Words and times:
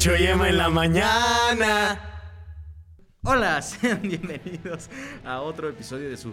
Chucho 0.00 0.16
y 0.16 0.26
Emma 0.28 0.48
en 0.48 0.56
la 0.56 0.70
mañana. 0.70 2.00
Hola, 3.22 3.60
sean 3.62 4.00
bienvenidos 4.00 4.88
a 5.26 5.42
otro 5.42 5.68
episodio 5.68 6.08
de 6.08 6.16
su 6.16 6.32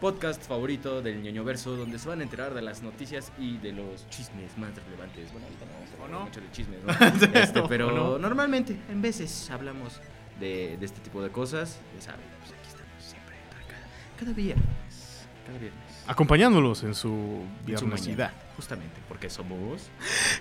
podcast 0.00 0.42
favorito 0.42 1.00
del 1.00 1.22
ñoño 1.22 1.44
verso, 1.44 1.76
donde 1.76 2.00
se 2.00 2.08
van 2.08 2.18
a 2.18 2.22
enterar 2.24 2.54
de 2.54 2.62
las 2.62 2.82
noticias 2.82 3.30
y 3.38 3.58
de 3.58 3.70
los 3.70 4.08
chismes 4.10 4.58
más 4.58 4.74
relevantes. 4.74 5.30
Bueno, 5.30 5.46
ahorita 5.46 5.64
no 5.64 5.72
vamos 5.74 5.90
a 5.90 5.92
hablar 5.92 6.10
no? 6.10 6.24
mucho 6.24 6.40
de 6.40 6.50
chismes, 6.50 6.80
¿no? 7.32 7.40
Este, 7.40 7.60
¿O 7.60 7.68
pero 7.68 7.92
no? 7.92 8.18
normalmente, 8.18 8.76
en 8.88 9.00
veces, 9.00 9.48
hablamos 9.48 10.00
de, 10.40 10.76
de 10.76 10.84
este 10.84 11.00
tipo 11.00 11.22
de 11.22 11.30
cosas. 11.30 11.78
Ya 11.94 12.02
saben, 12.02 12.26
pues 12.40 12.50
aquí 12.50 12.66
estamos 12.68 12.94
siempre, 12.98 13.36
cada, 13.68 14.16
cada 14.18 14.32
viernes. 14.32 15.28
Cada 15.46 15.58
viernes. 15.58 16.04
Acompañándolos 16.08 16.82
en 16.82 16.96
su 16.96 17.10
En 17.10 17.78
su 17.78 17.86
viernesidad. 17.86 18.32
Justamente, 18.56 19.00
porque 19.08 19.28
somos. 19.28 19.90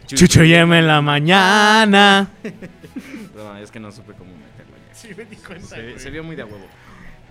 Chucho 0.05 0.43
y 0.43 0.53
en 0.53 0.87
la 0.87 1.01
mañana. 1.01 2.29
No, 3.35 3.57
es 3.57 3.71
que 3.71 3.79
no 3.79 3.91
supe 3.91 4.13
cómo 4.13 4.31
meterlo 4.31 4.75
ya. 4.87 4.93
Sí, 4.93 5.09
me 5.17 5.25
di 5.25 5.35
cuenta. 5.37 5.67
Se, 5.75 5.97
se 5.97 6.09
vio 6.11 6.23
muy 6.23 6.35
de 6.35 6.43
a 6.43 6.45
huevo. 6.45 6.67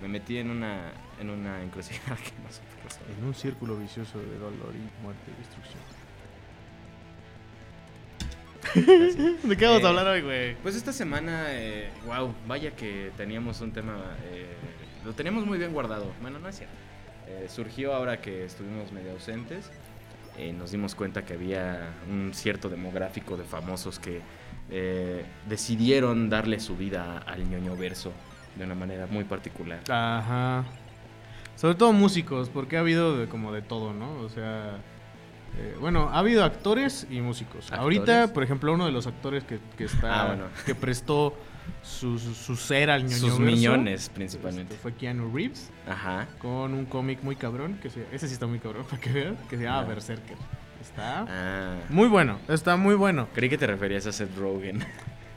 Me 0.00 0.08
metí 0.08 0.36
en 0.38 0.50
una, 0.50 0.90
en 1.20 1.30
una 1.30 1.62
encrucijada 1.62 2.16
que 2.16 2.32
no 2.42 2.50
supe 2.50 2.82
resolver. 2.82 3.16
En 3.16 3.24
un 3.24 3.34
círculo 3.34 3.76
vicioso 3.76 4.18
de 4.18 4.36
dolor 4.38 4.74
y 4.74 5.02
muerte 5.02 5.30
y 5.30 5.38
destrucción. 5.38 5.78
¿De 9.48 9.56
qué 9.56 9.66
vamos 9.66 9.82
Eh, 9.82 9.86
a 9.86 9.88
hablar 9.88 10.06
hoy, 10.08 10.22
güey? 10.22 10.54
Pues 10.56 10.74
esta 10.76 10.92
semana, 10.92 11.46
eh, 11.50 11.90
wow, 12.06 12.34
vaya 12.46 12.72
que 12.74 13.12
teníamos 13.16 13.60
un 13.60 13.72
tema, 13.72 14.16
eh, 14.24 14.46
lo 15.04 15.12
teníamos 15.12 15.46
muy 15.46 15.58
bien 15.58 15.72
guardado. 15.72 16.12
Bueno, 16.20 16.38
no 16.40 16.48
es 16.48 16.56
cierto. 16.58 16.74
Eh, 17.28 17.46
surgió 17.48 17.94
ahora 17.94 18.20
que 18.20 18.44
estuvimos 18.44 18.90
medio 18.92 19.12
ausentes. 19.12 19.70
Eh, 20.38 20.52
nos 20.52 20.70
dimos 20.72 20.94
cuenta 20.94 21.24
que 21.24 21.34
había 21.34 21.90
un 22.10 22.32
cierto 22.34 22.68
demográfico 22.68 23.36
de 23.36 23.44
famosos 23.44 23.98
que 23.98 24.20
eh, 24.70 25.24
decidieron 25.48 26.30
darle 26.30 26.58
su 26.60 26.76
vida 26.76 27.18
al 27.18 27.48
ñoño 27.48 27.76
verso 27.76 28.12
de 28.56 28.64
una 28.64 28.74
manera 28.74 29.06
muy 29.06 29.24
particular. 29.24 29.80
Ajá. 29.90 30.64
Sobre 31.56 31.74
todo 31.74 31.92
músicos, 31.92 32.48
porque 32.48 32.76
ha 32.76 32.80
habido 32.80 33.16
de- 33.18 33.28
como 33.28 33.52
de 33.52 33.62
todo, 33.62 33.92
¿no? 33.92 34.10
O 34.20 34.28
sea, 34.28 34.78
eh, 35.58 35.76
bueno, 35.80 36.08
ha 36.10 36.18
habido 36.18 36.44
actores 36.44 37.06
y 37.10 37.20
músicos. 37.20 37.66
¿Actores? 37.70 37.80
Ahorita, 37.82 38.32
por 38.32 38.42
ejemplo, 38.42 38.72
uno 38.72 38.86
de 38.86 38.92
los 38.92 39.06
actores 39.06 39.44
que, 39.44 39.58
que 39.76 39.84
está, 39.84 40.22
Ah, 40.22 40.26
bueno. 40.28 40.44
que 40.64 40.74
prestó 40.74 41.34
su, 41.82 42.18
su, 42.18 42.34
su 42.34 42.56
ser 42.56 42.90
al 42.90 43.02
ñoño 43.04 43.16
Sus 43.16 43.38
millones 43.40 44.08
principalmente. 44.14 44.74
este, 44.74 44.82
fue 44.82 44.92
Keanu 44.94 45.34
Reeves 45.34 45.70
Ajá. 45.88 46.28
con 46.38 46.74
un 46.74 46.84
cómic 46.86 47.22
muy 47.22 47.36
cabrón, 47.36 47.78
que 47.82 47.90
se, 47.90 48.06
ese 48.12 48.28
sí 48.28 48.34
está 48.34 48.46
muy 48.46 48.58
cabrón, 48.58 48.84
para 48.90 49.00
que 49.00 49.10
vean, 49.10 49.36
que 49.48 49.56
se 49.56 49.64
llama 49.64 49.80
Ah. 49.80 49.84
Berserker. 49.84 50.36
Está 50.80 51.26
Ah. 51.28 51.76
muy 51.90 52.08
bueno, 52.08 52.38
está 52.48 52.76
muy 52.76 52.94
bueno. 52.94 53.28
Creí 53.34 53.48
que 53.48 53.58
te 53.58 53.66
referías 53.66 54.06
a 54.06 54.12
Seth 54.12 54.36
Rogen. 54.36 54.84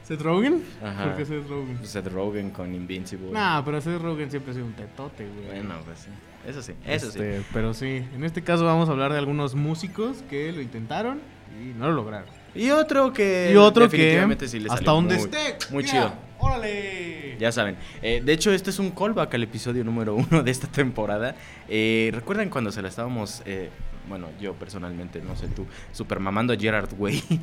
¿Seth 0.02 0.20
Rogen? 0.20 0.62
Ajá. 0.84 1.04
¿Por 1.04 1.16
qué 1.16 1.24
Seth 1.26 1.48
Rogen? 1.48 1.78
Seth 1.86 2.06
Rogen 2.12 2.50
con 2.50 2.74
Invincible. 2.74 3.32
Nah, 3.32 3.62
pero 3.64 3.80
Seth 3.80 4.00
Rogen 4.00 4.30
siempre 4.30 4.52
ha 4.52 4.54
sido 4.54 4.66
un 4.66 4.72
tetote, 4.74 5.26
güey. 5.26 5.46
Bueno, 5.46 5.74
pues 5.84 5.98
sí. 6.00 6.10
Eso 6.48 6.62
sí, 6.62 6.74
eso 6.84 7.10
sí. 7.10 7.18
Este, 7.18 7.42
Pero 7.52 7.74
sí, 7.74 8.04
en 8.14 8.22
este 8.22 8.42
caso 8.42 8.64
vamos 8.64 8.88
a 8.88 8.92
hablar 8.92 9.10
de 9.12 9.18
algunos 9.18 9.56
músicos 9.56 10.18
que 10.30 10.52
lo 10.52 10.60
intentaron 10.62 11.18
y 11.60 11.76
no 11.76 11.88
lo 11.88 11.94
lograron. 11.94 12.28
Y 12.56 12.70
otro 12.70 13.12
que. 13.12 13.50
y 13.52 13.56
otro 13.56 13.88
que 13.88 13.96
definitivamente 13.96 14.48
sí 14.48 14.58
le 14.58 14.66
hasta 14.66 14.76
salió 14.78 14.92
donde 14.92 15.14
muy- 15.16 15.24
esté. 15.24 15.56
Muy 15.72 15.84
chido. 15.84 16.12
Órale. 16.38 17.36
Ya 17.38 17.50
saben. 17.52 17.76
Eh, 18.02 18.22
de 18.24 18.32
hecho, 18.32 18.52
este 18.52 18.70
es 18.70 18.78
un 18.78 18.90
callback 18.90 19.34
al 19.34 19.42
episodio 19.42 19.84
número 19.84 20.14
uno 20.14 20.42
de 20.42 20.50
esta 20.50 20.66
temporada. 20.66 21.34
Eh, 21.68 22.10
¿Recuerdan 22.14 22.48
cuando 22.50 22.70
se 22.72 22.82
la 22.82 22.88
estábamos. 22.88 23.42
eh, 23.46 23.70
bueno, 24.08 24.28
yo 24.40 24.54
personalmente, 24.54 25.20
no 25.20 25.34
sé 25.36 25.48
tú, 25.48 25.66
super 25.92 26.20
mamando 26.20 26.52
a 26.52 26.56
Gerard 26.56 26.90
Way? 26.98 27.22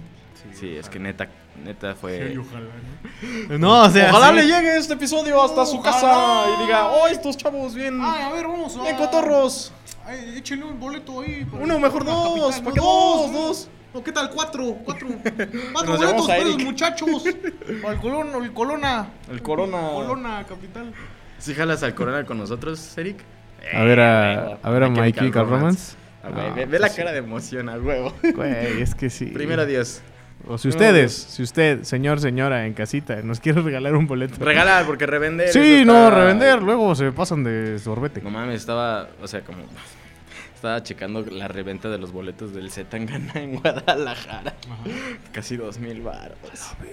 Sí, 0.59 0.75
es 0.75 0.89
que 0.89 0.99
neta, 0.99 1.29
neta 1.63 1.95
fue. 1.95 2.31
Sí, 2.33 2.37
ojalá, 2.37 2.65
¿no? 3.49 3.57
No, 3.59 3.81
o 3.83 3.89
sea, 3.89 4.09
Ojalá 4.09 4.29
sí. 4.31 4.35
le 4.35 4.53
llegue 4.53 4.77
este 4.77 4.93
episodio 4.95 5.41
hasta 5.41 5.65
su 5.65 5.81
casa 5.81 6.05
Ojalá. 6.05 6.55
y 6.57 6.65
diga, 6.65 6.87
oh, 6.89 7.07
estos 7.07 7.37
chavos 7.37 7.73
bien, 7.73 7.97
Ay, 8.01 8.23
a 8.23 8.29
ver, 8.29 8.45
vamos 8.47 8.75
a. 8.75 8.81
bien 8.81 8.97
cotorros. 8.97 9.71
Ay, 10.05 10.33
échenle 10.37 10.65
un 10.65 10.77
boleto 10.77 11.21
ahí. 11.21 11.45
para- 11.45 11.63
Uno, 11.63 11.79
mejor 11.79 12.03
para 12.03 12.15
dos, 12.17 12.55
Capital, 12.57 12.63
¿para 12.63 12.73
qué 12.73 12.79
¿no? 12.81 12.85
dos? 12.85 13.31
Dos. 13.31 13.69
No, 13.93 14.03
¿qué 14.03 14.11
tal? 14.11 14.29
Cuatro, 14.31 14.77
cuatro. 14.83 15.07
Cuatro 15.73 15.97
boletos 15.97 16.23
a 16.25 16.27
para 16.33 16.43
los 16.45 16.57
muchachos. 16.63 17.09
Al 17.87 17.99
Colón, 18.01 18.43
el 18.43 18.51
Colona. 18.53 19.07
El 19.29 19.41
Corona. 19.41 19.77
Colona, 19.93 20.43
capital. 20.47 20.91
¿Sí 21.37 21.53
jalas 21.53 21.83
al 21.83 21.93
Corona 21.93 22.25
con 22.25 22.37
nosotros, 22.37 22.97
Eric? 22.97 23.17
A 23.73 23.83
ver 23.83 23.99
a, 23.99 24.43
huevo. 24.47 24.59
a 24.63 24.69
ver 24.71 24.83
a 24.83 24.89
My 24.89 24.95
Chemical 24.95 25.19
Chemical 25.19 25.47
Romance. 25.49 25.95
Ah, 26.23 26.29
güey, 26.29 26.45
Ah, 26.47 26.53
ve, 26.55 26.65
ve 26.65 26.79
la 26.79 26.89
cara 26.89 27.11
de 27.11 27.19
emoción 27.19 27.69
al 27.69 27.81
huevo. 27.83 28.13
Güey, 28.33 28.81
es 28.81 28.95
que 28.95 29.09
sí. 29.09 29.25
Primero 29.25 29.65
Dios. 29.65 30.01
O 30.47 30.57
si 30.57 30.67
ustedes, 30.69 31.13
si 31.13 31.43
usted, 31.43 31.83
señor, 31.83 32.19
señora, 32.19 32.65
en 32.65 32.73
casita, 32.73 33.21
nos 33.23 33.39
quiere 33.39 33.61
regalar 33.61 33.95
un 33.95 34.07
boleto. 34.07 34.43
Regalar, 34.43 34.85
porque 34.85 35.05
revender. 35.05 35.49
Sí, 35.49 35.83
no, 35.85 36.07
está- 36.07 36.15
revender, 36.19 36.61
luego 36.63 36.95
se 36.95 37.11
pasan 37.11 37.43
de 37.43 37.77
sorbete. 37.79 38.21
No 38.21 38.29
mames, 38.29 38.55
estaba, 38.61 39.07
o 39.21 39.27
sea, 39.27 39.41
como. 39.41 39.59
Estaba 40.63 40.81
checando 40.81 41.25
la 41.25 41.49
reventa 41.49 41.89
de 41.89 41.97
los 41.97 42.13
boletos 42.13 42.53
del 42.53 42.71
Zetangana 42.71 43.33
en 43.35 43.59
Guadalajara. 43.59 44.53
Casi 45.33 45.57
dos 45.57 45.77
mil 45.77 45.99
baros. 45.99 46.37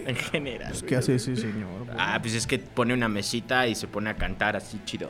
En 0.06 0.16
general. 0.16 0.70
Pues. 0.70 0.82
¿Qué 0.82 0.97
hace 0.97 1.14
ese 1.14 1.36
señor? 1.36 1.84
güey? 1.84 1.97
Ah, 1.97 2.19
pues 2.20 2.34
es 2.34 2.48
que 2.48 2.58
pone 2.58 2.94
una 2.94 3.08
mesita 3.08 3.69
y 3.69 3.76
se 3.76 3.86
pone 3.86 4.10
a 4.10 4.16
cantar 4.16 4.56
así 4.56 4.81
chido. 4.84 5.08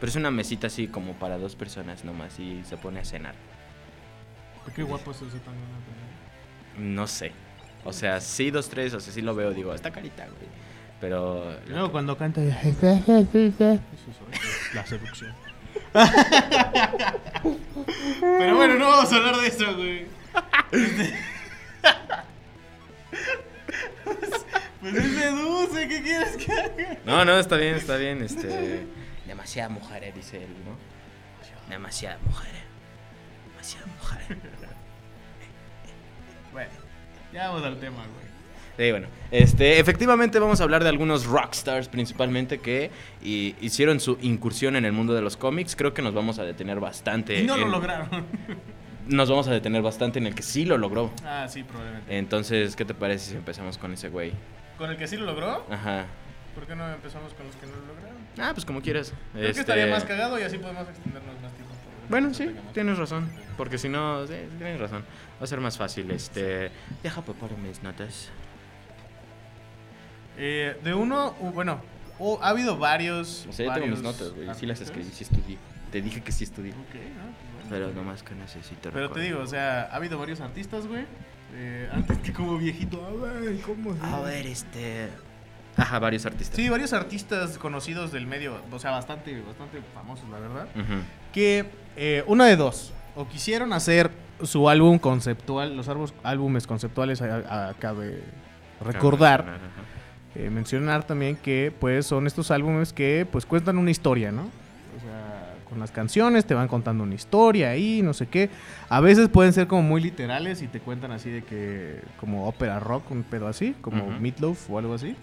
Pero 0.00 0.08
es 0.08 0.16
una 0.16 0.30
mesita 0.30 0.68
así 0.68 0.88
como 0.88 1.18
para 1.18 1.36
dos 1.36 1.54
personas 1.54 2.02
nomás 2.02 2.40
y 2.40 2.62
se 2.64 2.78
pone 2.78 3.00
a 3.00 3.04
cenar. 3.04 3.34
Qué 4.74 4.82
guapo 4.82 5.10
es 5.10 5.18
ese 5.18 5.38
también. 5.40 5.68
No 6.78 7.06
sé. 7.06 7.32
O 7.84 7.92
sea, 7.92 8.22
sí, 8.22 8.50
dos, 8.50 8.70
tres, 8.70 8.94
o 8.94 9.00
sea, 9.00 9.12
sí 9.12 9.20
lo 9.20 9.34
veo, 9.34 9.52
digo, 9.52 9.74
está 9.74 9.90
carita, 9.90 10.24
güey. 10.24 10.48
Pero. 10.98 11.54
Luego 11.68 11.92
cuando 11.92 12.16
canta. 12.16 12.40
Eso 12.42 12.96
es 12.96 14.74
la 14.74 14.86
seducción. 14.86 15.34
Pero 18.20 18.56
bueno, 18.56 18.74
no 18.74 18.88
vamos 18.88 19.12
a 19.12 19.16
hablar 19.16 19.36
de 19.36 19.46
eso, 19.48 19.74
güey. 19.76 20.06
Pues 24.80 24.94
él 24.94 25.14
seduce, 25.18 25.88
¿qué 25.88 26.02
quieres 26.02 26.36
que 26.36 26.52
haga? 26.52 26.98
No, 27.04 27.24
no, 27.24 27.38
está 27.38 27.56
bien, 27.56 27.74
está 27.76 27.96
bien, 27.96 28.22
este. 28.22 28.86
Demasiada 29.26 29.68
mujer, 29.68 30.12
dice 30.14 30.44
él, 30.44 30.54
¿no? 30.64 30.76
Demasiada 31.68 32.18
mujer. 32.24 32.52
Demasiada 33.50 33.86
mujer. 33.86 34.38
Bueno, 36.52 36.70
ya 37.32 37.48
vamos 37.48 37.64
al 37.64 37.80
tema, 37.80 38.04
güey. 38.06 38.26
Sí, 38.76 38.90
bueno, 38.90 39.06
este, 39.30 39.78
efectivamente 39.80 40.38
vamos 40.38 40.60
a 40.60 40.64
hablar 40.64 40.82
de 40.82 40.90
algunos 40.90 41.24
rockstars 41.26 41.88
principalmente 41.88 42.58
que 42.58 42.90
y- 43.22 43.54
hicieron 43.60 44.00
su 44.00 44.18
incursión 44.20 44.76
en 44.76 44.84
el 44.84 44.92
mundo 44.92 45.14
de 45.14 45.22
los 45.22 45.36
cómics. 45.38 45.74
Creo 45.76 45.94
que 45.94 46.02
nos 46.02 46.12
vamos 46.12 46.38
a 46.38 46.44
detener 46.44 46.78
bastante. 46.78 47.40
Y 47.40 47.46
no 47.46 47.56
lo 47.56 47.62
en- 47.66 47.72
lograron. 47.72 48.08
Nos 49.08 49.30
vamos 49.30 49.46
a 49.48 49.52
detener 49.52 49.82
bastante 49.82 50.18
en 50.18 50.26
el 50.26 50.34
que 50.34 50.42
sí 50.42 50.64
lo 50.64 50.76
logró. 50.78 51.10
Ah, 51.24 51.46
sí, 51.48 51.62
probablemente. 51.62 52.18
Entonces, 52.18 52.74
¿qué 52.76 52.84
te 52.84 52.92
parece 52.92 53.30
si 53.30 53.36
empezamos 53.36 53.78
con 53.78 53.92
ese 53.92 54.08
güey? 54.08 54.32
¿Con 54.76 54.90
el 54.90 54.96
que 54.96 55.06
sí 55.06 55.16
lo 55.16 55.24
logró? 55.26 55.64
Ajá. 55.70 56.06
¿Por 56.54 56.66
qué 56.66 56.74
no 56.74 56.86
empezamos 56.92 57.32
con 57.34 57.46
los 57.46 57.54
que 57.56 57.66
no 57.66 57.72
lo 57.76 57.94
lograron? 57.94 58.16
Ah, 58.38 58.50
pues 58.52 58.64
como 58.66 58.82
quieras. 58.82 59.12
Creo 59.32 59.42
que 59.44 59.48
Este, 59.50 59.60
estaría 59.60 59.86
más 59.86 60.04
cagado 60.04 60.38
y 60.38 60.42
así 60.42 60.58
podemos 60.58 60.88
extendernos 60.88 61.34
más 61.40 61.52
tiempo. 61.52 61.72
Bueno, 62.08 62.28
no 62.28 62.34
sí, 62.34 62.50
tienes 62.74 62.98
razón. 62.98 63.30
Porque 63.56 63.78
si 63.78 63.88
no, 63.88 64.26
sí, 64.26 64.34
tienes 64.58 64.78
razón. 64.80 65.02
Va 65.40 65.44
a 65.44 65.46
ser 65.46 65.60
más 65.60 65.78
fácil. 65.78 66.10
Este. 66.10 66.70
Deja 67.02 67.22
preparo 67.22 67.56
mis 67.56 67.82
notas. 67.82 68.30
Eh, 70.36 70.78
de 70.84 70.94
uno, 70.94 71.34
uh, 71.40 71.50
bueno, 71.50 71.80
uh, 72.18 72.38
ha 72.42 72.48
habido 72.50 72.76
varios. 72.78 73.46
O 73.48 73.52
sea, 73.52 73.66
ya 73.66 73.74
tengo 73.74 73.86
mis 73.88 74.02
notas, 74.02 74.32
güey. 74.32 74.48
Sí 74.54 74.66
las 74.66 74.80
escribí, 74.80 75.08
sí 75.12 75.24
estudié. 75.24 75.58
Te 75.90 76.02
dije 76.02 76.22
que 76.22 76.32
sí 76.32 76.44
estudié. 76.44 76.72
Ok, 76.72 76.78
ah, 76.80 76.90
pues 76.92 77.68
bueno. 77.68 77.68
Pero 77.70 77.92
nomás 77.92 78.22
que 78.22 78.34
necesito 78.34 78.90
Pero 78.92 79.10
te 79.10 79.20
digo, 79.20 79.40
o 79.40 79.46
sea, 79.46 79.82
ha 79.90 79.96
habido 79.96 80.18
varios 80.18 80.40
artistas, 80.40 80.86
güey. 80.86 81.04
Eh, 81.54 81.88
antes 81.92 82.18
que 82.18 82.32
como 82.32 82.58
viejito, 82.58 83.04
a 83.06 83.10
ver, 83.40 83.60
¿cómo? 83.60 83.94
se 83.94 84.00
A 84.02 84.20
ver, 84.20 84.46
este. 84.46 85.08
Ajá, 85.76 85.98
varios 85.98 86.24
artistas. 86.26 86.56
Sí, 86.56 86.68
varios 86.68 86.92
artistas 86.92 87.58
conocidos 87.58 88.10
del 88.10 88.26
medio, 88.26 88.60
o 88.72 88.78
sea, 88.78 88.90
bastante, 88.92 89.40
bastante 89.42 89.80
famosos, 89.94 90.28
la 90.30 90.38
verdad. 90.38 90.66
Ujú. 90.74 90.94
Que 91.32 91.66
eh, 91.96 92.24
una 92.26 92.46
de 92.46 92.56
dos, 92.56 92.92
o 93.14 93.28
quisieron 93.28 93.72
hacer 93.74 94.10
su 94.42 94.68
álbum 94.68 94.98
conceptual, 94.98 95.76
los 95.76 95.88
álbum- 95.88 96.12
álbumes 96.22 96.66
conceptuales, 96.66 97.20
a- 97.22 97.68
a- 97.68 97.74
cabe 97.74 98.22
recordar, 98.80 99.42
Ajá. 99.42 99.58
Eh, 100.38 100.50
mencionar 100.50 101.04
también 101.04 101.36
que 101.36 101.72
pues 101.78 102.06
son 102.06 102.26
estos 102.26 102.50
álbumes 102.50 102.92
que 102.92 103.26
pues 103.30 103.46
cuentan 103.46 103.78
una 103.78 103.90
historia, 103.90 104.30
¿no? 104.32 104.42
O 104.42 105.00
sea, 105.00 105.54
con 105.68 105.78
las 105.80 105.90
canciones 105.90 106.44
te 106.46 106.54
van 106.54 106.68
contando 106.68 107.04
una 107.04 107.14
historia 107.14 107.70
ahí, 107.70 108.02
no 108.02 108.12
sé 108.14 108.26
qué. 108.28 108.50
A 108.88 109.00
veces 109.00 109.28
pueden 109.28 109.52
ser 109.52 109.66
como 109.66 109.82
muy 109.82 110.00
literales 110.00 110.62
y 110.62 110.68
te 110.68 110.80
cuentan 110.80 111.10
así 111.12 111.30
de 111.30 111.42
que 111.42 112.00
como 112.20 112.46
ópera 112.48 112.78
rock, 112.80 113.10
un 113.10 113.22
pedo 113.22 113.48
así, 113.48 113.74
como 113.80 114.04
Ujú. 114.04 114.20
Meatloaf 114.20 114.70
o 114.70 114.78
algo 114.78 114.94
así, 114.94 115.16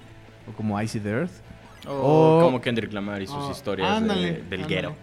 o 0.47 0.53
como 0.53 0.81
Icy 0.81 0.99
the 0.99 1.09
Earth. 1.09 1.31
O, 1.87 2.37
O- 2.37 2.41
como 2.41 2.61
Kendrick 2.61 2.93
Lamar 2.93 3.21
y 3.21 3.27
sus 3.27 3.35
Oh, 3.35 3.51
historias 3.51 4.01
de- 4.07 4.41
del 4.49 4.65
guero. 4.67 4.95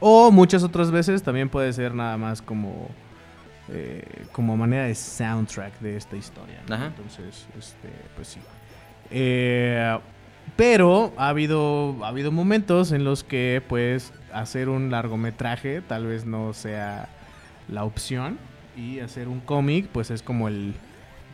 O 0.00 0.30
muchas 0.30 0.62
otras 0.62 0.90
veces 0.90 1.22
también 1.22 1.48
puede 1.48 1.72
ser 1.72 1.94
nada 1.94 2.16
más 2.16 2.42
como 2.42 2.88
eh, 3.68 4.04
como 4.30 4.56
manera 4.56 4.84
de 4.84 4.94
soundtrack 4.94 5.80
de 5.80 5.96
esta 5.96 6.16
historia. 6.16 6.60
Entonces, 6.68 7.46
este, 7.58 7.88
pues 8.14 8.28
sí. 8.28 8.40
Eh, 9.10 9.98
pero 10.56 11.12
ha 11.16 11.28
habido, 11.28 11.96
ha 12.02 12.08
habido 12.08 12.32
momentos 12.32 12.92
en 12.92 13.04
los 13.04 13.24
que, 13.24 13.62
pues, 13.68 14.12
hacer 14.32 14.68
un 14.68 14.90
largometraje 14.90 15.80
tal 15.82 16.06
vez 16.06 16.24
no 16.24 16.52
sea 16.52 17.08
la 17.68 17.84
opción. 17.84 18.38
Y 18.76 19.00
hacer 19.00 19.28
un 19.28 19.40
cómic, 19.40 19.88
pues 19.88 20.10
es 20.10 20.22
como 20.22 20.48
el. 20.48 20.74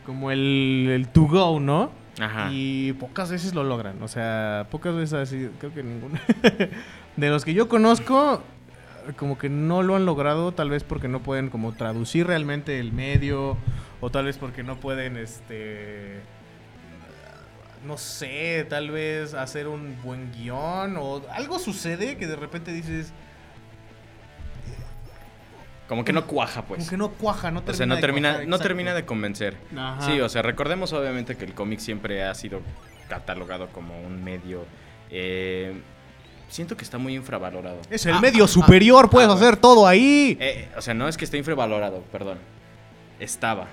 Como 0.05 0.31
el, 0.31 0.87
el 0.89 1.07
to 1.07 1.23
go, 1.23 1.59
¿no? 1.59 1.91
Ajá. 2.19 2.49
Y 2.51 2.93
pocas 2.93 3.31
veces 3.31 3.53
lo 3.53 3.63
logran. 3.63 4.01
O 4.01 4.07
sea, 4.07 4.67
pocas 4.69 4.95
veces 4.95 5.13
así, 5.13 5.49
creo 5.59 5.73
que 5.73 5.83
ninguna. 5.83 6.21
de 7.17 7.29
los 7.29 7.43
que 7.43 7.53
yo 7.53 7.67
conozco, 7.67 8.41
como 9.17 9.37
que 9.37 9.49
no 9.49 9.83
lo 9.83 9.95
han 9.95 10.05
logrado, 10.05 10.51
tal 10.51 10.69
vez 10.69 10.83
porque 10.83 11.07
no 11.07 11.21
pueden 11.21 11.49
como 11.49 11.73
traducir 11.73 12.27
realmente 12.27 12.79
el 12.79 12.91
medio, 12.91 13.57
o 14.01 14.09
tal 14.09 14.25
vez 14.25 14.37
porque 14.37 14.63
no 14.63 14.77
pueden, 14.77 15.17
este, 15.17 16.21
no 17.85 17.97
sé, 17.97 18.65
tal 18.69 18.91
vez 18.91 19.33
hacer 19.33 19.67
un 19.67 20.01
buen 20.03 20.31
guion, 20.31 20.95
o 20.97 21.21
algo 21.31 21.59
sucede 21.59 22.17
que 22.17 22.27
de 22.27 22.35
repente 22.35 22.71
dices, 22.71 23.11
Como 25.87 26.05
que 26.05 26.13
no 26.13 26.25
cuaja, 26.25 26.63
pues. 26.63 26.79
como 26.79 26.89
que 26.89 26.97
no 26.97 27.09
cuaja, 27.11 27.51
no 27.51 27.61
termina 27.61 27.73
O 27.73 27.77
sea, 27.77 27.85
no 27.85 27.95
de 27.95 28.01
termina, 28.01 28.29
cuajar, 28.31 28.47
no 28.47 28.59
termina 28.59 28.93
de 28.93 29.05
convencer. 29.05 29.57
Ajá. 29.77 30.01
Sí, 30.01 30.19
o 30.21 30.29
sea, 30.29 30.41
recordemos 30.41 30.93
obviamente 30.93 31.35
que 31.35 31.45
el 31.45 31.53
cómic 31.53 31.79
siempre 31.79 32.23
ha 32.23 32.33
sido 32.35 32.61
catalogado 33.09 33.67
como 33.69 33.99
un 34.01 34.23
medio. 34.23 34.65
eh, 35.11 35.73
siento 36.49 36.77
que 36.77 36.83
está 36.83 36.97
muy 36.99 37.15
infravalorado. 37.15 37.79
Es 37.89 38.05
el 38.05 38.13
Ah, 38.13 38.21
medio 38.21 38.45
ah, 38.45 38.47
superior, 38.47 39.09
puedes 39.09 39.29
ah, 39.29 39.33
hacer 39.33 39.57
todo 39.57 39.87
ahí. 39.87 40.37
eh, 40.39 40.69
o 40.77 40.81
sea, 40.81 40.93
no 40.93 41.07
es 41.07 41.17
que 41.17 41.25
esté 41.25 41.37
infravalorado, 41.37 42.01
perdón. 42.11 42.37
Estaba. 43.19 43.67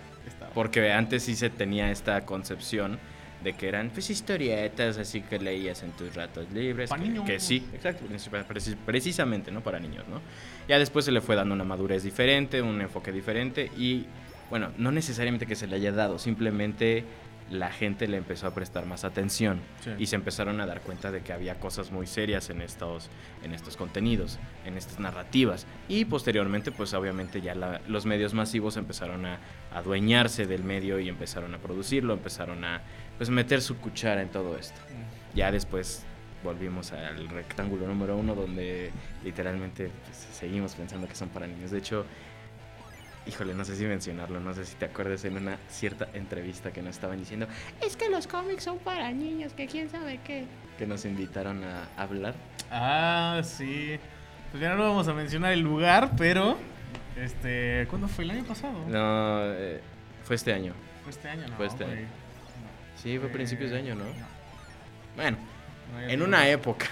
Porque 0.55 0.91
antes 0.93 1.23
sí 1.25 1.37
se 1.37 1.49
tenía 1.51 1.91
esta 1.91 2.25
concepción 2.27 2.99
de 3.43 3.55
que 3.55 3.69
eran 3.69 3.91
pues 3.91 4.11
historietas 4.11 4.99
así 4.99 5.23
que 5.23 5.39
leías 5.39 5.83
en 5.83 5.93
tus 5.93 6.15
ratos 6.15 6.51
libres. 6.53 6.91
Pa' 6.91 6.97
que, 6.99 7.03
niños. 7.05 7.25
que 7.25 7.41
sí, 7.41 7.67
exacto, 7.73 8.05
preci- 8.07 8.77
precisamente, 8.85 9.51
¿no? 9.51 9.63
Para 9.63 9.79
niños, 9.81 10.07
¿no? 10.09 10.21
Ya 10.69 10.79
después 10.79 11.05
se 11.05 11.13
le 11.13 11.21
fue 11.21 11.37
dando 11.37 11.55
una 11.55 11.65
madurez 11.65 12.03
diferente, 12.03 12.61
un 12.63 12.81
enfoque 12.81 13.13
diferente 13.13 13.71
y, 13.77 14.07
bueno, 14.51 14.71
no 14.77 14.93
necesariamente 14.93 15.47
que 15.47 15.57
se 15.57 15.67
le 15.67 15.77
haya 15.77 15.93
dado, 15.93 16.19
simplemente 16.19 17.05
la 17.51 17.73
gente 17.73 18.07
le 18.07 18.17
empezó 18.17 18.47
a 18.47 18.55
prestar 18.55 18.87
más 18.87 19.03
atención 19.03 19.59
Sí. 19.83 19.91
y 19.99 20.07
se 20.07 20.15
empezaron 20.15 20.61
a 20.61 20.67
dar 20.67 20.83
cuenta 20.83 21.11
de 21.11 21.21
que 21.23 21.33
había 21.33 21.57
cosas 21.59 21.91
muy 21.91 22.07
serias 22.07 22.49
en 22.49 22.61
estos, 22.63 23.09
en 23.43 23.53
estos 23.55 23.77
contenidos, 23.77 24.39
en 24.65 24.77
estas 24.77 25.01
narrativas. 25.01 25.67
Y 25.89 26.05
posteriormente, 26.05 26.71
pues 26.71 26.95
obviamente 26.95 27.41
ya 27.41 27.57
la- 27.57 27.81
los 27.89 28.07
medios 28.07 28.35
masivos 28.35 28.77
empezaron 28.77 29.27
a 29.27 29.41
adueñarse 29.75 30.47
del 30.47 30.63
medio 30.63 31.01
y 31.01 31.09
empezaron 31.09 31.53
a 31.55 31.59
producirlo, 31.59 32.13
empezaron 32.15 32.65
a 32.65 32.83
pues 33.21 33.29
meter 33.29 33.61
su 33.61 33.77
cuchara 33.77 34.23
en 34.23 34.31
todo 34.31 34.57
esto. 34.57 34.81
Ya 35.35 35.53
después 35.53 36.05
volvimos 36.43 36.91
al 36.93 37.29
rectángulo 37.29 37.87
número 37.87 38.17
uno 38.17 38.35
donde 38.35 38.91
literalmente 39.23 39.91
pues, 40.07 40.27
seguimos 40.33 40.75
pensando 40.75 41.07
que 41.07 41.15
son 41.15 41.29
para 41.29 41.47
niños. 41.47 41.71
De 41.71 41.77
hecho, 41.77 42.07
híjole, 43.27 43.53
no 43.53 43.67
sé 43.67 43.77
si 43.77 43.85
mencionarlo, 43.85 44.41
no 44.41 44.55
sé 44.55 44.65
si 44.65 44.75
te 44.77 44.87
acuerdas 44.87 45.23
en 45.27 45.37
una 45.37 45.59
cierta 45.69 46.09
entrevista 46.15 46.73
que 46.73 46.81
nos 46.81 46.95
estaban 46.95 47.19
diciendo, 47.19 47.47
es 47.85 47.95
que 47.95 48.09
los 48.09 48.27
cómics 48.27 48.65
son 48.65 48.79
para 48.79 49.13
niños, 49.13 49.53
que 49.53 49.67
quién 49.67 49.91
sabe 49.91 50.19
qué. 50.25 50.47
Que 50.79 50.87
nos 50.87 51.05
invitaron 51.05 51.63
a 51.63 51.91
hablar. 51.99 52.33
Ah, 52.71 53.43
sí. 53.45 53.99
Pues 54.51 54.63
ya 54.63 54.75
no 54.75 54.83
vamos 54.83 55.09
a 55.09 55.13
mencionar 55.13 55.53
el 55.53 55.61
lugar, 55.61 56.13
pero. 56.17 56.57
Este. 57.19 57.87
¿Cuándo 57.91 58.09
fue? 58.09 58.25
¿El 58.25 58.31
año 58.31 58.45
pasado? 58.45 58.79
No, 58.89 59.43
eh, 59.53 59.83
fue 60.25 60.37
este 60.37 60.55
año. 60.55 60.73
Fue 61.03 61.11
este 61.11 61.29
año, 61.29 61.49
¿no? 61.49 61.57
Fue 61.57 61.67
este 61.67 61.85
año. 61.85 62.07
Sí, 63.03 63.19
fue 63.19 63.29
Eh, 63.29 63.33
principios 63.33 63.71
de 63.71 63.79
año, 63.79 63.95
¿no? 63.95 64.05
Bueno, 65.17 65.39
No, 65.93 66.01
ya 66.01 66.09
en 66.13 66.23
una 66.23 66.49
época, 66.49 66.87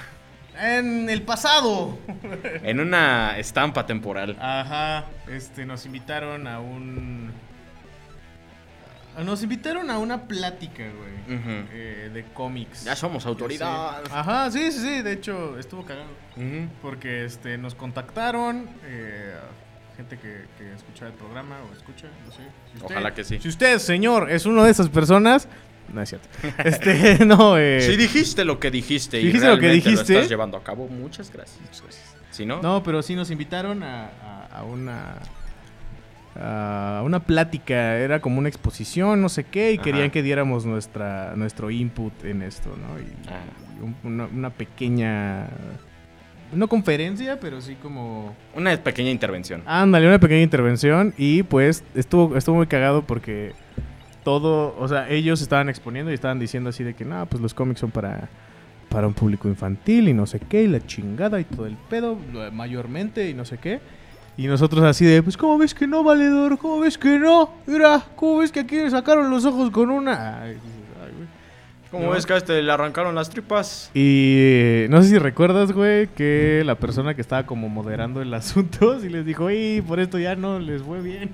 En 0.60 1.08
el 1.08 1.22
pasado. 1.22 1.98
en 2.62 2.80
una 2.80 3.38
estampa 3.38 3.86
temporal. 3.86 4.36
Ajá. 4.40 5.04
Este, 5.28 5.64
nos 5.66 5.86
invitaron 5.86 6.46
a 6.48 6.58
un. 6.60 7.30
a- 9.16 9.22
Nos 9.22 9.42
invitaron 9.42 9.90
a 9.90 9.98
una 9.98 10.22
plática, 10.26 10.82
güey. 10.84 11.38
Ujú. 11.38 11.50
eh, 11.72 12.10
de 12.12 12.24
cómics. 12.34 12.84
Ya 12.84 12.96
somos 12.96 13.26
autoridad. 13.26 14.00
Sí. 14.04 14.10
Ajá, 14.14 14.50
sí, 14.50 14.72
sí, 14.72 14.78
sí. 14.80 15.02
De 15.02 15.12
hecho, 15.12 15.58
estuvo 15.58 15.84
cagado. 15.84 16.08
Porque 16.82 17.24
este, 17.24 17.58
nos 17.58 17.74
contactaron. 17.74 18.68
eh, 18.84 19.34
gente 19.96 20.16
que, 20.16 20.44
que 20.56 20.72
escucha 20.74 21.06
el 21.08 21.12
programa 21.12 21.56
o 21.68 21.74
escucha, 21.76 22.06
no 22.24 22.30
sé. 22.32 22.42
Si 22.78 22.84
Ojalá 22.84 23.12
que 23.14 23.24
sí. 23.24 23.38
Si 23.40 23.48
usted, 23.48 23.78
señor, 23.80 24.30
es 24.30 24.46
una 24.46 24.64
de 24.64 24.70
esas 24.70 24.88
personas. 24.88 25.48
No 25.92 26.02
es 26.02 26.08
cierto. 26.10 26.28
Este, 26.64 27.24
no, 27.24 27.56
eh. 27.58 27.80
Si 27.80 27.96
dijiste 27.96 28.44
lo 28.44 28.58
que 28.60 28.70
dijiste 28.70 29.20
y 29.20 29.26
dijiste 29.26 29.46
lo 29.48 29.58
que 29.58 29.70
dijiste. 29.70 30.14
estás 30.14 30.28
llevando 30.28 30.56
a 30.56 30.62
cabo, 30.62 30.86
muchas 30.88 31.32
gracias. 31.32 31.58
Si 32.30 32.44
no, 32.46 32.60
No, 32.62 32.82
pero 32.82 33.02
sí 33.02 33.14
nos 33.14 33.30
invitaron 33.30 33.82
a, 33.82 34.06
a- 34.22 34.48
a 34.58 34.62
una. 34.64 35.16
A 36.40 37.02
una 37.04 37.18
plática, 37.20 37.96
era 37.96 38.20
como 38.20 38.38
una 38.38 38.48
exposición, 38.48 39.20
no 39.20 39.28
sé 39.28 39.42
qué, 39.42 39.72
y 39.72 39.74
Ajá. 39.74 39.82
querían 39.82 40.10
que 40.12 40.22
diéramos 40.22 40.64
nuestra, 40.66 41.34
nuestro 41.34 41.68
input 41.70 42.12
en 42.24 42.42
esto, 42.42 42.68
¿no? 42.76 43.00
Y, 43.00 43.06
Ah. 43.28 43.40
y 43.76 43.84
un- 43.84 43.96
una, 44.04 44.26
una 44.26 44.50
pequeña. 44.50 45.48
No 46.52 46.68
conferencia, 46.68 47.40
pero 47.40 47.60
sí 47.60 47.76
como. 47.82 48.36
una 48.54 48.76
pequeña 48.76 49.10
intervención. 49.10 49.62
Ándale, 49.66 50.06
una 50.06 50.20
pequeña 50.20 50.42
intervención 50.42 51.12
y 51.18 51.42
pues 51.42 51.82
estuvo, 51.96 52.36
estuvo 52.36 52.54
muy 52.56 52.66
cagado 52.68 53.02
porque 53.02 53.52
todo, 54.28 54.76
o 54.78 54.86
sea, 54.88 55.08
ellos 55.08 55.40
estaban 55.40 55.70
exponiendo 55.70 56.10
y 56.10 56.14
estaban 56.14 56.38
diciendo 56.38 56.68
así 56.68 56.84
de 56.84 56.92
que 56.92 57.06
no, 57.06 57.24
pues 57.24 57.40
los 57.40 57.54
cómics 57.54 57.80
son 57.80 57.90
para, 57.90 58.28
para 58.90 59.06
un 59.06 59.14
público 59.14 59.48
infantil 59.48 60.06
y 60.06 60.12
no 60.12 60.26
sé 60.26 60.38
qué, 60.38 60.64
y 60.64 60.66
la 60.66 60.84
chingada 60.84 61.40
y 61.40 61.44
todo 61.44 61.64
el 61.64 61.78
pedo, 61.88 62.18
mayormente 62.52 63.30
y 63.30 63.32
no 63.32 63.46
sé 63.46 63.56
qué. 63.56 63.80
Y 64.36 64.46
nosotros 64.46 64.84
así 64.84 65.06
de, 65.06 65.22
pues 65.22 65.38
¿cómo 65.38 65.56
ves 65.56 65.72
que 65.72 65.86
no, 65.86 66.04
valedor? 66.04 66.58
¿Cómo 66.58 66.80
ves 66.80 66.98
que 66.98 67.18
no? 67.18 67.54
Mira, 67.66 68.04
¿cómo 68.16 68.40
ves 68.40 68.52
que 68.52 68.60
aquí 68.60 68.76
le 68.76 68.90
sacaron 68.90 69.30
los 69.30 69.46
ojos 69.46 69.70
con 69.70 69.88
una? 69.88 70.42
Ay, 70.42 70.58
güey. 71.90 72.02
¿no? 72.04 72.10
ves 72.10 72.26
que 72.26 72.34
a 72.34 72.36
este 72.36 72.62
le 72.62 72.70
arrancaron 72.70 73.14
las 73.14 73.30
tripas. 73.30 73.90
Y 73.94 74.34
eh, 74.36 74.88
no 74.90 75.02
sé 75.02 75.08
si 75.08 75.18
recuerdas, 75.18 75.72
güey, 75.72 76.08
que 76.08 76.62
la 76.66 76.74
persona 76.74 77.14
que 77.14 77.22
estaba 77.22 77.46
como 77.46 77.70
moderando 77.70 78.20
el 78.20 78.34
asunto, 78.42 79.00
sí 79.00 79.08
les 79.08 79.24
dijo, 79.24 79.50
y 79.50 79.80
por 79.80 80.00
esto 80.00 80.18
ya 80.18 80.36
no 80.36 80.58
les 80.58 80.82
fue 80.82 81.00
bien. 81.00 81.30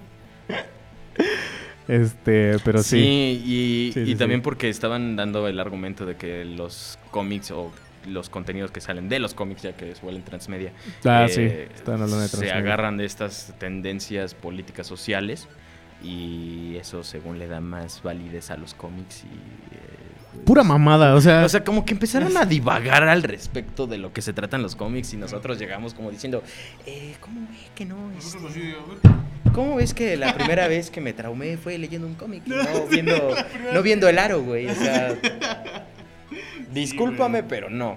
este, 1.89 2.57
pero 2.65 2.83
sí. 2.83 2.99
y, 2.99 3.91
Sí, 3.93 4.01
y 4.01 4.07
sí, 4.07 4.15
también 4.17 4.41
sí. 4.41 4.45
porque 4.45 4.69
estaban 4.69 5.17
dando 5.17 5.47
el 5.49 5.59
argumento 5.61 6.07
de 6.07 6.17
que 6.17 6.45
los 6.45 6.99
cómics 7.11 7.51
o 7.51 7.73
los 8.09 8.29
contenidos 8.29 8.71
que 8.71 8.81
salen 8.83 9.09
de 9.09 9.19
los 9.19 9.33
cómics, 9.35 9.63
ya 9.63 9.73
que 9.77 9.95
suelen 9.95 10.23
transmedia, 10.23 10.73
Ah, 11.05 11.25
eh, 11.27 11.29
sí, 11.31 11.41
estaban 11.75 12.03
hablando 12.03 12.21
de 12.23 12.29
se 12.29 12.37
transmedia. 12.37 12.59
agarran 12.59 12.97
de 12.99 13.05
estas 13.07 13.55
tendencias 13.59 14.35
políticas 14.35 14.87
sociales 14.87 15.49
y 16.03 16.77
eso 16.77 17.03
según 17.03 17.39
le 17.39 17.47
da 17.49 17.61
más 17.61 18.03
validez 18.03 18.51
a 18.51 18.57
los 18.59 18.75
cómics 18.75 19.25
y... 19.25 19.27
eh, 19.75 20.43
Pura 20.45 20.65
mamada, 20.65 21.15
o 21.15 21.21
sea, 21.21 21.45
O 21.45 21.49
sea, 21.49 21.65
como 21.65 21.87
que 21.87 21.95
empezaron 21.95 22.37
a 22.37 22.45
divagar 22.45 23.05
al 23.05 23.23
respecto 23.23 23.87
de 23.87 23.97
lo 23.99 24.13
que 24.13 24.21
se 24.21 24.33
tratan 24.35 24.61
los 24.63 24.75
cómics 24.77 25.15
y 25.15 25.17
nosotros 25.17 25.59
llegamos 25.59 25.95
como 25.95 26.11
diciendo, 26.11 26.43
eh, 26.87 27.15
¿cómo 27.21 27.41
ve 27.49 27.57
que 27.75 27.85
no? 27.87 28.11
Este, 28.19 28.39
¿Cómo 29.55 29.77
ves 29.77 29.95
que 29.95 30.17
la 30.17 30.35
primera 30.39 30.69
vez 30.69 30.91
que 30.91 31.01
me 31.01 31.13
traumé 31.13 31.57
fue 31.57 31.79
leyendo 31.79 32.07
un 32.07 32.15
cómic? 32.15 32.43
y 32.47 32.51
No 32.51 32.87
viendo, 32.91 33.35
no 33.73 33.83
viendo 33.83 34.09
el 34.09 34.19
aro, 34.19 34.43
güey. 34.43 34.67
O 34.67 34.75
sea, 34.75 35.15
discúlpame, 36.73 37.43
pero 37.43 37.71
no. 37.71 37.97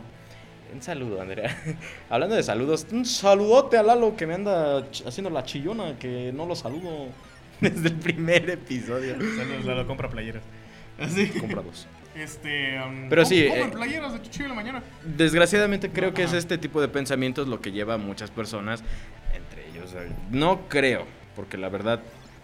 Un 0.73 0.81
saludo, 0.81 1.21
Andrea. 1.21 1.55
Hablando 2.09 2.35
de 2.35 2.43
saludos, 2.43 2.85
un 2.91 3.05
saludote 3.05 3.77
a 3.77 3.83
Lalo 3.83 4.15
que 4.15 4.27
me 4.27 4.35
anda 4.35 4.85
haciendo 5.05 5.29
la 5.29 5.43
chillona, 5.43 5.97
que 5.97 6.31
no 6.33 6.45
lo 6.45 6.55
saludo 6.55 7.07
desde 7.61 7.87
el 7.87 7.95
primer 7.95 8.49
episodio. 8.49 9.15
Saludos, 9.15 9.65
Lalo, 9.65 9.87
compra 9.87 10.09
playeras. 10.09 10.43
Así. 10.99 11.27
Compra 11.27 11.61
dos. 11.61 11.87
Este, 12.15 12.79
um, 12.81 13.09
Pero 13.09 13.25
sí, 13.25 13.41
eh, 13.41 13.69
playeras 13.71 14.13
de 14.13 14.47
la 14.47 14.53
mañana. 14.55 14.83
Desgraciadamente 15.05 15.89
creo 15.91 16.13
que 16.13 16.23
es 16.23 16.33
este 16.33 16.57
tipo 16.57 16.81
de 16.81 16.87
pensamientos 16.87 17.47
lo 17.47 17.61
que 17.61 17.71
lleva 17.71 17.93
a 17.93 17.97
muchas 17.97 18.31
personas, 18.31 18.83
entre 19.33 19.69
ellos. 19.69 19.93
eh, 19.93 20.09
No 20.31 20.67
creo, 20.67 21.05
porque 21.37 21.55
la 21.57 21.69
verdad, 21.69 22.01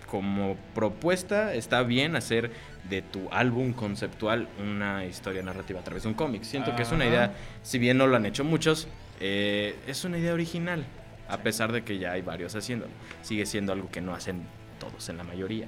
como 0.09 0.55
propuesta, 0.75 1.53
está 1.55 1.83
bien 1.83 2.15
hacer 2.15 2.51
de 2.89 3.01
tu 3.01 3.27
álbum 3.31 3.73
conceptual 3.73 4.47
una 4.62 5.03
historia 5.05 5.41
narrativa 5.41 5.79
a 5.79 5.83
través 5.83 6.03
de 6.03 6.09
un 6.09 6.15
cómic. 6.15 6.43
Siento 6.43 6.75
que 6.75 6.83
es 6.83 6.91
una 6.91 7.05
idea, 7.05 7.33
si 7.63 7.79
bien 7.79 7.97
no 7.97 8.07
lo 8.07 8.15
han 8.15 8.25
hecho 8.25 8.43
muchos, 8.43 8.88
eh, 9.19 9.75
es 9.88 10.05
una 10.05 10.19
idea 10.19 10.33
original, 10.33 10.85
a 11.27 11.39
pesar 11.39 11.71
de 11.71 11.83
que 11.83 11.97
ya 11.97 12.12
hay 12.12 12.21
varios 12.21 12.55
haciéndolo. 12.55 12.91
Sigue 13.23 13.45
siendo 13.45 13.73
algo 13.73 13.89
que 13.89 14.00
no 14.01 14.13
hacen 14.13 14.43
todos 14.79 15.09
en 15.09 15.17
la 15.17 15.23
mayoría, 15.23 15.65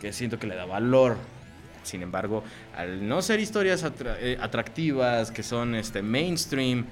que 0.00 0.12
siento 0.12 0.38
que 0.38 0.46
le 0.46 0.56
da 0.56 0.64
valor. 0.64 1.18
Sin 1.82 2.02
embargo, 2.02 2.42
al 2.76 3.06
no 3.06 3.22
ser 3.22 3.38
historias 3.38 3.84
atra- 3.84 4.16
eh, 4.18 4.38
atractivas, 4.40 5.30
que 5.30 5.42
son 5.44 5.74
este 5.74 6.02
mainstream 6.02 6.86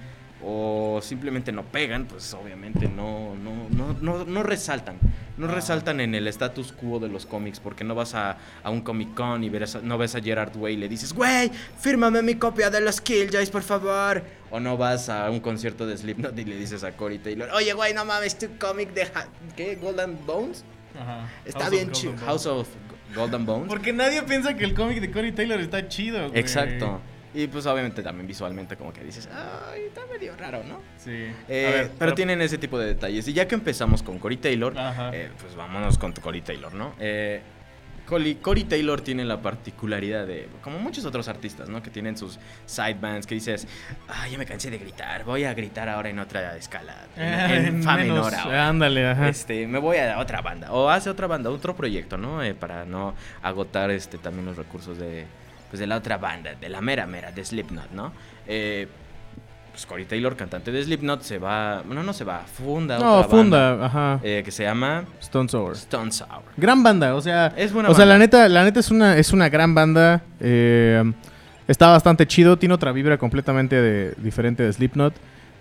o 0.47 1.01
simplemente 1.03 1.53
no 1.53 1.63
pegan, 1.65 2.05
pues 2.07 2.35
obviamente 2.35 2.89
no, 2.89 3.35
no, 3.35 3.69
no, 3.71 3.97
no, 4.01 4.25
no 4.25 4.43
resaltan. 4.43 4.99
No 5.37 5.47
Ah. 5.47 5.51
resaltan 5.53 6.01
en 6.01 6.15
el 6.15 6.29
status 6.29 6.73
quo 6.73 7.01
de 7.01 7.09
los 7.09 7.27
cómics, 7.27 7.59
porque 7.59 7.83
no 7.83 7.95
vas 7.95 8.15
a, 8.15 8.37
a 8.63 8.71
un 8.71 8.83
Comic 8.83 9.15
Con 9.15 9.43
y 9.43 9.49
verás- 9.49 9.83
no 9.83 9.99
ves 9.99 10.15
a 10.15 10.21
Gerard 10.21 10.55
Way 10.57 10.75
y 10.75 10.77
le 10.77 10.89
dices, 10.89 11.13
güey, 11.13 11.51
fírmame 11.81 12.23
mi 12.23 12.35
copia 12.37 12.71
de 12.71 12.81
los 12.81 13.01
Killjoys, 13.01 13.51
por 13.51 13.63
favor. 13.63 14.23
O 14.51 14.61
no 14.61 14.77
vas 14.77 15.09
a 15.09 15.29
un 15.31 15.41
concierto 15.41 15.87
de 15.87 15.97
Slipknot 15.99 16.39
y 16.39 16.45
le 16.45 16.57
dices 16.57 16.85
a 16.85 16.93
Cory 16.93 17.19
Taylor, 17.19 17.51
oye, 17.53 17.73
güey, 17.73 17.93
no 17.95 18.05
mames, 18.05 18.39
tu 18.39 18.47
cómic 18.61 18.93
de, 18.95 19.03
Ha- 19.03 19.27
¿qué? 19.57 19.75
Golden 19.77 20.17
Bones. 20.27 20.65
Está 21.45 21.69
bien 21.71 21.91
chido. 21.91 22.15
House 22.25 22.47
of 22.47 22.69
Golden 23.17 23.45
Bones. 23.45 23.69
Porque 23.69 23.93
nadie 23.93 24.23
piensa 24.23 24.55
que 24.55 24.65
el 24.65 24.75
cómic 24.75 25.01
de 25.01 25.11
Cory 25.11 25.33
Taylor 25.33 25.59
está 25.61 25.89
chido, 25.89 26.29
güey. 26.29 26.39
Exacto. 26.39 27.01
Y 27.35 27.49
pues 27.49 27.67
obviamente 27.67 28.01
también 28.03 28.27
visualmente 28.29 28.77
como 28.77 28.93
que 28.93 29.03
dices, 29.03 29.29
ay, 29.33 29.83
está 29.89 30.03
medio 30.07 30.37
raro, 30.37 30.63
¿no? 30.63 30.81
Sí. 30.99 31.11
Eh, 31.11 31.33
ver, 31.49 31.91
pero 31.99 32.15
tienen 32.15 32.41
ese 32.41 32.59
tipo 32.59 32.79
de 32.79 32.87
detalles. 32.87 33.27
Y 33.27 33.33
ya 33.33 33.49
que 33.49 33.57
empezamos 33.57 34.03
con 34.05 34.19
Cory 34.21 34.37
Taylor, 34.37 34.73
eh, 35.13 35.31
pues 35.41 35.57
vámonos 35.57 35.99
con 35.99 36.13
Cory 36.13 36.43
Taylor, 36.43 36.73
¿no? 36.73 36.95
Eh, 37.01 37.43
Cory, 38.07 38.65
Taylor 38.65 39.01
tiene 39.01 39.25
la 39.25 39.41
particularidad 39.41 40.27
de, 40.27 40.47
como 40.61 40.79
muchos 40.79 41.07
otros 41.07 41.27
artistas, 41.27 41.71
¿no? 41.71 41.83
Que 41.83 41.89
tienen 41.89 42.19
sus 42.19 42.39
sidebands 42.67 43.27
que 43.27 43.35
dices, 43.35 43.67
ay, 44.09 44.33
ya 44.33 44.39
me 44.39 44.45
cansé 44.45 44.71
de 44.71 44.77
gritar, 44.77 45.25
voy 45.25 45.45
a 45.45 45.55
gritar 45.55 45.89
ahora 45.89 46.11
en 46.11 46.19
otra 46.19 46.55
escala, 46.55 46.95
en, 47.17 47.25
en 47.77 47.83
fa 47.83 47.95
Eh, 47.95 48.05
menos- 48.05 48.27
menor 48.27 48.35
ahora. 48.35 48.69
Ándale, 48.69 49.09
ajá. 49.09 49.29
Este, 49.31 49.67
me 49.67 49.79
voy 49.79 49.97
a 49.97 50.19
otra 50.19 50.43
banda. 50.43 50.71
O 50.73 50.91
hace 50.91 51.09
otra 51.09 51.27
banda, 51.27 51.49
otro 51.49 51.75
proyecto, 51.75 52.19
¿no? 52.19 52.43
Eh, 52.43 52.55
para 52.55 52.85
no 52.85 53.15
agotar 53.43 53.91
este 53.91 54.19
también 54.19 54.45
los 54.45 54.57
recursos 54.59 54.99
de, 54.99 55.25
pues, 55.75 55.81
de 55.81 55.89
la 55.89 55.97
otra 55.97 56.19
banda, 56.19 56.55
de 56.55 56.69
la 56.69 56.81
mera 56.81 57.05
mera, 57.05 57.33
de 57.33 57.45
Slipknot, 57.45 57.91
¿no? 57.91 58.13
Eh, 58.47 58.87
pues 59.73 59.87
Corey 59.87 60.05
Taylor, 60.05 60.37
cantante 60.37 60.71
de 60.71 60.85
Slipknot, 60.85 61.23
se 61.23 61.39
va. 61.39 61.83
No, 61.85 62.05
no 62.05 62.13
se 62.13 62.23
va, 62.23 62.43
funda 62.47 62.97
No, 62.97 63.17
otra 63.17 63.29
funda, 63.29 63.71
banda, 63.73 63.87
ajá. 63.87 64.21
eh, 64.23 64.43
que 64.45 64.53
se 64.53 64.63
llama 64.63 65.03
Stone 65.21 65.49
Sour. 65.49 65.73
Stone 65.73 66.13
Sour. 66.13 66.43
Gran 66.57 66.85
banda, 66.85 67.17
o 67.17 67.21
sea, 67.21 67.53
Es 67.57 67.73
buena 67.73 67.89
o 67.91 67.95
sea, 67.97 68.07
la 68.07 68.17
neta, 68.19 68.49
la 68.49 68.63
neta 68.63 68.79
es 68.79 68.93
una, 68.93 69.19
es 69.19 69.33
una 69.33 69.49
gran 69.49 69.75
banda. 69.75 70.23
eh, 70.39 71.03
está 71.67 71.89
bastante 71.89 72.25
chido, 72.29 72.57
tiene 72.57 72.73
otra 72.77 72.93
vibra 72.93 73.19
completamente 73.19 73.75
de- 73.75 74.15
diferente 74.19 74.63
de 74.63 74.73
Slipknot. 74.73 75.13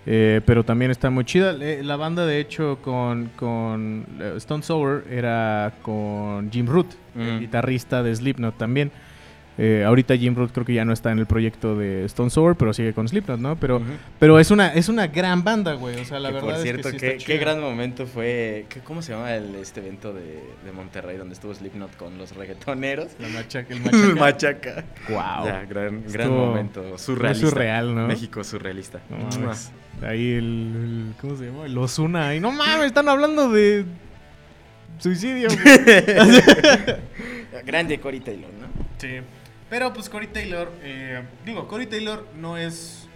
eh, 0.05 0.41
pero 0.46 0.63
también 0.65 0.91
está 0.91 1.10
muy 1.10 1.24
chida. 1.25 1.53
La 1.53 1.96
banda, 1.96 2.25
de 2.27 2.39
hecho, 2.39 2.77
con, 2.84 3.32
con 3.38 4.05
Stone 4.36 4.62
Sour 4.62 5.05
era 5.10 5.72
con 5.82 6.51
Jim 6.51 6.67
Root, 6.67 6.88
el 7.17 7.38
Mm. 7.38 7.39
guitarrista 7.39 8.03
de 8.03 8.13
Slipknot 8.15 8.58
también. 8.60 8.91
Eh, 9.55 9.83
ahorita 9.86 10.17
Jim 10.17 10.33
Root 10.36 10.51
creo 10.51 10.65
que 10.65 10.74
ya 10.74 10.83
no 10.83 10.93
está 10.93 11.12
en 11.12 11.19
el 11.19 11.27
proyecto 11.27 11.77
de 11.77 12.05
Stone 12.05 12.31
Sour, 12.31 12.55
pero 12.55 12.74
sigue 12.74 12.91
con 12.93 13.07
Slipknot, 13.07 13.39
¿no? 13.39 13.55
Pero, 13.57 13.81
pero 14.17 14.39
es 14.39 14.50
una, 14.50 14.74
es 14.74 14.89
una 14.89 15.05
gran 15.07 15.43
banda, 15.43 15.74
güey. 15.74 16.00
O 16.01 16.05
sea, 16.05 16.19
la 16.19 16.29
Que, 16.29 16.36
verdad 16.36 16.50
por 16.50 16.57
cierto, 16.57 16.88
es 16.89 16.93
que 16.95 17.00
sí 17.00 17.05
qué, 17.05 17.12
está 17.17 17.25
qué 17.27 17.33
chida. 17.33 17.45
gran 17.45 17.62
momento 17.62 18.07
fue. 18.07 18.65
¿qué- 18.69 18.79
¿Cómo 18.79 19.03
se 19.03 19.13
llama 19.13 19.36
el, 19.36 19.53
este 19.55 19.81
evento 19.81 20.12
de, 20.12 20.41
de 20.65 20.72
Monterrey 20.74 21.17
donde 21.17 21.36
estuvo 21.36 21.53
Slipknot 21.53 21.95
con 21.98 22.17
los 22.17 22.36
reggaetoneros? 22.36 23.10
La 23.19 23.27
machaca, 23.27 23.75
el 23.75 23.79
El 23.86 24.15
machaca. 24.15 24.74
machaca. 24.74 24.86
Wow. 25.10 25.45
Ya, 25.45 25.65
gran, 25.65 26.03
gran 26.12 26.29
momento. 26.31 26.98
Surrealista. 26.98 27.50
surreal, 27.50 27.93
¿no? 27.93 28.07
México 28.07 28.43
surrealista. 28.43 29.01
No 29.10 29.17
mames. 29.39 29.72
Ahí 30.01 30.31
el, 30.33 30.43
el- 30.43 31.13
¿Cómo 31.22 31.38
se 31.38 31.45
llama? 31.45 31.67
El 31.67 31.77
Osuna. 31.77 32.29
ahí. 32.29 32.39
no 32.39 32.51
mames, 32.51 32.88
están 32.88 33.07
hablando 33.07 33.51
de. 33.51 33.86
Suicidio, 34.98 35.50
güey. 35.50 35.63
Grande 37.65 38.00
Cory 38.00 38.19
Taylor, 38.19 38.50
¿no? 38.60 38.67
sí. 38.98 39.19
Pero 39.74 39.92
pues 39.92 40.08
Cory 40.08 40.27
Taylor. 40.27 40.72
eh, 40.84 41.24
digo, 41.44 41.68
Cory 41.68 41.88
Taylor 41.88 42.27
no 42.36 42.58
es. 42.58 43.08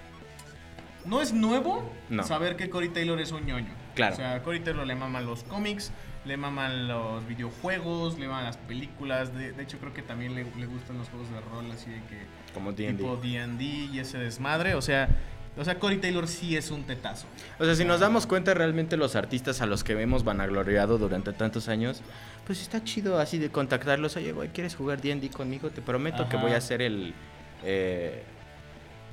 No 1.06 1.22
es 1.22 1.32
nuevo 1.32 1.88
No. 2.10 2.24
saber 2.24 2.56
que 2.56 2.68
Cory 2.68 2.90
Taylor 2.90 3.22
es 3.22 3.32
un 3.32 3.46
ñoño. 3.46 3.70
Claro. 3.94 4.16
O 4.16 4.18
sea, 4.18 4.42
Cory 4.42 4.62
Taylor 4.62 4.88
le 4.88 4.96
maman 4.96 5.28
los 5.28 5.44
cómics, 5.44 5.92
le 6.26 6.36
maman 6.36 6.88
los 6.88 7.28
videojuegos, 7.28 8.18
le 8.18 8.28
maman 8.28 8.46
las 8.46 8.58
películas. 8.58 9.36
De, 9.38 9.52
de 9.52 9.62
hecho, 9.62 9.78
creo 9.78 9.94
que 9.94 10.02
también 10.02 10.34
le, 10.34 10.46
le 10.56 10.66
gustan 10.66 10.98
los 10.98 11.08
juegos 11.10 11.30
de 11.30 11.40
rol, 11.42 11.72
así 11.72 11.92
de 11.92 11.98
que. 12.10 12.18
Como 12.56 12.72
D&D. 12.74 12.94
Tipo 12.94 13.18
DD 13.18 13.62
y 13.94 14.00
ese 14.00 14.18
desmadre. 14.18 14.74
O 14.74 14.82
sea, 14.82 15.10
o 15.58 15.64
sea, 15.64 15.78
Cory 15.78 15.98
Taylor 15.98 16.28
sí 16.28 16.58
es 16.58 16.72
un 16.72 16.86
tetazo. 16.86 17.28
O 17.60 17.66
sea, 17.66 17.76
si 17.76 17.86
nos 17.86 18.00
damos 18.00 18.26
cuenta, 18.26 18.56
realmente 18.56 18.98
los 18.98 19.16
artistas 19.16 19.62
a 19.62 19.68
los 19.68 19.84
que 19.84 19.94
hemos 20.00 20.24
vanagloriado 20.24 20.98
durante 20.98 21.34
tantos 21.34 21.68
años, 21.68 22.02
pues 22.48 22.62
está 22.62 22.84
chido 22.84 23.20
así 23.20 23.38
de 23.38 23.50
contactarlos. 23.50 24.16
Oye, 24.16 24.32
güey, 24.32 24.50
¿quieres 24.50 24.76
jugar 24.76 25.00
D&D 25.02 25.30
conmigo? 25.30 25.70
Te 25.70 25.82
prometo 25.82 26.28
que 26.30 26.38
voy 26.38 26.54
a 26.54 26.62
ser 26.62 26.82
el... 26.82 27.14
eh, 27.64 28.24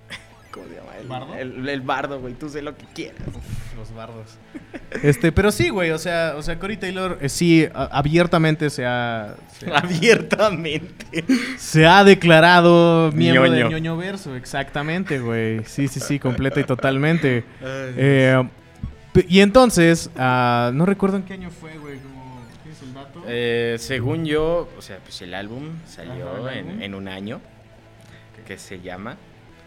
¿Cómo 0.53 0.67
se 0.69 0.75
llama? 0.77 0.97
El 1.01 1.09
¿Bardo? 1.09 1.35
El, 1.35 1.69
el 1.69 1.81
bardo, 1.81 2.21
güey. 2.21 2.35
Tú 2.35 2.49
sé 2.49 2.63
lo 2.63 2.77
que 2.77 2.85
quieras. 2.95 3.21
Los 3.77 3.93
bardos. 3.95 4.39
Este, 5.03 5.33
pero 5.33 5.51
sí, 5.51 5.71
güey, 5.71 5.91
o 5.91 5.99
sea, 5.99 6.35
o 6.37 6.43
sea, 6.43 6.57
Cory 6.61 6.77
Taylor 6.77 7.19
eh, 7.21 7.29
sí 7.29 7.67
a- 7.75 7.87
abiertamente 7.99 8.71
se 8.71 8.87
ha, 8.87 9.35
se 9.59 9.69
ha, 9.69 9.79
Abiertamente. 9.79 11.25
se 11.59 11.85
ha 11.85 12.05
declarado 12.05 13.11
miembro 13.13 13.47
Ñoño. 13.47 13.57
del 13.57 13.71
ñoño 13.71 13.97
verso, 13.97 14.37
exactamente, 14.37 15.19
güey. 15.19 15.65
Sí, 15.65 15.89
sí, 15.89 15.99
sí, 15.99 16.21
completa 16.21 16.61
y 16.61 16.65
totalmente. 16.65 17.45
Eh, 17.61 18.41
y 19.29 19.41
entonces, 19.41 20.11
ah, 20.17 20.71
no 20.73 20.87
recuerdo 20.87 21.17
en 21.17 21.25
qué 21.25 21.33
año 21.35 21.51
fue, 21.51 21.77
güey, 21.77 21.99
como 21.99 22.41
¿tienes 22.63 22.81
el 22.83 22.95
dato? 22.95 23.14
Eh, 23.27 23.77
según 23.79 24.25
yo, 24.25 24.69
o 24.79 24.83
sea, 24.83 24.99
pues 24.99 25.21
el 25.23 25.35
álbum 25.35 25.71
salió 25.87 26.29
Ajá, 26.31 26.53
el 26.53 26.59
en, 26.59 26.69
álbum. 26.69 26.83
en 26.83 26.95
un 26.95 27.09
año, 27.09 27.41
que 28.47 28.59
se 28.59 28.81
llama, 28.81 29.17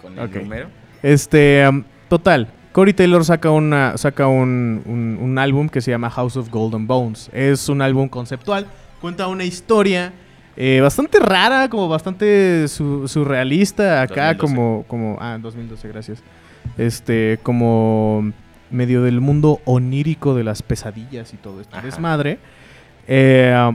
con 0.02 0.18
el 0.18 0.32
número. 0.32 0.68
Este, 1.02 1.66
um, 1.68 1.84
total. 2.10 2.48
Cory 2.72 2.94
Taylor 2.94 3.26
saca, 3.26 3.50
una, 3.50 3.98
saca 3.98 4.28
un, 4.28 4.84
un- 4.86 5.18
un 5.20 5.38
álbum 5.40 5.68
que 5.70 5.82
se 5.82 5.90
llama 5.92 6.10
House 6.12 6.38
of 6.38 6.50
Golden 6.50 6.86
Bones. 6.86 7.30
Es 7.34 7.70
un 7.70 7.82
álbum 7.82 8.08
conceptual. 8.08 8.68
Cuenta 9.02 9.28
una 9.28 9.44
historia 9.46 10.14
eh, 10.56 10.80
bastante 10.82 11.20
rara, 11.20 11.70
como 11.70 11.88
bastante 11.88 12.68
su- 12.68 13.08
surrealista. 13.08 14.02
Acá 14.04 14.34
2012. 14.34 14.38
como, 14.40 14.84
como... 14.88 15.18
Ah, 15.20 15.38
2012, 15.42 15.88
gracias. 15.88 16.24
Este, 16.78 17.40
como 17.42 18.32
medio 18.70 19.02
del 19.02 19.22
mundo 19.22 19.60
onírico 19.66 20.36
de 20.36 20.44
las 20.44 20.62
pesadillas 20.62 21.34
y 21.34 21.38
todo 21.38 21.62
esto. 21.62 21.76
Ajá. 21.76 21.86
Desmadre. 21.86 22.38
Eh, 23.08 23.72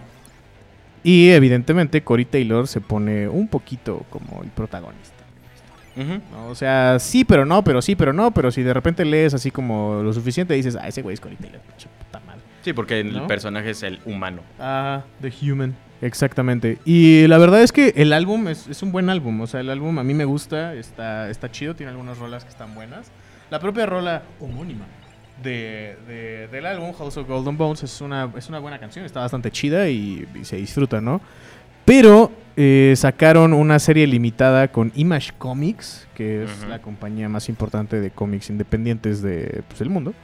y 1.05 1.31
evidentemente 1.31 2.03
Cory 2.03 2.25
Taylor 2.25 2.69
se 2.69 2.81
pone 2.81 3.29
un 3.29 3.49
poquito 3.49 4.05
como 4.11 4.43
el 4.43 4.51
protagonista. 4.51 5.25
Ujú. 5.97 6.21
¿no? 6.33 6.47
O 6.49 6.55
sea, 6.55 6.99
sí, 6.99 7.25
pero 7.25 7.45
no, 7.45 7.63
pero 7.65 7.83
sí, 7.83 7.97
pero 7.97 8.13
no, 8.13 8.31
pero 8.31 8.51
si 8.51 8.63
de 8.63 8.73
repente 8.73 9.05
lees 9.05 9.35
así 9.35 9.51
como 9.51 10.03
lo 10.03 10.13
suficiente, 10.13 10.55
dices, 10.55 10.77
ah, 10.81 10.89
ese 10.89 11.03
güey 11.03 11.15
es 11.15 11.21
Cory 11.21 11.37
Taylor, 11.37 11.61
puta 11.61 12.21
madre. 12.21 12.41
Sí, 12.63 12.73
porque 12.73 13.01
el 13.01 13.23
personaje 13.27 13.71
es 13.71 13.83
el 13.83 14.01
humano. 14.05 14.43
Ah, 14.59 15.03
The 15.21 15.33
Human. 15.43 15.75
Exactamente. 16.01 16.79
Y 16.85 17.27
la 17.29 17.39
verdad 17.39 17.63
es 17.63 17.73
que 17.73 17.93
el 17.97 18.13
álbum 18.13 18.49
es, 18.49 18.67
es 18.69 18.83
un 18.83 18.91
buen 18.91 19.11
álbum. 19.11 19.41
O 19.41 19.47
sea, 19.47 19.61
el 19.61 19.71
álbum 19.71 19.99
a 19.99 20.05
mí 20.05 20.15
me 20.15 20.25
gusta, 20.25 20.75
está, 20.75 21.31
está 21.31 21.51
chido, 21.51 21.75
tiene 21.75 21.91
algunas 21.91 22.19
rolas 22.19 22.45
que 22.45 22.51
están 22.51 22.75
buenas. 22.75 23.11
La 23.51 23.61
propia 23.61 23.87
rola 23.87 24.23
homónima 24.41 24.85
de, 25.43 25.97
de- 26.07 26.49
del 26.49 26.67
álbum, 26.67 26.93
House 26.93 27.17
of 27.17 27.27
Golden 27.29 27.57
Bones, 27.57 27.83
es 27.83 28.01
una, 28.01 28.31
es 28.37 28.49
una 28.49 28.59
buena 28.59 28.79
canción, 28.79 29.05
está 29.05 29.21
bastante 29.21 29.51
chida 29.51 29.89
y, 29.89 30.27
y 30.35 30.45
se 30.45 30.57
disfruta, 30.57 31.01
¿no? 31.01 31.21
Pero 31.85 32.31
eh, 32.57 32.95
sacaron 32.97 33.53
una 33.53 33.79
serie 33.79 34.07
limitada 34.07 34.69
con 34.69 34.93
Image 34.95 35.33
Comics, 35.39 36.07
que 36.15 36.45
es 36.45 36.59
Ujú. 36.61 36.69
la 36.69 36.81
compañía 36.81 37.29
más 37.29 37.49
importante 37.49 38.01
de 38.01 38.11
cómics 38.11 38.51
independientes 38.51 39.21
de, 39.23 39.63
pues, 39.69 39.79
del 39.81 39.91
mundo. 39.91 40.15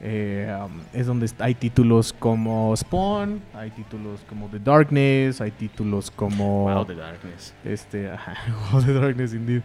Eh, 0.00 0.48
um, 0.64 0.70
es 0.94 1.06
donde 1.08 1.28
hay 1.40 1.54
títulos 1.56 2.12
como 2.12 2.72
Spawn, 2.76 3.40
hay 3.52 3.70
títulos 3.72 4.20
como 4.28 4.46
The 4.48 4.60
Darkness, 4.60 5.40
hay 5.40 5.50
títulos 5.50 6.10
como 6.12 6.72
Wow, 6.72 6.84
The 6.84 6.94
Darkness. 6.94 7.52
este, 7.64 8.08
ajá, 8.10 8.34
Wow, 8.72 8.82
The 8.84 8.92
Darkness 8.94 9.34
indeed. 9.34 9.62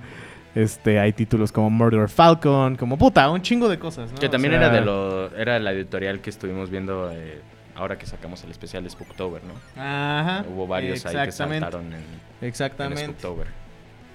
Este, 0.56 1.00
hay 1.00 1.14
títulos 1.14 1.52
como 1.52 1.70
Murder 1.70 2.10
Falcon, 2.10 2.76
como 2.76 2.98
puta, 2.98 3.30
un 3.30 3.42
chingo 3.42 3.68
de 3.70 3.80
cosas, 3.80 4.12
¿no? 4.12 4.20
Que 4.20 4.28
O 4.28 4.30
también 4.30 4.54
sea, 4.54 4.62
era 4.62 4.70
de 4.70 4.82
lo 4.82 5.36
era 5.36 5.60
la 5.60 5.72
editorial 5.72 6.22
que 6.22 6.30
estuvimos 6.30 6.70
viendo 6.70 7.12
eh, 7.12 7.42
ahora 7.76 7.98
que 7.98 8.06
sacamos 8.06 8.44
el 8.44 8.52
especial 8.52 8.84
de 8.84 8.90
Spooktober, 8.90 9.42
¿no? 9.44 9.54
Ajá. 9.82 10.46
Hubo 10.48 10.68
varios 10.68 11.06
ahí 11.06 11.26
que 11.26 11.32
saltaron 11.32 11.94
en, 11.94 12.04
en. 12.42 12.54
Spooktober. 12.98 13.48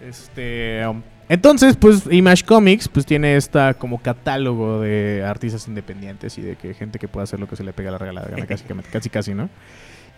Este, 0.00 0.87
um, 0.87 1.02
entonces, 1.28 1.76
pues 1.76 2.04
Image 2.11 2.45
Comics 2.45 2.88
pues 2.88 3.04
tiene 3.04 3.37
esta 3.37 3.75
como 3.75 4.00
catálogo 4.00 4.80
de 4.80 5.25
artistas 5.26 5.66
independientes 5.68 6.38
y 6.38 6.42
de 6.42 6.57
que 6.57 6.73
gente 6.73 6.99
que 6.99 7.09
puede 7.09 7.25
hacer 7.25 7.38
lo 7.38 7.49
que 7.49 7.57
se 7.57 7.64
le 7.64 7.73
pega 7.73 7.90
la 7.90 7.99
regalada 7.99 8.28
casi, 8.47 8.64
casi, 8.64 9.11
casi, 9.11 9.35
¿no? 9.35 9.50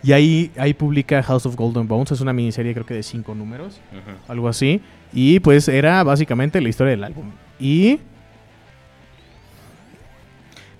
Y 0.03 0.13
ahí, 0.13 0.51
ahí 0.57 0.73
publica 0.73 1.21
House 1.23 1.45
of 1.45 1.55
Golden 1.55 1.87
Bones, 1.87 2.11
es 2.11 2.21
una 2.21 2.33
miniserie 2.33 2.73
creo 2.73 2.85
que 2.85 2.95
de 2.95 3.03
cinco 3.03 3.35
números, 3.35 3.79
algo 4.27 4.47
así. 4.47 4.81
Y 5.13 5.39
pues 5.39 5.67
era 5.67 6.03
básicamente 6.03 6.59
la 6.61 6.69
historia 6.69 6.91
del 6.91 7.03
álbum. 7.03 7.25
Y 7.59 7.99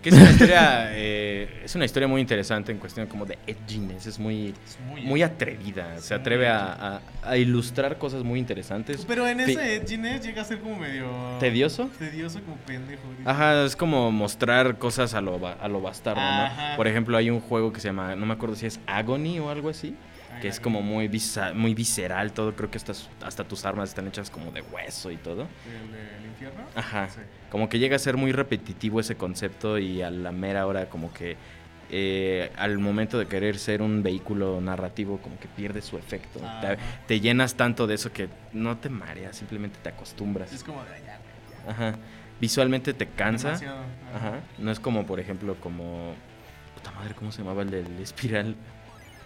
Que 0.01 0.09
es 0.09 0.15
una 0.15 0.31
historia, 0.31 0.89
eh, 0.93 1.61
es 1.63 1.75
una 1.75 1.85
historia 1.85 2.07
muy 2.07 2.21
interesante 2.21 2.71
en 2.71 2.79
cuestión 2.79 3.05
como 3.05 3.25
de 3.25 3.37
edginess, 3.45 4.07
es 4.07 4.17
muy, 4.17 4.47
Es 4.65 4.79
muy- 4.89 5.01
muy 5.01 5.21
atrevida, 5.21 5.99
se 5.99 6.15
atreve 6.15 6.47
a, 6.47 6.73
a- 6.73 7.01
a 7.23 7.37
ilustrar 7.37 7.99
cosas 7.99 8.23
muy 8.23 8.39
interesantes. 8.39 9.05
Pero 9.07 9.27
en 9.27 9.41
ese 9.41 9.75
edginess 9.75 10.23
llega 10.25 10.41
a 10.41 10.45
ser 10.45 10.59
como 10.59 10.75
medio... 10.77 11.05
¿Tedioso? 11.39 11.87
Tedioso 11.99 12.41
como 12.41 12.55
pendejo. 12.57 13.03
Ajá, 13.25 13.63
es 13.63 13.75
como 13.75 14.11
mostrar 14.11 14.77
cosas 14.79 15.13
a 15.13 15.21
lo, 15.21 15.39
a 15.47 15.67
lo 15.67 15.81
bastardo, 15.81 16.19
Ajá. 16.19 16.71
¿no? 16.71 16.77
Por 16.77 16.87
ejemplo, 16.87 17.15
hay 17.15 17.29
un 17.29 17.39
juego 17.39 17.71
que 17.71 17.79
se 17.79 17.89
llama, 17.89 18.15
no 18.15 18.25
me 18.25 18.33
acuerdo 18.33 18.55
si 18.55 18.65
es 18.65 18.79
Agony 18.87 19.37
o 19.39 19.51
algo 19.51 19.69
así, 19.69 19.95
que 20.41 20.47
es 20.49 20.59
como 20.59 20.81
muy, 20.81 21.07
visa- 21.07 21.53
muy 21.53 21.73
visceral 21.73 22.33
todo, 22.33 22.55
creo 22.55 22.69
que 22.71 22.77
hasta, 22.77 22.93
hasta 23.25 23.43
tus 23.45 23.63
armas 23.65 23.89
están 23.89 24.07
hechas 24.07 24.29
como 24.29 24.51
de 24.51 24.61
hueso 24.61 25.11
y 25.11 25.17
todo. 25.17 25.47
¿El, 25.65 25.91
del 25.91 26.25
infierno? 26.31 26.63
Ajá. 26.75 27.07
Sí. 27.09 27.21
Como 27.49 27.69
que 27.69 27.79
llega 27.79 27.95
a 27.95 27.99
ser 27.99 28.17
muy 28.17 28.31
repetitivo 28.31 28.99
ese 28.99 29.15
concepto 29.15 29.77
y 29.77 30.01
a 30.01 30.09
la 30.09 30.31
mera 30.31 30.65
hora 30.67 30.89
como 30.89 31.13
que 31.13 31.37
eh, 31.93 32.51
al 32.57 32.79
momento 32.79 33.19
de 33.19 33.27
querer 33.27 33.57
ser 33.57 33.81
un 33.81 34.01
vehículo 34.01 34.59
narrativo 34.61 35.17
como 35.19 35.37
que 35.39 35.47
pierde 35.47 35.81
su 35.81 35.97
efecto. 35.97 36.39
Te, 37.07 37.19
llenas 37.19 37.55
tanto 37.55 37.85
de 37.85 37.95
eso 37.95 38.11
que 38.13 38.29
no 38.53 38.77
te 38.77 38.89
mareas, 38.89 39.35
simplemente 39.37 39.77
te 39.83 39.89
acostumbras. 39.89 40.51
Es 40.53 40.63
como 40.63 40.83
de 40.85 40.95
allá, 40.95 41.19
ya. 41.65 41.71
Ajá. 41.71 41.95
Visualmente 42.39 42.93
te 42.93 43.07
cansa. 43.07 43.53
Ajá. 44.15 44.39
No 44.57 44.71
es 44.71 44.79
como, 44.79 45.05
por 45.05 45.19
ejemplo, 45.19 45.55
como... 45.55 46.15
Puta 46.75 46.91
madre, 46.91 47.13
¿cómo 47.13 47.31
se 47.31 47.39
llamaba 47.43 47.61
el 47.61 47.69
del 47.69 47.99
espiral? 47.99 48.55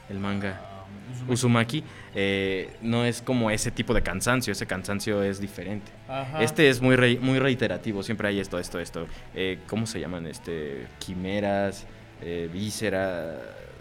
El 0.10 0.20
manga. 0.20 0.60
Um, 1.06 1.30
Uzumaki. 1.30 1.34
Uzumaki. 1.34 1.84
Eh, 2.16 2.70
no 2.82 3.06
es 3.06 3.22
como 3.22 3.50
ese 3.52 3.72
tipo 3.72 3.94
de 3.94 4.02
cansancio. 4.02 4.52
Ese 4.52 4.66
cansancio 4.66 5.24
es 5.24 5.40
diferente. 5.40 5.92
Ajá. 6.08 6.42
Este 6.44 6.70
es 6.70 6.82
muy, 6.82 6.96
re- 6.96 7.20
muy 7.20 7.40
reiterativo, 7.40 8.04
siempre 8.04 8.28
hay 8.28 8.40
esto, 8.40 8.60
esto, 8.60 8.80
esto. 8.80 9.08
Eh, 9.34 9.60
¿Cómo 9.68 9.86
se 9.88 10.00
llaman? 10.00 10.26
Este, 10.28 10.88
quimeras, 11.00 11.86
eh, 12.22 12.50
vísceras, 12.52 13.38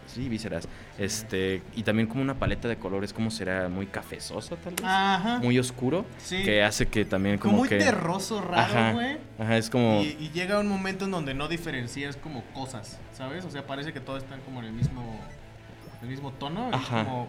sí, 0.06 0.28
vísceras. 0.28 0.68
Este, 0.98 1.60
y 1.74 1.82
también 1.82 2.06
como 2.06 2.22
una 2.22 2.34
paleta 2.34 2.68
de 2.68 2.76
colores, 2.76 3.12
¿cómo 3.12 3.30
será? 3.30 3.68
Muy 3.68 3.86
cafezoso 3.86 4.56
tal 4.56 4.74
vez. 4.74 4.84
Ajá. 4.84 5.38
Muy 5.40 5.58
oscuro, 5.58 6.04
Sí. 6.18 6.42
que 6.44 6.62
hace 6.62 6.86
que 6.86 7.04
también 7.04 7.36
como 7.38 7.52
como, 7.52 7.60
muy 7.62 7.68
que... 7.68 7.78
terroso, 7.78 8.40
raro, 8.40 8.56
Ajá, 8.62 8.92
güey. 8.92 9.16
ajá, 9.38 9.56
es 9.56 9.70
como... 9.70 10.02
Y, 10.02 10.16
y 10.20 10.30
llega 10.32 10.60
un 10.60 10.68
momento 10.68 11.04
en 11.06 11.10
donde 11.10 11.34
no 11.34 11.48
diferencias 11.48 12.16
como 12.16 12.44
cosas, 12.52 13.00
¿sabes? 13.12 13.44
O 13.44 13.50
sea, 13.50 13.66
parece 13.66 13.92
que 13.92 13.98
todos 14.00 14.22
están 14.22 14.40
como 14.42 14.60
en 14.60 14.66
el 14.66 14.72
mismo, 14.72 15.18
el 16.04 16.10
mismo 16.10 16.32
tono. 16.32 16.70
Como, 16.88 17.28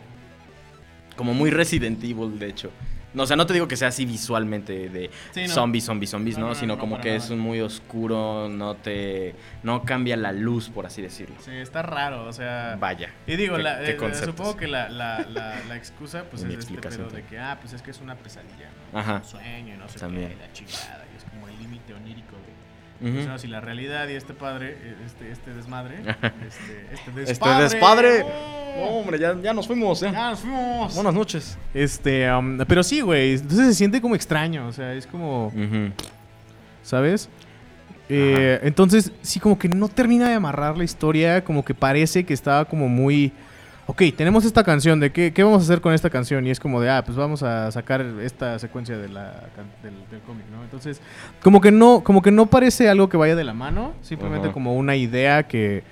Como 1.16 1.34
muy 1.34 1.50
Resident 1.50 2.04
Evil, 2.04 2.38
de 2.38 2.48
hecho. 2.50 2.72
No, 3.14 3.24
o 3.24 3.26
sea, 3.26 3.38
no 3.38 3.46
te 3.46 3.54
digo 3.54 3.66
que 3.66 3.78
sea 3.78 3.88
así 3.88 4.06
visualmente 4.06 4.90
de 4.90 5.10
Sí, 5.32 5.44
no. 5.44 5.48
zombies, 5.48 5.86
zombies, 5.86 6.10
zombies, 6.10 6.36
No, 6.38 6.42
¿no? 6.42 6.48
no, 6.48 6.54
no, 6.54 6.60
Sino 6.60 6.74
no, 6.76 6.80
como 6.82 7.00
que 7.00 7.12
nada. 7.12 7.18
es 7.24 7.30
un 7.30 7.40
muy 7.40 7.62
oscuro, 7.62 8.50
no 8.50 8.76
te... 8.76 9.34
No 9.64 9.84
cambia 9.84 10.18
la 10.18 10.34
luz, 10.34 10.70
por 10.70 10.86
así 10.86 11.02
decirlo. 11.02 11.38
sí, 11.40 11.52
está 11.52 11.82
raro, 11.82 12.26
o 12.26 12.34
sea... 12.34 12.76
Vaya. 12.78 13.14
Y 13.26 13.38
digo, 13.38 13.56
¿Qué- 13.56 13.64
la- 13.64 13.80
qué 13.80 13.92
eh, 13.92 14.14
supongo 14.16 14.58
que 14.58 14.68
la, 14.68 14.90
la, 14.90 15.26
la, 15.66 15.76
excusa 15.78 16.26
pues 16.30 16.44
es 16.44 16.54
este 16.60 16.74
pedo 16.78 17.10
de 17.10 17.24
que, 17.24 17.40
ah, 17.40 17.58
pues 17.62 17.72
es 17.72 17.82
que 17.82 17.92
es 17.92 18.02
una 18.02 18.16
pesadilla, 18.16 18.70
¿no? 18.92 19.00
Ajá. 19.00 19.16
Un 19.24 19.24
sueño 19.24 19.74
y 19.76 19.78
no 19.78 19.88
sé 19.88 19.98
También. 19.98 20.32
qué, 20.32 20.36
la 20.36 20.52
chingada, 20.52 21.06
y 21.14 21.16
es 21.16 21.24
como 21.24 21.48
el 21.48 21.58
límite 21.58 21.94
onírico 21.94 22.35
O 23.04 23.24
sea, 23.24 23.38
si 23.38 23.48
la 23.48 23.62
realidad 23.62 24.08
y 24.08 24.14
este 24.14 24.34
padre, 24.34 24.78
eh, 24.82 24.96
este, 25.06 25.32
este 25.32 25.54
desmadre, 25.54 25.98
este, 26.48 26.88
este 26.94 27.32
Este 27.32 27.50
despadre... 27.50 28.24
¡oh! 28.24 28.66
Hombre, 28.78 29.18
ya, 29.20 29.36
ya 29.42 29.54
nos 29.54 29.68
fuimos, 29.68 30.02
ya. 30.02 30.12
Ya 30.12 30.30
nos 30.32 30.40
fuimos. 30.40 30.96
Buenas 30.96 31.14
noches. 31.14 31.58
Este, 31.74 32.32
um, 32.32 32.58
pero 32.68 32.84
sí, 32.84 33.02
güey. 33.02 33.36
Entonces 33.36 33.68
se 33.68 33.74
siente 33.74 34.02
como 34.02 34.16
extraño. 34.16 34.68
O 34.68 34.74
sea, 34.74 34.94
es 34.94 35.08
como. 35.08 35.52
¿Sabes? 36.84 37.30
Eh, 38.10 38.60
entonces, 38.64 39.12
sí, 39.22 39.40
como 39.40 39.58
que 39.58 39.70
no 39.70 39.88
termina 39.88 40.28
de 40.28 40.36
amarrar 40.36 40.78
la 40.78 40.84
historia. 40.84 41.44
Como 41.44 41.64
que 41.64 41.74
parece 41.74 42.26
que 42.26 42.34
estaba 42.34 42.66
como 42.66 42.90
muy. 42.90 43.32
Ok, 43.88 44.02
tenemos 44.18 44.46
esta 44.46 44.64
canción. 44.64 45.00
¿De 45.00 45.12
qué, 45.12 45.32
qué 45.32 45.44
vamos 45.44 45.62
a 45.62 45.64
hacer 45.66 45.80
con 45.80 45.94
esta 45.94 46.10
canción? 46.10 46.46
Y 46.48 46.50
es 46.50 46.60
como 46.60 46.82
de, 46.82 46.90
ah, 46.90 47.04
pues 47.06 47.16
vamos 47.18 47.44
a 47.44 47.72
sacar 47.72 48.02
esta 48.22 48.58
secuencia 48.58 48.98
de 48.98 49.10
la, 49.10 49.44
del, 49.84 49.94
del 50.10 50.22
cómic, 50.22 50.46
¿no? 50.52 50.64
Entonces, 50.64 51.00
como 51.44 51.62
que 51.62 51.72
no, 51.72 52.04
como 52.04 52.22
que 52.24 52.32
no 52.32 52.48
parece 52.48 52.90
algo 52.90 53.10
que 53.10 53.18
vaya 53.18 53.36
de 53.36 53.44
la 53.44 53.54
mano. 53.54 53.94
Simplemente 54.02 54.52
como 54.52 54.74
una 54.76 54.96
idea 54.96 55.44
que, 55.44 55.84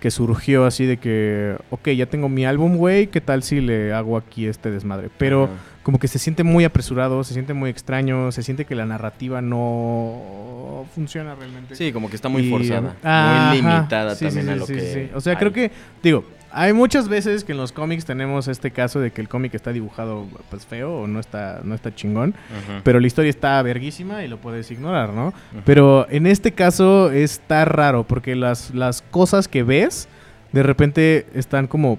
que 0.00 0.10
surgió 0.10 0.64
así 0.64 0.86
de 0.86 0.96
que, 0.96 1.56
ok, 1.68 1.90
ya 1.90 2.06
tengo 2.06 2.30
mi 2.30 2.46
álbum, 2.46 2.76
güey. 2.76 3.08
¿Qué 3.08 3.20
tal 3.20 3.42
si 3.42 3.60
le 3.60 3.92
hago 3.92 4.16
aquí 4.16 4.46
este 4.46 4.70
desmadre? 4.70 5.10
Pero 5.18 5.50
como 5.82 5.98
que 5.98 6.08
se 6.08 6.18
siente 6.18 6.44
muy 6.44 6.64
apresurado, 6.64 7.22
se 7.22 7.34
siente 7.34 7.52
muy 7.52 7.68
extraño, 7.68 8.32
se 8.32 8.42
siente 8.42 8.64
que 8.64 8.74
la 8.74 8.86
narrativa 8.86 9.42
no 9.42 10.86
funciona 10.94 11.34
realmente. 11.34 11.76
Sí, 11.76 11.92
como 11.92 12.08
que 12.08 12.16
está 12.16 12.28
muy 12.28 12.46
Y, 12.46 12.50
forzada. 12.50 12.96
ajá, 13.02 13.48
muy 13.48 13.56
limitada 13.58 14.14
sí, 14.14 14.24
también 14.24 14.46
sí, 14.46 14.52
a 14.52 14.56
lo 14.56 14.66
sí, 14.66 14.72
que. 14.74 15.10
O 15.14 15.20
sea, 15.20 15.32
hay. 15.34 15.38
creo 15.38 15.52
que, 15.52 15.70
digo, 16.02 16.24
hay 16.52 16.72
muchas 16.72 17.08
veces 17.08 17.44
que 17.44 17.52
en 17.52 17.58
los 17.58 17.72
cómics 17.72 18.04
tenemos 18.04 18.48
este 18.48 18.70
caso 18.70 19.00
de 19.00 19.10
que 19.10 19.20
el 19.20 19.28
cómic 19.28 19.54
está 19.54 19.72
dibujado 19.72 20.26
pues 20.50 20.66
feo 20.66 21.00
o 21.00 21.06
no 21.06 21.18
está, 21.20 21.60
no 21.64 21.74
está 21.74 21.94
chingón, 21.94 22.34
Ajá. 22.50 22.80
pero 22.84 23.00
la 23.00 23.06
historia 23.06 23.30
está 23.30 23.60
verguísima 23.62 24.24
y 24.24 24.28
lo 24.28 24.38
puedes 24.38 24.70
ignorar, 24.70 25.10
¿no? 25.12 25.28
Ujú. 25.28 25.62
Pero 25.64 26.06
en 26.10 26.26
este 26.26 26.52
caso 26.52 27.10
está 27.10 27.64
raro 27.64 28.04
porque 28.04 28.36
las, 28.36 28.74
las 28.74 29.02
cosas 29.02 29.48
que 29.48 29.62
ves 29.62 30.08
de 30.52 30.62
repente 30.62 31.26
están 31.34 31.66
como, 31.66 31.98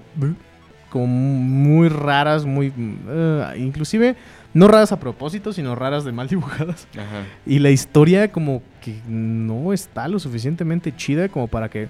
como 0.90 1.06
muy 1.06 1.88
raras, 1.88 2.44
muy... 2.44 2.72
eh, 3.08 3.54
inclusive 3.58 4.14
no 4.52 4.68
raras 4.68 4.92
a 4.92 5.00
propósito, 5.00 5.52
sino 5.52 5.74
raras 5.74 6.04
de 6.04 6.12
mal 6.12 6.28
dibujadas. 6.28 6.86
Ajá. 6.92 7.24
Y 7.44 7.58
la 7.58 7.70
historia 7.70 8.30
como 8.30 8.62
que 8.80 9.00
no 9.08 9.72
está 9.72 10.06
lo 10.06 10.20
suficientemente 10.20 10.94
chida 10.94 11.28
como 11.28 11.48
para 11.48 11.68
que 11.68 11.88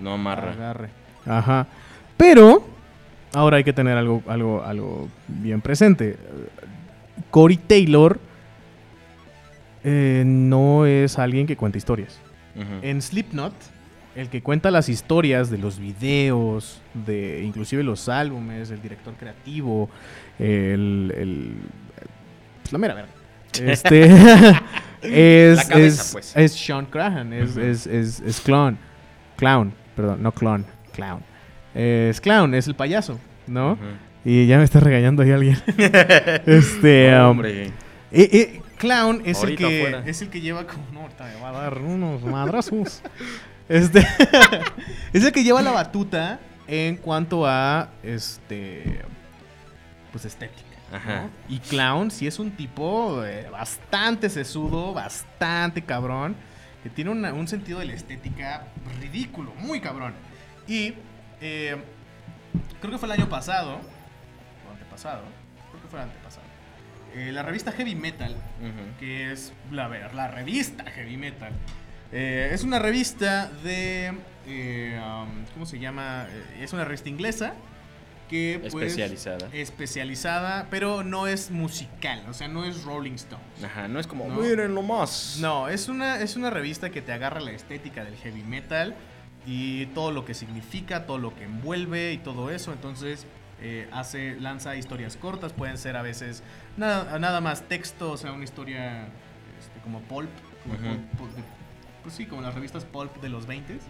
No 0.00 0.14
amarra. 0.14 0.50
agarre. 0.52 0.88
Ajá. 1.28 1.66
Pero 2.16 2.66
ahora 3.34 3.58
hay 3.58 3.64
que 3.64 3.72
tener 3.72 3.96
algo, 3.96 4.22
algo, 4.26 4.62
algo 4.64 5.08
bien 5.28 5.60
presente. 5.60 6.16
Cory 7.30 7.56
Taylor 7.58 8.18
eh, 9.84 10.22
no 10.26 10.86
es 10.86 11.18
alguien 11.18 11.46
que 11.46 11.56
cuenta 11.56 11.78
historias. 11.78 12.18
Ujú. 12.56 12.64
En 12.82 13.00
Slipknot, 13.02 13.52
el 14.16 14.28
que 14.28 14.42
cuenta 14.42 14.70
las 14.70 14.88
historias 14.88 15.50
de 15.50 15.58
los 15.58 15.78
videos, 15.78 16.80
de 16.94 17.42
inclusive 17.44 17.82
los 17.84 18.08
álbumes, 18.08 18.70
el 18.70 18.82
director 18.82 19.14
creativo, 19.14 19.88
el, 20.38 21.12
el- 21.16 21.56
pues 22.62 22.72
la 22.72 22.78
mera 22.78 22.94
verga. 22.94 23.10
Este 23.58 24.02
es, 25.02 25.64
cabeza, 25.66 25.78
es, 26.02 26.10
pues. 26.12 26.36
es 26.36 26.52
Sean 26.52 26.86
Crahan, 26.86 27.32
es, 27.32 27.50
Ujú. 27.52 27.60
es, 27.60 27.86
es, 27.86 28.20
es 28.20 28.40
clown, 28.40 28.76
clown, 29.36 29.72
perdón, 29.96 30.22
no 30.22 30.32
clon, 30.32 30.66
clown. 30.98 31.22
Es 31.74 32.20
clown, 32.20 32.54
es 32.54 32.66
el 32.66 32.74
payaso, 32.74 33.18
¿no? 33.46 33.78
Y 34.24 34.46
ya 34.46 34.58
me 34.58 34.64
está 34.64 34.80
regañando 34.80 35.22
ahí 35.22 35.30
alguien. 35.30 35.56
este, 36.46 37.10
No, 37.12 37.24
um, 37.24 37.30
hombre. 37.30 37.66
eh, 37.66 37.72
eh, 38.12 38.62
Clown 38.78 39.22
es 39.24 39.42
el, 39.42 39.56
que, 39.56 40.02
es 40.06 40.22
el 40.22 40.28
que 40.28 40.40
lleva 40.40 40.66
como. 40.66 40.84
No, 40.92 41.00
ahorita 41.02 41.24
me 41.24 41.40
va 41.40 41.48
a 41.50 41.52
dar 41.52 41.78
unos 41.78 42.22
madrazos. 42.24 43.02
este. 43.68 44.00
es 45.12 45.24
el 45.24 45.32
que 45.32 45.42
lleva 45.44 45.62
la 45.62 45.70
batuta 45.72 46.40
en 46.66 46.96
cuanto 46.96 47.46
a. 47.46 47.90
Este. 48.02 49.00
Pues 50.12 50.24
estética. 50.24 50.62
¿no? 50.90 50.96
Ajá. 50.96 51.28
Y 51.48 51.58
Clown 51.58 52.10
sí 52.10 52.26
es 52.26 52.38
un 52.38 52.50
tipo 52.52 53.24
eh, 53.24 53.46
bastante 53.50 54.28
sesudo, 54.30 54.94
bastante 54.94 55.82
cabrón. 55.82 56.34
Que 56.82 56.90
tiene 56.90 57.10
una- 57.10 57.32
un 57.32 57.46
sentido 57.48 57.80
de 57.80 57.86
la 57.86 57.92
estética 57.94 58.64
ridículo, 59.00 59.52
muy 59.58 59.80
cabrón. 59.80 60.12
Y. 60.68 60.94
eh, 61.40 61.76
creo 62.80 62.92
que 62.92 62.98
fue 62.98 63.06
el 63.06 63.12
año 63.12 63.28
pasado. 63.28 63.80
O 64.68 64.72
antepasado. 64.72 65.22
Creo 65.70 65.82
que 65.82 65.88
fue 65.88 65.98
el 66.00 66.04
antepasado. 66.06 66.46
eh, 67.14 67.32
la 67.32 67.42
revista 67.42 67.72
Heavy 67.72 67.94
Metal 67.94 68.36
que 68.98 69.32
es 69.32 69.52
la, 69.70 69.88
ver- 69.88 70.14
la 70.14 70.28
revista 70.28 70.84
Heavy 70.84 71.16
Metal. 71.16 71.52
Eh, 72.12 72.50
es 72.52 72.62
una 72.64 72.78
revista 72.78 73.50
de. 73.62 74.12
eh, 74.46 75.00
um, 75.02 75.44
¿Cómo 75.54 75.66
se 75.66 75.78
llama? 75.78 76.26
Es 76.60 76.72
una 76.72 76.84
revista 76.84 77.08
inglesa 77.08 77.54
que. 78.28 78.58
pues, 78.70 78.74
Especializada. 78.74 79.48
especializada, 79.52 80.66
pero 80.70 81.02
no 81.04 81.26
es 81.26 81.50
musical, 81.50 82.22
o 82.28 82.32
sea, 82.34 82.48
no 82.48 82.64
es 82.64 82.84
Rolling 82.84 83.12
Stones. 83.14 83.44
Ajá, 83.64 83.88
no 83.88 84.00
es 84.00 84.06
como, 84.06 84.26
No. 84.28 84.36
miren 84.40 84.74
lo 84.74 84.82
más. 84.82 85.38
No, 85.40 85.68
es 85.68 85.88
una, 85.88 86.20
es 86.20 86.36
una 86.36 86.50
revista 86.50 86.90
que 86.90 87.02
te 87.02 87.12
agarra 87.12 87.40
la 87.40 87.50
estética 87.52 88.04
del 88.04 88.16
heavy 88.16 88.42
metal 88.42 88.94
y 89.50 89.86
todo 89.86 90.10
lo 90.12 90.26
que 90.26 90.34
significa, 90.34 91.06
todo 91.06 91.16
lo 91.16 91.34
que 91.34 91.44
envuelve 91.44 92.12
y 92.12 92.18
todo 92.18 92.50
eso. 92.50 92.70
Entonces 92.72 93.26
eh, 93.62 93.88
hace, 93.92 94.36
lanza 94.38 94.76
historias 94.76 95.16
cortas, 95.16 95.52
pueden 95.54 95.78
ser 95.78 95.96
a 95.96 96.02
veces 96.02 96.42
nada, 96.76 97.18
nada 97.18 97.40
más 97.40 97.62
texto, 97.62 98.12
o 98.12 98.16
sea, 98.18 98.32
una 98.32 98.44
historia 98.44 99.06
este, 99.58 99.80
como 99.82 100.00
pulp, 100.02 100.28
como 100.62 100.74
Ujú. 100.74 100.84
pulp- 100.84 101.08
pulp 101.18 101.32
de- 101.34 101.42
pues 102.02 102.14
sí, 102.14 102.26
como 102.26 102.42
las 102.42 102.54
revistas 102.54 102.84
pulp 102.84 103.16
de 103.22 103.28
los 103.30 103.46
20 103.46 103.74
Ujú. 103.74 103.80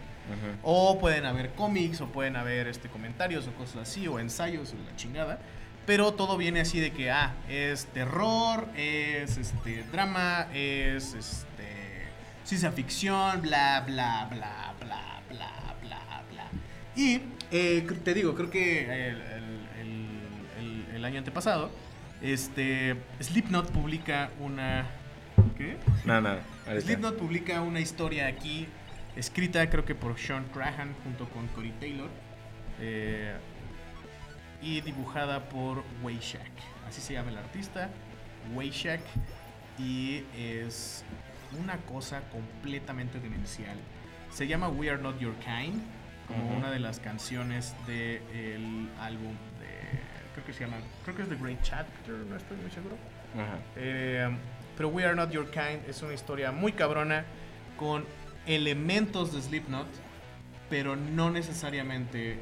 o 0.62 0.98
pueden 0.98 1.26
haber 1.26 1.50
cómics, 1.54 2.00
o 2.00 2.06
pueden 2.06 2.36
haber 2.36 2.68
este, 2.68 2.88
comentarios 2.88 3.46
o 3.48 3.52
cosas 3.54 3.88
así, 3.88 4.06
o 4.08 4.18
ensayos, 4.20 4.72
o 4.72 4.76
la 4.88 4.94
chingada. 4.96 5.40
Pero 5.86 6.12
todo 6.14 6.36
viene 6.36 6.60
así 6.60 6.80
de 6.80 6.92
que, 6.92 7.10
ah, 7.10 7.34
es 7.48 7.86
terror, 7.86 8.68
es 8.76 9.38
este, 9.38 9.84
drama, 9.90 10.46
es 10.54 11.14
este, 11.14 12.08
ciencia 12.44 12.70
ficción, 12.72 13.40
bla, 13.42 13.82
bla, 13.86 14.28
bla, 14.30 14.74
bla, 14.80 15.17
bla, 15.28 15.74
bla, 15.82 16.22
bla. 16.30 16.44
Y 16.96 17.20
eh, 17.50 17.86
te 18.04 18.14
digo, 18.14 18.34
creo 18.34 18.50
que 18.50 18.84
el, 18.84 19.20
el- 19.20 19.68
el- 19.80 20.46
el- 20.88 20.94
el 20.96 21.04
año 21.04 21.18
antepasado, 21.18 21.70
este, 22.22 22.96
Slipknot 23.20 23.70
publica 23.70 24.30
una... 24.40 24.86
¿Qué? 25.56 25.76
Nada, 26.04 26.20
nada. 26.20 26.42
ahorita. 26.66 26.84
Slipknot 26.84 27.16
publica 27.18 27.60
una 27.62 27.80
historia 27.80 28.26
aquí, 28.26 28.66
escrita 29.16 29.68
creo 29.70 29.84
que 29.84 29.94
por 29.94 30.18
Sean 30.18 30.44
Crahan 30.52 30.94
junto 31.04 31.28
con 31.30 31.46
Cory 31.48 31.72
Taylor, 31.80 32.08
eh, 32.80 33.34
y 34.62 34.80
dibujada 34.80 35.48
por 35.48 35.84
Wayshak. 36.02 36.50
Así 36.88 37.00
se 37.00 37.12
llama 37.14 37.30
el 37.30 37.38
artista, 37.38 37.90
Wayshak, 38.54 39.00
y 39.78 40.24
es 40.36 41.04
una 41.60 41.76
cosa 41.78 42.22
completamente 42.30 43.20
demencial. 43.20 43.76
Se 44.30 44.46
llama 44.46 44.68
We 44.68 44.90
Are 44.90 45.00
Not 45.00 45.18
Your 45.18 45.34
Kind, 45.36 45.82
como 46.26 46.56
una 46.56 46.70
de 46.70 46.78
las 46.78 47.00
canciones 47.00 47.74
del 47.86 48.88
álbum 49.00 49.32
de, 49.58 50.00
creo 50.34 50.46
que 50.46 50.52
se 50.52 50.64
llama, 50.64 50.76
creo 51.04 51.16
que 51.16 51.22
es 51.22 51.28
The 51.28 51.36
Great 51.36 51.62
Chapter, 51.62 52.14
no 52.14 52.36
estoy 52.36 52.56
muy 52.58 52.70
seguro. 52.70 52.96
Eh, 53.76 54.28
pero 54.76 54.88
We 54.90 55.04
Are 55.04 55.16
Not 55.16 55.30
Your 55.30 55.50
Kind 55.50 55.88
es 55.88 56.02
una 56.02 56.14
historia 56.14 56.52
muy 56.52 56.72
cabrona 56.72 57.24
con 57.76 58.04
elementos 58.46 59.32
de 59.32 59.42
Slipknot, 59.42 59.88
pero 60.70 60.96
no 60.96 61.30
necesariamente 61.30 62.38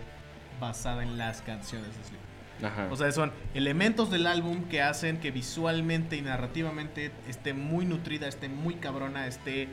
basada 0.60 1.02
en 1.02 1.16
las 1.16 1.42
canciones 1.42 1.88
de 1.96 2.04
Slipknot. 2.04 2.26
Ajá. 2.62 2.88
O 2.90 2.96
sea, 2.96 3.12
son 3.12 3.32
elementos 3.54 4.10
del 4.10 4.26
álbum 4.26 4.64
que 4.64 4.80
hacen 4.80 5.18
que 5.18 5.30
visualmente 5.30 6.16
y 6.16 6.22
narrativamente 6.22 7.10
esté 7.28 7.52
muy 7.52 7.84
nutrida, 7.84 8.28
esté 8.28 8.48
muy 8.48 8.76
cabrona, 8.76 9.26
esté 9.26 9.68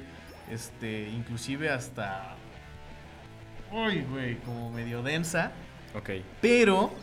este 0.52 1.10
inclusive 1.10 1.70
hasta 1.70 2.36
uy, 3.72 4.02
güey, 4.10 4.36
como 4.40 4.70
medio 4.72 5.02
densa, 5.04 5.52
ok. 5.96 6.10
pero 6.42 6.94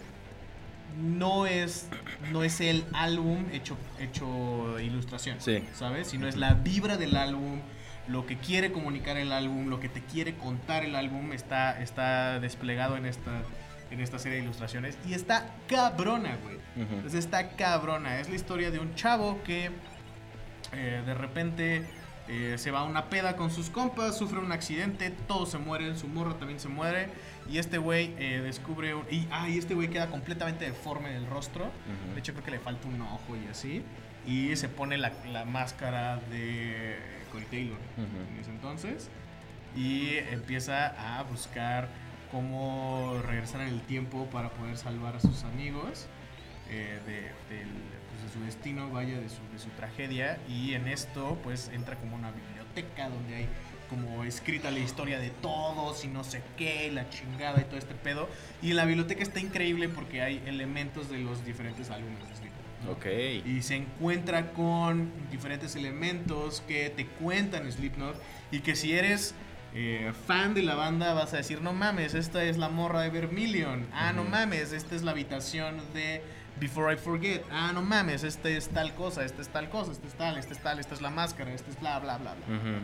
no 1.01 1.47
es 1.47 1.89
no 2.33 2.43
es 2.45 2.61
el 2.61 2.85
álbum 2.93 3.47
hecho 3.53 3.77
hecho 3.99 4.79
ilustración, 4.81 5.41
Sí. 5.41 5.63
¿sabes? 5.75 6.09
Sino 6.09 6.27
es 6.29 6.37
la 6.37 6.55
vibra 6.55 6.97
del 6.97 7.17
álbum, 7.17 7.61
lo 8.09 8.27
que 8.27 8.37
quiere 8.37 8.73
comunicar 8.73 9.17
el 9.17 9.33
álbum, 9.33 9.69
lo 9.69 9.79
que 9.81 9.89
te 9.89 10.01
quiere 10.03 10.35
contar 10.35 10.85
el 10.85 10.95
álbum 10.97 11.33
está 11.33 11.81
está 11.81 12.41
desplegado 12.41 12.97
en 12.97 13.07
esta 13.07 13.43
en 13.91 14.01
esta 14.01 14.19
serie 14.21 14.39
de 14.39 14.45
ilustraciones 14.45 14.97
y 15.09 15.15
está 15.15 15.47
cabrona, 15.69 16.37
güey. 16.45 16.59
Entonces 16.77 17.15
está 17.25 17.51
cabrona. 17.51 18.21
Es 18.21 18.29
la 18.29 18.37
historia 18.37 18.71
de 18.71 18.79
un 18.79 18.95
chavo 18.95 19.43
que 19.43 19.71
eh, 20.73 21.03
de 21.05 21.15
repente 21.15 21.85
eh, 22.31 22.57
se 22.59 22.71
va 22.71 22.81
a 22.81 22.85
una 22.85 23.07
peda 23.11 23.37
con 23.37 23.51
sus 23.51 23.69
compas, 23.71 24.17
sufre 24.17 24.39
un 24.39 24.53
accidente, 24.53 25.11
todos 25.27 25.51
se 25.51 25.59
mueren, 25.59 25.99
su 25.99 26.07
morra 26.09 26.35
también 26.39 26.61
se 26.61 26.69
muere. 26.69 27.09
Y 27.51 27.59
este 27.59 27.79
güey 27.79 28.15
eh, 28.19 28.41
descubre. 28.43 28.95
un- 28.95 29.05
y, 29.11 29.27
ah, 29.33 29.49
y 29.49 29.59
este 29.59 29.75
güey 29.75 29.89
queda 29.89 30.07
completamente 30.09 30.65
deforme 30.65 31.11
del 31.11 31.27
rostro. 31.27 31.71
De 32.15 32.21
hecho, 32.21 32.33
creo 32.33 32.45
que 32.45 32.51
le 32.53 32.59
falta 32.61 32.87
un 32.87 33.01
ojo 33.03 33.37
y 33.37 33.49
así. 33.51 33.83
Y 34.27 34.55
se 34.57 34.69
pone 34.69 34.97
la, 34.99 35.13
la 35.33 35.45
máscara 35.45 36.17
de 36.31 36.97
Corey 37.33 37.47
Taylor 37.51 37.79
en 38.35 38.41
ese 38.41 38.51
entonces. 38.51 39.09
Y 39.77 40.17
empieza 40.31 41.19
a 41.19 41.23
buscar 41.25 41.89
cómo 42.31 43.21
regresar 43.27 43.63
en 43.63 43.69
el 43.69 43.81
tiempo 43.83 44.27
para 44.27 44.51
poder 44.51 44.77
salvar 44.77 45.17
a 45.17 45.21
sus 45.21 45.43
amigos 45.45 46.07
eh, 46.69 47.01
de, 47.07 47.55
del- 47.57 47.90
de 48.31 48.39
su 48.39 48.45
destino, 48.45 48.91
vaya, 48.91 49.19
de 49.19 49.29
su, 49.29 49.41
de 49.53 49.59
su 49.59 49.69
tragedia. 49.71 50.39
Y 50.49 50.75
en 50.75 50.87
esto, 50.87 51.39
pues 51.43 51.71
entra 51.73 51.97
como 51.97 52.17
una 52.17 52.31
biblioteca 52.31 53.09
donde 53.09 53.35
hay 53.35 53.49
como 53.89 54.23
escrita 54.23 54.71
la 54.71 54.79
historia 54.79 55.19
de 55.19 55.31
todos 55.31 56.05
y 56.05 56.09
no 56.09 56.23
sé 56.23 56.43
qué, 56.57 56.91
la 56.93 57.11
chingada 57.11 57.61
y 57.61 57.65
todo 57.65 57.77
este 57.77 57.95
pedo. 57.95 58.29
Y 58.63 58.73
la 58.73 58.85
biblioteca 58.85 59.23
está 59.23 59.41
increíble 59.41 59.89
porque 59.89 60.23
hay 60.23 60.41
elementos 60.47 61.11
de 61.11 61.19
los 61.19 61.45
diferentes 61.45 61.91
álbumes 61.91 62.29
de 62.29 62.37
Slipknot. 62.37 62.85
¿no? 62.85 62.93
Ok. 62.93 63.07
Y 63.45 63.63
se 63.63 63.77
encuentra 63.77 64.53
con 64.53 65.11
diferentes 65.31 65.75
elementos 65.75 66.63
que 66.69 66.89
te 66.91 67.07
cuentan 67.07 67.71
Slipknot 67.71 68.15
y 68.53 68.61
que 68.61 68.77
si 68.77 68.93
eres 68.93 69.35
eh, 69.75 70.13
fan 70.27 70.55
de 70.55 70.63
la 70.63 70.77
banda 70.77 71.13
vas 71.15 71.33
a 71.35 71.39
decir, 71.39 71.61
no 71.61 71.73
mames, 71.73 72.15
esta 72.15 72.45
es 72.45 72.59
la 72.59 72.69
morra 72.69 73.03
de 73.03 73.11
Vermilion. 73.11 73.87
Ah, 73.93 74.13
no 74.13 74.25
mames, 74.25 74.73
esta 74.73 74.95
es 74.95 75.03
la 75.03 75.11
habitación 75.11 75.81
de 75.95 76.23
Before 76.61 76.93
I 76.93 76.97
Forget. 76.97 77.43
Ah, 77.51 77.71
no 77.73 77.81
mames, 77.83 78.23
esta 78.23 78.49
es 78.51 78.69
tal 78.69 78.95
cosa, 78.95 79.25
esta 79.25 79.41
es 79.43 79.49
tal 79.49 79.69
cosa, 79.71 79.93
esta 79.93 80.07
es 80.07 80.15
tal, 80.15 80.37
esta 80.39 80.53
es 80.53 80.59
tal, 80.63 80.79
esta 80.79 80.95
es 80.95 81.01
la 81.01 81.11
máscara, 81.11 81.53
esta 81.53 81.71
es 81.71 81.81
bla, 81.81 81.99
bla, 81.99 82.19
bla, 82.19 82.35
bla. 82.35 82.57
Ujú. 82.57 82.79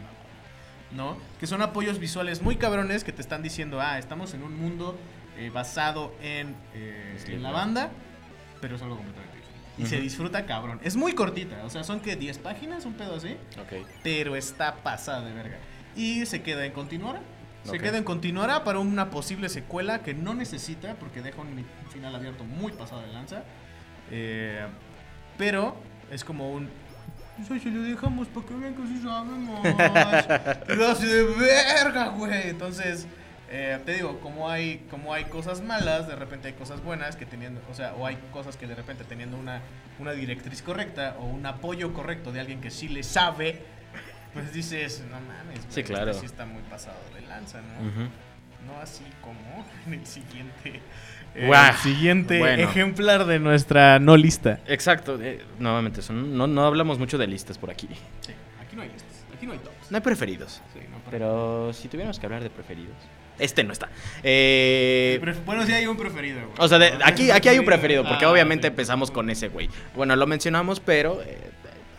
¿no? 0.93 1.17
Que 1.41 1.47
son 1.47 1.63
apoyos 1.63 1.99
visuales 1.99 2.43
muy 2.43 2.57
cabrones 2.57 3.05
que 3.05 3.13
te 3.13 3.21
están 3.21 3.43
diciendo, 3.43 3.81
ah, 3.81 3.99
estamos 3.99 4.33
en 4.35 4.43
un 4.45 4.57
mundo 4.59 4.97
eh, 5.37 5.51
basado 5.51 6.15
en, 6.23 6.55
eh, 6.75 7.19
en 7.27 7.43
la 7.43 7.51
banda, 7.51 7.91
pero 8.61 8.77
es 8.77 8.83
algo 8.83 8.97
completamente 8.97 9.37
diferente. 9.37 9.61
Y 9.79 9.87
se 9.87 9.97
Ujú. 9.97 10.05
disfruta 10.05 10.47
cabrón. 10.47 10.81
Es 10.83 10.97
muy 10.97 11.13
cortita, 11.13 11.63
o 11.65 11.71
sea, 11.71 11.85
son 11.85 12.01
que 12.01 12.17
10 12.17 12.39
páginas, 12.39 12.87
un 12.87 12.95
pedo 12.95 13.17
así, 13.17 13.37
Ok. 13.61 13.85
pero 14.03 14.37
está 14.37 14.77
pasada 14.77 15.23
de 15.23 15.35
verga. 15.35 15.59
Y 15.97 16.25
se 16.25 16.41
queda 16.43 16.65
en 16.65 16.73
continuará. 16.73 17.21
Se 17.65 17.73
Ok. 17.77 17.83
queda 17.83 17.99
en 17.99 18.05
continuará 18.05 18.63
para 18.63 18.79
una 18.79 19.11
posible 19.11 19.49
secuela 19.49 20.03
que 20.03 20.15
no 20.15 20.35
necesita 20.35 20.95
porque 20.95 21.21
deja 21.21 21.41
un 21.43 21.67
final 21.91 22.15
abierto 22.15 22.45
muy 22.45 22.71
pasado 22.73 23.03
de 23.03 23.09
lanza. 23.09 23.43
Eh, 24.11 24.65
pero 25.39 25.77
es 26.11 26.25
como 26.25 26.51
un. 26.53 26.69
"Pues, 27.49 27.63
si 27.63 27.71
lo 27.71 27.83
dejamos 27.83 28.29
para 28.29 28.47
que 28.47 28.55
vean 28.55 28.75
que 28.75 28.87
sí 28.87 29.01
sabemos. 29.03 29.63
de 31.03 31.23
verga, 31.39 32.09
güey. 32.09 32.49
Entonces, 32.51 33.07
eh, 33.51 33.79
te 33.85 33.95
digo, 33.95 34.19
como 34.21 34.49
hay, 34.51 34.87
como 34.91 35.13
hay 35.13 35.25
cosas 35.27 35.61
malas, 35.63 36.09
de 36.09 36.17
repente 36.17 36.49
hay 36.49 36.55
cosas 36.55 36.83
buenas 36.83 37.17
que 37.17 37.27
teniendo, 37.27 37.61
o 37.71 37.75
sea, 37.75 37.95
o 37.95 38.07
hay 38.07 38.17
cosas 38.33 38.57
que 38.57 38.67
de 38.67 38.75
repente 38.75 39.05
teniendo 39.05 39.37
una, 39.37 39.61
una 39.99 40.13
directriz 40.13 40.63
correcta 40.63 41.17
o 41.21 41.27
un 41.27 41.45
apoyo 41.47 41.93
correcto 41.93 42.33
de 42.33 42.41
alguien 42.41 42.61
que 42.61 42.71
sí 42.71 42.89
le 42.89 43.03
sabe, 43.03 43.61
pues 44.33 44.53
dices, 44.53 45.03
no 45.11 45.21
mames, 45.21 45.61
güey, 45.61 45.71
Sí, 45.71 45.83
claro. 45.85 46.11
este 46.11 46.21
sí 46.21 46.27
está 46.27 46.45
muy 46.47 46.63
pasado 46.63 46.99
de 47.15 47.21
lanza, 47.23 47.61
¿no? 47.61 47.89
Ujú. 47.89 48.09
No 48.67 48.81
así 48.83 49.05
como 49.23 49.65
en 49.87 49.95
el 50.01 50.07
siguiente. 50.07 50.81
Eh, 51.37 51.51
el 51.71 51.77
siguiente 51.77 52.39
bueno. 52.39 52.63
ejemplar 52.63 53.25
de 53.27 53.39
nuestra 53.39 53.99
no 53.99 54.17
lista. 54.17 54.61
Exacto. 54.67 55.19
eh, 55.21 55.45
nuevamente, 55.59 56.03
son- 56.03 56.37
no, 56.37 56.47
no 56.47 56.65
hablamos 56.65 56.99
mucho 56.99 57.19
de 57.19 57.27
listas 57.27 57.59
por 57.59 57.71
aquí. 57.71 57.89
Sí, 58.21 58.33
aquí 58.61 58.75
no 58.77 58.83
hay 58.83 58.89
listas, 58.89 59.25
aquí 59.37 59.47
no 59.47 59.53
hay 59.53 59.59
tops. 59.59 59.91
No 59.91 59.97
hay 59.97 60.03
preferidos. 60.03 60.63
Sí, 60.73 60.81
no, 60.91 60.97
Pero 61.11 61.73
si 61.73 61.89
tuviéramos 61.89 62.19
que 62.19 62.27
hablar 62.27 62.43
de 62.43 62.51
preferidos. 62.51 62.95
Este 63.39 63.63
no 63.65 63.73
está. 63.75 63.91
Eh, 64.23 65.21
bueno, 65.45 65.67
sí 65.67 65.73
hay 65.73 65.87
un 65.87 65.97
preferido, 65.99 66.41
güey. 66.41 66.53
o 66.59 66.69
sea, 66.69 66.79
de- 66.79 66.95
aquí, 67.05 67.31
aquí 67.31 67.49
hay 67.51 67.59
un 67.59 67.67
preferido, 67.67 68.03
porque 68.03 68.25
Ah, 68.25 68.31
obviamente 68.31 68.69
empezamos 68.69 69.11
con 69.11 69.29
ese 69.29 69.49
güey. 69.49 69.69
Bueno, 69.95 70.17
lo 70.17 70.27
mencionamos, 70.27 70.81
pero. 70.81 71.21
eh, 71.23 71.37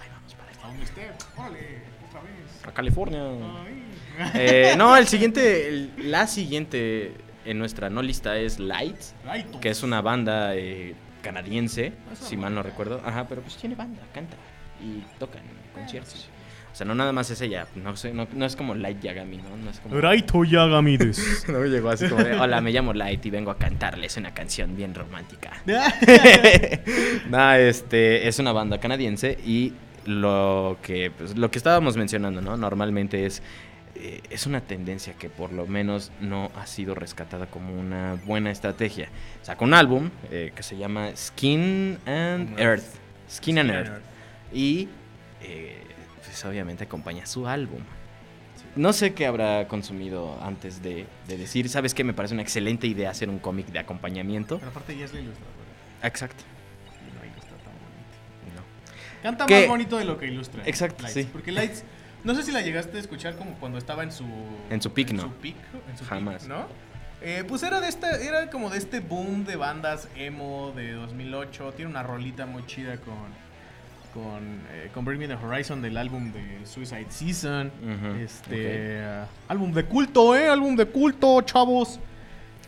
ahí 0.01 0.09
vamos 0.11 0.33
para. 0.33 0.73
A 0.73 0.83
esté, 0.83 1.11
órale, 1.37 1.81
otra 2.09 2.21
vez. 2.21 2.65
A 2.67 2.71
California. 2.71 3.21
Ay. 4.33 4.75
No, 4.77 4.97
el 4.97 5.05
siguiente. 5.07 5.67
el- 5.69 5.91
la 6.09 6.25
siguiente 6.25 7.11
en 7.47 7.57
nuestra 7.57 7.89
no 7.89 8.01
lista 8.01 8.37
es 8.37 8.59
Light, 8.59 8.99
que 9.61 9.69
es 9.69 9.81
una 9.81 10.01
banda 10.01 10.55
eh, 10.55 10.95
canadiense, 11.21 11.93
una 12.07 12.15
si 12.15 12.37
mal 12.37 12.53
no 12.53 12.61
recuerdo. 12.61 13.01
Ajá, 13.05 13.25
pero 13.27 13.41
pues 13.41 13.55
tiene 13.55 13.75
banda, 13.75 14.01
canta 14.13 14.35
y 14.81 15.03
tocan 15.17 15.41
en 15.41 15.73
conciertos. 15.73 16.29
O 16.71 16.75
sea, 16.77 16.85
no 16.85 16.93
nada 16.93 17.11
más 17.11 17.31
es 17.31 17.41
ella. 17.41 17.65
No, 17.75 17.95
sé, 17.95 18.13
no, 18.13 18.27
no 18.31 18.45
es 18.45 18.55
como 18.55 18.75
Light 18.75 19.01
Yagami, 19.01 19.37
¿no? 19.37 19.57
No 19.57 19.71
es 19.71 19.79
como. 19.79 19.99
Raito 19.99 20.43
Yagamides. 20.43 21.45
No 21.47 21.65
llegó 21.65 21.89
así 21.89 22.07
como 22.07 22.23
de, 22.23 22.35
hola, 22.35 22.61
me 22.61 22.71
llamo 22.71 22.93
Light 22.93 23.25
y 23.25 23.31
vengo 23.31 23.49
a 23.49 23.57
cantarles 23.57 24.17
una 24.17 24.33
canción 24.33 24.75
bien 24.75 24.93
romántica. 24.93 25.53
Nada, 27.29 27.59
este, 27.59 28.27
es 28.27 28.37
una 28.37 28.51
banda 28.51 28.79
canadiense 28.79 29.39
y 29.43 29.73
lo 30.05 30.77
que, 30.81 31.11
pues, 31.17 31.35
lo 31.35 31.49
que 31.49 31.57
estábamos 31.57 31.97
mencionando, 31.97 32.41
¿no? 32.41 32.57
Normalmente 32.57 33.25
es, 33.25 33.41
eh, 33.99 34.21
es 34.29 34.45
una 34.45 34.61
tendencia 34.61 35.13
que 35.13 35.29
por 35.29 35.51
lo 35.53 35.65
menos 35.65 36.11
no 36.21 36.51
ha 36.55 36.67
sido 36.67 36.95
rescatada 36.95 37.47
como 37.47 37.77
una 37.77 38.15
buena 38.25 38.51
estrategia. 38.51 39.09
Sacó 39.41 39.65
un 39.65 39.73
álbum 39.73 40.09
eh, 40.31 40.51
que 40.55 40.63
se 40.63 40.77
llama 40.77 41.11
Skin 41.15 41.97
and 42.05 42.59
Earth. 42.59 42.85
Skin 43.29 43.59
and 43.59 43.71
Earth. 43.71 44.01
Y 44.53 44.87
eh, 45.41 45.81
pues 46.23 46.43
obviamente 46.45 46.83
acompaña 46.83 47.25
su 47.25 47.47
álbum. 47.47 47.81
No 48.75 48.93
sé 48.93 49.13
qué 49.13 49.25
habrá 49.25 49.67
consumido 49.67 50.37
antes 50.43 50.83
de, 50.83 51.07
de 51.27 51.37
decir, 51.37 51.67
¿sabes 51.67 51.95
qué? 51.95 52.03
Me 52.03 52.13
parece 52.13 52.35
una 52.35 52.43
excelente 52.43 52.85
idea 52.85 53.09
hacer 53.09 53.29
un 53.29 53.39
cómic 53.39 53.67
de 53.67 53.79
acompañamiento. 53.79 54.59
Pero 54.59 54.69
aparte 54.69 54.93
ella 54.93 55.05
es 55.05 55.13
la 55.13 55.19
ilustradora. 55.19 55.57
Exacto. 56.03 56.43
Y 57.01 57.17
no 57.17 57.25
ilustra 57.25 57.57
tan 57.57 57.73
bonito. 57.73 58.55
No. 58.55 59.23
Canta 59.23 59.45
¿Qué? 59.47 59.61
más 59.61 59.69
bonito 59.69 59.97
de 59.97 60.05
lo 60.05 60.19
que 60.19 60.27
ilustra. 60.27 60.61
Exacto, 60.67 61.03
Lights, 61.03 61.13
sí. 61.13 61.29
Porque 61.31 61.51
Lights, 61.51 61.83
no 62.27 62.35
sé 62.35 62.43
si 62.43 62.51
la 62.51 62.61
llegaste 62.61 62.97
a 62.97 62.99
escuchar 62.99 63.35
como 63.37 63.53
cuando 63.53 63.77
estaba 63.77 64.03
en 64.03 64.11
su... 64.11 64.25
En 64.69 64.81
su 64.81 64.91
peak, 64.91 65.11
en 65.11 65.15
no. 65.15 65.21
Su 65.23 65.31
peak, 65.31 65.55
en 65.89 65.97
su 65.97 66.03
Jamás. 66.05 66.43
peak, 66.43 66.49
¿no? 66.49 66.65
Eh, 67.21 67.45
pues 67.47 67.63
era 67.63 67.79
de 67.79 67.87
esta, 67.87 68.11
era 68.17 68.49
como 68.49 68.69
de 68.69 68.77
este 68.77 68.99
boom 68.99 69.45
de 69.45 69.55
bandas 69.55 70.09
emo 70.15 70.73
de 70.75 70.91
2008. 70.91 71.73
Tiene 71.75 71.89
una 71.89 72.03
rolita 72.03 72.45
muy 72.45 72.65
chida 72.65 72.97
con, 72.97 73.15
con, 74.13 74.61
eh, 74.71 74.91
con 74.93 75.05
Bring 75.05 75.19
Me 75.19 75.27
the 75.27 75.35
Horizon 75.35 75.81
del 75.81 75.95
álbum 75.97 76.31
de 76.33 76.65
Suicide 76.65 77.07
Season. 77.09 77.71
Este. 78.19 79.01
álbum 79.47 79.71
de 79.71 79.85
culto, 79.85 80.35
¿eh? 80.35 80.49
Álbum 80.49 80.75
de 80.75 80.85
culto, 80.85 81.41
chavos. 81.41 81.97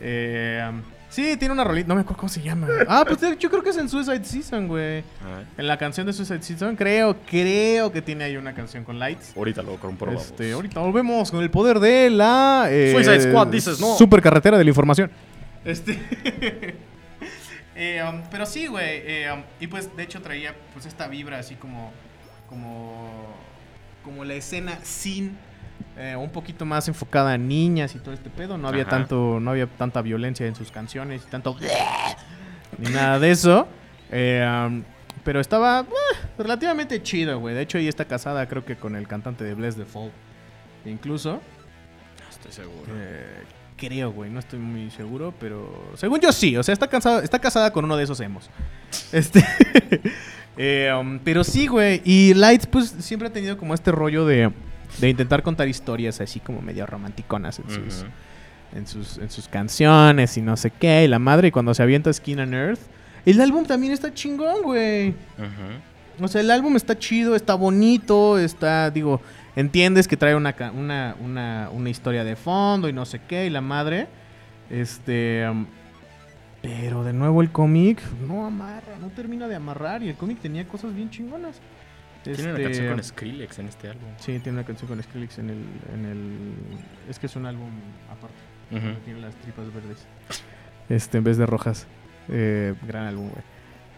Eh, 0.00 0.68
sí, 1.10 1.36
tiene 1.36 1.52
una 1.52 1.64
rolita. 1.64 1.88
No 1.88 1.94
me 1.96 2.00
acuerdo 2.00 2.20
cómo 2.20 2.28
se 2.30 2.40
llama. 2.40 2.66
Ah, 2.88 3.04
pues 3.06 3.20
yo 3.38 3.50
creo 3.50 3.62
que 3.62 3.70
es 3.70 3.76
en 3.76 3.88
Suicide 3.88 4.24
Season, 4.24 4.66
güey. 4.68 5.00
Ah, 5.22 5.42
En 5.58 5.66
la 5.66 5.76
canción 5.76 6.06
de 6.06 6.12
Suicide 6.12 6.42
Season, 6.42 6.74
creo, 6.76 7.16
creo 7.28 7.92
que 7.92 8.00
tiene 8.00 8.24
ahí 8.24 8.36
una 8.36 8.54
canción 8.54 8.84
con 8.84 8.98
lights. 8.98 9.32
ahorita 9.36 9.62
lo 9.62 9.76
comprobamos. 9.76 10.24
Este, 10.26 10.52
ahorita 10.52 10.80
volvemos 10.80 11.30
con 11.30 11.42
el 11.42 11.50
poder 11.50 11.78
de 11.78 12.08
la 12.10 12.68
eh, 12.70 12.92
Suicide 12.94 13.20
Squad, 13.30 13.48
dices, 13.48 13.80
no. 13.80 13.96
Supercarretera 13.96 14.56
de 14.56 14.64
la 14.64 14.70
información. 14.70 15.10
Este. 15.64 15.98
Eh, 17.82 18.02
um, 18.06 18.20
pero 18.30 18.44
sí, 18.44 18.66
güey. 18.66 19.02
eh, 19.06 19.32
um, 19.32 19.42
y 19.58 19.66
pues, 19.66 19.96
de 19.96 20.02
hecho, 20.02 20.20
traía 20.20 20.54
pues 20.74 20.84
esta 20.84 21.08
vibra 21.08 21.38
así 21.38 21.54
como. 21.54 21.92
Como. 22.46 23.34
Como 24.04 24.24
la 24.24 24.34
escena 24.34 24.78
sin. 24.82 25.38
Eh, 25.96 26.16
un 26.16 26.30
poquito 26.30 26.64
más 26.64 26.88
enfocada 26.88 27.32
a 27.32 27.38
niñas 27.38 27.94
y 27.94 27.98
todo 27.98 28.14
este 28.14 28.30
pedo. 28.30 28.56
No 28.56 28.68
había 28.68 28.82
Ajá. 28.82 28.90
tanto. 28.90 29.38
No 29.40 29.50
había 29.50 29.66
tanta 29.66 30.02
violencia 30.02 30.46
en 30.46 30.54
sus 30.54 30.70
canciones 30.70 31.22
y 31.26 31.30
tanto. 31.30 31.56
Ni 32.78 32.90
nada 32.90 33.18
de 33.18 33.30
eso. 33.30 33.68
Eh, 34.10 34.46
um, 34.66 34.82
pero 35.24 35.40
estaba 35.40 35.80
eh, 35.80 36.16
relativamente 36.38 37.02
chido, 37.02 37.38
güey. 37.38 37.54
De 37.54 37.62
hecho, 37.62 37.78
ella 37.78 37.88
está 37.88 38.06
casada, 38.06 38.48
creo 38.48 38.64
que 38.64 38.76
con 38.76 38.96
el 38.96 39.06
cantante 39.06 39.44
de 39.44 39.54
Bless 39.54 39.76
the 39.76 39.84
Fall. 39.84 40.10
Incluso. 40.84 41.32
No 41.34 42.30
estoy 42.30 42.52
seguro. 42.52 42.92
Creo, 43.76 44.12
güey. 44.12 44.30
No 44.30 44.38
estoy 44.38 44.58
muy 44.58 44.90
seguro, 44.90 45.34
pero. 45.38 45.92
Según 45.96 46.20
yo 46.20 46.32
sí. 46.32 46.56
O 46.56 46.62
sea, 46.62 46.72
está, 46.72 46.88
cansada, 46.88 47.22
está 47.22 47.38
casada 47.38 47.72
con 47.72 47.84
uno 47.84 47.96
de 47.96 48.04
esos 48.04 48.20
emos. 48.20 48.48
Este. 49.12 49.44
um, 50.94 51.18
pero 51.18 51.44
sí, 51.44 51.66
güey. 51.66 52.00
Y 52.04 52.34
Lights, 52.34 52.66
pues 52.66 52.94
siempre 53.00 53.28
ha 53.28 53.32
tenido 53.32 53.58
como 53.58 53.74
este 53.74 53.92
rollo 53.92 54.24
de. 54.24 54.52
De 54.98 55.08
intentar 55.08 55.42
contar 55.42 55.68
historias 55.68 56.20
así 56.20 56.40
como 56.40 56.60
medio 56.60 56.86
romanticonas 56.86 57.58
en 57.58 57.70
sus, 57.70 58.04
en 58.74 58.86
sus, 58.86 59.18
en 59.18 59.30
sus 59.30 59.48
canciones 59.48 60.36
y 60.36 60.42
no 60.42 60.56
sé 60.56 60.70
qué. 60.70 61.04
Y 61.04 61.08
la 61.08 61.18
madre, 61.18 61.48
y 61.48 61.50
cuando 61.50 61.74
se 61.74 61.82
avienta 61.82 62.12
Skin 62.12 62.40
and 62.40 62.54
Earth. 62.54 62.80
El 63.24 63.40
álbum 63.40 63.64
también 63.64 63.92
está 63.92 64.12
chingón, 64.12 64.62
güey. 64.62 65.14
O 66.20 66.28
sea, 66.28 66.40
el 66.40 66.50
álbum 66.50 66.76
está 66.76 66.98
chido, 66.98 67.34
está 67.34 67.54
bonito, 67.54 68.38
está, 68.38 68.90
digo, 68.90 69.20
entiendes 69.56 70.06
que 70.08 70.16
trae 70.16 70.34
una, 70.34 70.54
una, 70.74 71.16
una, 71.20 71.68
una 71.72 71.90
historia 71.90 72.24
de 72.24 72.36
fondo 72.36 72.88
y 72.88 72.92
no 72.92 73.04
sé 73.06 73.20
qué, 73.26 73.46
y 73.46 73.50
la 73.50 73.60
madre. 73.60 74.06
Este. 74.70 75.48
um, 75.48 75.66
pero 76.62 77.04
de 77.04 77.14
nuevo 77.14 77.40
el 77.40 77.50
cómic 77.50 78.02
no 78.28 78.44
amarra, 78.44 78.98
no 79.00 79.08
termina 79.08 79.48
de 79.48 79.54
amarrar. 79.54 80.02
Y 80.02 80.10
el 80.10 80.14
cómic 80.14 80.40
tenía 80.40 80.66
cosas 80.68 80.94
bien 80.94 81.10
chingonas. 81.10 81.56
Tiene 82.22 82.42
una 82.42 82.50
Este, 82.52 82.62
canción 82.64 82.88
con 82.88 83.04
Skrillex 83.04 83.58
en 83.58 83.68
este 83.68 83.88
álbum. 83.88 84.08
Sí, 84.18 84.38
tiene 84.40 84.58
una 84.58 84.64
canción 84.66 84.88
con 84.88 85.02
Skrillex 85.02 85.38
en 85.38 85.50
el, 85.50 85.64
en 85.94 86.04
el. 86.04 86.30
Es 87.08 87.18
que 87.18 87.26
es 87.26 87.36
un 87.36 87.46
álbum 87.46 87.70
aparte. 88.10 88.36
Tiene 89.04 89.20
las 89.20 89.34
tripas 89.36 89.66
verdes. 89.74 90.06
Este, 90.88 91.18
en 91.18 91.24
vez 91.24 91.36
de 91.38 91.46
rojas. 91.46 91.86
Eh, 92.28 92.74
gran 92.86 93.06
álbum, 93.06 93.28
güey. 93.30 93.42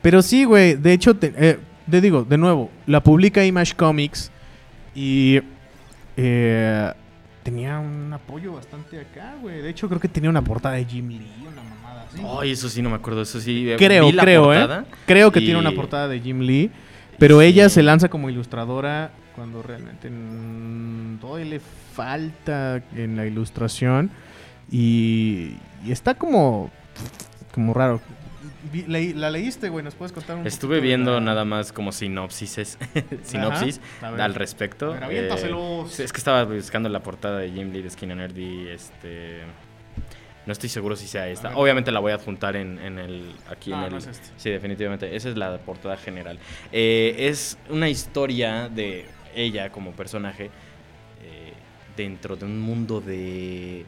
Pero 0.03 0.23
sí, 0.23 0.45
güey. 0.45 0.75
De 0.75 0.93
hecho, 0.93 1.15
te, 1.17 1.33
eh, 1.37 1.59
te 1.91 2.01
digo, 2.01 2.25
de 2.25 2.39
nuevo, 2.39 2.71
la 2.87 3.03
publica 3.03 3.45
Image 3.45 3.75
Comics. 3.75 4.31
Y. 4.95 5.41
eh, 6.17 6.93
tenía 7.43 7.79
un 7.81 8.13
apoyo 8.13 8.53
bastante 8.55 9.01
acá, 9.01 9.35
güey. 9.41 9.61
De 9.63 9.69
hecho, 9.71 9.89
creo 9.89 10.01
que 10.01 10.09
tenía 10.09 10.31
una 10.31 10.43
portada 10.43 10.77
de 10.77 10.85
Jim 10.85 11.09
Lee, 11.09 11.27
una 11.43 11.63
mamada 11.63 12.05
así. 12.05 12.23
Ay, 12.41 12.53
eso 12.53 12.69
sí 12.69 12.81
no 12.83 12.91
me 12.91 12.97
acuerdo. 12.97 13.23
Eso 13.23 13.41
sí. 13.41 13.73
creo, 13.77 14.11
creo. 14.11 14.55
¿eh? 14.55 14.85
Creo 15.07 15.33
que 15.33 15.41
y- 15.41 15.45
tiene 15.45 15.59
una 15.59 15.73
portada 15.73 16.09
de 16.09 16.21
Jim 16.21 16.41
Lee. 16.41 16.71
Pero 17.19 17.41
Sí. 17.41 17.47
ella 17.47 17.69
se 17.69 17.83
lanza 17.83 18.09
como 18.09 18.29
ilustradora 18.31 19.11
cuando 19.35 19.63
realmente 19.63 20.11
mm, 20.11 21.19
todavía 21.21 21.47
le 21.47 21.61
falta 21.95 22.83
en 22.97 23.17
la 23.17 23.27
ilustración. 23.27 24.11
Y, 24.71 25.57
y 25.85 25.93
está 25.93 26.15
como, 26.15 26.71
como 27.55 27.75
raro. 27.75 28.01
¿La 28.87 29.31
leíste, 29.31 29.69
güey? 29.69 29.85
¿Nos 29.85 29.95
puedes 29.95 30.13
contar 30.13 30.37
un 30.37 30.47
Estuve 30.47 30.77
de 30.77 30.81
viendo 30.83 31.21
nada 31.21 31.45
más 31.45 31.73
como 31.73 31.93
sinopsis, 31.93 32.79
sinopsis 33.23 33.81
al 34.01 34.35
respecto. 34.35 34.93
A 34.93 35.09
ver. 35.09 35.25
Eh, 35.25 35.85
es 35.99 36.13
que 36.13 36.19
estaba 36.19 36.45
buscando 36.45 36.89
la 36.89 37.01
portada 37.01 37.39
de 37.41 37.51
Jim 37.51 37.73
Lee 37.73 37.83
de 37.83 37.91
Skin 37.91 38.13
and 38.13 38.21
Nerd 38.21 38.37
y 38.37 38.69
este 38.69 39.41
no 40.47 40.53
estoy 40.53 40.69
seguro 40.69 40.97
si 40.97 41.07
sea 41.07 41.29
esta. 41.29 41.57
Obviamente 41.57 41.93
la 41.93 42.01
voy 42.01 42.13
a 42.13 42.17
adjuntar 42.17 42.57
en, 42.57 42.79
en 42.79 42.99
el 42.99 43.35
aquí 43.49 43.71
No, 43.71 43.79
en 43.79 43.85
el 43.85 43.91
no 43.93 43.99
es 43.99 44.07
este. 44.07 44.29
Sí, 44.37 44.51
definitivamente. 44.51 45.15
Esa 45.15 45.29
es 45.29 45.37
la 45.37 45.59
portada 45.59 45.97
general. 45.97 46.39
Eh, 46.73 47.15
es 47.19 47.59
una 47.71 47.89
historia 47.89 48.69
de 48.69 49.07
ella 49.35 49.71
como 49.71 49.93
personaje 49.93 50.47
eh, 51.23 51.53
dentro 51.97 52.37
de 52.37 52.45
un 52.45 52.61
mundo 52.61 53.01
de 53.01 53.87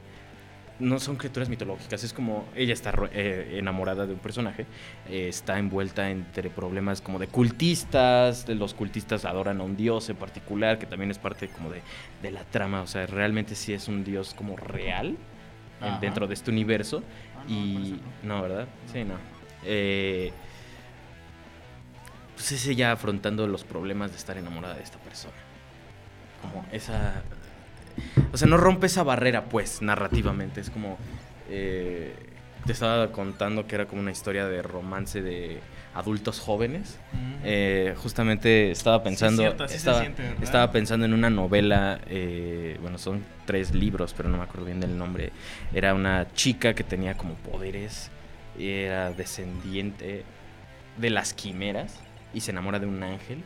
no 0.80 0.98
son 0.98 1.14
criaturas 1.14 1.48
mitológicas, 1.48 2.02
es 2.02 2.12
como 2.12 2.46
ella 2.56 2.72
está 2.72 2.92
eh, 3.12 3.58
enamorada 3.58 4.08
de 4.08 4.12
un 4.12 4.18
personaje, 4.18 4.66
está 5.08 5.56
envuelta 5.60 6.10
entre 6.10 6.50
problemas 6.50 7.00
como 7.00 7.20
de 7.20 7.28
cultistas, 7.28 8.48
los 8.48 8.74
cultistas 8.74 9.24
adoran 9.24 9.60
a 9.60 9.62
un 9.62 9.76
dios 9.76 10.08
en 10.10 10.16
particular, 10.16 10.80
que 10.80 10.86
también 10.86 11.12
es 11.12 11.18
parte 11.18 11.46
como 11.46 11.70
de, 11.70 11.80
de 12.22 12.32
la 12.32 12.42
trama, 12.42 12.82
o 12.82 12.88
sea, 12.88 13.06
realmente 13.06 13.54
sí 13.54 13.72
es 13.72 13.86
un 13.86 14.02
dios 14.02 14.34
como 14.34 14.56
real 14.56 15.16
en- 15.80 16.00
dentro 16.00 16.26
de 16.26 16.34
este 16.34 16.50
universo. 16.50 17.02
Ah, 17.36 17.44
no, 17.46 17.52
y 17.54 18.00
no, 18.22 18.42
¿verdad? 18.42 18.66
Sí, 18.92 19.04
no. 19.04 19.14
Eh, 19.64 20.32
pues 22.34 22.52
es 22.52 22.66
ella 22.66 22.92
afrontando 22.92 23.46
los 23.46 23.64
problemas 23.64 24.10
de 24.10 24.16
estar 24.18 24.36
enamorada 24.36 24.74
de 24.74 24.82
esta 24.82 24.98
persona. 24.98 25.34
Como 26.42 26.66
esa... 26.72 27.22
O 28.32 28.36
sea, 28.36 28.48
no 28.48 28.56
rompe 28.56 28.86
esa 28.86 29.02
barrera, 29.02 29.44
pues, 29.44 29.80
narrativamente. 29.82 30.60
Es 30.60 30.70
como... 30.70 30.98
eh, 31.48 32.14
te 32.66 32.72
estaba 32.72 33.12
contando 33.12 33.66
que 33.66 33.74
era 33.74 33.86
como 33.86 34.00
una 34.00 34.10
historia 34.10 34.46
de 34.46 34.62
romance 34.62 35.22
de 35.22 35.60
adultos 35.94 36.40
jóvenes. 36.40 36.98
Mm. 37.12 37.34
Eh, 37.44 37.94
justamente 37.96 38.70
estaba 38.70 39.02
pensando... 39.02 39.42
cierto, 39.42 39.64
así 39.64 39.72
se 39.72 39.78
estaba, 39.78 40.00
siente, 40.00 40.22
estaba 40.42 40.72
pensando 40.72 41.06
en 41.06 41.14
una 41.14 41.30
novela, 41.30 42.00
eh, 42.06 42.78
bueno, 42.82 42.98
son 42.98 43.24
tres 43.46 43.74
libros, 43.74 44.14
pero 44.16 44.28
no 44.28 44.36
me 44.36 44.44
acuerdo 44.44 44.66
bien 44.66 44.80
del 44.80 44.98
nombre. 44.98 45.30
Era 45.72 45.94
una 45.94 46.26
chica 46.34 46.74
que 46.74 46.84
tenía 46.84 47.16
como 47.16 47.34
poderes, 47.34 48.10
era 48.58 49.12
descendiente 49.12 50.24
de 50.96 51.10
las 51.10 51.32
quimeras 51.32 52.00
y 52.32 52.40
se 52.40 52.50
enamora 52.50 52.78
de 52.78 52.86
un 52.86 53.02
ángel. 53.02 53.42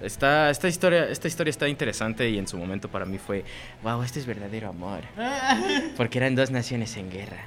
Esta, 0.00 0.48
esta, 0.48 0.66
historia, 0.66 1.10
esta 1.10 1.28
historia 1.28 1.50
está 1.50 1.68
interesante 1.68 2.30
y 2.30 2.38
en 2.38 2.48
su 2.48 2.56
momento 2.56 2.88
para 2.88 3.04
mí 3.04 3.18
fue, 3.18 3.44
wow, 3.82 4.02
este 4.02 4.18
es 4.18 4.26
verdadero 4.26 4.70
amor. 4.70 5.00
Porque 5.96 6.18
eran 6.18 6.34
dos 6.34 6.50
naciones 6.50 6.96
en 6.96 7.10
guerra. 7.10 7.44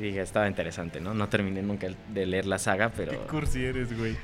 Y 0.00 0.04
dije, 0.04 0.22
estaba 0.22 0.48
interesante, 0.48 0.98
¿no? 0.98 1.12
No 1.12 1.28
terminé 1.28 1.60
nunca 1.60 1.86
de 2.08 2.24
leer 2.24 2.46
la 2.46 2.58
saga, 2.58 2.88
Qué 2.90 3.02
pero... 3.04 3.26
cursi 3.26 3.62
eres, 3.66 3.94
güey. 3.96 4.16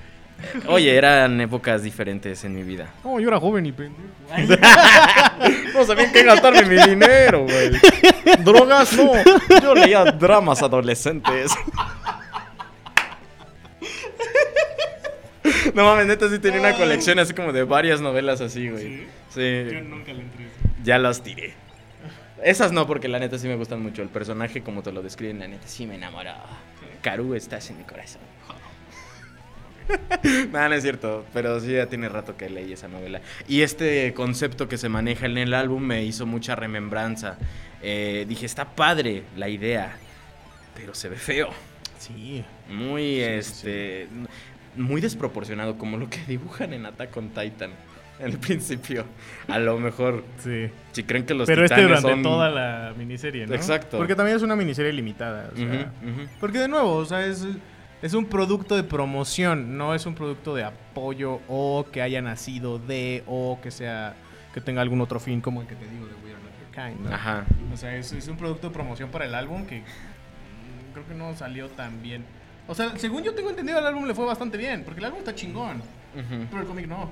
Oye, 0.69 0.97
eran 0.97 1.39
épocas 1.39 1.83
diferentes 1.83 2.43
en 2.45 2.55
mi 2.55 2.63
vida. 2.63 2.95
No, 3.05 3.21
yo 3.21 3.29
era 3.29 3.39
joven 3.39 3.67
y 3.67 3.73
pendejo. 3.73 4.03
No 5.75 5.85
sabía 5.85 6.11
qué 6.11 6.23
gastarme 6.23 6.65
mi 6.65 6.83
dinero, 6.89 7.43
güey. 7.45 7.71
Drogas, 8.43 8.95
no. 8.95 9.13
Yo 9.63 9.75
leía 9.75 10.05
dramas 10.05 10.63
adolescentes. 10.63 11.53
No 15.75 15.85
mames, 15.85 16.07
neta 16.07 16.31
sí 16.31 16.39
tenía 16.39 16.61
una 16.61 16.73
colección 16.73 17.19
así 17.19 17.35
como 17.35 17.53
de 17.53 17.65
varias 17.65 18.01
novelas 18.01 18.41
así, 18.41 18.71
güey. 18.71 19.07
Sí. 19.29 19.65
nunca 19.85 20.13
le 20.15 20.23
entré. 20.23 20.47
Ya 20.83 20.99
las 20.99 21.23
tiré. 21.23 21.66
Esas 22.43 22.73
no, 22.73 22.87
porque 22.87 23.09
la 23.09 23.19
neta 23.19 23.39
sí 23.39 23.49
me 23.49 23.57
gustan 23.57 23.83
mucho. 23.83 24.03
El 24.03 24.09
personaje, 24.09 24.63
como 24.63 24.83
te 24.83 24.93
lo 24.93 25.03
describen, 25.03 25.39
la 25.39 25.49
neta 25.49 25.67
sí 25.67 25.87
me 25.87 25.95
enamoró. 25.95 26.33
Caru, 27.03 27.35
estás 27.35 27.71
en 27.71 27.79
mi 27.79 27.85
corazón. 27.85 28.21
no, 30.53 30.69
no 30.69 30.75
es 30.75 30.83
cierto, 30.83 31.25
pero 31.33 31.61
sí 31.61 31.73
ya 31.73 31.87
tiene 31.87 32.09
rato 32.09 32.37
que 32.37 32.51
leí 32.51 32.73
esa 32.73 32.89
novela. 32.89 33.21
Y 33.49 33.63
este 33.63 34.13
concepto 34.15 34.69
que 34.69 34.79
se 34.79 34.89
maneja 34.89 35.27
en 35.27 35.39
el 35.39 35.55
álbum 35.55 35.83
me 35.83 36.05
hizo 36.05 36.27
mucha 36.27 36.57
remembranza. 36.57 37.39
Eh, 37.83 38.27
dije, 38.29 38.47
está 38.47 38.75
padre 38.75 39.23
la 39.37 39.49
idea, 39.49 39.97
pero 40.75 40.95
se 40.95 41.09
ve 41.09 41.17
feo. 41.17 41.51
Sí. 41.99 42.45
Muy, 42.69 43.21
este, 43.21 44.09
muy 44.75 45.01
desproporcionado, 45.01 45.79
como 45.79 45.97
lo 45.97 46.11
que 46.11 46.19
dibujan 46.27 46.73
en 46.73 46.87
Attack 46.87 47.17
on 47.17 47.31
Titan. 47.31 47.71
En 48.21 48.27
el 48.33 48.39
principio. 48.39 49.05
A 49.49 49.59
lo 49.59 49.79
mejor, 49.79 50.25
Sí. 50.39 50.71
si 50.93 51.03
creen 51.05 51.27
que 51.27 51.35
los 51.35 51.47
Pero 51.47 51.65
este 51.65 51.75
titanes 51.75 52.03
durante 52.03 52.11
son- 52.11 52.23
toda 52.23 52.49
la 52.51 52.95
miniserie, 52.97 53.47
¿no? 53.47 53.55
Exacto. 53.55 53.99
Porque 53.99 54.15
también 54.15 54.37
es 54.37 54.43
una 54.43 54.57
miniserie 54.57 54.93
limitada. 54.93 55.51
o 55.53 55.57
sea. 55.57 55.93
Porque 56.41 56.59
de 56.59 56.69
nuevo, 56.69 56.95
o 56.95 57.05
sea, 57.05 57.27
es, 57.27 57.47
es 58.03 58.15
un 58.15 58.25
producto 58.27 58.75
de 58.77 58.83
promoción, 58.85 59.77
no 59.77 59.95
es 59.95 60.07
un 60.07 60.15
producto 60.15 60.55
de 60.55 60.65
apoyo 60.65 61.41
o 61.49 61.87
que 61.93 62.01
haya 62.03 62.23
nacido 62.23 62.79
de 62.79 63.23
o 63.27 63.59
que 63.63 63.71
sea 63.71 64.15
que 64.55 64.61
tenga 64.63 64.81
algún 64.81 65.03
otro 65.03 65.21
fin 65.21 65.43
como 65.43 65.61
el 65.61 65.67
que 65.67 65.75
te 65.75 65.85
digo 65.87 66.07
de 66.07 66.13
We 66.25 66.33
Are 66.33 66.43
Not 66.43 66.53
Your 66.59 66.71
Kind. 66.97 67.07
¿no? 67.11 67.15
Ajá. 67.15 67.45
O 67.75 67.77
sea, 67.77 67.95
es, 67.97 68.13
es 68.13 68.27
un 68.29 68.39
producto 68.39 68.69
de 68.69 68.73
promoción 68.73 69.11
para 69.11 69.27
el 69.27 69.35
álbum 69.35 69.67
que 69.67 69.81
mm, 69.81 70.93
creo 70.95 71.07
que 71.07 71.15
no 71.15 71.35
salió 71.37 71.69
tan 71.69 72.01
bien 72.03 72.25
O 72.67 72.75
sea, 72.75 72.97
según 72.97 73.23
yo 73.23 73.35
tengo 73.35 73.51
entendido, 73.51 73.79
el 73.79 73.87
álbum 73.87 74.07
le 74.07 74.15
fue 74.15 74.25
bastante 74.25 74.57
bien, 74.57 74.83
porque 74.85 75.01
el 75.01 75.05
álbum 75.07 75.19
está 75.19 75.35
chingón, 75.35 75.83
pero 76.51 76.63
el 76.63 76.67
cómic 76.67 76.87
no. 76.89 77.11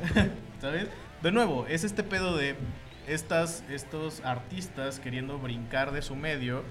¿Sabes? 0.60 0.88
De 1.22 1.32
nuevo, 1.32 1.66
es 1.68 1.84
este 1.84 2.02
pedo 2.02 2.36
de 2.36 2.56
estas, 3.06 3.64
estos 3.70 4.24
artistas 4.24 5.00
queriendo 5.00 5.38
brincar 5.38 5.92
de 5.92 6.02
su 6.02 6.16
medio 6.16 6.62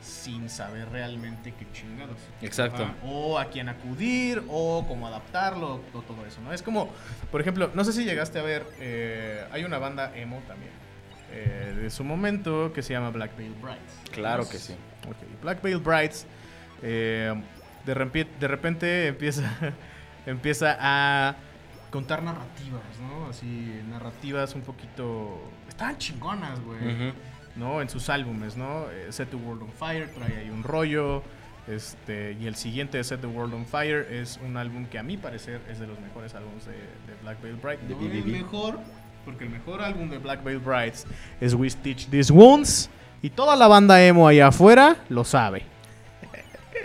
sin 0.00 0.48
saber 0.48 0.88
realmente 0.90 1.52
qué 1.58 1.66
chingados. 1.72 2.16
Exacto. 2.40 2.90
O 3.04 3.38
a 3.38 3.50
quién 3.50 3.68
acudir, 3.68 4.42
o 4.48 4.84
cómo 4.88 5.06
adaptarlo, 5.06 5.82
o 5.92 6.02
todo 6.02 6.24
eso, 6.26 6.40
¿no? 6.40 6.52
Es 6.52 6.62
como, 6.62 6.90
por 7.30 7.40
ejemplo, 7.40 7.70
no 7.74 7.84
sé 7.84 7.92
si 7.92 8.04
llegaste 8.04 8.38
a 8.38 8.42
ver, 8.42 8.66
eh, 8.78 9.44
hay 9.52 9.64
una 9.64 9.78
banda 9.78 10.16
emo 10.16 10.42
también, 10.48 10.72
eh, 11.32 11.74
de 11.82 11.90
su 11.90 12.02
momento, 12.02 12.72
que 12.72 12.82
se 12.82 12.94
llama 12.94 13.10
Black 13.10 13.36
Veil 13.36 13.54
Brides. 13.60 14.12
Claro 14.12 14.48
que 14.48 14.58
sí. 14.58 14.74
Ok, 15.06 15.42
Black 15.42 15.62
Veil 15.62 15.78
Brides, 15.78 16.26
eh, 16.82 17.34
de, 17.84 18.26
de 18.40 18.48
repente 18.48 19.06
empieza, 19.08 19.52
empieza 20.26 20.76
a 20.80 21.36
contar 21.90 22.22
narrativas, 22.22 22.82
¿no? 23.00 23.26
Así, 23.28 23.82
narrativas 23.90 24.54
un 24.54 24.62
poquito... 24.62 25.40
Estaban 25.68 25.98
chingonas, 25.98 26.60
güey. 26.60 27.12
¿no? 27.56 27.80
En 27.80 27.88
sus 27.88 28.08
álbumes, 28.08 28.56
¿no? 28.56 28.90
Eh, 28.90 29.08
Set 29.10 29.30
the 29.30 29.36
World 29.36 29.62
on 29.62 29.72
Fire 29.72 30.08
trae 30.12 30.38
ahí 30.38 30.50
un 30.50 30.62
rollo. 30.62 31.22
Este, 31.68 32.36
y 32.40 32.46
el 32.46 32.56
siguiente 32.56 32.98
de 32.98 33.04
Set 33.04 33.20
the 33.20 33.26
World 33.26 33.54
on 33.54 33.66
Fire 33.66 34.06
es 34.10 34.40
un 34.44 34.56
álbum 34.56 34.86
que 34.86 34.98
a 34.98 35.02
mi 35.02 35.16
parecer 35.16 35.60
es 35.70 35.78
de 35.78 35.86
los 35.86 36.00
mejores 36.00 36.34
álbumes 36.34 36.64
de, 36.66 36.72
de 36.72 37.20
Black 37.22 37.40
Veil 37.42 37.56
Brides. 37.56 37.88
De 37.88 37.94
No 37.94 38.00
el 38.00 38.24
mejor, 38.24 38.78
porque 39.24 39.44
el 39.44 39.50
mejor 39.50 39.82
álbum 39.82 40.08
de 40.08 40.18
Black 40.18 40.42
Veil 40.42 40.58
Brides 40.58 41.06
es 41.40 41.54
We 41.54 41.68
Stitch 41.68 42.08
These 42.08 42.32
Wounds. 42.32 42.90
Y 43.22 43.30
toda 43.30 43.54
la 43.54 43.68
banda 43.68 44.02
emo 44.02 44.26
allá 44.26 44.48
afuera 44.48 44.96
lo 45.10 45.24
sabe. 45.24 45.64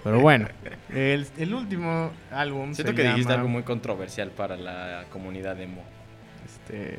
Pero 0.05 0.19
bueno, 0.21 0.47
el, 0.93 1.27
el 1.37 1.53
último 1.53 2.11
álbum 2.31 2.73
Siento 2.73 2.91
se 2.91 2.95
que 2.95 3.01
dijiste 3.01 3.23
llama, 3.23 3.33
algo 3.41 3.47
muy 3.49 3.63
controversial 3.63 4.29
para 4.29 4.55
la 4.55 5.03
comunidad 5.11 5.59
emo. 5.59 5.83
este, 6.45 6.95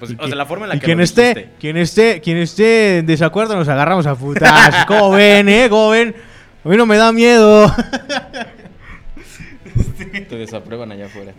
Pues, 0.00 0.10
o 0.10 0.16
que- 0.18 0.26
sea, 0.26 0.34
la 0.36 0.44
forma 0.44 0.64
en 0.66 0.70
la 0.70 0.76
y 0.76 0.80
que 0.80 0.84
quien 0.86 1.00
esté, 1.00 1.28
dijiste. 1.34 1.50
quien 1.60 1.76
esté, 1.76 2.20
quien 2.20 2.36
esté 2.38 2.98
en 2.98 3.06
desacuerdo 3.06 3.54
nos 3.56 3.68
agarramos 3.68 4.06
a 4.06 4.14
putas. 4.16 4.84
¿Cómo 4.88 5.12
ven, 5.12 5.48
eh? 5.48 5.68
¿Cómo 5.70 5.90
ven? 5.90 6.14
A 6.64 6.68
mí 6.68 6.76
no 6.76 6.86
me 6.86 6.96
da 6.96 7.12
miedo. 7.12 7.72
Te 10.28 10.36
desaprueban 10.36 10.90
allá 10.92 11.06
afuera. 11.06 11.32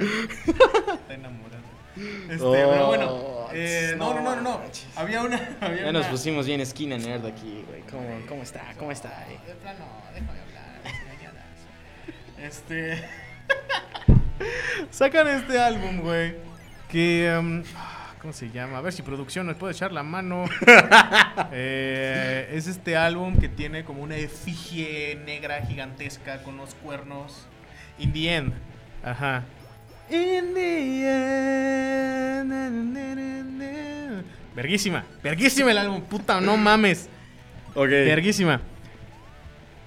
Este, 2.30 2.42
Oh, 2.44 2.52
pero 2.52 2.86
bueno, 2.86 3.46
eh, 3.52 3.94
no, 3.98 4.14
no, 4.14 4.20
no, 4.22 4.36
no, 4.36 4.42
no. 4.42 4.60
Había 4.96 5.22
una, 5.22 5.56
había 5.60 5.84
Ya 5.86 5.92
nos 5.92 6.02
una- 6.02 6.10
pusimos 6.10 6.46
bien 6.46 6.60
esquina 6.60 6.96
nerd 6.98 7.26
aquí, 7.26 7.64
güey. 7.68 7.82
¿Cómo, 7.90 8.06
cómo 8.28 8.42
está? 8.42 8.62
¿Cómo 8.78 8.92
está? 8.92 9.26
eh? 9.30 9.38
De 9.46 9.54
plano, 9.54 9.84
déjame 10.14 10.30
hablar. 10.40 10.80
Este. 12.38 13.02
Sacan 14.90 15.28
este 15.28 15.58
álbum, 15.60 16.00
güey. 16.00 16.34
Que. 16.88 17.36
um, 17.38 17.62
¿Cómo 18.20 18.34
se 18.34 18.50
llama? 18.50 18.76
A 18.78 18.80
ver 18.82 18.92
si 18.92 19.00
producción 19.00 19.46
nos 19.46 19.56
puede 19.56 19.72
echar 19.72 19.92
la 19.92 20.02
mano. 20.02 20.44
Eh, 21.52 22.50
es 22.52 22.66
este 22.66 22.96
álbum 22.96 23.36
que 23.36 23.48
tiene 23.48 23.82
como 23.84 24.02
una 24.02 24.16
efigie 24.16 25.18
negra 25.24 25.62
gigantesca 25.66 26.42
con 26.42 26.56
los 26.56 26.74
cuernos. 26.76 27.46
In 27.98 28.12
the 28.12 28.34
end. 28.36 28.52
Ajá. 29.02 29.44
In 30.10 30.54
the 30.54 31.06
end. 31.06 32.48
na, 32.48 32.68
na, 32.68 33.14
na, 33.14 33.42
na. 33.42 34.24
Verguísima. 34.54 35.04
Verguísima 35.22 35.70
el 35.70 35.78
álbum. 35.78 36.00
Puta, 36.02 36.40
no 36.40 36.56
mames. 36.56 37.08
Ok. 37.74 37.88
Verguísima. 37.88 38.60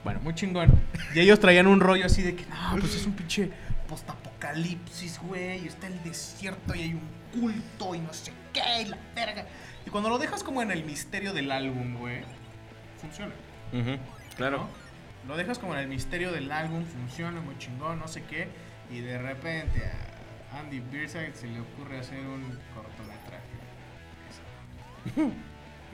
Bueno, 0.04 0.20
muy 0.22 0.34
chingón. 0.34 0.72
Y 1.14 1.20
ellos 1.20 1.40
traían 1.40 1.68
un 1.68 1.80
rollo 1.80 2.06
así 2.06 2.22
de 2.22 2.36
que, 2.36 2.46
no, 2.46 2.78
pues 2.80 2.96
es 2.96 3.06
un 3.06 3.14
pinche 3.14 3.50
postapocalipsis, 3.88 5.20
güey. 5.20 5.64
y 5.64 5.68
Está 5.68 5.88
el 5.88 6.02
desierto 6.04 6.76
y 6.76 6.82
hay 6.82 6.94
un 6.94 7.42
culto 7.42 7.96
y 7.96 8.00
no 8.00 8.14
sé 8.14 8.32
qué, 8.52 8.82
y 8.82 8.86
la 8.86 8.98
verga. 9.16 9.46
Y 9.86 9.90
cuando 9.90 10.10
lo 10.10 10.18
dejas 10.18 10.44
como 10.44 10.62
en 10.62 10.72
el 10.72 10.84
misterio 10.84 11.34
del 11.34 11.52
álbum, 11.52 11.98
güey, 12.00 12.22
funciona. 13.00 13.34
Claro. 14.38 14.58
¿no? 14.58 14.70
Lo 15.28 15.38
dejas 15.38 15.58
como 15.60 15.74
en 15.74 15.80
el 15.80 15.88
misterio 15.88 16.32
del 16.32 16.52
álbum, 16.52 16.86
funciona 16.86 17.40
muy 17.42 17.58
chingón, 17.58 18.00
no 18.00 18.08
sé 18.08 18.24
qué. 18.24 18.48
Y 18.92 19.00
de 19.00 19.18
repente 19.18 19.86
a 19.86 20.12
Andy 20.60 20.80
Birdside 20.80 21.34
se 21.34 21.48
le 21.48 21.60
ocurre 21.60 22.00
hacer 22.00 22.20
un 22.20 22.58
cortometraje. 22.74 23.44
Eso. 24.30 24.42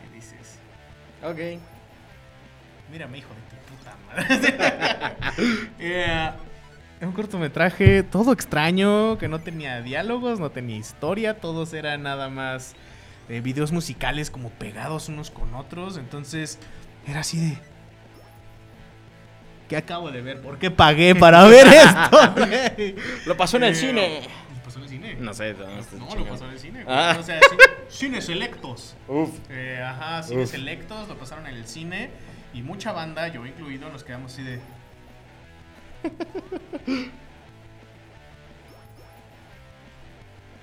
Y 0.09 0.13
dices, 0.15 0.59
Ok. 1.23 1.39
Mírame, 2.91 3.19
hijo 3.19 3.29
de 3.29 3.41
tu 3.49 3.55
puta 3.75 3.95
madre. 4.07 5.15
Es 6.99 7.01
un 7.07 7.11
cortometraje 7.13 8.03
todo 8.03 8.33
extraño, 8.33 9.17
que 9.17 9.27
no 9.27 9.39
tenía 9.39 9.81
diálogos, 9.81 10.39
no 10.39 10.49
tenía 10.49 10.77
historia, 10.77 11.39
todos 11.39 11.73
eran 11.73 12.03
nada 12.03 12.29
más 12.29 12.75
eh, 13.29 13.41
videos 13.41 13.71
musicales 13.71 14.31
como 14.31 14.49
pegados 14.49 15.07
unos 15.09 15.29
con 15.29 15.53
otros. 15.53 15.97
Entonces 15.97 16.57
era 17.07 17.19
así 17.19 17.39
de... 17.39 17.57
¿Qué 19.67 19.77
acabo 19.77 20.09
de 20.09 20.21
ver? 20.21 20.41
¿Por 20.41 20.57
qué 20.57 20.71
pagué 20.71 21.13
para 21.13 21.43
ver 21.45 21.67
esto? 22.77 22.99
Lo 23.27 23.37
pasó 23.37 23.57
en 23.57 23.65
el 23.65 23.73
Eh, 23.73 23.75
cine. 23.75 24.21
¿Lo 24.91 24.97
pasó 24.97 25.03
en 25.03 25.09
el 25.09 25.09
cine? 25.09 25.15
No 25.19 25.33
sé, 25.33 25.53
no, 25.53 25.59
No, 25.65 26.15
lo 26.15 26.45
en 26.45 26.51
el 26.51 26.59
cine. 26.59 26.83
Ah. 26.87 27.17
O 27.19 27.23
sea, 27.23 27.39
ci- 27.39 27.57
cines 27.89 28.25
selectos. 28.25 28.95
Uf. 29.07 29.29
Eh, 29.49 29.81
ajá, 29.83 30.23
cines 30.23 30.45
Uf. 30.49 30.51
selectos, 30.51 31.07
lo 31.07 31.15
pasaron 31.17 31.47
en 31.47 31.55
el 31.55 31.65
cine 31.67 32.09
y 32.53 32.61
mucha 32.61 32.91
banda, 32.91 33.27
yo 33.27 33.45
incluido, 33.45 33.89
nos 33.89 34.03
quedamos 34.03 34.33
así 34.33 34.43
de... 34.43 34.59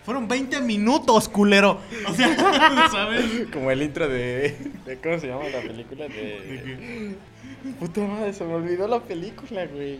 Fueron 0.04 0.28
20 0.28 0.60
minutos, 0.60 1.28
culero. 1.28 1.80
O 2.08 2.14
sea, 2.14 2.88
¿sabes? 2.92 3.48
Como 3.52 3.70
el 3.72 3.82
intro 3.82 4.08
de, 4.08 4.56
de- 4.84 4.98
¿Cómo 4.98 5.18
se 5.18 5.26
llama 5.26 5.48
la 5.48 5.60
película? 5.62 6.06
¿De 6.06 6.14
De. 6.14 6.62
qué? 6.62 7.14
Puta 7.80 8.02
madre, 8.02 8.32
se 8.32 8.44
me 8.44 8.54
olvidó 8.54 8.86
la 8.86 9.00
película, 9.00 9.66
güey. 9.66 9.98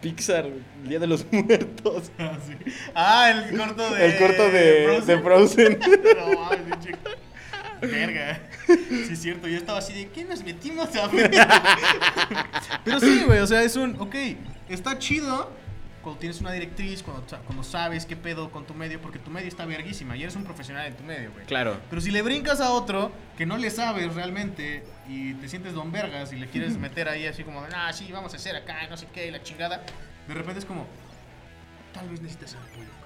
Pixar, 0.00 0.46
el 0.46 0.88
Día 0.88 0.98
de 0.98 1.06
los 1.06 1.26
Muertos. 1.32 2.10
Ah, 2.18 2.38
sí. 2.46 2.54
Ah, 2.94 3.30
el 3.30 3.56
corto 3.56 3.94
de... 3.94 4.06
El 4.06 4.18
corto 4.18 4.50
de 4.50 5.00
de 5.00 5.18
Frozen. 5.20 5.78
No, 6.18 6.40
mames, 6.40 6.88
Verga. 7.80 8.40
Sí, 8.66 9.08
es 9.12 9.22
cierto. 9.22 9.46
Yo 9.48 9.56
estaba 9.56 9.78
así 9.78 9.92
de, 9.92 10.08
¿qué 10.08 10.24
nos 10.24 10.42
metimos 10.42 10.94
a 10.96 11.06
ver? 11.06 11.30
Pero 12.84 13.00
sí, 13.00 13.22
güey, 13.24 13.38
o 13.38 13.46
sea, 13.46 13.62
es 13.62 13.76
un, 13.76 13.96
ok, 14.00 14.14
está 14.68 14.98
chido 14.98 15.50
cuando 16.02 16.20
tienes 16.20 16.40
una 16.40 16.52
directriz, 16.52 17.02
cuando, 17.02 17.24
cuando 17.44 17.62
sabes 17.62 18.06
qué 18.06 18.16
pedo 18.16 18.50
con 18.50 18.66
tu 18.66 18.74
medio, 18.74 19.00
porque 19.00 19.18
tu 19.18 19.30
medio 19.30 19.48
está 19.48 19.66
verguísima 19.66 20.16
y 20.16 20.22
eres 20.22 20.36
un 20.36 20.44
profesional 20.44 20.86
en 20.86 20.94
tu 20.94 21.02
medio, 21.02 21.32
güey. 21.32 21.44
Claro. 21.46 21.78
Pero 21.90 22.00
si 22.00 22.10
le 22.10 22.22
brincas 22.22 22.60
a 22.60 22.70
otro 22.70 23.12
que 23.36 23.46
no 23.46 23.56
le 23.56 23.70
sabes 23.70 24.14
realmente 24.14 24.84
y 25.08 25.34
te 25.34 25.48
sientes 25.48 25.74
don 25.74 25.92
vergas 25.92 26.32
y 26.32 26.36
le 26.36 26.46
quieres 26.48 26.76
meter 26.78 27.08
ahí 27.08 27.26
así 27.26 27.44
como, 27.44 27.62
ah, 27.74 27.92
sí, 27.92 28.10
vamos 28.12 28.32
a 28.32 28.36
hacer 28.36 28.56
acá, 28.56 28.86
no 28.88 28.96
sé 28.96 29.06
qué, 29.12 29.26
y 29.26 29.30
la 29.30 29.42
chingada, 29.42 29.82
de 30.26 30.34
repente 30.34 30.60
es 30.60 30.64
como, 30.64 30.86
tal 31.92 32.08
vez 32.08 32.20
necesites 32.20 32.54
apoyo. 32.54 32.98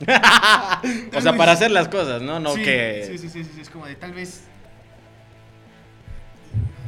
O 1.16 1.20
sea, 1.20 1.36
para 1.36 1.52
hacer 1.52 1.70
las 1.70 1.88
cosas, 1.88 2.20
¿no? 2.20 2.40
No 2.40 2.54
sí, 2.54 2.62
que. 2.62 3.16
Sí, 3.16 3.28
sí, 3.28 3.44
sí, 3.44 3.60
es 3.60 3.70
como 3.70 3.86
de 3.86 3.94
tal 3.94 4.12
vez. 4.12 4.44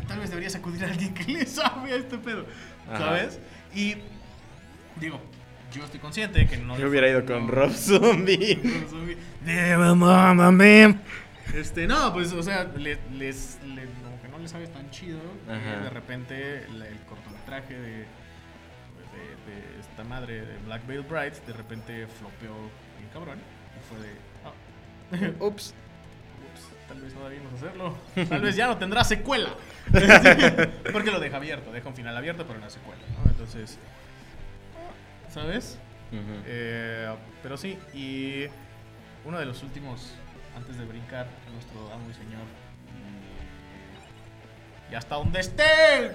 Tal 0.09 0.19
vez 0.19 0.31
deberías 0.31 0.55
acudir 0.55 0.85
a 0.85 0.89
alguien 0.89 1.15
que 1.15 1.25
le 1.33 1.47
sabe 1.47 1.93
a 1.93 1.97
este 1.97 2.19
pedo, 2.19 2.47
Ajá. 2.89 2.99
¿sabes? 2.99 3.41
Y 3.75 3.97
digo, 5.01 5.21
yo 5.77 5.85
estoy 5.85 6.01
consciente 6.01 6.39
de 6.41 6.47
que 6.47 6.57
no. 6.57 6.77
Yo 6.79 6.89
hubiera 6.89 7.09
ido 7.09 7.25
con 7.25 7.47
no- 7.47 7.53
Rob 7.53 7.73
Zombie. 7.73 8.55
Rob 8.65 8.89
Zombie. 8.91 9.17
Damn. 9.45 11.01
Este, 11.55 11.87
no, 11.87 12.13
pues, 12.13 12.33
o 12.33 12.43
sea, 12.43 12.65
le- 12.77 12.99
les, 13.13 13.59
le- 13.65 13.87
como 14.03 14.21
que 14.21 14.29
no 14.29 14.39
les 14.39 14.51
sabes 14.51 14.73
tan 14.73 14.91
chido. 14.91 15.19
que 15.47 15.53
de 15.85 15.91
repente 15.91 16.67
la- 16.77 16.87
el 16.89 16.99
cortometraje 17.09 17.75
de, 17.75 17.91
de, 17.91 18.05
de 19.47 19.81
esta 19.81 20.05
madre 20.05 20.41
de 20.45 20.59
Black 20.67 20.87
Veil 20.87 21.03
Brides, 21.03 21.47
de 21.47 21.53
repente 21.53 22.07
flopeó 22.19 22.55
bien 22.99 23.09
cabrón. 23.13 23.39
Y 23.39 23.81
fue 23.89 23.99
de. 25.29 25.31
Ups. 25.45 25.75
Ups, 26.53 26.69
tal 26.89 27.01
vez 27.01 27.15
no 27.15 27.29
debimos 27.29 27.53
hacerlo. 27.55 27.97
Tal 28.29 28.41
vez 28.43 28.57
ya 28.57 28.67
no 28.67 28.77
tendrá 28.77 29.05
secuela. 29.05 29.51
Porque 30.93 31.11
lo 31.11 31.21
deja 31.21 31.37
abierto, 31.37 31.71
deja 31.73 31.89
un 31.89 31.95
final 31.95 32.17
abierto, 32.17 32.45
pero 32.47 32.59
una 32.59 32.71
secuela, 32.71 33.01
¿no? 33.25 33.31
Entonces, 33.31 33.79
¿sabes? 35.37 35.79
Eh, 36.47 37.15
pero 37.43 37.59
sí, 37.59 37.79
y 37.93 38.47
uno 39.27 39.39
de 39.39 39.45
los 39.45 39.63
últimos, 39.63 40.15
antes 40.57 40.79
de 40.79 40.87
brincar, 40.87 41.27
a 41.47 41.51
nuestro 41.51 41.93
amo 41.93 42.09
y 42.11 42.15
señor, 42.15 42.47
y, 44.89 44.93
y 44.93 44.95
hasta 44.95 45.17
donde 45.17 45.41
esté 45.41 46.13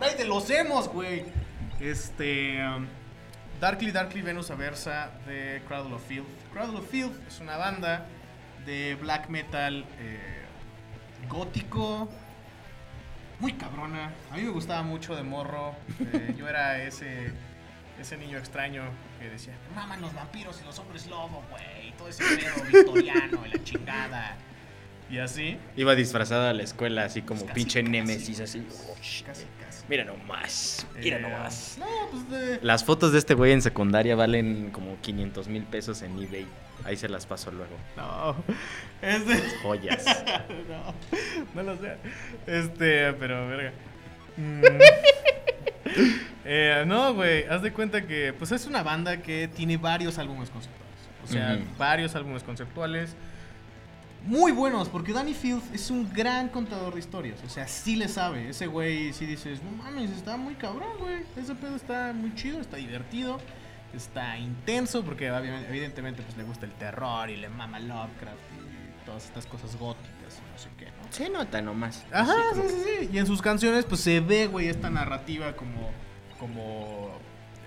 rey 0.00 0.14
de 0.16 0.24
los 0.24 0.48
emos, 0.48 0.88
güey. 0.88 1.26
Este, 1.80 2.66
um, 2.66 2.86
Darkly 3.60 3.90
Darkly 3.90 4.22
Venus 4.22 4.50
Aversa 4.50 5.10
de 5.26 5.60
Cradle 5.68 5.92
of 5.92 6.06
Filth. 6.06 6.26
Cradle 6.50 6.78
of 6.78 6.88
Filth 6.88 7.28
es 7.28 7.40
una 7.40 7.58
banda 7.58 8.06
de 8.64 8.94
black 8.94 9.28
metal 9.28 9.84
eh, 10.00 10.46
gótico, 11.28 12.08
muy 13.38 13.52
cabrona. 13.52 14.14
A 14.32 14.36
mí 14.36 14.44
me 14.44 14.50
gustaba 14.50 14.82
mucho 14.82 15.14
de 15.14 15.24
morro. 15.24 15.74
Eh, 16.00 16.34
yo 16.38 16.48
era 16.48 16.82
ese, 16.82 17.32
ese 18.00 18.16
niño 18.16 18.38
extraño 18.38 18.82
que 19.20 19.28
decía, 19.28 19.54
"Me 19.70 19.76
maman 19.76 20.00
los 20.00 20.12
vampiros 20.14 20.60
y 20.62 20.64
los 20.64 20.78
hombres 20.78 21.06
lobo, 21.06 21.42
güey. 21.50 21.92
Todo 21.96 22.08
ese 22.08 22.22
pedo 22.24 22.64
victoriano 22.72 23.46
y 23.46 23.50
la 23.50 23.64
chingada. 23.64 24.36
Y 25.10 25.18
así. 25.18 25.58
Iba 25.76 25.94
disfrazada 25.94 26.50
a 26.50 26.52
la 26.54 26.62
escuela, 26.62 27.04
así 27.04 27.22
como 27.22 27.42
Casi, 27.42 27.52
pinche 27.54 27.80
casi. 27.80 27.90
némesis, 27.92 28.40
así. 28.40 28.66
Casi, 29.24 29.44
casi. 29.60 29.84
Mira 29.88 30.04
nomás, 30.04 30.86
mira 30.98 31.18
Eh, 31.18 31.20
nomás. 31.20 31.76
No, 31.78 31.86
pues 32.10 32.30
de... 32.30 32.58
Las 32.62 32.84
fotos 32.84 33.12
de 33.12 33.18
este 33.18 33.34
güey 33.34 33.52
en 33.52 33.60
secundaria 33.60 34.16
valen 34.16 34.70
como 34.70 34.98
500 35.02 35.46
mil 35.48 35.64
pesos 35.64 36.00
en 36.02 36.18
eBay. 36.22 36.46
Ahí 36.84 36.96
se 36.96 37.08
las 37.10 37.26
paso 37.26 37.50
luego. 37.52 37.76
No. 37.96 38.34
Es 39.02 39.26
de... 39.26 39.36
Joyas. 39.62 40.04
no, 40.68 40.94
no 41.54 41.62
lo 41.74 41.76
sé. 41.80 41.96
Este, 42.46 43.12
pero 43.12 43.46
verga. 43.46 43.72
Mm. 44.38 44.62
Eh, 46.44 46.84
no, 46.86 47.14
güey, 47.14 47.44
haz 47.44 47.62
de 47.62 47.72
cuenta 47.72 48.06
que 48.06 48.32
pues 48.32 48.52
es 48.52 48.66
una 48.66 48.82
banda 48.82 49.18
que 49.22 49.48
tiene 49.48 49.76
varios 49.76 50.18
álbumes 50.18 50.50
conceptuales. 50.50 50.84
O 51.24 51.26
sea, 51.26 51.54
Ujú. 51.54 51.64
varios 51.78 52.14
álbumes 52.14 52.42
conceptuales 52.42 53.16
muy 54.26 54.52
buenos, 54.52 54.88
porque 54.88 55.12
Danny 55.12 55.34
Field 55.34 55.62
es 55.74 55.90
un 55.90 56.10
gran 56.12 56.48
contador 56.48 56.94
de 56.94 57.00
historias. 57.00 57.38
O 57.44 57.48
sea, 57.48 57.68
sí 57.68 57.96
le 57.96 58.08
sabe. 58.08 58.48
Ese 58.48 58.66
güey, 58.66 59.12
sí 59.12 59.26
dices, 59.26 59.62
no 59.62 59.70
mames, 59.70 60.10
está 60.10 60.36
muy 60.36 60.54
cabrón, 60.54 60.98
güey. 60.98 61.22
Ese 61.36 61.54
pedo 61.54 61.76
está 61.76 62.12
muy 62.14 62.34
chido, 62.34 62.60
está 62.60 62.78
divertido, 62.78 63.38
está 63.94 64.38
intenso, 64.38 65.04
porque 65.04 65.26
evidentemente 65.26 66.22
pues, 66.22 66.36
le 66.36 66.44
gusta 66.44 66.64
el 66.66 66.72
terror 66.72 67.28
y 67.28 67.36
le 67.36 67.48
mama 67.48 67.78
Lovecraft 67.80 68.38
y 68.54 69.04
todas 69.04 69.26
estas 69.26 69.46
cosas 69.46 69.76
góticas 69.76 70.40
y 70.40 70.52
no 70.52 70.58
sé 70.58 70.68
qué, 70.78 70.86
¿no? 70.86 71.10
Se 71.12 71.28
nota 71.28 71.60
nomás. 71.60 72.04
Ajá, 72.10 72.32
sí, 72.54 72.60
sí, 72.68 72.82
sí. 73.00 73.10
Y 73.12 73.18
en 73.18 73.26
sus 73.26 73.42
canciones, 73.42 73.84
pues 73.84 74.00
se 74.00 74.20
ve, 74.20 74.46
güey, 74.46 74.68
esta 74.68 74.88
narrativa 74.90 75.54
como. 75.54 75.90
Como. 76.38 77.10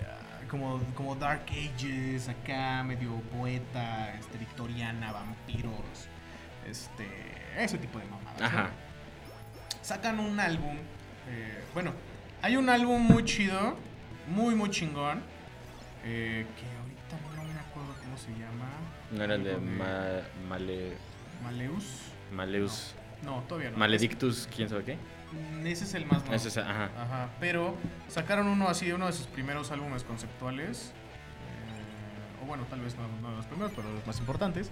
ah, 0.05 0.39
como, 0.49 0.79
como 0.95 1.15
Dark 1.15 1.43
Ages, 1.49 2.29
acá, 2.29 2.83
medio 2.83 3.11
poeta, 3.37 4.13
este, 4.15 4.37
victoriana, 4.37 5.11
vampiros. 5.11 6.07
Este. 6.67 7.07
Ese 7.57 7.77
tipo 7.77 7.97
de 7.99 8.05
mamadas. 8.05 8.53
¿no? 8.53 8.69
Sacan 9.81 10.19
un 10.19 10.39
álbum. 10.39 10.75
eh, 11.29 11.63
bueno, 11.73 11.91
hay 12.41 12.55
un 12.57 12.69
álbum 12.69 13.01
muy 13.01 13.23
chido, 13.25 13.75
muy, 14.27 14.53
muy 14.55 14.69
chingón. 14.69 15.21
eh, 16.03 16.45
que 16.55 16.65
ahorita 16.65 17.35
no 17.35 17.43
me 17.53 17.59
acuerdo 17.59 17.93
cómo 18.03 18.17
se 18.17 18.29
llama. 18.31 18.69
No 19.11 19.23
era 19.23 19.35
el 19.35 19.43
de 19.43 19.57
Ma- 19.57 20.21
Male- 20.49 20.97
Maleus. 21.43 21.85
Maleus. 22.31 22.93
No, 23.23 23.41
todavía 23.47 23.71
no. 23.71 23.77
Maledictus, 23.77 24.47
quién 24.53 24.69
sabe 24.69 24.83
qué. 24.83 24.97
Mm, 25.31 25.67
Ese 25.67 25.83
es 25.83 25.93
el 25.93 26.05
más 26.05 26.19
nuevo. 26.21 26.35
Ese 26.35 26.47
es- 26.49 26.57
ajá. 26.57 26.89
Ajá, 26.97 27.29
pero 27.39 27.75
sacaron 28.07 28.47
uno 28.47 28.67
así, 28.69 28.91
uno 28.91 29.07
de 29.07 29.13
sus 29.13 29.27
primeros 29.27 29.71
álbumes 29.71 30.03
conceptuales. 30.03 30.93
eh, 30.93 32.43
o 32.43 32.45
bueno, 32.47 32.63
tal 32.69 32.81
vez 32.81 32.95
no, 32.95 33.03
no 33.21 33.31
de 33.31 33.37
los 33.37 33.45
primeros, 33.45 33.71
pero 33.75 33.87
de 33.89 33.95
los 33.95 34.07
más 34.07 34.19
importantes. 34.19 34.69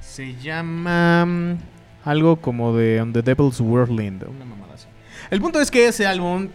Se 0.00 0.34
llama 0.36 1.24
mm, 1.26 1.56
algo 2.04 2.36
como 2.40 2.74
de 2.76 3.00
On 3.00 3.12
the 3.12 3.22
Devil's 3.22 3.60
Whirlwind, 3.60 4.22
una 4.24 4.44
mamada 4.44 4.74
así. 4.74 4.86
El 5.30 5.40
punto 5.40 5.60
es 5.60 5.70
que 5.70 5.88
ese 5.88 6.06
álbum 6.06 6.48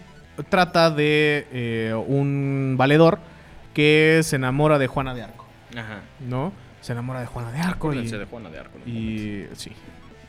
trata 0.50 0.90
de 0.92 1.48
eh, 1.52 1.94
un 2.08 2.76
valedor 2.78 3.20
que 3.74 4.22
se 4.24 4.38
enamora 4.38 4.80
de 4.80 4.88
Juana 4.88 5.14
de 5.14 5.24
Arco, 5.24 5.46
Ajá. 5.78 6.00
¿no? 6.22 6.52
Se 6.82 6.94
enamora 6.94 7.20
de 7.20 7.26
Juana 7.28 7.52
de 7.52 7.60
Arco 7.60 7.94
y, 7.94 8.08
de 8.08 8.26
Juana 8.26 8.50
de 8.50 8.60
Arco. 8.60 8.78
y 8.86 9.46
sí. 9.54 9.72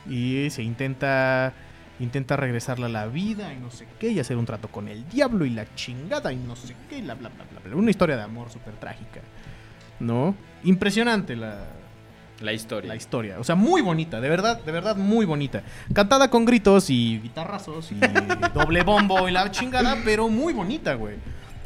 Y 0.09 0.49
se 0.51 0.63
intenta 0.63 1.53
intenta 1.99 2.35
regresarle 2.35 2.85
a 2.85 2.89
la 2.89 3.07
vida 3.07 3.53
y 3.53 3.57
no 3.57 3.71
sé 3.71 3.87
qué 3.99 4.09
y 4.09 4.19
hacer 4.19 4.37
un 4.37 4.45
trato 4.45 4.67
con 4.67 4.87
el 4.87 5.07
diablo 5.09 5.45
y 5.45 5.49
la 5.49 5.65
chingada 5.75 6.31
y 6.31 6.37
no 6.37 6.55
sé 6.55 6.75
qué 6.89 6.99
y 6.99 7.01
bla 7.01 7.15
bla 7.15 7.29
bla. 7.29 7.45
bla. 7.63 7.75
Una 7.75 7.89
historia 7.91 8.15
de 8.17 8.23
amor 8.23 8.49
súper 8.49 8.75
trágica. 8.75 9.21
¿No? 9.99 10.35
Impresionante 10.63 11.35
la, 11.35 11.65
La 12.41 12.53
historia. 12.53 12.87
la 12.89 12.95
historia. 12.95 13.39
O 13.39 13.43
sea, 13.43 13.55
muy 13.55 13.81
bonita, 13.81 14.21
de 14.21 14.29
verdad, 14.29 14.61
de 14.63 14.71
verdad 14.71 14.95
muy 14.95 15.25
bonita. 15.25 15.63
Cantada 15.93 16.29
con 16.29 16.45
gritos 16.45 16.89
y 16.89 17.19
guitarrazos 17.19 17.91
y 17.91 17.95
doble 18.53 18.83
bombo 18.83 19.27
y 19.27 19.31
la 19.31 19.49
chingada, 19.49 19.97
pero 20.05 20.29
muy 20.29 20.53
bonita, 20.53 20.93
güey. 20.93 21.15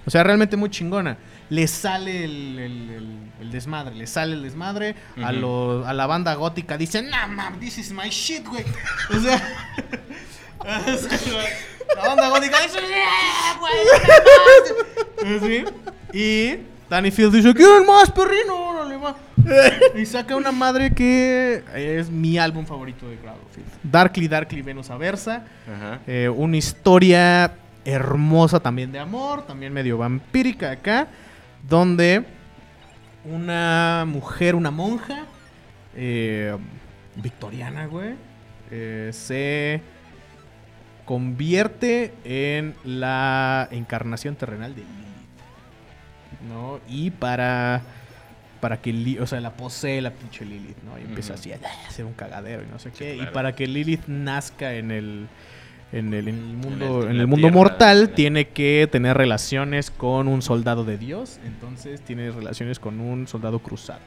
O 0.06 0.10
sea, 0.10 0.24
realmente 0.24 0.58
muy 0.58 0.70
chingona. 0.70 1.18
Le 1.50 1.68
sale 1.68 2.24
el, 2.26 2.60
el- 2.60 2.90
el- 2.90 3.18
el 3.42 3.52
desmadre, 3.52 3.94
le 3.96 4.08
sale 4.08 4.34
el 4.34 4.44
desmadre. 4.44 4.96
a, 5.22 5.32
Ujú. 5.32 5.40
lo- 5.40 5.86
a 5.88 5.94
la 5.94 6.06
banda 6.08 6.34
gótica 6.36 6.78
dicen, 6.78 7.10
nah, 7.10 7.28
mam, 7.28 7.60
this 7.60 7.78
is 7.78 7.92
my 7.92 8.10
shit, 8.10 8.46
güey. 8.48 8.64
O 9.16 9.20
sea, 9.20 9.42
la 11.96 12.08
banda 12.08 12.30
gótica 12.30 12.58
dice, 12.62 12.80
"Yeah, 12.88 13.60
güey, 13.60 13.74
dame 15.24 15.34
más". 15.34 15.44
Así. 15.44 15.64
Y 16.14 16.60
Danny 16.90 17.12
Field 17.12 17.34
dice, 17.36 17.54
¿quieren 17.54 17.86
más, 17.86 18.12
perrino? 18.12 18.56
Órale. 18.70 18.92
Y 19.96 20.06
saca 20.06 20.36
una 20.36 20.52
madre 20.52 20.94
que 20.94 21.64
es 21.76 22.10
mi 22.10 22.38
álbum 22.38 22.66
favorito 22.66 23.08
de 23.10 23.18
Gravelfield. 23.18 23.68
Darkly, 23.84 24.28
Darkly 24.28 24.62
Venus 24.62 24.90
Aversa. 24.90 25.44
Eh, 26.06 26.30
una 26.30 26.58
historia 26.58 27.52
hermosa 27.86 28.60
también 28.60 28.92
de 28.92 29.00
amor, 29.00 29.46
también 29.46 29.74
medio 29.74 29.98
vampírica 29.98 30.72
acá, 30.72 31.08
donde 31.68 32.24
una 33.26 34.06
mujer, 34.08 34.56
una 34.56 34.72
monja, 34.72 35.26
eh, 35.96 36.56
victoriana, 37.16 37.86
güey, 37.88 38.16
eh, 38.72 39.10
se 39.14 39.82
convierte 41.06 42.14
en 42.24 42.76
la 42.84 43.68
encarnación 43.72 44.36
terrenal 44.36 44.76
de 44.76 44.82
Lilith, 44.82 46.50
¿no? 46.50 46.80
Y 46.88 47.12
para... 47.12 47.82
Para 48.62 48.80
que, 48.80 48.94
Li- 48.94 49.18
o 49.18 49.26
sea, 49.26 49.42
la 49.42 49.50
posee 49.54 50.02
la 50.02 50.12
pinche 50.12 50.46
Lilith, 50.46 50.78
¿no? 50.84 51.00
Y 51.00 51.02
empieza 51.02 51.34
así 51.34 51.52
a 51.52 51.58
hacer 51.88 52.06
un 52.06 52.14
cagadero 52.14 52.62
y 52.62 52.68
no 52.68 52.78
sé 52.78 52.92
qué. 52.92 53.16
claro. 53.16 53.32
Y 53.32 53.34
para 53.34 53.56
que 53.56 53.66
Lilith 53.66 54.06
nazca 54.06 54.76
en 54.76 54.92
el, 54.92 55.28
en 55.92 56.14
el, 56.14 56.28
en 56.30 56.36
el 56.36 56.56
mundo, 56.58 57.04
en 57.10 57.20
el 57.20 57.28
mundo 57.28 57.48
tierra, 57.48 57.56
mortal, 57.56 58.02
en- 58.04 58.16
tiene 58.16 58.48
que 58.48 58.88
tener 58.92 59.18
relaciones 59.18 59.92
con 59.92 60.28
un 60.28 60.42
soldado 60.42 60.84
de 60.86 60.98
Dios. 60.98 61.40
Entonces 61.46 62.02
tiene 62.02 62.32
relaciones 62.32 62.80
con 62.80 63.00
un 63.00 63.28
soldado 63.28 63.60
cruzado. 63.60 64.00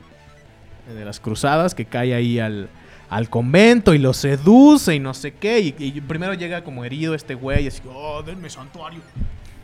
De 0.94 1.04
las 1.04 1.18
cruzadas 1.20 1.74
que 1.74 1.84
cae 1.86 2.14
ahí 2.14 2.38
al, 2.38 2.68
al 3.08 3.30
convento 3.30 3.94
y 3.94 3.98
lo 3.98 4.12
seduce 4.12 4.94
y 4.94 4.98
no 5.00 5.14
sé 5.14 5.32
qué. 5.32 5.60
Y, 5.60 5.74
y 5.78 6.00
primero 6.02 6.34
llega 6.34 6.62
como 6.64 6.84
herido 6.84 7.14
este 7.14 7.34
güey, 7.34 7.66
así, 7.66 7.80
oh, 7.92 8.22
denme 8.22 8.50
santuario. 8.50 9.00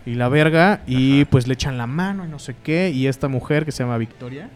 Y 0.06 0.14
la 0.14 0.30
verga, 0.30 0.80
y 0.86 1.20
Ajá. 1.22 1.30
pues 1.30 1.46
le 1.46 1.52
echan 1.54 1.76
la 1.76 1.86
mano 1.86 2.24
y 2.24 2.28
no 2.28 2.38
sé 2.38 2.54
qué. 2.62 2.90
Y 2.90 3.06
esta 3.06 3.28
mujer 3.28 3.66
que 3.66 3.72
se 3.72 3.82
llama 3.82 3.98
Victoria, 3.98 4.48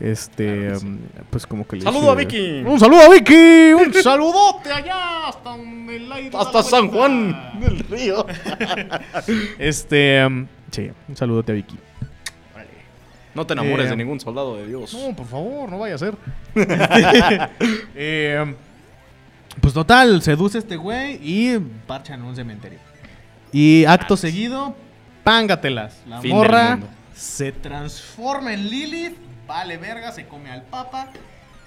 este, 0.00 0.46
Claro 0.66 0.72
que 0.74 0.80
sí. 0.80 0.86
um, 0.86 0.98
pues 1.30 1.46
como 1.46 1.66
que 1.66 1.76
le 1.76 1.82
¡Saludo 1.82 2.10
a 2.10 2.14
Vicky! 2.14 2.62
¡Un 2.64 2.80
saludo 2.80 3.00
a 3.02 3.08
Vicky! 3.10 3.72
¡Un 3.74 3.92
saludote 4.02 4.72
allá! 4.72 5.28
Hasta 5.28 5.54
el 5.54 6.10
aire 6.12 6.30
Hasta 6.36 6.62
San 6.62 6.88
vuelta". 6.90 6.96
Juan 6.98 7.60
del 7.60 7.78
Río. 7.80 8.26
Este, 9.58 10.24
um, 10.26 10.46
sí, 10.70 10.90
un 11.08 11.16
saludote 11.16 11.52
a 11.52 11.54
Vicky. 11.54 11.78
No 13.34 13.46
te 13.46 13.52
enamores 13.52 13.86
Eh, 13.86 13.90
de 13.90 13.96
ningún 13.96 14.18
soldado 14.18 14.56
de 14.56 14.66
Dios. 14.66 14.92
No, 14.92 15.14
por 15.14 15.26
favor, 15.26 15.70
no 15.70 15.78
vaya 15.78 15.94
a 15.94 15.98
ser. 15.98 16.14
Eh, 17.94 18.54
pues 19.60 19.74
total, 19.74 20.22
seduce 20.22 20.58
a 20.58 20.60
este 20.60 20.76
güey 20.76 21.18
y 21.22 21.58
parchan 21.86 22.20
en 22.20 22.26
un 22.26 22.34
cementerio. 22.36 22.78
Y 23.52 23.84
acto 23.84 24.16
seguido, 24.16 24.74
pángatelas. 25.24 26.00
La 26.08 26.20
Fin 26.20 26.32
morra 26.32 26.78
se 27.14 27.52
transforma 27.52 28.52
en 28.54 28.68
Lilith, 28.70 29.16
vale 29.50 29.76
verga, 29.78 30.12
se 30.12 30.26
come 30.28 30.48
al 30.52 30.62
papa 30.62 31.10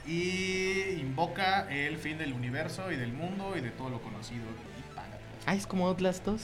y 0.08 1.00
invoca 1.02 1.68
el 1.70 1.98
fin 1.98 2.18
del 2.18 2.32
universo 2.32 2.90
y 2.94 2.96
del 2.96 3.12
mundo 3.12 3.56
y 3.58 3.62
de 3.62 3.72
todo 3.72 3.90
lo 3.90 4.02
conocido. 4.02 4.46
Y 4.80 4.96
pángatelas. 4.96 5.44
Ah, 5.46 5.54
es 5.56 5.68
como 5.68 5.86
Outlast 5.88 6.24
2. 6.26 6.42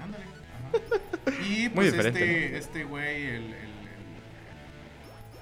Ándale. 0.00 0.24
ajá. 0.24 1.42
Y 1.48 1.68
pues 1.74 1.92
este, 1.92 2.56
este 2.56 2.84
güey, 2.84 3.26
el, 3.26 3.34
el- 3.34 3.54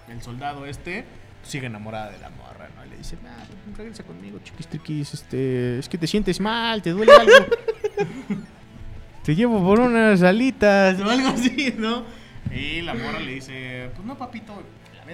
el- 0.09 0.13
el 0.15 0.23
soldado 0.23 0.65
este, 0.65 1.05
sigue 1.43 1.67
enamorada 1.67 2.11
de 2.11 2.19
la 2.19 2.31
morra, 2.31 2.69
¿no? 2.75 2.87
Y 2.87 2.89
le 2.91 2.97
dice, 2.97 3.17
ah, 3.27 3.45
pues, 3.67 3.77
regresa 3.77 4.03
conmigo, 4.05 4.39
chiquis 4.43 4.67
triquis, 4.67 5.13
este, 5.15 5.79
es 5.79 5.89
que 5.91 5.99
te 5.99 6.07
sientes 6.07 6.41
mal, 6.41 6.81
te 6.83 6.91
duele 6.91 7.13
algo. 7.13 7.33
te 9.25 9.35
llevo 9.35 9.63
por 9.63 9.79
unas 9.81 10.23
alitas 10.23 10.99
o 11.01 11.11
algo 11.11 11.29
así, 11.29 11.75
¿no? 11.79 12.05
Y 12.51 12.81
la 12.83 12.93
morra 12.95 13.21
le 13.21 13.35
dice, 13.35 13.91
pues 13.95 14.07
no, 14.07 14.19
papito, 14.19 14.63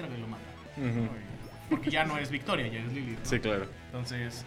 verga 0.01 0.17
y 0.17 0.21
lo 0.21 0.27
mata. 0.27 0.43
Porque 1.69 1.91
ya 1.91 2.03
no 2.03 2.17
es 2.17 2.31
Victoria, 2.31 2.67
ya 2.67 2.79
es 2.79 2.91
Lilith. 2.91 3.19
¿no? 3.19 3.25
Sí, 3.25 3.39
claro. 3.39 3.67
Entonces, 3.87 4.45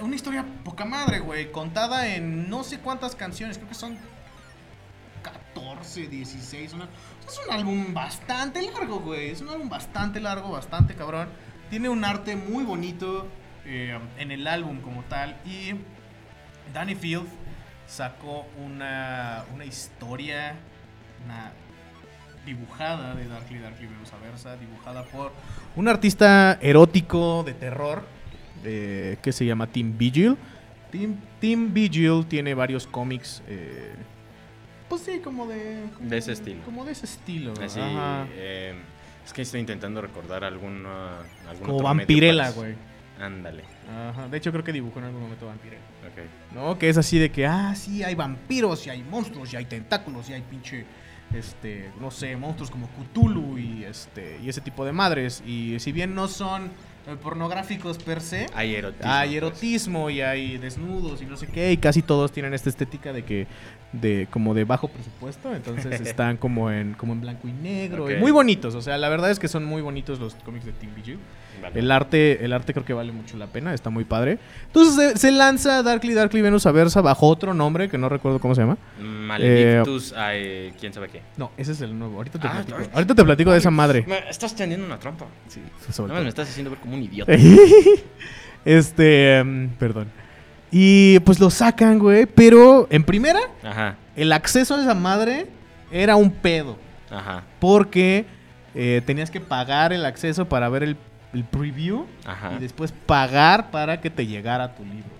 una 0.00 0.14
historia 0.14 0.44
poca 0.64 0.84
madre, 0.84 1.20
güey. 1.20 1.50
Contada 1.52 2.14
en 2.14 2.48
no 2.48 2.64
sé 2.64 2.78
cuántas 2.78 3.14
canciones. 3.14 3.58
Creo 3.58 3.68
que 3.68 3.74
son 3.74 3.98
14, 5.22 6.08
16. 6.08 6.72
Una... 6.74 6.88
Es 7.26 7.40
un 7.46 7.52
álbum 7.52 7.92
bastante 7.92 8.62
largo, 8.62 9.00
güey. 9.00 9.30
Es 9.30 9.40
un 9.40 9.50
álbum 9.50 9.68
bastante 9.68 10.20
largo, 10.20 10.50
bastante 10.50 10.94
cabrón. 10.94 11.28
Tiene 11.70 11.88
un 11.88 12.04
arte 12.04 12.36
muy 12.36 12.64
bonito 12.64 13.26
eh, 13.64 13.98
en 14.18 14.30
el 14.30 14.46
álbum 14.46 14.80
como 14.80 15.02
tal. 15.04 15.36
Y 15.44 15.72
Danny 16.72 16.94
Field 16.94 17.26
sacó 17.86 18.46
una, 18.64 19.44
una 19.54 19.64
historia, 19.64 20.54
una 21.24 21.52
dibujada 22.46 23.14
de 23.14 23.28
Darkly 23.28 23.58
Darkly 23.58 23.86
Venusa 23.86 24.16
Versa, 24.18 24.56
dibujada 24.56 25.04
por 25.04 25.32
un 25.74 25.88
artista 25.88 26.58
erótico 26.62 27.42
de 27.44 27.52
terror 27.52 28.04
eh, 28.64 29.18
que 29.22 29.32
se 29.32 29.44
llama 29.44 29.66
Tim 29.66 29.98
Vigil. 29.98 30.38
Tim, 30.90 31.16
Tim 31.40 31.74
Vigil 31.74 32.24
tiene 32.26 32.54
varios 32.54 32.86
cómics, 32.86 33.42
eh, 33.48 33.92
pues 34.88 35.02
sí, 35.02 35.20
como 35.22 35.46
de... 35.46 35.88
como 35.94 36.08
De 36.08 36.18
ese 36.18 36.32
estilo. 36.32 36.62
Como 36.64 36.84
de 36.84 36.92
ese 36.92 37.06
estilo. 37.06 37.52
Así, 37.60 37.80
eh, 37.82 38.74
es 39.24 39.32
que 39.32 39.42
estoy 39.42 39.60
intentando 39.60 40.00
recordar 40.00 40.44
alguna, 40.44 41.18
algún 41.48 41.66
Como 41.66 41.82
Vampirella, 41.82 42.50
güey. 42.50 42.74
Ándale. 43.20 43.64
Ajá. 43.90 44.28
De 44.28 44.36
hecho, 44.36 44.52
creo 44.52 44.62
que 44.62 44.72
dibujó 44.72 44.98
en 45.00 45.06
algún 45.06 45.22
momento 45.22 45.46
Vampirella. 45.46 45.82
Ok. 46.06 46.54
¿No? 46.54 46.78
Que 46.78 46.88
es 46.88 46.96
así 46.96 47.18
de 47.18 47.30
que, 47.30 47.46
ah, 47.46 47.74
sí, 47.74 48.04
hay 48.04 48.14
vampiros 48.14 48.86
y 48.86 48.90
hay 48.90 49.02
monstruos 49.02 49.52
y 49.52 49.56
hay 49.56 49.64
tentáculos 49.64 50.30
y 50.30 50.34
hay 50.34 50.42
pinche, 50.42 50.84
este, 51.34 51.90
no 52.00 52.10
sé, 52.10 52.36
monstruos 52.36 52.70
como 52.70 52.88
Cthulhu 52.88 53.58
y, 53.58 53.84
este, 53.84 54.38
y 54.42 54.48
ese 54.48 54.60
tipo 54.60 54.84
de 54.84 54.92
madres. 54.92 55.42
Y 55.46 55.78
si 55.80 55.92
bien 55.92 56.14
no 56.14 56.28
son 56.28 56.70
eh, 57.06 57.16
pornográficos 57.22 57.98
per 57.98 58.20
se, 58.20 58.46
Hay 58.54 58.74
erotismo. 58.74 59.12
hay 59.12 59.28
pues. 59.28 59.36
erotismo 59.36 60.10
y 60.10 60.20
hay 60.20 60.58
desnudos 60.58 61.22
y 61.22 61.26
no 61.26 61.36
sé 61.36 61.46
qué. 61.46 61.72
Y 61.72 61.76
casi 61.76 62.02
todos 62.02 62.32
tienen 62.32 62.54
esta 62.54 62.68
estética 62.68 63.12
de 63.12 63.24
que, 63.24 63.46
de 63.92 64.26
como 64.30 64.54
de 64.54 64.64
bajo 64.64 64.88
presupuesto. 64.88 65.54
Entonces 65.54 66.00
están 66.06 66.36
como 66.36 66.70
en, 66.70 66.94
como 66.94 67.12
en 67.12 67.20
blanco 67.20 67.48
y 67.48 67.52
negro. 67.52 68.10
Y 68.10 68.16
muy 68.16 68.32
bonitos. 68.32 68.74
O 68.74 68.82
sea, 68.82 68.98
la 68.98 69.08
verdad 69.08 69.30
es 69.30 69.38
que 69.38 69.48
son 69.48 69.64
muy 69.64 69.82
bonitos 69.82 70.18
los 70.18 70.34
cómics 70.36 70.64
de 70.64 70.72
Team 70.72 70.92
BG. 70.94 71.18
Vale. 71.62 71.78
El 71.80 71.90
arte, 71.90 72.44
el 72.44 72.52
arte 72.52 72.72
creo 72.72 72.84
que 72.84 72.92
vale 72.92 73.12
mucho 73.12 73.36
la 73.36 73.46
pena, 73.46 73.72
está 73.74 73.90
muy 73.90 74.04
padre. 74.04 74.38
Entonces 74.66 75.12
se, 75.12 75.18
se 75.18 75.32
lanza 75.32 75.82
Darkly 75.82 76.14
Darkly 76.14 76.42
Venus 76.42 76.66
Aversa 76.66 77.00
bajo 77.00 77.26
otro 77.28 77.54
nombre 77.54 77.88
que 77.88 77.98
no 77.98 78.08
recuerdo 78.08 78.38
cómo 78.40 78.54
se 78.54 78.60
llama. 78.62 78.76
Maledictus, 79.00 80.14
quién 80.80 80.92
sabe 80.92 81.08
qué. 81.08 81.22
No, 81.36 81.50
ese 81.56 81.72
es 81.72 81.80
el 81.80 81.98
nuevo. 81.98 82.16
Ahorita 82.16 82.38
te 82.38 82.46
Ah, 82.46 82.52
platico. 82.52 82.78
ay. 82.80 82.88
Ahorita 82.92 83.14
te 83.14 83.24
platico 83.24 83.52
de 83.52 83.58
esa 83.58 83.70
madre. 83.70 84.04
Me 84.06 84.28
estás 84.28 84.54
tendiendo 84.54 84.86
una 84.86 84.98
trampa. 84.98 85.26
Sí, 85.48 85.60
sobre 85.92 86.12
más 86.12 86.22
me 86.22 86.28
estás 86.28 86.48
haciendo 86.48 86.70
ver 86.70 86.78
como 86.80 86.94
un 86.94 87.02
idiota. 87.02 87.32
este, 88.64 89.38
em, 89.38 89.68
perdón. 89.78 90.08
Y 90.70 91.20
pues 91.20 91.38
lo 91.38 91.50
sacan, 91.50 91.98
güey, 91.98 92.26
pero 92.26 92.86
en 92.90 93.04
primera 93.04 93.38
Ajá, 93.62 93.96
el 94.16 94.32
acceso 94.32 94.74
a 94.74 94.82
esa 94.82 94.94
madre 94.94 95.46
era 95.92 96.16
un 96.16 96.30
pedo, 96.30 96.76
ajá, 97.10 97.44
porque 97.60 98.26
eh, 98.74 99.00
tenías 99.06 99.30
que 99.30 99.40
pagar 99.40 99.92
el 99.92 100.04
acceso 100.04 100.48
para 100.48 100.68
ver 100.68 100.82
el, 100.82 100.96
el 101.32 101.44
preview 101.44 102.06
ajá. 102.24 102.54
y 102.56 102.60
después 102.60 102.92
pagar 102.92 103.70
para 103.70 104.00
que 104.00 104.10
te 104.10 104.26
llegara 104.26 104.74
tu 104.74 104.84
libro. 104.84 105.10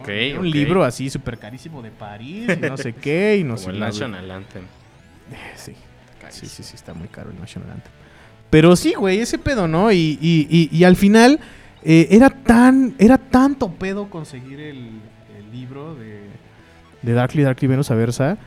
Ok, 0.00 0.08
Era 0.08 0.40
Un 0.40 0.50
libro 0.50 0.84
así 0.84 1.10
súper 1.10 1.38
carísimo 1.38 1.82
de 1.82 1.90
París 1.90 2.48
y 2.56 2.60
no 2.60 2.76
sé 2.76 2.92
qué 3.00 3.36
y 3.38 3.44
no 3.44 3.54
Como 3.54 3.64
sé 3.66 3.70
el 3.70 3.78
National 3.78 4.30
Anthem. 4.30 4.64
Eh, 5.32 5.36
Sí, 5.56 5.74
sí, 6.30 6.46
sí, 6.46 6.62
sí, 6.62 6.74
está 6.74 6.92
muy 6.94 7.08
caro 7.08 7.30
el 7.30 7.38
National 7.38 7.70
Anthem. 7.72 7.92
Pero 8.50 8.74
sí, 8.74 8.94
güey, 8.94 9.20
ese 9.20 9.38
pedo, 9.38 9.68
¿no? 9.68 9.92
Y, 9.92 10.18
y- 10.20 10.46
y- 10.50 10.76
y 10.76 10.84
al 10.84 10.96
final 10.96 11.38
eh, 11.84 12.08
era 12.10 12.30
tan 12.30 12.94
era 12.98 13.18
tanto 13.18 13.70
pedo 13.72 14.08
conseguir 14.10 14.58
el, 14.60 14.88
el 15.38 15.52
libro 15.52 15.94
de, 15.94 16.22
de 17.02 17.12
Darkly 17.12 17.42
Darkly 17.42 17.68
Venus 17.68 17.90
Aversa 17.90 18.38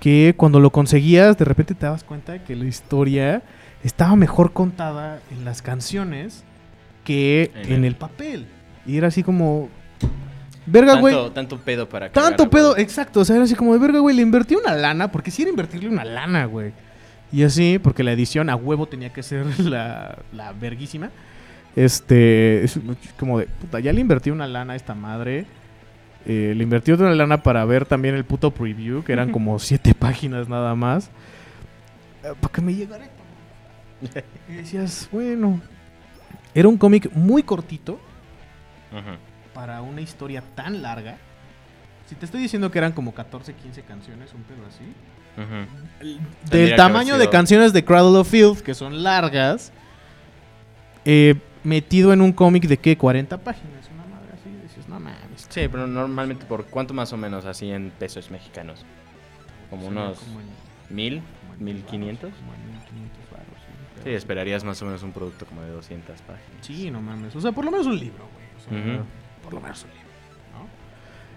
que 0.00 0.34
cuando 0.36 0.58
lo 0.58 0.70
conseguías 0.70 1.38
de 1.38 1.44
repente 1.44 1.74
te 1.76 1.86
dabas 1.86 2.02
cuenta 2.02 2.42
que 2.42 2.56
la 2.56 2.64
historia 2.64 3.42
estaba 3.84 4.16
mejor 4.16 4.52
contada 4.52 5.20
en 5.30 5.44
las 5.44 5.62
canciones 5.62 6.44
que 7.04 7.50
En 7.54 7.66
en, 7.66 7.72
el- 7.78 7.84
el 7.86 7.94
papel. 7.96 8.46
Y 8.86 8.96
era 8.96 9.08
así 9.08 9.22
como... 9.22 9.68
Verga, 10.66 10.94
güey. 11.00 11.14
Tanto, 11.14 11.32
tanto 11.32 11.58
pedo 11.58 11.88
para 11.88 12.10
cagar 12.10 12.30
Tanto 12.30 12.48
pedo, 12.50 12.76
exacto. 12.76 13.20
O 13.20 13.24
sea, 13.24 13.34
era 13.36 13.44
así 13.44 13.54
como 13.56 13.72
de 13.72 13.80
verga, 13.80 13.98
güey. 13.98 14.14
Le 14.14 14.22
invertí 14.22 14.54
una 14.54 14.72
lana, 14.74 15.10
porque 15.10 15.30
sí 15.32 15.42
era 15.42 15.50
invertirle 15.50 15.88
una 15.88 16.04
lana, 16.04 16.44
güey. 16.44 16.72
Y 17.32 17.42
así, 17.42 17.80
porque 17.80 18.04
la 18.04 18.12
edición 18.12 18.48
a 18.50 18.54
huevo 18.56 18.86
tenía 18.86 19.12
que 19.12 19.22
ser 19.24 19.44
la, 19.60 20.18
la 20.32 20.52
verguísima. 20.52 21.10
Este, 21.74 22.62
es 22.64 22.78
como 23.18 23.38
de, 23.40 23.46
puta, 23.46 23.80
ya 23.80 23.92
le 23.92 24.00
invertí 24.00 24.30
una 24.30 24.46
lana 24.46 24.74
a 24.74 24.76
esta 24.76 24.94
madre. 24.94 25.46
Eh, 26.26 26.52
le 26.56 26.62
invertí 26.62 26.92
otra 26.92 27.12
lana 27.12 27.42
para 27.42 27.64
ver 27.64 27.84
también 27.86 28.14
el 28.14 28.24
puto 28.24 28.52
preview, 28.52 29.02
que 29.02 29.12
eran 29.12 29.32
como 29.32 29.58
siete 29.58 29.94
páginas 29.98 30.48
nada 30.48 30.76
más. 30.76 31.06
Eh, 32.22 32.32
para 32.40 32.52
que 32.52 32.60
me 32.60 32.74
llegara. 32.74 33.06
Y 34.48 34.52
decías, 34.54 35.08
bueno. 35.12 35.60
Era 36.54 36.68
un 36.68 36.76
cómic 36.76 37.10
muy 37.14 37.42
cortito 37.42 37.98
para 39.54 39.80
una 39.82 40.00
historia 40.02 40.42
tan 40.54 40.82
larga. 40.82 41.16
Si 42.08 42.14
te 42.14 42.26
estoy 42.26 42.42
diciendo 42.42 42.70
que 42.70 42.78
eran 42.78 42.92
como 42.92 43.14
14, 43.14 43.54
15 43.54 43.82
canciones, 43.82 44.34
un 44.34 44.42
pedo 44.42 44.62
así. 44.68 44.84
Del 46.50 46.76
tamaño 46.76 47.16
de 47.16 47.30
canciones 47.30 47.72
de 47.72 47.84
Cradle 47.84 48.18
of 48.18 48.28
Filth, 48.28 48.60
que 48.60 48.74
son 48.74 49.02
largas, 49.02 49.72
eh, 51.06 51.36
metido 51.64 52.12
en 52.12 52.20
un 52.20 52.32
cómic 52.32 52.64
de 52.66 52.76
qué, 52.76 52.98
40 52.98 53.38
páginas, 53.38 53.88
una 53.94 54.04
madre 54.14 54.32
así. 54.34 54.50
Dices, 54.62 54.88
no 54.88 55.00
mames. 55.00 55.46
Sí, 55.48 55.68
pero 55.70 55.86
normalmente 55.86 56.44
por 56.44 56.66
cuánto 56.66 56.92
más 56.92 57.12
o 57.14 57.16
menos 57.16 57.46
así 57.46 57.70
en 57.70 57.90
pesos 57.98 58.30
mexicanos. 58.30 58.84
Como 59.70 59.86
unos 59.86 60.18
como 60.18 60.40
en- 60.40 60.94
mil, 60.94 61.22
mil 61.58 61.82
quinientos. 61.84 62.30
Sí, 64.04 64.10
esperarías 64.10 64.64
más 64.64 64.80
o 64.82 64.84
menos 64.86 65.02
un 65.02 65.12
producto 65.12 65.46
como 65.46 65.62
de 65.62 65.70
200 65.70 66.20
páginas. 66.22 66.42
Sí, 66.60 66.90
no 66.90 67.00
mames. 67.00 67.34
O 67.36 67.40
sea, 67.40 67.52
por 67.52 67.64
lo 67.64 67.70
menos 67.70 67.86
un 67.86 67.98
libro, 67.98 68.28
güey. 68.34 68.46
O 68.56 68.82
sea, 68.84 68.94
Ujú. 68.96 69.04
Por 69.44 69.54
lo 69.54 69.60
menos 69.60 69.82
un 69.84 69.90
libro, 69.90 70.02
¿no? 70.54 70.66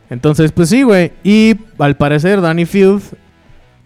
Entonces, 0.10 0.52
pues 0.52 0.70
sí, 0.70 0.84
güey. 0.84 1.12
Y 1.24 1.56
al 1.80 1.96
parecer, 1.98 2.42
Danny 2.42 2.66
Field 2.66 3.02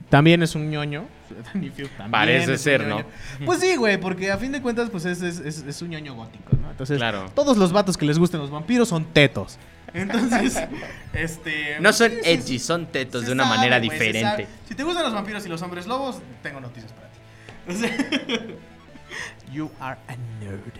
también 0.10 0.44
es 0.44 0.56
un 0.56 0.70
ñoño. 0.70 1.06
Danny 1.54 1.70
Field 1.70 1.90
también 1.92 2.12
Parece 2.12 2.44
es 2.54 2.60
un 2.60 2.64
ser, 2.64 2.88
¿no? 2.88 3.04
Pues 3.46 3.60
sí, 3.60 3.76
güey, 3.76 3.98
porque 4.00 4.32
a 4.32 4.38
fin 4.38 4.52
de 4.52 4.62
cuentas, 4.62 4.90
pues 4.90 5.06
es, 5.06 5.22
es, 5.22 5.40
es- 5.40 5.64
es 5.66 5.82
un 5.82 5.90
ñoño 5.90 6.16
gótico, 6.16 6.56
¿no? 6.62 6.70
Entonces, 6.72 6.98
Claro. 6.98 7.26
todos 7.36 7.58
los 7.58 7.72
vatos 7.72 7.96
que 7.98 8.06
les 8.06 8.18
gusten 8.20 8.40
los 8.40 8.50
vampiros 8.52 8.90
son 8.90 9.06
tetos. 9.06 9.58
Entonces, 9.94 10.62
este. 11.14 11.80
No 11.80 11.94
son 11.94 12.12
sí, 12.12 12.18
sí, 12.24 12.30
edgy, 12.30 12.60
son 12.60 12.86
tetos 12.88 13.26
de 13.26 13.32
una 13.32 13.44
sabe, 13.46 13.56
manera 13.58 13.80
diferente. 13.80 14.48
Si 14.68 14.76
te 14.76 14.84
gustan 14.84 15.04
los 15.04 15.14
vampiros 15.14 15.46
y 15.46 15.50
los 15.50 15.62
hombres 15.62 15.88
lobos, 15.88 16.20
tengo 16.44 16.60
noticias 16.60 16.92
para 16.94 17.08
ti. 17.08 17.16
O 17.70 17.72
sea, 17.72 17.92
you 19.52 19.72
are 19.80 19.98
a 20.08 20.16
nerd. 20.44 20.74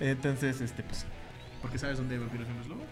Entonces, 0.00 0.60
este, 0.60 0.82
pues, 0.82 1.06
¿porque 1.62 1.78
sabes 1.78 1.98
dónde 1.98 2.18
vampiros 2.18 2.48
hombres 2.48 2.68
lobos? 2.68 2.84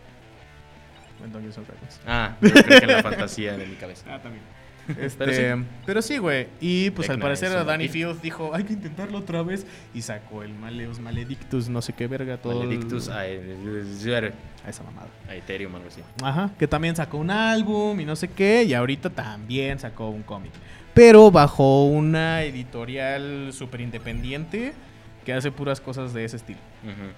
En 1.25 1.33
Dungeons 1.33 1.59
and 1.59 1.67
Dragons. 1.67 2.01
Ah, 2.07 2.37
yo 2.41 2.51
creo 2.53 2.81
que 2.81 2.87
la 2.87 3.03
fantasía 3.03 3.57
de 3.57 3.67
mi 3.67 3.77
cabeza. 3.77 4.05
Ah, 4.09 4.21
también. 4.23 4.43
Pero 4.87 5.01
Este, 5.07 5.55
sí. 5.57 5.65
pero 5.87 6.03
sí, 6.03 6.19
güey. 6.19 6.47
Y 6.61 6.91
pues 6.91 7.09
al 7.09 7.19
parecer 7.19 7.51
Danny. 7.65 7.89
Field 7.89 8.21
dijo, 8.21 8.55
hay 8.55 8.65
que 8.65 8.75
intentarlo 8.75 9.17
otra 9.19 9.43
vez. 9.43 9.67
Y 9.95 10.03
sacó 10.03 10.43
el 10.43 10.53
Maleus 10.53 10.99
Maledictus, 10.99 11.71
no 11.71 11.81
sé 11.81 11.95
qué 11.95 12.07
verga, 12.07 12.37
todo. 12.37 12.61
el- 12.63 12.69
Maledictus 12.69 13.09
a, 13.09 13.21
a 13.21 13.27
esa 13.27 14.83
mamada. 14.83 15.09
a 15.29 15.35
Ethereum, 15.37 15.75
algo 15.75 15.89
así. 15.89 16.03
Ajá, 16.23 16.51
que 16.59 16.69
también 16.69 16.95
sacó 16.97 17.17
un 17.17 17.31
álbum 17.31 17.99
y 17.99 18.05
no 18.05 18.15
sé 18.17 18.29
qué, 18.29 18.65
y 18.65 18.75
ahorita 18.75 19.09
también 19.09 19.79
sacó 19.79 20.11
un 20.11 20.23
cómic. 20.23 20.53
Pero 20.93 21.31
bajo 21.31 21.85
una 21.87 22.43
editorial 22.43 23.53
súper 23.55 23.81
independiente 23.81 24.75
que 25.25 25.33
hace 25.33 25.51
puras 25.51 25.81
cosas 25.81 26.13
de 26.13 26.25
ese 26.25 26.37
estilo. 26.37 26.59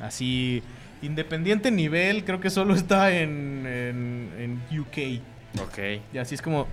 Así, 0.00 0.62
independiente 1.02 1.70
nivel, 1.70 2.24
creo 2.24 2.40
que 2.40 2.50
solo 2.50 2.74
está 2.76 3.12
en, 3.12 3.64
en, 3.66 4.60
en 4.70 4.80
UK. 4.80 5.22
Ok, 5.62 5.78
Y 6.12 6.18
así 6.18 6.34
es 6.34 6.42
como, 6.42 6.66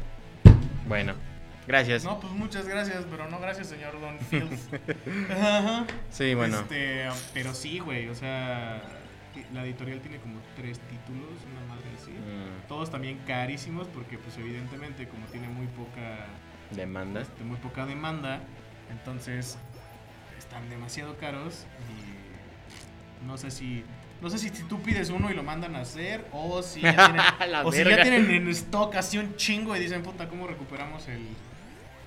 bueno. 0.88 1.14
Gracias. 1.66 2.04
no, 2.04 2.20
pues 2.20 2.34
muchas 2.34 2.68
gracias, 2.68 3.06
pero 3.10 3.30
no 3.30 3.40
gracias, 3.40 3.68
señor 3.68 4.00
Don 4.02 4.20
Fields. 4.30 4.68
Ajá. 5.32 5.86
Sí, 6.10 6.34
bueno. 6.34 6.60
Este, 6.60 7.06
pero 7.34 7.54
sí, 7.54 7.80
güey, 7.80 8.10
o 8.10 8.16
sea, 8.16 8.82
la 9.54 9.64
editorial 9.64 10.02
tiene 10.02 10.18
como 10.18 10.36
tres 10.58 10.80
títulos, 10.80 11.30
una 11.50 11.74
madre 11.74 11.86
así. 12.02 12.12
Mm, 12.12 12.68
Todos 12.68 12.92
también 12.92 13.18
carísimos 13.26 13.88
porque 13.88 14.18
pues 14.18 14.38
evidentemente 14.38 15.08
como 15.08 15.26
tiene 15.28 15.48
muy 15.48 15.68
poca 15.68 16.26
demanda. 16.72 17.22
este, 17.22 17.46
muy 17.46 17.56
poca 17.58 17.86
demanda, 17.86 18.42
entonces 18.92 19.58
están 20.54 20.70
demasiado 20.70 21.18
caros 21.18 21.66
y 21.90 23.26
no 23.26 23.38
sé 23.38 23.50
si 23.50 23.84
no 24.22 24.30
sé 24.30 24.38
si, 24.38 24.50
tú 24.52 24.82
pides 24.82 25.10
uno 25.10 25.30
y 25.30 25.34
lo 25.34 25.44
mandan 25.44 25.76
a 25.76 25.82
hacer 25.82 26.26
o 26.32 26.62
si 26.64 26.80
ya 26.80 26.96
tienen, 26.96 27.56
o 27.66 27.72
si 27.74 27.84
ya 27.84 28.04
tienen 28.04 28.30
en 28.30 28.48
stock 28.50 28.96
así 28.96 29.18
un 29.18 29.36
chingo 29.36 29.76
y 29.76 29.80
dicen, 29.80 30.02
"Puta, 30.02 30.30
¿cómo 30.30 30.48
recuperamos 30.48 31.06
el 31.10 31.28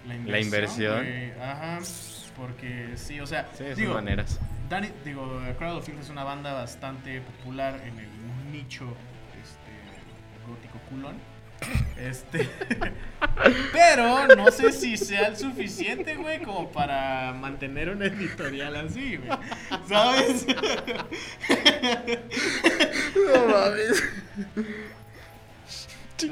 la 0.07 0.15
inversión?" 0.15 0.33
La 0.33 0.41
inversión. 0.41 1.05
güey?" 1.05 1.33
Ajá, 1.43 1.79
porque 2.37 2.93
sí, 2.97 3.21
o 3.21 3.27
sea, 3.27 3.49
Sí, 3.53 3.65
son 3.65 3.75
digo, 3.75 3.95
maneras. 3.95 4.41
Danny, 4.71 4.89
digo, 5.05 5.41
Cradle 5.59 5.79
of 5.79 5.85
Filth 5.85 6.01
es 6.01 6.09
una 6.09 6.25
banda 6.25 6.55
bastante 6.55 7.21
popular 7.21 7.81
en 7.85 7.99
el 7.99 8.09
nicho 8.51 8.85
este, 9.43 10.49
gótico 10.49 10.79
culón. 10.89 11.17
Este. 11.99 12.49
Pero 13.73 14.27
no 14.37 14.51
sé 14.51 14.73
si 14.73 14.97
sea 14.97 15.29
el 15.29 15.37
suficiente, 15.37 16.15
güey, 16.17 16.41
como 16.43 16.71
para 16.71 17.33
mantener 17.33 17.91
una 17.91 18.07
editorial 18.07 18.77
así, 18.77 19.17
güey. 19.17 19.31
¿Sabes? 19.89 20.47
No 23.17 23.47
mames. 23.47 24.03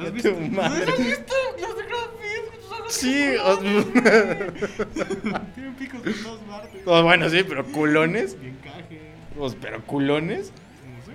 ¿Has 0.01 0.13
visto? 0.13 0.35
madre. 0.51 0.85
¿Has 0.93 0.99
visto? 0.99 1.35
Los 1.61 1.77
de 1.77 1.83
Grafit, 1.85 2.63
sus 2.63 2.71
ojos 2.73 2.93
Sí, 2.95 3.35
como- 3.43 3.85
Tienen 5.55 5.75
picos 5.79 6.03
de 6.05 6.13
todas 6.15 6.41
partes. 6.43 6.83
oh, 6.87 7.03
bueno, 7.03 7.29
sí, 7.29 7.43
pero 7.47 7.65
culones. 7.67 8.41
Bien 8.41 8.57
caje. 8.63 9.01
Pues, 9.37 9.57
pero 9.61 9.83
culones. 9.85 10.53
No 10.97 11.05
sé. 11.05 11.13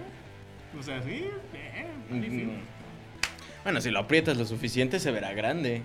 O 0.79 0.83
sea, 0.83 1.01
sí. 1.03 1.29
eh, 1.53 1.85
Mm, 2.09 2.13
magnífico. 2.19 2.51
Bueno, 3.63 3.81
si 3.81 3.91
lo 3.91 3.99
aprietas 3.99 4.37
lo 4.37 4.45
suficiente 4.45 4.99
se 4.99 5.11
verá 5.11 5.33
grande. 5.33 5.83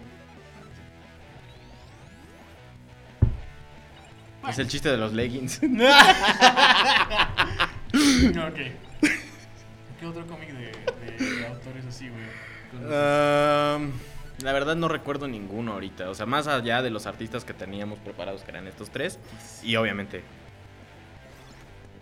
Es 4.48 4.58
el 4.58 4.68
chiste 4.68 4.90
de 4.90 4.96
los 4.96 5.12
leggings. 5.12 5.58
ok. 5.62 5.70
¿Qué 10.00 10.06
otro 10.06 10.26
cómic 10.26 10.50
de, 10.50 10.72
de 11.18 11.46
autores 11.46 11.86
así, 11.86 12.08
güey? 12.08 12.24
Um, 12.82 13.92
la 14.42 14.52
verdad 14.52 14.76
no 14.76 14.88
recuerdo 14.88 15.28
ninguno 15.28 15.72
ahorita. 15.72 16.10
O 16.10 16.14
sea, 16.14 16.26
más 16.26 16.46
allá 16.46 16.82
de 16.82 16.90
los 16.90 17.06
artistas 17.06 17.44
que 17.44 17.54
teníamos 17.54 17.98
preparados, 18.00 18.42
que 18.42 18.50
eran 18.50 18.66
estos 18.66 18.90
tres. 18.90 19.18
Y 19.62 19.76
obviamente, 19.76 20.22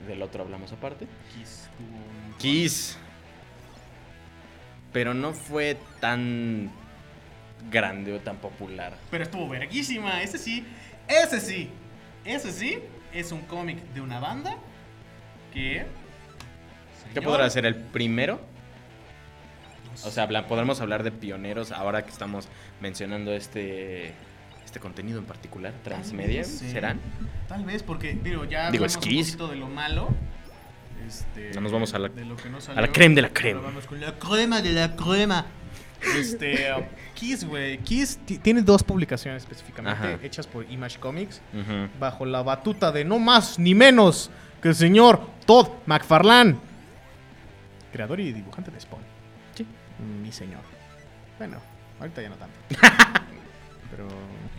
del 0.07 0.23
otro 0.23 0.43
hablamos 0.43 0.73
aparte. 0.73 1.07
Kiss 1.35 1.69
Kiss. 2.39 2.99
Pero 4.93 5.15
no 5.15 5.33
fue 5.33 5.77
tan 6.01 6.71
grande 7.71 8.13
o 8.13 8.21
tan 8.21 8.37
popular. 8.37 8.97
Pero 9.11 9.25
estuvo 9.25 9.49
verguísima. 9.49 10.23
Ese 10.23 10.39
sí. 10.39 10.65
Ese 11.09 11.41
sí. 11.41 11.71
Ese 12.25 12.53
sí. 12.53 12.79
Es 13.13 13.33
un 13.33 13.43
cómic 13.43 13.79
de 13.95 14.01
una 14.01 14.21
banda 14.21 14.57
que. 15.53 15.87
¿Qué 17.13 17.23
podrá 17.23 17.49
ser 17.51 17.67
el 17.67 17.75
primero? 17.75 18.41
O 20.05 20.11
sea, 20.11 20.27
podremos 20.47 20.81
hablar 20.81 21.03
de 21.03 21.13
pioneros 21.13 21.73
ahora 21.73 22.05
que 22.05 22.11
estamos 22.11 22.49
mencionando 22.81 23.33
este 23.35 24.15
este 24.73 24.81
contenido 24.81 25.19
en 25.19 25.27
particular, 25.27 25.75
transmedia, 25.85 26.41
vez. 26.41 26.49
¿serán? 26.49 26.99
Tal 27.47 27.63
vez 27.63 27.83
porque, 27.83 28.15
digo, 28.15 28.47
ya 28.47 28.71
Digo, 28.71 28.87
hablamos 28.87 29.07
un 29.07 29.19
poquito 29.19 29.49
de 29.49 29.57
lo 29.57 29.69
malo. 29.69 30.09
Este, 31.07 31.61
nos 31.61 31.73
vamos 31.73 31.93
a 31.95 31.99
la- 31.99 32.09
de 32.09 32.25
lo 32.25 32.37
que 32.37 32.49
no 32.51 32.59
a 32.59 32.61
salió. 32.61 32.81
la 32.81 32.89
creme 32.93 33.15
de 33.17 33.23
la 33.23 33.29
creme. 33.31 33.61
vamos 33.61 33.87
con 33.87 34.01
la 34.01 34.13
crema 34.19 34.61
de 34.63 34.73
la 34.73 34.95
crema. 34.97 35.47
Este, 36.19 36.73
uh, 36.73 36.83
Kiss, 37.15 37.45
güey. 37.45 37.79
Kiss 37.79 38.19
ti- 38.27 38.39
tiene 38.39 38.63
dos 38.63 38.83
publicaciones 38.83 39.43
específicamente 39.45 40.15
Ajá. 40.15 40.19
hechas 40.23 40.47
por 40.47 40.69
Image 40.71 40.99
Comics 40.99 41.41
Ujú. 41.53 41.89
bajo 42.01 42.25
la 42.27 42.43
batuta 42.43 42.91
de 42.91 43.05
no 43.05 43.19
más 43.19 43.59
ni 43.59 43.75
menos 43.75 44.31
que 44.61 44.69
el 44.69 44.75
señor 44.75 45.21
Todd 45.47 45.69
McFarlane, 45.87 46.57
creador 47.93 48.19
y 48.21 48.33
dibujante 48.33 48.71
de 48.71 48.81
Spawn. 48.81 49.03
Sí. 49.55 49.67
Mi 50.23 50.33
señor. 50.33 50.61
Bueno, 51.39 51.59
ahorita 52.01 52.23
ya 52.23 52.29
no 52.31 52.37
tanto. 52.37 52.57
Pero 53.95 54.09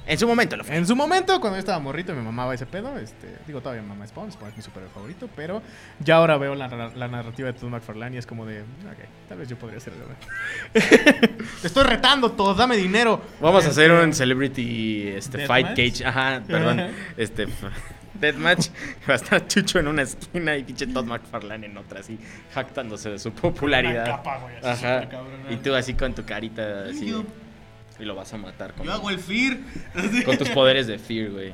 En 0.05 0.17
su 0.19 0.27
momento 0.27 0.55
lo 0.55 0.63
fue. 0.63 0.75
en 0.75 0.85
su 0.85 0.95
momento, 0.95 1.39
cuando 1.41 1.57
yo 1.57 1.59
estaba 1.61 1.79
morrito 1.79 2.11
y 2.11 2.15
me 2.15 2.21
mamaba 2.21 2.53
ese 2.53 2.67
pedo, 2.67 2.95
este, 2.99 3.35
digo, 3.47 3.61
todavía 3.61 3.81
me 3.81 3.87
mama 3.89 4.05
Spawn, 4.05 4.31
Spawn 4.31 4.51
es 4.51 4.57
mi 4.57 4.61
superhéroe 4.61 4.93
favorito, 4.93 5.27
pero 5.35 5.63
ya 5.99 6.17
ahora 6.17 6.37
veo 6.37 6.53
la, 6.53 6.67
la 6.95 7.07
narrativa 7.07 7.51
de 7.51 7.57
Todd 7.57 7.69
McFarlane 7.69 8.15
y 8.15 8.19
es 8.19 8.27
como 8.27 8.45
de, 8.45 8.61
ok, 8.61 8.99
tal 9.27 9.39
vez 9.39 9.49
yo 9.49 9.57
podría 9.57 9.79
ser 9.79 9.93
el 9.93 10.81
Te 11.61 11.67
estoy 11.67 11.83
retando, 11.83 12.31
Todd, 12.33 12.55
dame 12.57 12.77
dinero. 12.77 13.21
Vamos 13.41 13.65
a 13.65 13.69
hacer 13.69 13.89
Este, 13.89 14.03
un 14.05 14.13
celebrity 14.13 15.07
este 15.07 15.47
fight 15.47 15.69
cage, 15.69 16.05
ajá, 16.05 16.41
perdón, 16.45 16.91
este 17.17 17.47
deathmatch. 18.19 18.67
Va 19.09 19.13
a 19.13 19.15
estar 19.15 19.47
Chucho 19.47 19.79
en 19.79 19.87
una 19.87 20.03
esquina 20.03 20.55
y 20.55 20.63
pinche 20.63 20.85
Todd 20.87 21.05
McFarlane 21.05 21.65
en 21.65 21.77
otra 21.77 22.01
así, 22.01 22.19
jactándose 22.53 23.09
de 23.09 23.17
su 23.19 23.31
popularidad. 23.31 24.05
Una 24.05 24.15
capa, 24.17 24.37
güey, 24.37 24.55
así 24.57 24.85
Ajá. 24.85 25.07
Y 25.49 25.55
tú 25.57 25.73
así 25.73 25.95
con 25.95 26.13
tu 26.13 26.23
carita 26.23 26.85
así 26.89 27.07
Yo- 27.07 27.23
y 28.03 28.05
lo 28.05 28.15
vas 28.15 28.33
a 28.33 28.37
matar 28.37 28.73
con, 28.73 28.85
Yo 28.85 28.93
hago 28.93 29.09
el 29.09 29.19
fear. 29.19 29.57
con 30.25 30.37
tus 30.37 30.49
poderes 30.49 30.87
de 30.87 30.99
Fear, 30.99 31.31
güey. 31.31 31.53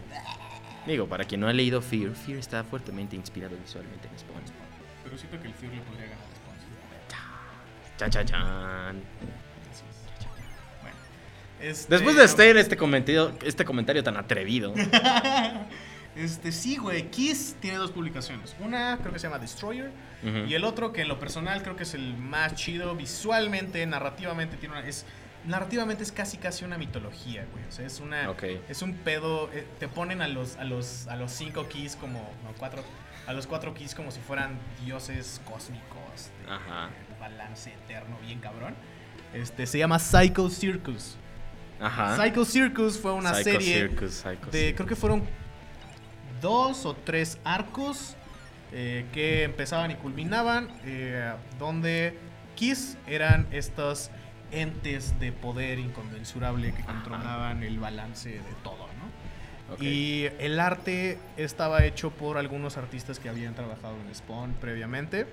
Digo, 0.85 1.07
para 1.07 1.23
quien 1.23 1.41
no 1.41 1.47
ha 1.47 1.53
leído 1.53 1.81
Fear, 1.81 2.13
Fear 2.13 2.39
está 2.39 2.63
fuertemente 2.63 3.15
inspirado 3.15 3.55
visualmente 3.55 4.07
en 4.07 4.19
Spawn. 4.19 4.41
Pero 5.03 5.17
siento 5.17 5.39
que 5.39 5.47
el 5.47 5.53
fear 5.53 5.73
le 5.73 5.81
podría 5.81 6.05
ganar 6.05 6.17
a 6.17 6.35
Spawn. 6.35 6.57
sí. 7.85 8.09
Chan, 8.11 8.25
chan. 8.25 9.03
Bueno. 10.81 10.97
Este, 11.61 11.93
Después 11.93 12.15
de 12.15 12.23
estar 12.23 12.57
este 12.57 12.75
comentario, 12.75 13.33
este 13.43 13.65
comentario 13.65 14.03
tan 14.03 14.17
atrevido, 14.17 14.73
Este, 16.15 16.51
sí, 16.51 16.77
güey. 16.77 17.09
Kiss 17.11 17.55
tiene 17.61 17.77
dos 17.77 17.91
publicaciones. 17.91 18.55
Una 18.59 18.97
creo 18.99 19.13
que 19.13 19.19
se 19.19 19.27
llama 19.27 19.39
Destroyer. 19.39 19.91
Y 20.47 20.53
el 20.53 20.65
otro, 20.65 20.91
que 20.91 21.03
en 21.03 21.07
lo 21.07 21.17
personal 21.17 21.63
creo 21.63 21.77
que 21.77 21.83
es 21.83 21.93
el 21.93 22.17
más 22.17 22.55
chido. 22.55 22.93
Visualmente, 22.95 23.85
narrativamente, 23.85 24.57
tiene 24.57 24.77
una. 24.77 24.87
Es, 24.87 25.05
narrativamente 25.45 26.03
es 26.03 26.11
casi 26.11 26.37
casi 26.37 26.65
una 26.65 26.77
mitología, 26.77 27.45
güey. 27.51 27.63
O 27.67 27.71
sea, 27.71 27.85
es 27.85 27.99
una. 27.99 28.33
Es 28.67 28.81
un 28.81 28.93
pedo. 28.93 29.49
eh, 29.53 29.65
te 29.79 29.87
ponen 29.87 30.21
a 30.21 30.27
los, 30.27 30.57
a 30.57 30.63
los, 30.63 31.07
a 31.07 31.15
los 31.15 31.31
cinco 31.31 31.67
keys 31.67 31.95
como. 31.95 32.19
No, 32.43 32.53
cuatro. 32.57 32.83
A 33.27 33.33
los 33.33 33.45
cuatro 33.47 33.73
keys 33.73 33.93
como 33.93 34.11
si 34.11 34.19
fueran 34.19 34.57
dioses 34.83 35.41
cósmicos. 35.45 36.31
De, 36.45 36.51
Ajá. 36.51 36.89
de 37.09 37.19
balance 37.19 37.71
eterno, 37.71 38.17
bien 38.25 38.39
cabrón. 38.39 38.75
Este, 39.33 39.67
se 39.67 39.77
llama 39.77 39.99
Psycho 39.99 40.49
Circus. 40.49 41.15
Ajá. 41.79 42.17
Psycho 42.17 42.43
Circus 42.43 42.97
fue 42.97 43.13
una 43.13 43.33
Psycho 43.35 43.43
serie 43.43 43.87
Circus, 43.87 44.13
Psycho 44.13 44.51
de, 44.51 44.59
Circus. 44.59 44.75
creo 44.75 44.87
que 44.87 44.95
fueron 44.95 45.23
dos 46.41 46.85
o 46.85 46.93
tres 46.95 47.37
arcos 47.43 48.15
eh, 48.71 49.05
que 49.13 49.43
empezaban 49.43 49.91
y 49.91 49.95
culminaban, 49.95 50.69
eh, 50.83 51.33
donde 51.57 52.17
Kiss 52.55 52.97
eran 53.07 53.47
estos 53.51 54.09
entes 54.51 55.19
de 55.19 55.31
poder 55.31 55.79
inconmensurable 55.79 56.73
que 56.73 56.83
controlaban 56.83 57.63
el 57.63 57.79
balance 57.79 58.29
de 58.29 58.53
todo, 58.63 58.87
¿no? 58.97 59.09
Y 59.79 60.27
el 60.39 60.59
arte 60.59 61.19
estaba 61.37 61.85
hecho 61.85 62.09
por 62.09 62.37
algunos 62.37 62.77
artistas 62.77 63.19
que 63.19 63.29
habían 63.29 63.53
trabajado 63.53 63.95
en 64.07 64.15
Spawn 64.15 64.53
previamente. 64.53 65.27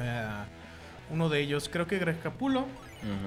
Eh, 0.00 0.30
uno 1.10 1.28
de 1.28 1.40
ellos, 1.40 1.68
creo 1.72 1.86
que 1.86 1.98
Greg 1.98 2.20
Capulo, 2.20 2.66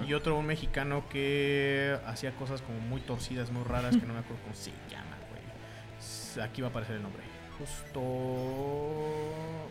y 0.05 0.13
otro 0.13 0.37
un 0.37 0.45
mexicano 0.45 1.07
que 1.09 1.97
hacía 2.05 2.31
cosas 2.33 2.61
como 2.61 2.79
muy 2.81 2.99
torcidas, 2.99 3.51
muy 3.51 3.63
raras, 3.63 3.95
que 3.95 4.05
no 4.05 4.13
me 4.13 4.19
acuerdo 4.19 4.43
cómo 4.43 4.55
se 4.55 4.71
llama, 4.89 5.17
güey. 5.29 6.45
Aquí 6.45 6.61
va 6.61 6.67
a 6.67 6.71
aparecer 6.71 6.97
el 6.97 7.03
nombre. 7.03 7.23
Justo 7.57 7.99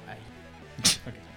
ahí. 0.08 0.18
Ok. 1.06 1.29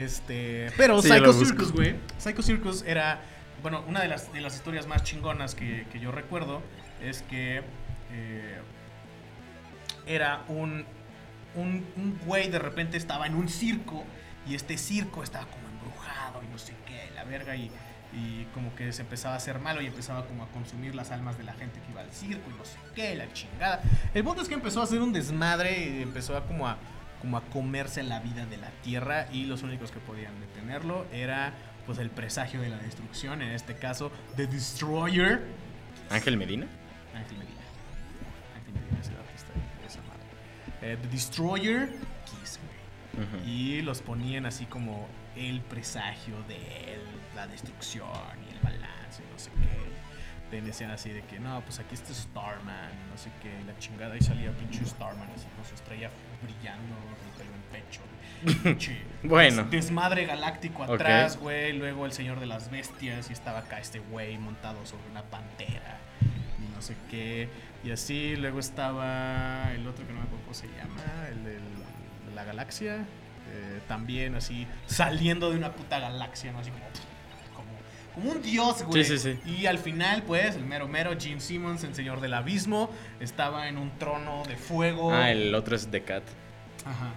Este, 0.00 0.72
pero 0.78 1.02
Sí, 1.02 1.08
Psycho. 1.08 1.32
Circus, 1.34 1.72
güey. 1.72 1.94
Psycho 2.16 2.42
Circus 2.42 2.82
era, 2.86 3.20
bueno, 3.62 3.84
una 3.86 4.00
de 4.00 4.08
las, 4.08 4.32
de 4.32 4.40
las 4.40 4.54
historias 4.54 4.86
más 4.86 5.02
chingonas 5.02 5.54
que, 5.54 5.86
que 5.92 6.00
yo 6.00 6.10
recuerdo 6.10 6.62
es 7.02 7.20
que 7.22 7.58
eh, 8.10 8.58
era 10.06 10.42
un, 10.48 10.86
un, 11.54 11.86
un 11.96 12.18
güey 12.24 12.48
de 12.48 12.58
repente 12.58 12.96
estaba 12.96 13.26
en 13.26 13.34
un 13.34 13.50
circo 13.50 14.04
y 14.46 14.54
este 14.54 14.78
circo 14.78 15.22
estaba 15.22 15.44
como 15.46 15.68
embrujado 15.68 16.42
y 16.42 16.50
no 16.50 16.56
sé 16.56 16.72
qué, 16.86 17.10
la 17.14 17.24
verga, 17.24 17.54
y, 17.54 17.70
y 18.14 18.46
como 18.54 18.74
que 18.74 18.94
se 18.94 19.02
empezaba 19.02 19.34
a 19.34 19.36
hacer 19.36 19.58
malo 19.58 19.82
y 19.82 19.86
empezaba 19.86 20.26
como 20.26 20.44
a 20.44 20.48
consumir 20.48 20.94
las 20.94 21.10
almas 21.10 21.36
de 21.36 21.44
la 21.44 21.52
gente 21.52 21.78
que 21.78 21.92
iba 21.92 22.00
al 22.00 22.10
circo 22.10 22.50
y 22.50 22.58
no 22.58 22.64
sé 22.64 22.78
qué, 22.94 23.14
la 23.16 23.30
chingada. 23.34 23.82
El 24.14 24.24
punto 24.24 24.40
es 24.40 24.48
que 24.48 24.54
empezó 24.54 24.80
a 24.80 24.84
hacer 24.84 25.02
un 25.02 25.12
desmadre 25.12 25.78
y 25.78 26.02
empezó 26.02 26.38
a 26.38 26.46
como 26.46 26.66
a 26.66 26.78
como 27.20 27.36
a 27.36 27.42
comerse 27.42 28.02
la 28.02 28.20
vida 28.20 28.46
de 28.46 28.56
la 28.56 28.70
tierra 28.82 29.26
y 29.32 29.44
los 29.44 29.62
únicos 29.62 29.90
que 29.90 30.00
podían 30.00 30.38
detenerlo 30.40 31.06
era 31.12 31.52
pues 31.86 31.98
el 31.98 32.10
presagio 32.10 32.60
de 32.60 32.68
la 32.68 32.78
destrucción, 32.78 33.42
en 33.42 33.52
este 33.52 33.74
caso 33.76 34.10
The 34.36 34.46
Destroyer, 34.46 35.40
Ángel 36.10 36.36
Medina. 36.36 36.66
Ángel 37.14 37.38
Medina. 37.38 37.60
Ángel 38.56 38.74
Medina 38.74 39.00
es 39.00 39.08
el 39.08 39.16
artista 39.16 39.52
de 39.80 39.86
esa 39.86 40.00
madre. 40.02 40.24
Eh, 40.82 40.98
The 41.00 41.08
Destroyer, 41.08 41.88
Kiss, 42.24 42.58
güey. 42.62 43.46
Y 43.46 43.82
los 43.82 44.02
ponían 44.02 44.46
así 44.46 44.66
como 44.66 45.06
el 45.36 45.60
presagio 45.60 46.34
de 46.48 46.98
la 47.36 47.46
destrucción 47.46 48.08
y 48.48 48.54
el 48.54 48.60
balance, 48.60 49.22
y 49.22 49.32
no 49.32 49.38
sé 49.38 49.50
qué. 49.50 49.79
Decían 50.50 50.90
así 50.90 51.10
de 51.10 51.22
que 51.22 51.38
no, 51.38 51.60
pues 51.62 51.78
aquí 51.78 51.94
está 51.94 52.12
Starman, 52.12 52.90
no 53.10 53.16
sé 53.16 53.30
qué, 53.42 53.50
la 53.66 53.78
chingada, 53.78 54.16
y 54.16 54.20
salía 54.20 54.50
pinche 54.52 54.84
Starman 54.84 55.28
así 55.34 55.46
con 55.56 55.64
su 55.64 55.74
estrella 55.74 56.10
brillando, 56.42 56.94
el 57.26 57.38
pelo 57.38 57.50
en 57.54 57.82
pecho. 57.82 58.00
Pinche 58.62 59.00
Bueno. 59.22 59.62
des- 59.64 59.70
Desmadre 59.70 60.26
galáctico 60.26 60.82
atrás, 60.84 61.36
güey. 61.38 61.72
Luego 61.74 62.04
el 62.06 62.12
señor 62.12 62.40
de 62.40 62.46
las 62.46 62.70
bestias, 62.70 63.30
y 63.30 63.32
estaba 63.32 63.60
acá 63.60 63.78
este 63.80 63.98
güey 64.00 64.38
montado 64.38 64.84
sobre 64.86 65.08
una 65.10 65.22
pantera, 65.22 65.98
y 66.58 66.74
no 66.74 66.82
sé 66.82 66.96
qué. 67.10 67.48
Y 67.84 67.92
así, 67.92 68.36
luego 68.36 68.58
estaba 68.60 69.72
el 69.72 69.86
otro 69.86 70.06
que 70.06 70.12
no 70.12 70.18
me 70.20 70.24
acuerdo 70.26 70.44
cómo 70.44 70.54
se 70.54 70.66
llama, 70.68 71.28
el 71.30 71.44
de 71.44 71.58
la 72.34 72.44
galaxia. 72.44 73.04
eh, 73.52 73.80
también 73.88 74.34
así, 74.36 74.66
saliendo 74.86 75.50
de 75.50 75.56
una 75.56 75.72
puta 75.72 75.98
galaxia, 75.98 76.52
¿no? 76.52 76.58
Así 76.60 76.70
como, 76.70 76.84
como, 78.14 78.32
un 78.32 78.42
dios, 78.42 78.82
güey. 78.84 79.04
Sí, 79.04 79.18
sí, 79.18 79.34
sí. 79.44 79.50
Y 79.50 79.66
al 79.66 79.78
final, 79.78 80.22
pues, 80.24 80.56
el 80.56 80.64
mero 80.64 80.88
mero 80.88 81.12
Gene 81.18 81.40
Simmons, 81.40 81.84
el 81.84 81.94
señor 81.94 82.20
del 82.20 82.34
abismo, 82.34 82.90
estaba 83.20 83.68
en 83.68 83.78
un 83.78 83.96
trono 83.98 84.42
de 84.46 84.56
fuego. 84.56 85.12
Ah, 85.12 85.30
el 85.30 85.54
otro 85.54 85.76
es 85.76 85.88
The 85.90 86.02
Cat. 86.02 86.22
Ajá. 86.84 87.12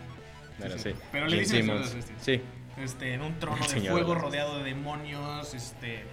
Bueno, 0.60 0.78
sí. 0.78 0.92
Pero 1.12 1.26
le 1.26 1.32
Gene 1.32 1.42
dicen 1.42 1.66
Simmons. 1.66 1.96
Sí. 2.22 2.42
Este, 2.78 3.14
en 3.14 3.22
un 3.22 3.38
trono 3.40 3.58
El 3.58 3.64
de 3.64 3.70
señor 3.70 3.94
fuego 3.94 4.16
rodeado 4.16 4.58
de 4.58 4.64
demonios, 4.64 5.54
este, 5.54 6.04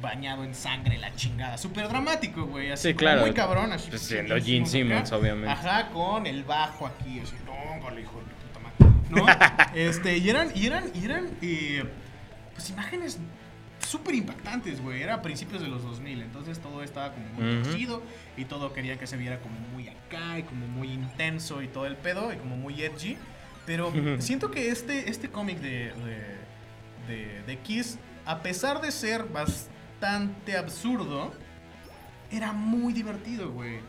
bañado 0.00 0.44
en 0.44 0.54
sangre, 0.54 0.98
la 0.98 1.14
chingada. 1.14 1.58
Súper 1.58 1.88
dramático, 1.88 2.44
güey. 2.46 2.70
Así 2.70 2.88
Sí, 2.88 2.94
claro. 2.94 3.22
Muy 3.22 3.32
cabrón, 3.32 3.72
así. 3.72 3.90
Pues 3.90 4.02
siendo 4.02 4.36
Gene 4.40 4.66
Simmons 4.66 5.12
obviamente. 5.12 5.50
Ajá, 5.50 5.88
con 5.90 6.26
el 6.26 6.44
bajo 6.44 6.86
aquí, 6.86 7.20
así, 7.20 7.36
no, 7.44 7.82
vale, 7.82 8.02
hijo 8.02 8.20
de 8.20 8.34
puta 8.34 8.60
madre. 8.60 9.64
¿No? 9.72 9.74
este, 9.74 10.18
y 10.18 10.28
eran, 10.28 10.50
y 10.54 10.66
eran, 10.66 10.90
y 10.94 11.04
eran, 11.04 11.30
eh, 11.42 11.84
pues 12.54 12.70
imágenes 12.70 13.18
súper 13.90 14.14
impactantes, 14.14 14.80
güey. 14.80 15.02
Era 15.02 15.14
a 15.14 15.22
principios 15.22 15.60
de 15.62 15.68
los 15.68 15.82
2000, 15.82 16.22
entonces 16.22 16.60
todo 16.60 16.82
estaba 16.82 17.12
como 17.12 17.26
muy 17.30 17.54
Ujú. 17.56 17.62
torcido 17.62 18.02
y 18.36 18.44
todo 18.44 18.72
quería 18.72 18.98
que 18.98 19.06
se 19.06 19.16
viera 19.16 19.40
como 19.40 19.58
muy 19.74 19.88
acá 19.88 20.38
y 20.38 20.44
como 20.44 20.66
muy 20.66 20.88
intenso 20.92 21.60
y 21.62 21.68
todo 21.68 21.86
el 21.86 21.96
pedo 21.96 22.32
y 22.32 22.36
como 22.36 22.56
muy 22.56 22.80
edgy. 22.82 23.16
Pero 23.66 23.92
siento 24.18 24.50
que 24.50 24.70
este, 24.70 25.10
este 25.10 25.28
cómic 25.28 25.58
de, 25.58 25.92
de, 25.92 27.12
de, 27.14 27.42
de 27.42 27.58
Kiss, 27.58 27.98
a 28.24 28.40
pesar 28.42 28.80
de 28.80 28.90
ser 28.90 29.24
bastante 29.24 30.56
absurdo, 30.56 31.32
era 32.30 32.52
muy 32.52 32.92
divertido, 32.92 33.50
güey. 33.50 33.80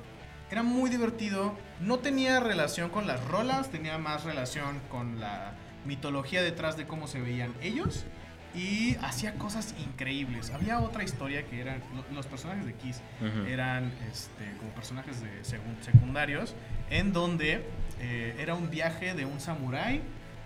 Era 0.49 0.63
muy 0.63 0.89
divertido. 0.89 1.55
No 1.79 1.99
tenía 1.99 2.39
relación 2.39 2.89
con 2.89 3.07
las 3.07 3.23
rolas, 3.27 3.69
tenía 3.69 3.97
más 3.97 4.23
relación 4.23 4.79
con 4.89 5.19
la 5.19 5.53
mitología 5.85 6.43
detrás 6.43 6.75
de 6.75 6.85
cómo 6.85 7.07
se 7.07 7.21
veían 7.21 7.53
ellos. 7.61 8.05
Y 8.53 8.95
hacía 9.01 9.35
cosas 9.35 9.73
increíbles. 9.79 10.51
Había 10.51 10.79
otra 10.81 11.03
historia 11.03 11.45
que 11.45 11.61
eran 11.61 11.81
lo- 11.95 12.15
los 12.15 12.25
personajes 12.27 12.65
de 12.65 12.73
Kiss 12.73 13.01
eran 13.47 13.93
este, 14.11 14.43
como 14.59 14.71
personajes 14.71 15.21
de 15.21 15.43
secundarios, 15.81 16.53
en 16.89 17.13
donde 17.13 17.65
eh, 17.99 18.35
era 18.39 18.55
un 18.55 18.69
viaje 18.69 19.13
de 19.13 19.25
un 19.25 19.39
samurái 19.39 20.01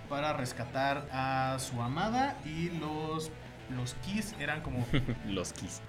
para 0.10 0.34
rescatar 0.34 1.08
a 1.12 1.58
su 1.60 1.82
amada 1.82 2.38
y 2.45 2.70
los, 2.80 3.32
los 3.76 3.95
Kiss 4.06 4.36
eran 4.39 4.62
como 4.62 4.86
Los 5.26 5.51
Kiss. 5.53 5.82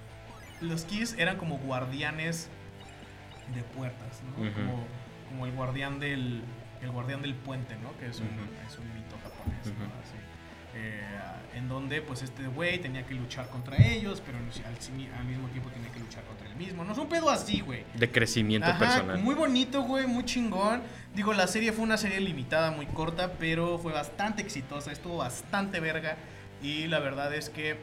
los 0.62 0.84
Kiss 0.86 1.14
eran 1.18 1.36
como 1.36 1.58
guardianes 1.58 2.48
de 3.54 3.62
puertas, 3.62 4.22
¿no? 4.24 4.42
Como, 4.54 4.84
como 5.28 5.46
el 5.46 5.52
guardián 5.52 6.00
del 6.00 6.42
el 6.82 6.90
guardián 6.90 7.20
del 7.22 7.34
puente, 7.34 7.74
¿no? 7.82 7.96
Que 7.98 8.06
es 8.08 8.20
un, 8.20 8.26
es 8.66 8.78
un 8.78 8.84
mito 8.94 9.16
japonés, 9.22 9.66
¿no? 9.78 9.84
En 11.66 11.70
donde 11.70 12.00
pues 12.00 12.22
este 12.22 12.46
güey 12.46 12.78
tenía 12.78 13.04
que 13.04 13.14
luchar 13.14 13.48
contra 13.48 13.76
ellos, 13.76 14.22
pero 14.24 14.38
al, 14.38 14.44
al 15.18 15.24
mismo 15.24 15.48
tiempo 15.48 15.68
tenía 15.70 15.90
que 15.90 15.98
luchar 15.98 16.22
contra 16.22 16.46
él 16.46 16.54
mismo. 16.54 16.84
No 16.84 16.92
es 16.92 16.98
un 16.98 17.08
pedo 17.08 17.28
así, 17.28 17.58
güey. 17.58 17.82
De 17.94 18.08
crecimiento 18.08 18.68
Ajá, 18.68 18.78
personal. 18.78 19.18
Muy 19.18 19.34
bonito, 19.34 19.82
güey, 19.82 20.06
muy 20.06 20.24
chingón. 20.24 20.82
Digo, 21.16 21.32
la 21.32 21.48
serie 21.48 21.72
fue 21.72 21.82
una 21.82 21.96
serie 21.96 22.20
limitada, 22.20 22.70
muy 22.70 22.86
corta, 22.86 23.32
pero 23.32 23.78
fue 23.78 23.92
bastante 23.92 24.42
exitosa, 24.42 24.92
estuvo 24.92 25.16
bastante 25.16 25.80
verga. 25.80 26.16
Y 26.62 26.86
la 26.86 27.00
verdad 27.00 27.34
es 27.34 27.50
que, 27.50 27.76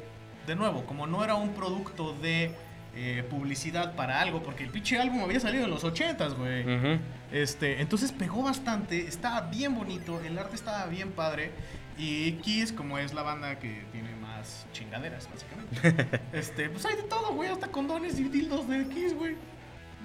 de 0.48 0.56
nuevo, 0.56 0.86
como 0.86 1.06
no 1.06 1.22
era 1.22 1.36
un 1.36 1.50
producto 1.50 2.14
de 2.14 2.56
eh, 2.96 3.26
publicidad 3.30 3.96
para 3.96 4.22
algo, 4.22 4.44
porque 4.44 4.64
el 4.64 4.70
pinche 4.70 4.98
álbum 4.98 5.24
había 5.24 5.42
salido 5.42 5.66
en 5.66 5.72
los 5.72 5.84
80s, 5.84 6.38
güey. 6.38 7.02
Este, 7.34 7.82
entonces 7.82 8.14
pegó 8.14 8.44
bastante, 8.44 9.08
estaba 9.08 9.42
bien 9.42 9.76
bonito, 9.76 10.22
el 10.22 10.38
arte 10.38 10.56
estaba 10.56 10.86
bien 10.86 11.12
padre. 11.12 11.52
Y 11.98 12.34
Kiss, 12.34 12.72
como 12.72 12.98
es 12.98 13.14
la 13.14 13.22
banda 13.22 13.60
que 13.60 13.84
tiene 13.91 14.16
más 14.16 14.66
chingaderas, 14.74 15.30
básicamente. 15.32 16.20
este, 16.34 16.70
pues 16.70 16.86
hay 16.86 16.96
de 16.96 17.04
todo, 17.04 17.34
güey, 17.34 17.50
hasta 17.50 17.68
condones 17.68 18.20
y 18.20 18.24
dildos 18.26 18.68
de 18.68 18.86
Kiss, 18.88 19.14
güey. 19.16 19.36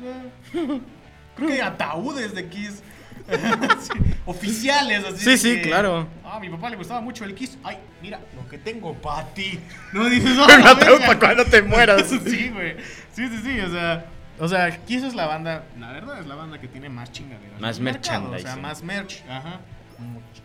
Creo 1.36 1.48
que 1.48 1.62
ataúdes 1.62 2.34
de 2.34 2.48
Kiss. 2.48 2.82
Sí, 3.28 3.92
oficiales, 4.24 5.04
así. 5.04 5.18
Sí, 5.22 5.36
sí, 5.36 5.56
que, 5.56 5.62
claro. 5.68 6.08
Ah, 6.24 6.36
a 6.36 6.40
mi 6.40 6.48
papá 6.48 6.70
le 6.70 6.76
gustaba 6.76 7.00
mucho 7.02 7.24
el 7.24 7.34
Kiss. 7.34 7.58
Ay, 7.62 7.76
mira, 8.00 8.20
lo 8.34 8.48
que 8.48 8.56
tengo 8.56 8.94
para 8.94 9.26
ti. 9.34 9.60
No 9.92 10.06
dices, 10.06 10.38
"Ah, 10.38 10.70
ataúd 10.70 10.92
verga". 10.92 11.06
para 11.06 11.18
cuando 11.18 11.44
te 11.44 11.60
mueras. 11.60 12.08
sí, 12.08 12.48
güey. 12.48 12.76
Sí, 13.12 13.28
sí, 13.28 13.38
sí. 13.42 13.60
O 13.60 13.70
sea, 13.70 14.06
o 14.38 14.48
sea, 14.48 14.84
Kiss 14.86 15.02
es 15.02 15.14
la 15.14 15.26
banda, 15.26 15.64
la 15.78 15.92
verdad 15.92 16.20
es 16.20 16.26
la 16.26 16.36
banda 16.36 16.58
que 16.58 16.68
tiene 16.68 16.88
más 16.88 17.12
chingaderas. 17.12 17.60
Más 17.60 17.80
mercado, 17.80 18.30
O 18.30 18.38
sea, 18.38 18.56
merchandising. 18.56 18.62
más 18.62 18.82
merch. 18.82 19.22
Ajá. 19.28 19.60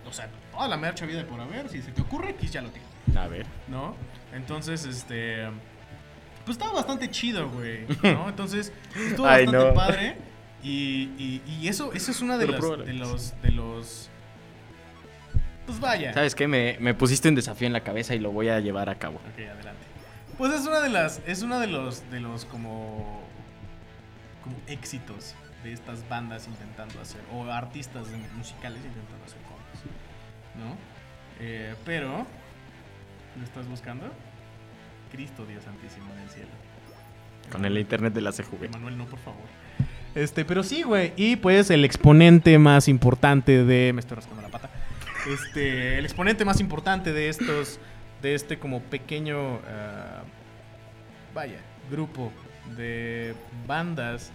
O 0.07 0.11
sea, 0.11 0.29
toda 0.51 0.67
la 0.67 0.77
merch 0.77 1.03
había 1.03 1.17
de 1.17 1.25
por 1.25 1.39
haber. 1.39 1.69
Si 1.69 1.81
se 1.81 1.91
te 1.91 2.01
ocurre, 2.01 2.35
Kiss 2.35 2.51
ya 2.51 2.61
lo 2.61 2.69
tiene. 2.69 2.87
A 3.17 3.27
ver. 3.27 3.45
¿No? 3.67 3.95
Entonces, 4.33 4.85
este. 4.85 5.47
Pues 6.45 6.57
estaba 6.57 6.73
bastante 6.73 7.09
chido, 7.09 7.49
güey. 7.49 7.85
¿No? 8.03 8.29
Entonces, 8.29 8.73
estuvo 8.95 9.25
Ay, 9.27 9.45
bastante 9.45 9.67
no. 9.69 9.73
padre. 9.73 10.17
Y, 10.63 11.09
y, 11.17 11.41
y 11.45 11.67
eso, 11.67 11.93
eso 11.93 12.11
es 12.11 12.21
una 12.21 12.37
de, 12.37 12.47
Pero 12.47 12.77
las, 12.77 12.87
de 12.87 12.93
los. 12.93 13.41
De 13.41 13.51
los. 13.51 14.09
Pues 15.65 15.79
vaya. 15.79 16.13
¿Sabes 16.13 16.35
qué? 16.35 16.47
Me, 16.47 16.77
me 16.79 16.93
pusiste 16.93 17.29
un 17.29 17.35
desafío 17.35 17.67
en 17.67 17.73
la 17.73 17.81
cabeza 17.83 18.15
y 18.15 18.19
lo 18.19 18.31
voy 18.31 18.49
a 18.49 18.59
llevar 18.59 18.89
a 18.89 18.95
cabo. 18.95 19.17
Ok, 19.17 19.39
adelante. 19.39 19.83
Pues 20.37 20.53
es 20.53 20.65
una 20.65 20.81
de 20.81 20.89
las. 20.89 21.21
Es 21.27 21.41
uno 21.43 21.59
de 21.59 21.67
los. 21.67 22.09
de 22.09 22.19
los 22.19 22.45
como. 22.45 23.21
como 24.43 24.55
éxitos 24.67 25.35
de 25.63 25.73
estas 25.73 26.07
bandas 26.09 26.47
intentando 26.47 26.99
hacer. 27.01 27.21
O 27.31 27.45
artistas 27.45 28.07
musicales 28.35 28.79
intentando 28.85 29.25
hacer 29.25 29.39
covers. 29.43 29.83
¿No? 30.57 30.77
Eh, 31.39 31.75
pero. 31.85 32.25
¿Lo 33.37 33.43
estás 33.43 33.67
buscando? 33.67 34.05
Cristo 35.11 35.45
Dios 35.45 35.63
Santísimo 35.63 36.11
en 36.13 36.19
el 36.19 36.29
cielo. 36.29 36.49
Con 37.51 37.65
el 37.65 37.77
internet 37.77 38.13
de 38.13 38.21
la 38.21 38.31
CJV. 38.31 38.69
Manuel, 38.71 38.97
no, 38.97 39.05
por 39.05 39.19
favor. 39.19 39.41
Este, 40.15 40.45
pero 40.45 40.63
sí, 40.63 40.83
güey. 40.83 41.13
Y 41.15 41.37
pues 41.37 41.69
el 41.69 41.85
exponente 41.85 42.57
más 42.59 42.87
importante 42.87 43.63
de. 43.63 43.91
Me 43.93 44.01
estoy 44.01 44.15
rascando 44.15 44.41
la 44.41 44.49
pata. 44.49 44.69
Este, 45.27 45.97
el 45.97 46.05
exponente 46.05 46.45
más 46.45 46.59
importante 46.59 47.13
de 47.13 47.29
estos. 47.29 47.79
De 48.21 48.35
este 48.35 48.59
como 48.59 48.81
pequeño. 48.81 49.59
ah, 49.67 50.23
vaya, 51.33 51.59
grupo 51.89 52.31
de 52.77 53.35
bandas 53.67 54.31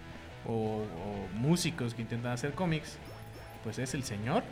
o, 0.47 0.53
o 0.82 1.28
músicos 1.34 1.95
que 1.95 2.03
intentan 2.03 2.32
hacer 2.32 2.53
cómics. 2.53 2.99
Pues 3.64 3.78
es 3.78 3.95
el 3.95 4.05
señor 4.05 4.43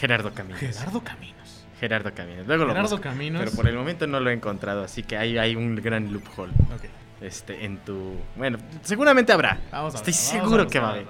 Gerardo 0.00 0.32
Caminos. 0.34 0.60
Gerardo 0.60 1.02
Caminos. 1.04 1.64
Gerardo 1.78 2.14
Caminos. 2.14 2.46
Luego 2.46 2.64
lo 2.64 2.70
Gerardo 2.70 2.90
busco. 2.90 3.02
Caminos. 3.02 3.40
Pero 3.42 3.52
por 3.56 3.68
el 3.68 3.74
momento 3.76 4.06
no 4.06 4.20
lo 4.20 4.30
he 4.30 4.32
encontrado, 4.32 4.84
así 4.84 5.02
que 5.02 5.16
hay, 5.16 5.36
hay 5.38 5.54
un 5.56 5.76
gran 5.76 6.12
loophole. 6.12 6.52
Ok. 6.74 6.84
Este, 7.20 7.64
en 7.64 7.78
tu. 7.78 8.16
Bueno, 8.36 8.58
seguramente 8.82 9.32
habrá. 9.32 9.58
Vamos 9.70 9.94
a 9.94 9.98
Estoy 9.98 10.12
ver, 10.12 10.20
seguro 10.20 10.66
que 10.66 10.78
va 10.80 10.88
a 10.88 10.90
haber. 10.92 11.06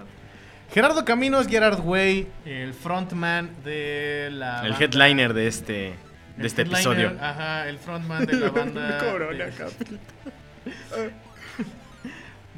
Gerardo 0.72 1.05
Caminos, 1.05 1.46
Gerard 1.46 1.80
Way, 1.80 2.26
el 2.44 2.74
frontman 2.74 3.50
de 3.64 4.28
la. 4.32 4.62
El 4.64 4.72
banda- 4.72 4.84
headliner 4.84 5.32
de 5.34 5.46
este, 5.46 5.88
el 5.88 5.94
de 6.38 6.46
este 6.46 6.62
episodio. 6.62 7.12
Ajá, 7.20 7.68
el 7.68 7.78
frontman 7.78 8.26
de 8.26 8.32
la 8.34 8.50
banda. 8.50 8.98
Corona, 8.98 9.44
de. 9.46 11.11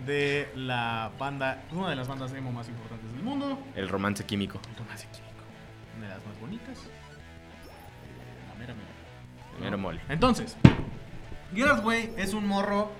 de 0.06 0.50
la 0.54 1.10
banda. 1.18 1.62
Una 1.72 1.90
de 1.90 1.96
las 1.96 2.08
bandas 2.08 2.32
emo 2.32 2.52
más 2.52 2.68
importantes 2.68 3.12
del 3.12 3.22
mundo. 3.22 3.58
El 3.74 3.88
romance 3.88 4.24
químico. 4.24 4.60
El 4.70 4.76
romance 4.76 5.06
químico. 5.12 5.24
Una 5.98 6.08
de 6.08 6.14
las 6.14 6.26
más 6.26 6.40
bonitas. 6.40 6.78
Eh, 6.78 8.48
la 8.48 8.54
mera 8.58 8.74
mera. 8.74 9.60
Mero 9.60 9.78
mole. 9.78 10.00
Entonces, 10.08 10.56
Gerard 11.54 11.84
Way 11.84 12.14
es 12.16 12.34
un 12.34 12.46
morro 12.46 12.92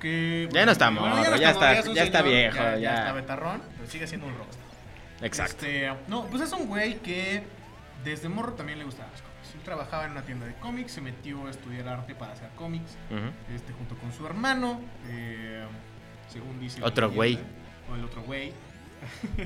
que. 0.00 0.48
Ya 0.52 0.64
no 0.66 0.72
está 0.72 0.90
bueno, 0.90 1.16
morro, 1.16 1.36
ya 1.36 1.50
está- 1.50 1.80
ya 1.92 2.02
está 2.04 2.22
viejo, 2.22 2.56
Ya, 2.56 2.76
ya. 2.78 2.94
está 2.98 3.12
betarrón, 3.12 3.62
pero 3.76 3.90
sigue 3.90 4.06
siendo 4.06 4.26
un 4.26 4.36
rockstar. 4.36 4.64
Exacto. 5.22 5.66
Este, 5.66 5.92
no, 6.08 6.24
pues 6.26 6.42
es 6.42 6.52
un 6.52 6.66
güey 6.66 6.98
que 7.00 7.42
desde 8.04 8.28
morro 8.28 8.52
también 8.54 8.78
le 8.78 8.84
gustaban 8.84 9.10
los 9.12 9.20
cómics. 9.20 9.54
Él 9.54 9.60
trabajaba 9.62 10.04
en 10.06 10.12
una 10.12 10.22
tienda 10.22 10.46
de 10.46 10.54
cómics, 10.54 10.92
se 10.92 11.00
metió 11.02 11.46
a 11.46 11.50
estudiar 11.50 11.88
arte 11.88 12.14
para 12.14 12.32
hacer 12.32 12.48
cómics, 12.56 12.96
este, 13.54 13.72
junto 13.74 13.96
con 13.96 14.12
su 14.12 14.24
hermano, 14.26 14.80
eh, 15.08 15.66
según 16.30 16.60
dice 16.60 16.80
la 16.80 16.86
Otro 16.86 17.08
leyenda, 17.08 17.16
güey. 17.16 17.38
O 17.90 17.94
el 17.96 18.04
otro 18.04 18.22
güey. 18.22 18.52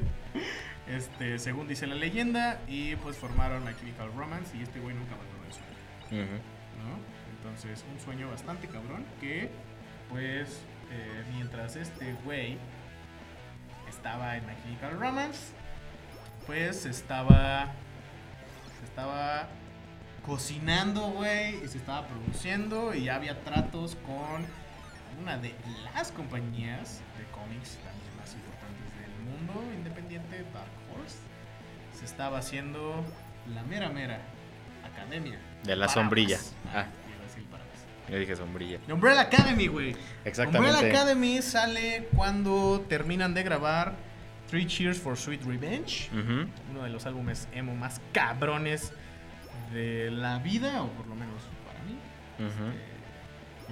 este, 0.87 1.39
según 1.39 1.69
dice 1.69 1.87
la 1.87 1.95
leyenda, 1.95 2.61
y 2.69 2.97
pues 2.97 3.17
formaron 3.17 3.65
la 3.65 3.77
Chemical 3.77 4.11
Romance 4.17 4.57
y 4.57 4.63
este 4.63 4.81
güey 4.81 4.95
nunca 4.95 5.15
abandonó 5.15 5.45
el 5.45 5.53
sueño. 5.53 6.27
¿no? 6.31 7.15
Entonces, 7.37 7.85
un 7.93 8.01
sueño 8.01 8.31
bastante 8.31 8.69
cabrón 8.69 9.05
que, 9.21 9.51
pues, 10.11 10.61
eh, 10.91 11.25
mientras 11.35 11.77
este 11.77 12.15
güey 12.25 12.59
estaba 13.89 14.37
en 14.37 14.47
la 14.47 14.55
Chemical 14.63 14.99
Romance, 14.99 15.53
pues 16.47 16.87
estaba, 16.87 17.73
se 18.79 18.85
estaba 18.85 19.49
cocinando, 20.27 21.09
güey, 21.09 21.63
y 21.65 21.69
se 21.69 21.79
estaba 21.79 22.07
produciendo 22.07 22.95
y 22.95 23.05
ya 23.05 23.17
había 23.17 23.43
tratos 23.45 23.97
con 24.07 24.47
una 25.21 25.39
de 25.39 25.55
las 25.95 26.13
compañías 26.13 27.01
de 27.19 27.25
cómics 27.33 27.79
también 27.85 28.17
más 28.19 28.35
importantes 28.35 28.85
del 29.01 29.13
mundo 29.25 29.75
independiente, 29.75 30.45
Dark 30.53 30.71
Horse. 30.93 31.19
Se 31.93 32.05
estaba 32.05 32.39
haciendo 32.39 33.05
la 33.55 33.63
mera 33.63 33.89
mera 33.91 34.21
academia. 34.85 35.39
De 35.63 35.77
la 35.77 35.89
sombrilla. 35.89 36.39
Ah. 36.75 36.87
Yo 38.09 38.19
dije 38.19 38.37
sombrilla. 38.37 38.79
Umbrella 38.89 39.23
Academy, 39.23 39.67
güey. 39.67 39.97
Exactamente. 40.25 40.77
Umbrella 40.77 40.95
Academy 40.95 41.41
sale 41.41 42.09
cuando 42.15 42.85
terminan 42.87 43.33
de 43.33 43.43
grabar 43.43 43.95
Three 44.51 44.67
Cheers 44.67 44.99
for 44.99 45.17
Sweet 45.17 45.43
Revenge, 45.45 46.11
uno 46.71 46.83
de 46.83 46.91
los 46.91 47.07
álbumes 47.07 47.49
emo 47.53 47.75
más 47.75 48.01
cabrones 48.13 48.93
de 49.73 50.11
la 50.11 50.39
vida, 50.39 50.83
o 50.83 50.89
por 50.91 51.07
lo 51.07 51.15
menos 51.15 51.43
para 51.67 51.81
mí. 51.85 51.99
El 52.39 52.94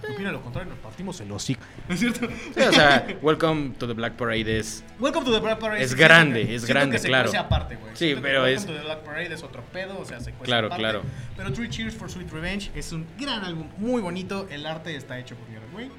que 0.01 0.13
opina 0.13 0.33
lo 0.33 0.41
contrario, 0.43 0.71
nos 0.71 0.79
partimos 0.81 1.21
el 1.21 1.31
hocico. 1.33 1.63
¿No 1.89 1.95
es 1.95 2.01
cierto? 2.01 2.27
Sí, 2.55 2.61
o 2.61 2.73
sea, 2.73 3.07
Welcome 3.23 3.75
to 3.79 3.87
the 3.87 3.93
Black 3.95 4.15
Parade 4.15 4.59
es. 4.59 4.83
Welcome 4.99 5.25
to 5.27 5.33
the 5.33 5.41
Black 5.41 5.59
Parade. 5.59 5.83
Es 5.83 5.95
grande, 5.95 6.47
que- 6.47 6.55
es 6.55 6.65
grande, 6.67 6.97
que 6.97 7.03
se 7.03 7.09
claro. 7.09 7.25
cuece 7.25 7.39
aparte, 7.39 7.77
güey. 7.77 7.93
Sí, 7.95 8.07
Siento 8.07 8.23
que 8.23 8.29
pero 8.29 8.43
Welcome 8.43 8.61
es- 8.61 8.67
to 8.67 8.73
the 8.81 8.85
Black 8.87 8.99
Parade 9.05 9.35
es 9.35 9.43
otro 9.43 9.63
pedo, 9.73 9.99
o 9.99 10.05
sea, 10.05 10.21
se 10.21 10.33
Claro, 10.33 10.67
aparte. 10.69 10.83
claro. 10.83 11.03
Pero 11.37 11.53
Three 11.53 11.69
Cheers 11.69 11.95
for 11.95 12.11
Sweet 12.11 12.31
Revenge 12.31 12.71
es 12.75 12.93
un 12.93 13.07
gran 13.19 13.45
álbum, 13.45 13.69
muy 13.79 14.01
bonito. 14.03 14.47
El 14.51 14.67
arte 14.67 14.95
está 14.97 15.19
hecho 15.19 15.35
por 15.37 15.47
Garrett 15.53 15.75
Wayne. 15.75 15.93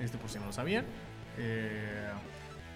Este, 0.00 0.18
por 0.18 0.28
si 0.28 0.38
no 0.38 0.46
lo 0.46 0.52
sabían. 0.52 0.84
Eh, 1.38 2.08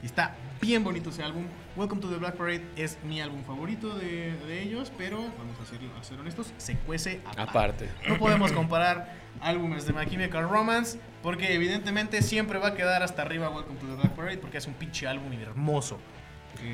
y 0.02 0.06
está 0.06 0.34
bien 0.60 0.82
bonito 0.84 1.10
ese 1.10 1.22
álbum. 1.22 1.44
Welcome 1.76 2.00
to 2.02 2.08
the 2.08 2.16
Black 2.16 2.36
Parade 2.36 2.62
es 2.76 2.98
mi 3.04 3.20
álbum 3.20 3.42
favorito 3.44 3.94
de, 3.98 4.32
de 4.46 4.62
ellos, 4.62 4.92
pero 4.98 5.18
vamos 5.38 5.56
a 5.62 5.66
ser, 5.66 5.78
a 5.98 6.02
ser 6.04 6.18
honestos, 6.20 6.52
se 6.58 6.76
cuece 6.78 7.20
aparte. 7.24 7.40
Aparte. 7.42 7.88
No 8.08 8.18
podemos 8.18 8.52
comparar 8.52 9.14
álbumes 9.40 9.86
de 9.86 9.92
My 9.92 10.06
Chemical 10.06 10.48
Romance 10.48 10.98
porque 11.22 11.54
evidentemente 11.54 12.22
siempre 12.22 12.58
va 12.58 12.68
a 12.68 12.74
quedar 12.74 13.02
hasta 13.02 13.22
arriba 13.22 13.48
Welcome 13.50 13.78
to 13.78 13.86
the 13.86 13.94
Black 13.94 14.12
Parade 14.12 14.38
porque 14.38 14.58
es 14.58 14.66
un 14.66 14.74
pinche 14.74 15.06
álbum 15.06 15.32
hermoso. 15.32 15.98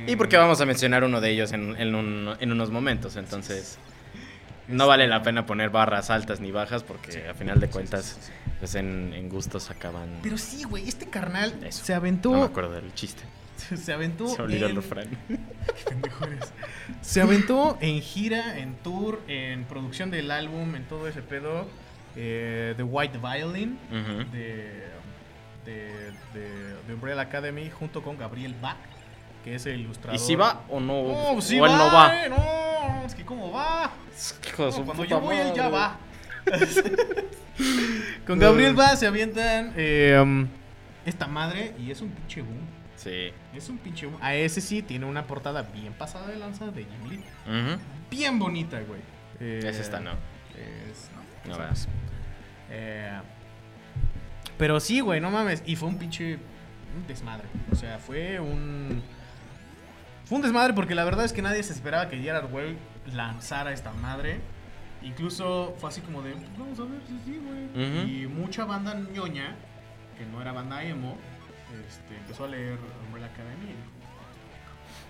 Y 0.07 0.17
porque 0.17 0.37
vamos 0.37 0.61
a 0.61 0.67
mencionar 0.67 1.05
uno 1.05 1.21
de 1.21 1.31
ellos 1.31 1.53
en, 1.53 1.77
en 1.77 1.95
un- 1.95 2.35
en 2.41 2.51
unos 2.53 2.71
momentos, 2.71 3.15
entonces. 3.17 3.79
No 4.69 4.87
vale 4.87 5.07
la 5.07 5.23
pena 5.23 5.47
poner 5.47 5.71
barras 5.71 6.11
altas 6.11 6.41
ni 6.41 6.51
bajas 6.51 6.83
porque 6.83 7.29
a 7.29 7.35
final 7.35 7.61
de 7.61 7.69
cuentas, 7.69 8.19
pues 8.59 8.75
en, 8.75 9.13
en 9.15 9.29
gustos 9.29 9.71
acaban. 9.71 10.09
Pero 10.23 10.37
sí, 10.39 10.65
güey, 10.65 10.89
este 10.89 11.07
carnal 11.09 11.55
Eso. 11.65 11.85
se 11.85 11.95
aventó. 11.95 12.33
No 12.33 12.39
me 12.41 12.45
acuerdo 12.47 12.73
del 12.73 12.93
chiste. 12.95 13.23
Se 13.77 13.93
aventó. 13.93 14.29
Se 14.29 14.43
olvidó 14.43 14.67
el 14.67 14.77
refrán. 14.77 15.09
Se 17.01 17.21
aventó 17.21 17.79
en 17.81 18.01
gira, 18.03 18.59
en 18.59 18.75
tour, 18.77 19.21
en 19.29 19.65
producción 19.65 20.11
del 20.11 20.31
álbum, 20.31 20.75
en 20.75 20.85
todo 20.85 21.09
ese 21.09 21.23
pedo. 21.23 21.67
eh, 22.17 22.75
The 22.77 22.83
White 22.83 23.19
Violin 23.19 23.79
de, 24.33 24.85
de, 25.65 26.11
de- 26.35 26.77
de 26.87 26.95
Umbrella 26.95 27.23
Academy 27.23 27.71
junto 27.71 28.03
con 28.03 28.17
Gabriel 28.19 28.55
Bach, 28.61 28.77
que 29.47 29.55
es 29.55 29.65
el 29.67 29.79
ilustrador. 29.81 30.17
¿Y 30.17 30.19
si 30.19 30.35
va 30.35 30.63
o 30.69 30.81
no? 30.81 31.05
No, 31.35 31.41
sí 31.41 31.61
o 31.61 31.67
él 31.67 31.71
va, 31.73 31.79
no 31.79 31.85
va. 31.95 32.25
eh, 32.25 32.29
no, 32.29 33.07
es 33.07 33.15
que 33.15 33.25
cómo 33.25 33.53
va. 33.53 33.93
No, 34.59 34.85
cuando 34.85 35.05
yo 35.05 35.21
voy, 35.21 35.37
él 35.37 35.53
ya 35.55 35.69
va. 35.69 35.99
Con 38.27 38.41
Gabriel 38.41 38.75
Bach 38.75 38.97
se 38.97 39.07
avientan 39.07 39.73
eh, 39.77 40.19
um, 40.21 40.49
esta 41.05 41.29
madre 41.29 41.75
y 41.79 41.93
es 41.93 42.01
un 42.01 42.11
pinche 42.11 42.43
boom. 42.43 42.59
Sí. 42.97 43.31
Es 43.55 43.69
un 43.69 43.79
pinche 43.79 44.07
boom. 44.07 44.19
A 44.21 44.35
ese 44.35 44.61
sí 44.61 44.83
tiene 44.83 45.07
una 45.07 45.27
portada 45.29 45.63
bien 45.63 45.93
pasada 45.93 46.27
de 46.27 46.37
lanza 46.37 46.67
de 46.67 46.81
Lee. 47.09 47.23
Ujú. 47.47 47.81
Bien 48.11 48.39
bonita, 48.39 48.81
güey. 48.81 49.01
Eh, 49.39 49.61
Es 49.65 49.79
esta, 49.79 50.01
¿no? 50.01 50.11
Es, 50.11 51.09
no, 51.47 51.57
No 51.57 51.69
es. 51.71 51.87
Eh, 52.71 53.13
pero 54.59 54.81
sí, 54.81 54.99
güey, 55.01 55.21
no 55.21 55.31
mames. 55.31 55.63
Y 55.67 55.77
fue 55.77 55.89
un 55.89 55.99
pinche 55.99 56.39
desmadre. 57.07 57.47
O 57.71 57.77
sea, 57.77 57.99
fue 57.99 58.41
un. 58.41 59.03
Fue 60.27 60.37
un 60.37 60.43
desmadre 60.43 60.75
porque 60.75 60.95
la 60.95 61.05
verdad 61.05 61.25
es 61.25 61.33
que 61.33 61.41
nadie 61.41 61.63
se 61.63 61.73
esperaba 61.73 62.09
que 62.09 62.19
Gerard 62.19 62.53
Way 62.53 62.77
lanzara 63.15 63.73
esta 63.73 63.93
madre. 63.93 64.41
Incluso 65.03 65.75
fue 65.79 65.89
así 65.89 66.01
como 66.03 66.21
de, 66.23 66.33
"Pues 66.33 66.59
vamos 66.59 66.79
a 66.81 66.83
ver 66.83 67.01
si 67.07 67.19
sí, 67.25 67.39
güey. 67.41 68.23
Y 68.23 68.27
mucha 68.27 68.65
banda 68.65 68.95
ñoña, 69.15 69.55
que 70.19 70.25
no 70.27 70.43
era 70.43 70.53
banda 70.53 70.83
emo, 70.83 71.17
este, 71.89 72.17
empezó 72.17 72.45
a 72.45 72.49
leer 72.49 72.77
Umbrella 73.07 73.27
Academy. 73.29 73.65
y 73.65 73.69
dijo, 73.69 73.91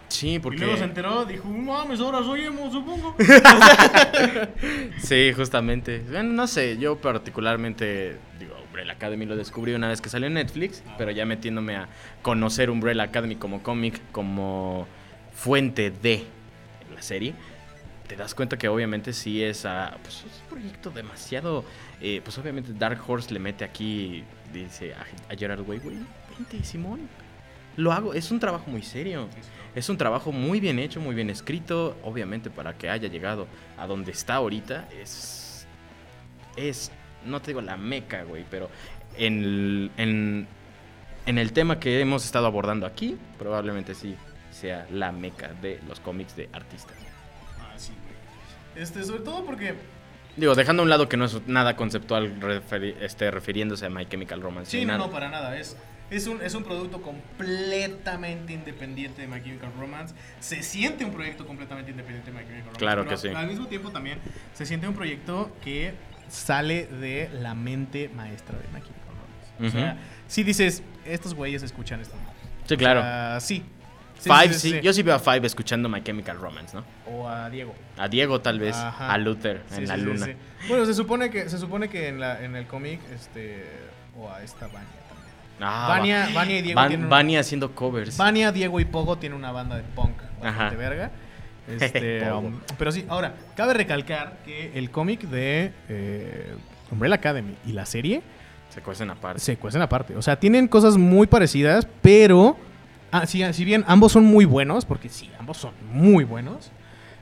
Sí, 0.08 0.38
porque. 0.38 0.58
Y 0.58 0.60
luego 0.60 0.76
se 0.76 0.84
enteró, 0.84 1.24
dijo, 1.24 1.48
"No 1.48 1.72
mames, 1.72 1.98
ahora 2.00 2.18
soy 2.22 2.42
emo, 2.42 2.70
supongo. 2.70 3.16
Sí, 4.98 5.32
justamente. 5.34 6.00
Bueno, 6.10 6.32
no 6.32 6.46
sé, 6.46 6.78
yo 6.78 6.96
particularmente, 7.00 8.16
digo, 8.38 8.54
Umbrella 8.66 8.92
Academy 8.92 9.24
lo 9.26 9.36
descubrí 9.36 9.72
una 9.74 9.88
vez 9.88 10.00
que 10.00 10.08
salió 10.08 10.26
en 10.28 10.34
Netflix, 10.34 10.82
pero 10.98 11.10
ya 11.10 11.24
metiéndome 11.24 11.76
a 11.76 11.88
conocer 12.22 12.70
Umbrella 12.70 13.04
Academy 13.04 13.36
como 13.36 13.62
cómic, 13.62 14.00
como 14.12 14.86
fuente 15.36 15.90
de 15.90 16.24
la 16.92 17.02
serie, 17.02 17.34
te 18.08 18.16
das 18.16 18.34
cuenta 18.34 18.56
que 18.56 18.68
obviamente 18.68 19.12
sí 19.12 19.44
es, 19.44 19.66
a, 19.66 19.96
pues, 20.02 20.24
es 20.24 20.42
un 20.42 20.48
proyecto 20.48 20.90
demasiado, 20.90 21.64
eh, 22.00 22.20
pues 22.24 22.36
obviamente 22.38 22.72
Dark 22.72 23.00
Horse 23.06 23.32
le 23.32 23.38
mete 23.38 23.64
aquí, 23.64 24.24
dice 24.52 24.94
a, 24.94 25.06
a 25.32 25.36
Gerard 25.36 25.60
Way, 25.60 25.78
güey, 25.78 25.96
vente 26.36 26.64
Simón, 26.64 27.08
lo 27.76 27.92
hago, 27.92 28.14
es 28.14 28.30
un 28.30 28.40
trabajo 28.40 28.70
muy 28.70 28.82
serio. 28.82 29.28
Es 29.74 29.90
un 29.90 29.98
trabajo 29.98 30.32
muy 30.32 30.58
bien 30.58 30.78
hecho, 30.78 31.00
muy 31.02 31.14
bien 31.14 31.28
escrito. 31.28 31.98
Obviamente, 32.02 32.48
para 32.48 32.78
que 32.78 32.88
haya 32.88 33.08
llegado 33.08 33.46
a 33.76 33.86
donde 33.86 34.12
está 34.12 34.36
ahorita, 34.36 34.88
es. 34.98 35.66
Es. 36.56 36.90
No 37.26 37.42
te 37.42 37.48
digo 37.48 37.60
la 37.60 37.76
meca, 37.76 38.22
güey, 38.22 38.46
pero 38.50 38.70
en 39.18 39.90
en, 39.98 40.46
en 41.26 41.38
el 41.38 41.52
tema 41.52 41.78
que 41.78 42.00
hemos 42.00 42.24
estado 42.24 42.46
abordando 42.46 42.86
aquí, 42.86 43.18
probablemente 43.38 43.94
sí 43.94 44.16
sea 44.56 44.86
la 44.90 45.12
meca 45.12 45.52
de 45.62 45.80
los 45.86 46.00
cómics 46.00 46.34
de 46.36 46.48
artistas. 46.52 46.96
Ah, 47.60 47.72
sí, 47.76 47.92
güey. 47.92 48.82
Este, 48.82 49.04
sobre 49.04 49.20
todo 49.20 49.44
porque 49.44 49.74
Digo, 50.36 50.54
dejando 50.54 50.82
a 50.82 50.84
un 50.84 50.90
lado 50.90 51.08
que 51.08 51.16
no 51.16 51.24
es 51.24 51.46
nada 51.46 51.76
conceptual 51.76 52.38
referi- 52.40 52.94
este, 53.00 53.30
refiriéndose 53.30 53.86
a 53.86 53.88
My 53.88 54.04
Chemical 54.06 54.42
Romance. 54.42 54.70
Sí, 54.70 54.84
no, 54.84 54.98
no, 54.98 55.10
para 55.10 55.30
nada. 55.30 55.56
Es, 55.58 55.78
es, 56.10 56.26
un, 56.26 56.42
es 56.42 56.54
un 56.54 56.62
producto 56.62 57.00
completamente 57.00 58.52
independiente 58.52 59.22
de 59.22 59.28
My 59.28 59.42
Chemical 59.42 59.72
Romance. 59.78 60.14
Se 60.40 60.62
siente 60.62 61.04
un 61.06 61.12
proyecto 61.12 61.46
completamente 61.46 61.90
independiente 61.90 62.30
de 62.30 62.36
My 62.36 62.42
Chemical 62.44 62.64
Romance. 62.64 62.78
Claro 62.78 63.06
que 63.08 63.16
sí. 63.16 63.28
Al 63.28 63.46
mismo 63.46 63.66
tiempo 63.66 63.90
también 63.90 64.18
se 64.52 64.66
siente 64.66 64.86
un 64.86 64.94
proyecto 64.94 65.50
que 65.64 65.94
sale 66.28 66.86
de 66.86 67.30
la 67.32 67.54
mente 67.54 68.10
maestra 68.14 68.58
de 68.58 68.64
My 68.68 68.80
Chemical 68.82 69.14
Romance. 69.58 69.68
O 69.68 69.70
sea, 69.70 69.96
si 70.28 70.42
dices, 70.42 70.82
estos 71.06 71.32
güeyes 71.34 71.62
escuchan 71.62 72.00
esta 72.00 72.16
madre. 72.16 72.34
Sí, 72.66 72.76
claro. 72.76 73.40
Sí. 73.40 73.64
Sí, 74.18 74.30
Five, 74.30 74.54
sí. 74.54 74.80
Yo 74.82 74.92
sí 74.92 75.02
veo 75.02 75.14
a 75.14 75.18
Five 75.18 75.46
escuchando 75.46 75.88
My 75.88 76.02
Chemical 76.02 76.38
Romance, 76.38 76.76
¿no? 76.76 76.84
O 77.12 77.28
a 77.28 77.48
Diego. 77.50 77.74
A 77.98 78.08
Diego, 78.08 78.40
tal 78.40 78.58
vez. 78.58 78.74
Ajá. 78.76 79.12
A 79.12 79.18
Luther, 79.18 79.62
en 79.76 79.86
la 79.86 79.96
luna. 79.96 80.28
Bueno, 80.68 80.84
se 80.86 80.94
supone 80.94 81.30
que, 81.30 81.48
se 81.48 81.58
supone 81.58 81.88
que 81.88 82.08
en, 82.08 82.18
la, 82.20 82.42
en 82.42 82.56
el 82.56 82.66
cómic, 82.66 83.00
este, 83.14 83.64
o 84.18 84.30
a 84.30 84.42
esta 84.42 84.66
Vania 84.66 84.88
también. 85.08 85.32
Ah, 85.60 85.86
Vania, 85.88 86.26
va- 86.28 86.34
Vania 86.34 86.58
y 86.58 86.62
Diego 86.62 86.76
Van- 86.80 86.88
tienen 86.88 87.08
Vania 87.08 87.40
haciendo 87.40 87.72
covers. 87.74 88.16
Vania, 88.16 88.50
Diego 88.52 88.80
y 88.80 88.84
Pogo 88.84 89.16
tienen 89.18 89.38
una 89.38 89.52
banda 89.52 89.76
de 89.76 89.82
punk 89.82 90.16
bastante 90.40 90.48
Ajá. 90.48 90.70
verga. 90.76 91.10
Este, 91.68 92.30
um, 92.30 92.60
pero 92.78 92.92
sí, 92.92 93.04
ahora, 93.08 93.34
cabe 93.56 93.74
recalcar 93.74 94.38
que 94.44 94.70
el 94.78 94.88
cómic 94.92 95.22
de 95.22 95.72
eh, 95.88 96.54
Umbrella 96.92 97.16
Academy 97.16 97.56
y 97.66 97.72
la 97.72 97.84
serie 97.86 98.22
Se 98.68 98.80
cuecen 98.82 99.10
aparte. 99.10 99.40
se 99.40 99.56
cuecen 99.56 99.82
aparte. 99.82 100.14
O 100.14 100.22
sea, 100.22 100.38
tienen 100.38 100.68
cosas 100.68 100.96
muy 100.96 101.26
parecidas, 101.26 101.88
pero 102.02 102.56
ah, 103.22 103.26
si, 103.26 103.42
si 103.52 103.64
bien 103.64 103.84
ambos 103.86 104.12
son 104.12 104.24
muy 104.24 104.44
buenos, 104.44 104.84
porque 104.84 105.08
sí, 105.08 105.30
ambos 105.38 105.56
son 105.58 105.72
muy 105.92 106.24
buenos. 106.24 106.70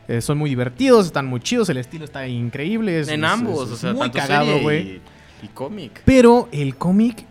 eh, 0.06 0.20
son 0.20 0.36
muy 0.36 0.50
divertidos, 0.50 1.06
están 1.06 1.24
muy 1.26 1.40
chidos, 1.40 1.70
el 1.70 1.78
estilo 1.78 2.04
está 2.04 2.28
increíble. 2.28 3.00
es- 3.00 3.08
en 3.08 3.24
es- 3.24 3.30
ambos, 3.30 3.68
es- 3.68 3.72
o 3.72 3.76
sea, 3.76 3.92
muy 3.92 4.02
tanto 4.10 4.18
cagado, 4.18 4.60
güey. 4.60 4.82
y, 4.82 5.00
y 5.46 5.48
cómic. 5.48 6.02
Pero 6.04 6.48
el 6.52 6.76
cómic 6.76 7.24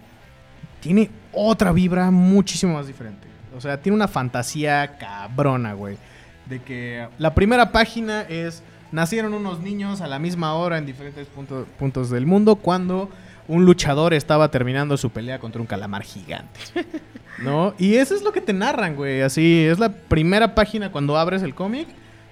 tiene 0.81 1.09
otra 1.31 1.71
vibra 1.71 2.09
muchísimo 2.11 2.73
más 2.73 2.87
diferente. 2.87 3.27
O 3.55 3.61
sea, 3.61 3.79
tiene 3.79 3.95
una 3.95 4.07
fantasía 4.07 4.97
cabrona, 4.97 5.73
güey. 5.73 5.97
De 6.47 6.61
que 6.63 7.07
la 7.19 7.33
primera 7.35 7.71
página 7.71 8.21
es, 8.23 8.63
nacieron 8.91 9.33
unos 9.35 9.59
niños 9.59 10.01
a 10.01 10.07
la 10.07 10.17
misma 10.19 10.55
hora 10.55 10.77
en 10.79 10.85
diferentes 10.87 11.27
punto- 11.27 11.65
puntos 11.77 12.09
del 12.09 12.25
mundo 12.25 12.55
cuando 12.55 13.09
un 13.47 13.65
luchador 13.65 14.13
estaba 14.13 14.49
terminando 14.49 14.97
su 14.97 15.09
pelea 15.09 15.39
contra 15.39 15.61
un 15.61 15.67
calamar 15.67 16.03
gigante. 16.03 16.59
¿No? 17.39 17.73
Y 17.77 17.95
eso 17.95 18.15
es 18.15 18.21
lo 18.21 18.31
que 18.31 18.41
te 18.41 18.53
narran, 18.53 18.95
güey. 18.95 19.21
Así, 19.21 19.65
es 19.65 19.79
la 19.79 19.89
primera 19.89 20.55
página 20.55 20.91
cuando 20.91 21.17
abres 21.17 21.41
el 21.41 21.55
cómic. 21.55 21.87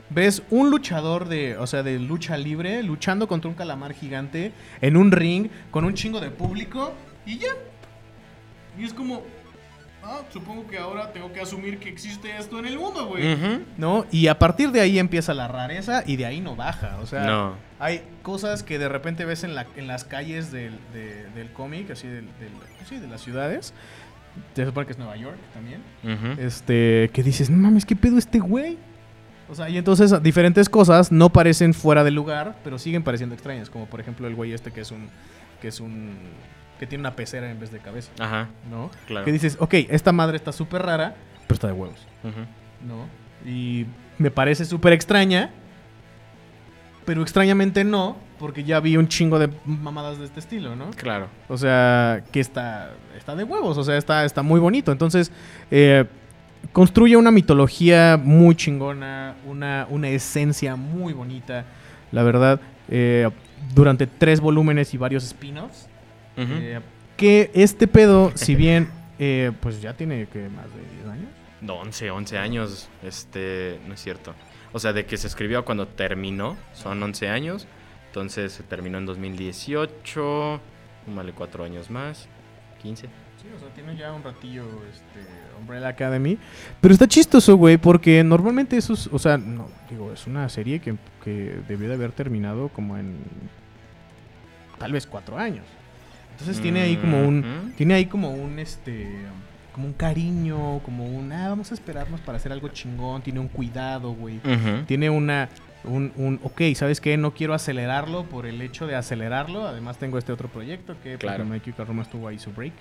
Ves 0.09 0.43
un 0.49 0.69
luchador 0.69 1.27
de, 1.27 1.57
o 1.57 1.67
sea, 1.67 1.83
de 1.83 1.97
lucha 1.97 2.37
libre 2.37 2.83
luchando 2.83 3.27
contra 3.27 3.49
un 3.49 3.55
calamar 3.55 3.93
gigante 3.93 4.51
en 4.81 4.97
un 4.97 5.11
ring 5.11 5.49
con 5.71 5.85
un 5.85 5.93
chingo 5.93 6.19
de 6.19 6.29
público 6.29 6.93
y 7.25 7.37
ya. 7.37 7.49
Y 8.77 8.83
es 8.83 8.93
como, 8.93 9.23
ah, 10.03 10.21
supongo 10.31 10.67
que 10.67 10.77
ahora 10.77 11.11
tengo 11.13 11.31
que 11.33 11.41
asumir 11.41 11.77
que 11.79 11.89
existe 11.89 12.35
esto 12.37 12.59
en 12.59 12.65
el 12.65 12.77
mundo, 12.79 13.05
güey. 13.07 13.37
¿No? 13.77 14.05
Y 14.11 14.27
a 14.27 14.37
partir 14.39 14.71
de 14.71 14.81
ahí 14.81 14.99
empieza 14.99 15.33
la 15.33 15.47
rareza 15.47 16.03
y 16.05 16.15
de 16.17 16.25
ahí 16.25 16.41
no 16.41 16.55
baja. 16.55 16.97
O 17.01 17.05
sea, 17.05 17.25
No. 17.25 17.55
hay 17.79 18.01
cosas 18.23 18.63
que 18.63 18.79
de 18.79 18.89
repente 18.89 19.25
ves 19.25 19.43
en, 19.43 19.55
la, 19.55 19.65
en 19.75 19.87
las 19.87 20.03
calles 20.03 20.51
del, 20.51 20.73
de- 20.93 21.25
del 21.35 21.51
cómic, 21.51 21.91
así 21.91 22.07
del, 22.07 22.25
del- 22.39 22.87
sí, 22.87 22.97
de 22.97 23.07
las 23.07 23.21
ciudades. 23.21 23.73
Se 24.55 24.65
supone 24.65 24.85
que 24.85 24.93
es 24.93 24.97
Nueva 24.97 25.17
York 25.17 25.37
también. 25.53 25.81
Este, 26.39 27.09
que 27.13 27.21
dices, 27.23 27.49
no 27.49 27.57
mames, 27.57 27.85
¿qué 27.85 27.95
pedo 27.95 28.17
este 28.17 28.39
güey? 28.39 28.77
O 29.49 29.55
sea, 29.55 29.67
y 29.69 29.77
entonces 29.77 30.23
diferentes 30.23 30.69
cosas 30.69 31.11
no 31.11 31.29
parecen 31.29 31.73
fuera 31.73 32.05
de 32.05 32.11
lugar, 32.11 32.55
pero 32.63 32.79
siguen 32.79 33.03
pareciendo 33.03 33.35
extrañas. 33.35 33.69
Como 33.69 33.85
por 33.87 33.99
ejemplo 33.99 34.25
el 34.27 34.35
güey 34.35 34.53
este 34.53 34.71
que 34.71 34.79
es 34.79 34.91
un. 34.91 35.09
que 35.61 35.67
es 35.67 35.81
un. 35.81 36.15
Que 36.81 36.87
tiene 36.87 37.03
una 37.03 37.15
pecera 37.15 37.51
en 37.51 37.59
vez 37.59 37.71
de 37.71 37.77
cabeza. 37.77 38.09
Ajá, 38.17 38.47
¿No? 38.67 38.89
claro. 39.05 39.23
Que 39.23 39.31
dices, 39.31 39.55
ok, 39.59 39.75
esta 39.89 40.11
madre 40.11 40.35
está 40.35 40.51
súper 40.51 40.81
rara, 40.81 41.13
pero 41.41 41.53
está 41.53 41.67
de 41.67 41.73
huevos. 41.73 42.07
Ujú. 42.23 42.39
¿no? 42.87 43.05
Y 43.47 43.85
me 44.17 44.31
parece 44.31 44.65
súper 44.65 44.91
extraña, 44.91 45.51
pero 47.05 47.21
extrañamente 47.21 47.83
no, 47.83 48.17
porque 48.39 48.63
ya 48.63 48.79
vi 48.79 48.97
un 48.97 49.07
chingo 49.07 49.37
de 49.37 49.51
mamadas 49.63 50.17
de 50.17 50.25
este 50.25 50.39
estilo, 50.39 50.75
¿no? 50.75 50.89
Claro. 50.95 51.27
O 51.49 51.55
sea, 51.55 52.23
que 52.31 52.39
está, 52.39 52.93
está 53.15 53.35
de 53.35 53.43
huevos, 53.43 53.77
o 53.77 53.83
sea, 53.83 53.97
está, 53.97 54.25
está 54.25 54.41
muy 54.41 54.59
bonito. 54.59 54.91
Entonces, 54.91 55.31
eh, 55.69 56.05
construye 56.71 57.15
una 57.15 57.29
mitología 57.29 58.19
muy 58.19 58.55
chingona, 58.55 59.35
una, 59.45 59.85
una 59.87 60.09
esencia 60.09 60.75
muy 60.75 61.13
bonita, 61.13 61.63
la 62.11 62.23
verdad, 62.23 62.59
eh, 62.89 63.29
durante 63.75 64.07
tres 64.07 64.41
volúmenes 64.41 64.95
y 64.95 64.97
varios 64.97 65.23
spin-offs. 65.25 65.90
Ujú. 66.37 66.53
Eh, 66.53 66.79
que 67.17 67.51
este 67.53 67.87
pedo, 67.87 68.31
si 68.35 68.55
bien, 68.55 68.89
eh, 69.19 69.51
pues 69.61 69.81
ya 69.81 69.93
tiene 69.93 70.27
que 70.27 70.49
más 70.49 70.65
de 70.73 70.81
10 71.03 71.07
años. 71.07 71.29
No, 71.61 71.75
11, 71.75 72.11
11 72.11 72.37
años. 72.37 72.89
Este, 73.03 73.79
no 73.87 73.93
es 73.93 74.01
cierto. 74.01 74.33
O 74.73 74.79
sea, 74.79 74.93
de 74.93 75.05
que 75.05 75.17
se 75.17 75.27
escribió 75.27 75.63
cuando 75.65 75.87
terminó, 75.87 76.57
son 76.73 77.01
11 77.03 77.29
años. 77.29 77.67
Entonces 78.07 78.53
se 78.53 78.63
terminó 78.63 78.97
en 78.97 79.05
2018. 79.05 80.59
Súmale 81.05 81.33
4 81.33 81.63
años 81.63 81.89
más. 81.89 82.27
15. 82.81 83.07
Sí, 83.41 83.47
o 83.55 83.59
sea, 83.59 83.69
tiene 83.69 83.95
ya 83.95 84.11
un 84.13 84.23
ratillo 84.23 84.63
este, 84.91 85.19
Umbrella 85.59 85.89
Academy. 85.89 86.37
Pero 86.79 86.93
está 86.93 87.07
chistoso, 87.07 87.55
güey, 87.55 87.77
porque 87.77 88.23
normalmente 88.23 88.77
esos, 88.77 89.07
o 89.11 89.19
sea, 89.19 89.37
no, 89.37 89.67
digo, 89.89 90.11
es 90.11 90.27
una 90.27 90.47
serie 90.49 90.79
que, 90.79 90.95
que 91.23 91.59
debió 91.67 91.87
de 91.87 91.95
haber 91.95 92.11
terminado 92.11 92.69
como 92.69 92.97
en 92.97 93.17
tal 94.77 94.91
vez 94.91 95.05
cuatro 95.05 95.37
años. 95.37 95.65
Entonces 96.41 96.61
tiene 96.61 96.81
ahí 96.81 96.97
como 96.97 97.21
un, 97.27 97.73
tiene 97.77 97.93
ahí 97.93 98.05
como 98.05 98.31
un, 98.31 98.59
este, 98.59 99.07
como 99.73 99.87
un 99.87 99.93
cariño, 99.93 100.79
como 100.83 101.05
un, 101.05 101.31
ah, 101.31 101.49
vamos 101.49 101.71
a 101.71 101.73
esperarnos 101.73 102.19
para 102.21 102.37
hacer 102.37 102.51
algo 102.51 102.67
chingón. 102.69 103.21
Tiene 103.21 103.39
un 103.39 103.47
cuidado, 103.47 104.13
güey. 104.13 104.39
Tiene 104.87 105.09
una, 105.09 105.49
un, 105.83 106.11
un, 106.15 106.39
ok, 106.43 106.61
¿sabes 106.75 106.99
qué? 106.99 107.15
No 107.17 107.33
quiero 107.33 107.53
acelerarlo 107.53 108.23
por 108.25 108.45
el 108.45 108.61
hecho 108.61 108.87
de 108.87 108.95
acelerarlo. 108.95 109.67
Además 109.67 109.97
tengo 109.97 110.17
este 110.17 110.31
otro 110.31 110.47
proyecto 110.49 110.95
que, 111.03 111.17
Claro. 111.17 111.43
porque 111.43 111.53
My 111.53 111.59
Chemical 111.61 111.87
Romance 111.87 112.11
tuvo 112.11 112.27
ahí 112.27 112.39
su 112.39 112.51
break 112.51 112.73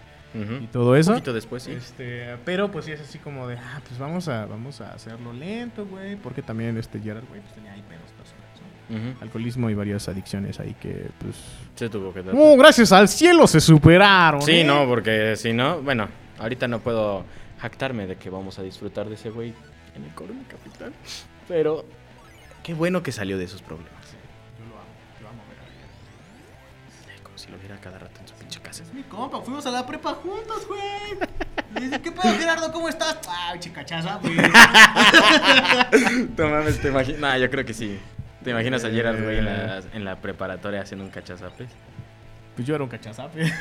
y 0.62 0.66
todo 0.68 0.94
eso. 0.96 1.10
Un 1.10 1.16
poquito 1.16 1.32
después, 1.32 1.64
sí. 1.64 1.72
Este, 1.72 2.36
pero 2.44 2.70
pues 2.70 2.84
sí 2.84 2.92
es 2.92 3.00
así 3.00 3.18
como 3.18 3.48
de, 3.48 3.56
ah, 3.58 3.80
pues 3.86 3.98
vamos 3.98 4.28
a, 4.28 4.46
vamos 4.46 4.80
a 4.80 4.92
hacerlo 4.94 5.32
lento, 5.32 5.84
güey. 5.86 6.14
Porque 6.16 6.40
también 6.40 6.76
este 6.78 7.00
Gerard, 7.00 7.24
güey, 7.28 7.40
pues 7.40 7.52
tenía 7.54 7.72
ahí 7.72 7.82
pedos 7.88 8.04
Alcoholismo 9.20 9.70
y 9.70 9.74
varias 9.74 10.08
adicciones 10.08 10.58
ahí 10.58 10.74
que, 10.80 11.08
pues... 11.18 11.36
Se 11.76 11.88
tuvo 11.88 12.12
que 12.12 12.22
dar. 12.22 12.34
Oh, 12.36 12.56
gracias 12.56 12.90
al 12.92 13.08
cielo 13.08 13.46
se 13.46 13.60
superaron. 13.60 14.42
Sí, 14.42 14.60
¿eh? 14.60 14.64
no, 14.64 14.86
porque 14.86 15.36
si 15.36 15.52
no, 15.52 15.80
bueno, 15.82 16.08
ahorita 16.38 16.66
no 16.68 16.80
puedo 16.80 17.24
jactarme 17.60 18.06
de 18.06 18.16
que 18.16 18.30
vamos 18.30 18.58
a 18.58 18.62
disfrutar 18.62 19.08
de 19.08 19.14
ese 19.14 19.30
güey 19.30 19.54
en 19.94 20.04
el 20.04 20.14
Corona 20.14 20.42
Capital. 20.48 20.92
Pero 21.46 21.84
qué 22.62 22.74
bueno 22.74 23.02
que 23.02 23.12
salió 23.12 23.38
de 23.38 23.44
esos 23.44 23.62
problemas. 23.62 23.92
Yo 24.58 24.64
lo 24.66 24.74
amo, 24.76 24.84
yo 25.20 25.28
amo 25.28 25.42
ver 25.48 25.58
a. 25.58 27.12
Ay, 27.12 27.20
como 27.22 27.38
si 27.38 27.50
lo 27.50 27.58
viera 27.58 27.76
cada 27.80 27.98
rato 27.98 28.20
en 28.20 28.28
su 28.28 28.34
pinche 28.34 28.60
casa. 28.60 28.82
Es 28.82 28.92
mi 28.92 29.02
compa, 29.04 29.40
fuimos 29.40 29.64
a 29.66 29.70
la 29.70 29.86
prepa 29.86 30.14
juntos, 30.14 30.66
güey. 30.66 30.80
Le 31.74 31.80
dice, 31.82 32.00
¿qué 32.00 32.10
pedo, 32.10 32.34
Gerardo? 32.36 32.72
¿Cómo 32.72 32.88
estás? 32.88 33.18
Ah, 33.28 33.54
chicachaza, 33.58 34.18
güey. 34.22 34.36
No 36.36 36.48
mames, 36.48 36.80
te 36.80 36.88
imaginas. 36.88 37.20
Nah, 37.20 37.36
yo 37.36 37.50
creo 37.50 37.64
que 37.64 37.74
sí. 37.74 37.98
¿Te 38.44 38.50
imaginas 38.50 38.84
a 38.84 38.90
Gerard, 38.90 39.22
güey, 39.22 39.38
en 39.38 39.46
Eh. 39.46 39.50
la, 39.66 39.82
en 39.92 40.04
la 40.04 40.16
preparatoria 40.16 40.80
haciendo 40.82 41.04
un 41.04 41.10
cachazapes? 41.10 41.68
Pues 42.56 42.66
yo 42.66 42.74
era 42.74 42.84
un 42.84 42.90
cachazape. 42.90 43.44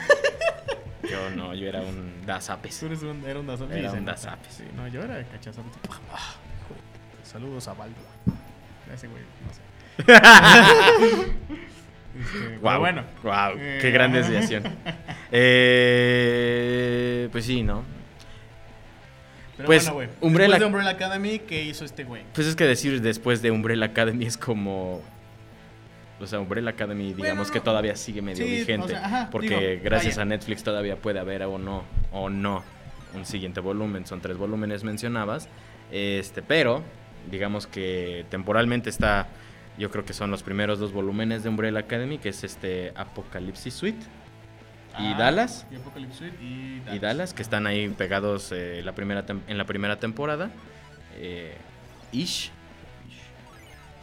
Yo 1.09 1.29
no, 1.31 1.55
yo 1.55 1.67
era 1.67 1.79
un 1.81 2.23
dazapes. 2.25 2.77
Tú 2.79 2.85
eres 2.87 3.01
un, 3.01 3.23
era 3.25 3.39
un 3.39 3.47
dazape. 3.47 3.79
Era 3.79 3.91
un 3.93 3.99
nota. 4.01 4.11
dazape. 4.11 4.47
Sí, 4.49 4.63
no, 4.75 4.87
yo 4.89 5.01
era 5.01 5.23
cachazape. 5.23 5.67
Joder. 5.87 6.03
Saludos 7.23 7.67
a 7.67 7.73
Baldo. 7.73 7.95
A 8.89 8.93
ese 8.93 9.07
güey, 9.07 9.23
no 9.45 9.53
sé. 9.53 9.61
Este, 12.19 12.57
Guau, 12.57 12.79
bueno. 12.79 13.03
Eh, 13.57 13.77
qué 13.81 13.91
gran 13.91 14.11
desviación. 14.11 14.63
Eh, 16.01 17.29
pues 17.31 17.45
sí, 17.45 17.63
¿no? 17.63 17.83
Pero 19.59 19.67
Pues, 19.67 19.83
bueno, 19.91 19.93
güey. 19.95 20.07
Umbrella- 20.21 20.53
Después 20.53 20.59
de 20.61 20.65
Umbrella 20.67 20.89
Academy, 20.91 21.39
¿qué 21.39 21.63
hizo 21.63 21.83
este 21.83 22.05
güey? 22.05 22.23
Pues 22.33 22.47
es 22.47 22.55
que 22.55 22.63
decir 22.63 23.01
después 23.01 23.41
de 23.41 23.51
Umbrella 23.51 23.87
Academy 23.87 24.25
es 24.25 24.37
como. 24.37 25.01
O 26.21 26.25
sea, 26.27 26.39
Umbrella 26.39 26.69
Academy, 26.69 27.13
digamos 27.13 27.51
que 27.51 27.59
todavía 27.59 27.95
sigue 27.97 28.21
medio 28.21 28.45
Sí, 28.45 28.51
vigente. 28.51 28.85
o 28.85 28.87
sea, 28.87 29.05
ajá, 29.05 29.29
porque 29.29 29.49
digo, 29.71 29.81
gracias 29.83 30.15
vaya. 30.15 30.21
a 30.21 30.25
Netflix 30.25 30.63
todavía 30.63 30.95
puede 30.95 31.19
haber 31.19 31.43
o 31.43 31.57
no, 31.57 31.83
o 32.13 32.29
no, 32.29 32.63
un 33.13 33.25
siguiente 33.25 33.59
volumen. 33.59 34.05
Son 34.05 34.21
tres 34.21 34.37
volúmenes 34.37 34.85
mencionabas. 34.85 35.49
Este, 35.91 36.41
pero, 36.41 36.81
digamos 37.29 37.67
que 37.67 38.25
temporalmente 38.29 38.89
está. 38.89 39.27
Yo 39.77 39.91
creo 39.91 40.05
que 40.05 40.13
son 40.13 40.31
los 40.31 40.41
primeros 40.41 40.79
dos 40.79 40.93
volúmenes 40.93 41.43
de 41.43 41.49
Umbrella 41.49 41.79
Academy, 41.79 42.17
que 42.17 42.29
es 42.29 42.45
este 42.45 42.93
Apocalipsis 42.95 43.73
Suite 43.73 44.05
y 44.99 45.13
Ah, 45.13 45.15
Dallas. 45.17 45.65
Y 45.71 45.75
Apocalypse 45.75 46.17
Suite 46.17 46.37
y 46.43 46.79
Dallas. 46.79 46.95
y 46.95 46.99
Dallas, 46.99 47.33
que 47.33 47.41
están 47.41 47.67
ahí 47.67 47.87
pegados 47.89 48.51
eh, 48.51 48.81
la 48.83 48.93
primera 48.93 49.23
en 49.47 49.57
la 49.57 49.65
primera 49.65 49.97
temporada. 49.99 50.49
Eh, 51.17 51.55
ish. 52.11 52.51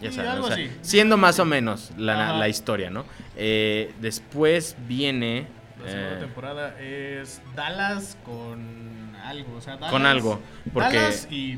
Ya 0.00 0.12
Sí, 0.12 0.20
o 0.20 0.42
sea, 0.46 0.56
siendo 0.82 1.16
más 1.16 1.38
o 1.38 1.46
menos 1.46 1.90
la, 1.96 2.36
la 2.36 2.48
historia, 2.48 2.90
¿no? 2.90 3.06
Eh, 3.36 3.94
después 4.00 4.76
viene... 4.86 5.46
La 5.82 5.90
segunda 5.90 6.16
eh, 6.16 6.20
temporada 6.20 6.80
es 6.80 7.40
Dallas 7.54 8.18
con 8.24 9.16
algo. 9.24 9.56
O 9.56 9.60
sea, 9.62 9.76
Dallas, 9.76 9.90
con 9.90 10.04
algo, 10.04 10.40
porque, 10.74 10.96
Dallas 10.96 11.28
y, 11.30 11.52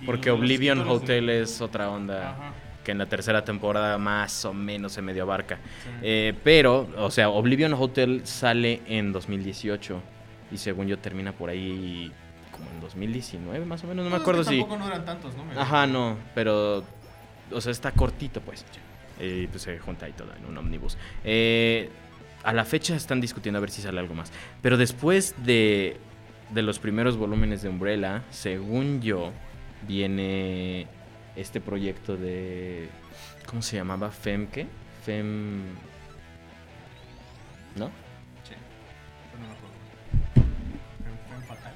y 0.00 0.06
porque 0.06 0.30
Oblivion 0.30 0.80
Hotel 0.88 1.26
de- 1.26 1.42
es 1.42 1.60
otra 1.60 1.90
onda 1.90 2.30
Ajá, 2.30 2.52
que 2.84 2.92
en 2.92 2.98
la 2.98 3.06
tercera 3.06 3.44
temporada 3.44 3.98
más 3.98 4.44
o 4.44 4.52
menos 4.54 4.92
se 4.92 5.02
medio 5.02 5.22
abarca. 5.24 5.56
sí. 5.82 5.90
Eh, 6.02 6.34
pero, 6.44 6.88
o 6.98 7.10
sea, 7.10 7.30
Oblivion 7.30 7.72
Hotel 7.74 8.20
sale 8.24 8.82
en 8.86 9.12
2018 9.12 10.00
y 10.52 10.58
según 10.58 10.86
yo 10.86 10.98
termina 10.98 11.32
por 11.32 11.48
ahí 11.50 12.12
como 12.52 12.70
en 12.70 12.80
2019 12.80 13.64
más 13.64 13.82
o 13.82 13.86
menos, 13.88 14.04
no 14.04 14.10
me 14.10 14.16
es 14.16 14.22
acuerdo 14.22 14.42
que 14.44 14.50
si... 14.50 14.58
Tampoco 14.60 14.78
no 14.78 14.86
eran 14.86 15.04
tantos, 15.04 15.34
¿no? 15.36 15.44
Me- 15.44 15.58
Ajá, 15.60 15.86
no, 15.88 16.16
pero. 16.34 16.84
O 17.50 17.60
sea, 17.60 17.72
está 17.72 17.90
cortito, 17.90 18.40
pues. 18.40 18.64
Eh, 19.18 19.40
Y 19.44 19.46
pues 19.48 19.62
se 19.62 19.78
junta 19.78 20.06
ahí 20.06 20.12
todo 20.12 20.28
en 20.38 20.44
un 20.46 20.56
ómnibus. 20.56 20.96
Eh, 21.24 21.88
a 22.42 22.52
la 22.52 22.64
fecha 22.64 22.94
están 22.94 23.20
discutiendo 23.20 23.58
a 23.58 23.60
ver 23.60 23.70
si 23.70 23.80
sale 23.82 23.98
algo 24.00 24.14
más. 24.14 24.32
Pero 24.62 24.76
después 24.76 25.34
de, 25.44 25.96
de 26.50 26.62
los 26.62 26.78
primeros 26.78 27.16
volúmenes 27.16 27.62
de 27.62 27.68
Umbrella, 27.70 28.22
según 28.30 29.00
yo, 29.02 29.32
viene 29.88 30.86
este 31.36 31.60
proyecto 31.60 32.16
de. 32.16 32.88
¿Cómo 33.46 33.62
se 33.62 33.76
llamaba? 33.76 34.10
¿Fem 34.10 34.46
qué? 34.46 34.66
Fem. 35.04 35.62
¿No? 37.76 37.86
Sí. 38.44 38.54
No 39.40 41.38
me 41.38 41.46
fatal. 41.46 41.72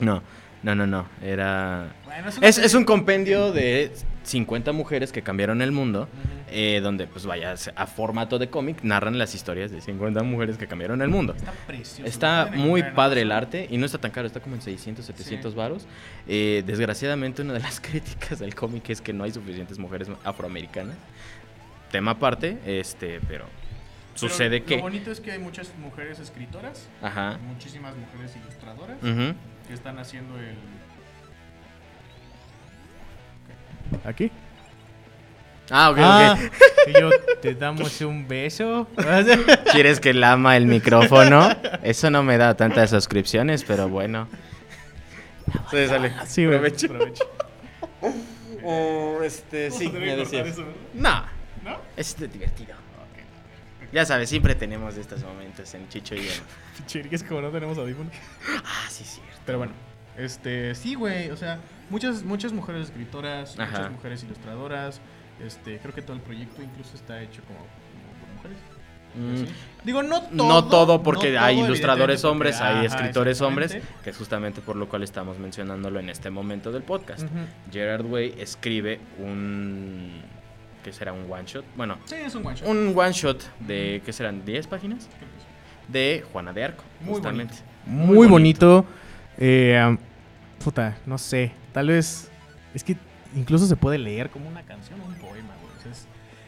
No, 0.00 0.22
no, 0.62 0.74
no, 0.74 0.86
no. 0.86 1.06
Era. 1.22 1.92
Bueno, 2.04 2.28
Es, 2.28 2.38
es 2.42 2.56
serie- 2.56 2.76
un 2.78 2.84
compendio 2.84 3.52
de 3.52 3.92
50 4.24 4.72
mujeres 4.72 5.12
que 5.12 5.22
cambiaron 5.22 5.62
el 5.62 5.72
mundo. 5.72 6.08
Eh, 6.48 6.80
donde, 6.82 7.06
pues 7.06 7.26
vaya, 7.26 7.54
a 7.74 7.86
formato 7.86 8.38
de 8.38 8.48
cómic, 8.50 8.82
narran 8.82 9.18
las 9.18 9.34
historias 9.34 9.70
de 9.70 9.80
50 9.80 10.22
mujeres 10.22 10.56
que 10.58 10.66
cambiaron 10.66 11.02
el 11.02 11.08
mundo. 11.08 11.34
Está 11.36 11.52
precioso. 11.66 12.04
Está 12.08 12.46
lo 12.50 12.56
muy 12.58 12.82
padre 12.82 13.22
el 13.22 13.32
arte 13.32 13.66
y 13.70 13.78
no 13.78 13.86
está 13.86 13.98
tan 13.98 14.10
caro, 14.10 14.26
está 14.26 14.40
como 14.40 14.54
en 14.56 14.62
600, 14.62 15.04
700 15.04 15.52
Sí. 15.52 15.56
varos. 15.58 15.86
Eh, 16.28 16.62
desgraciadamente, 16.66 17.42
una 17.42 17.52
de 17.54 17.60
las 17.60 17.80
críticas 17.80 18.38
del 18.38 18.54
cómic 18.54 18.88
es 18.90 19.00
que 19.00 19.12
no 19.12 19.24
hay 19.24 19.32
suficientes 19.32 19.78
mujeres 19.78 20.08
afroamericanas. 20.24 20.96
Tema 21.90 22.12
aparte, 22.12 22.58
este, 22.66 23.20
pero 23.28 23.44
Pero 23.46 23.48
sucede 24.14 24.60
Lo 24.60 24.66
que... 24.66 24.76
bonito 24.78 25.10
es 25.10 25.20
que 25.20 25.30
hay 25.32 25.38
muchas 25.38 25.70
mujeres 25.78 26.18
escritoras, 26.18 26.88
Ajá. 27.02 27.38
muchísimas 27.46 27.94
mujeres 27.96 28.34
ilustradoras 28.36 28.96
que 29.68 29.72
están 29.74 29.98
haciendo 29.98 30.36
el. 30.38 30.54
¿Aquí? 34.04 34.30
Ah, 35.70 35.90
ok, 35.90 35.98
Ah, 36.00 36.36
ok. 36.38 36.52
y 36.88 36.92
yo 37.00 37.10
te 37.40 37.54
damos 37.54 38.00
un 38.00 38.28
beso. 38.28 38.88
¿Quieres 39.72 40.00
que 40.00 40.14
lama 40.14 40.56
el 40.56 40.66
micrófono? 40.66 41.48
Eso 41.82 42.10
no 42.10 42.22
me 42.22 42.38
da 42.38 42.56
tantas 42.56 42.90
suscripciones, 42.90 43.64
pero 43.64 43.88
bueno. 43.88 44.28
Sí, 45.70 45.86
sale. 45.86 46.12
Sí, 46.26 46.44
güey. 46.46 46.58
Provecho. 46.58 46.88
provecho. 46.88 47.24
Oh, 48.68 49.20
este, 49.22 49.70
sí, 49.70 49.88
me 49.90 50.16
decías. 50.16 50.48
eso. 50.48 50.64
No, 50.92 51.22
¿No? 51.64 51.78
es 51.96 52.16
divertido. 52.18 52.74
Ya 53.92 54.04
sabes, 54.04 54.28
siempre 54.28 54.56
tenemos 54.56 54.96
estos 54.96 55.22
momentos 55.22 55.72
en 55.74 55.88
Chicho 55.88 56.16
y 56.16 56.24
yo. 56.24 56.32
Chiri, 56.86 57.08
es 57.12 57.22
como 57.22 57.42
no 57.42 57.50
tenemos 57.50 57.78
audífonos. 57.78 58.12
Ah, 58.64 58.86
sí, 58.90 59.04
cierto. 59.04 59.30
Pero 59.46 59.58
bueno, 59.58 59.72
este, 60.18 60.74
sí, 60.74 60.96
güey, 60.96 61.30
o 61.30 61.36
sea, 61.36 61.60
muchas, 61.90 62.24
muchas 62.24 62.52
mujeres 62.52 62.86
escritoras, 62.88 63.56
Ajá. 63.56 63.70
muchas 63.70 63.92
mujeres 63.92 64.22
ilustradoras, 64.24 65.00
este, 65.44 65.78
creo 65.78 65.94
que 65.94 66.02
todo 66.02 66.16
el 66.16 66.22
proyecto 66.22 66.62
incluso 66.62 66.94
está 66.96 67.20
hecho 67.22 67.42
como, 67.44 67.58
como 67.58 68.20
por 68.20 68.28
mujeres. 68.36 68.58
Mm, 69.14 69.46
¿sí? 69.46 69.52
Digo, 69.84 70.02
no 70.02 70.22
todo. 70.22 70.48
no 70.48 70.64
todo, 70.68 71.02
porque 71.02 71.32
no 71.32 71.40
hay 71.40 71.56
todo, 71.56 71.66
ilustradores 71.66 72.24
hombres, 72.24 72.56
porque- 72.56 72.68
hay 72.68 72.86
ajá, 72.86 72.96
escritores 72.96 73.40
hombres, 73.40 73.78
que 74.04 74.10
es 74.10 74.16
justamente 74.16 74.60
por 74.60 74.76
lo 74.76 74.88
cual 74.88 75.02
estamos 75.02 75.38
mencionándolo 75.38 76.00
en 76.00 76.10
este 76.10 76.28
momento 76.30 76.70
del 76.72 76.82
podcast. 76.82 77.26
Gerard 77.72 78.04
Way 78.04 78.34
escribe 78.38 79.00
un 79.18 80.22
que 80.84 80.92
será 80.92 81.12
un 81.12 81.30
one 81.30 81.44
shot. 81.46 81.64
Bueno, 81.76 81.98
Sí, 82.04 82.14
es 82.14 82.34
un 82.36 82.46
one 82.46 82.56
shot. 82.56 82.68
un 82.68 82.92
one 82.96 83.12
shot 83.12 83.42
de, 83.60 84.00
¿qué 84.04 84.12
serán? 84.12 84.44
¿10 84.44 84.68
páginas? 84.68 85.08
De 85.88 86.24
Juana 86.32 86.52
de 86.52 86.62
Arco, 86.64 86.84
Muy 87.00 87.14
justamente. 87.14 87.54
Muy, 87.86 88.26
bonito. 88.28 88.84
Eh, 89.38 89.76
am, 89.78 89.98
puta, 90.62 90.96
no 91.06 91.18
sé. 91.18 91.52
Tal 91.72 91.88
vez. 91.88 92.30
Es 92.74 92.84
que 92.84 92.96
incluso 93.36 93.66
se 93.66 93.76
puede 93.76 93.98
leer 93.98 94.30
como 94.30 94.48
una 94.48 94.62
canción 94.62 95.00
o 95.00 95.04
un 95.04 95.14
poema, 95.14 95.54
güey. 95.62 95.92
Es, 95.92 96.06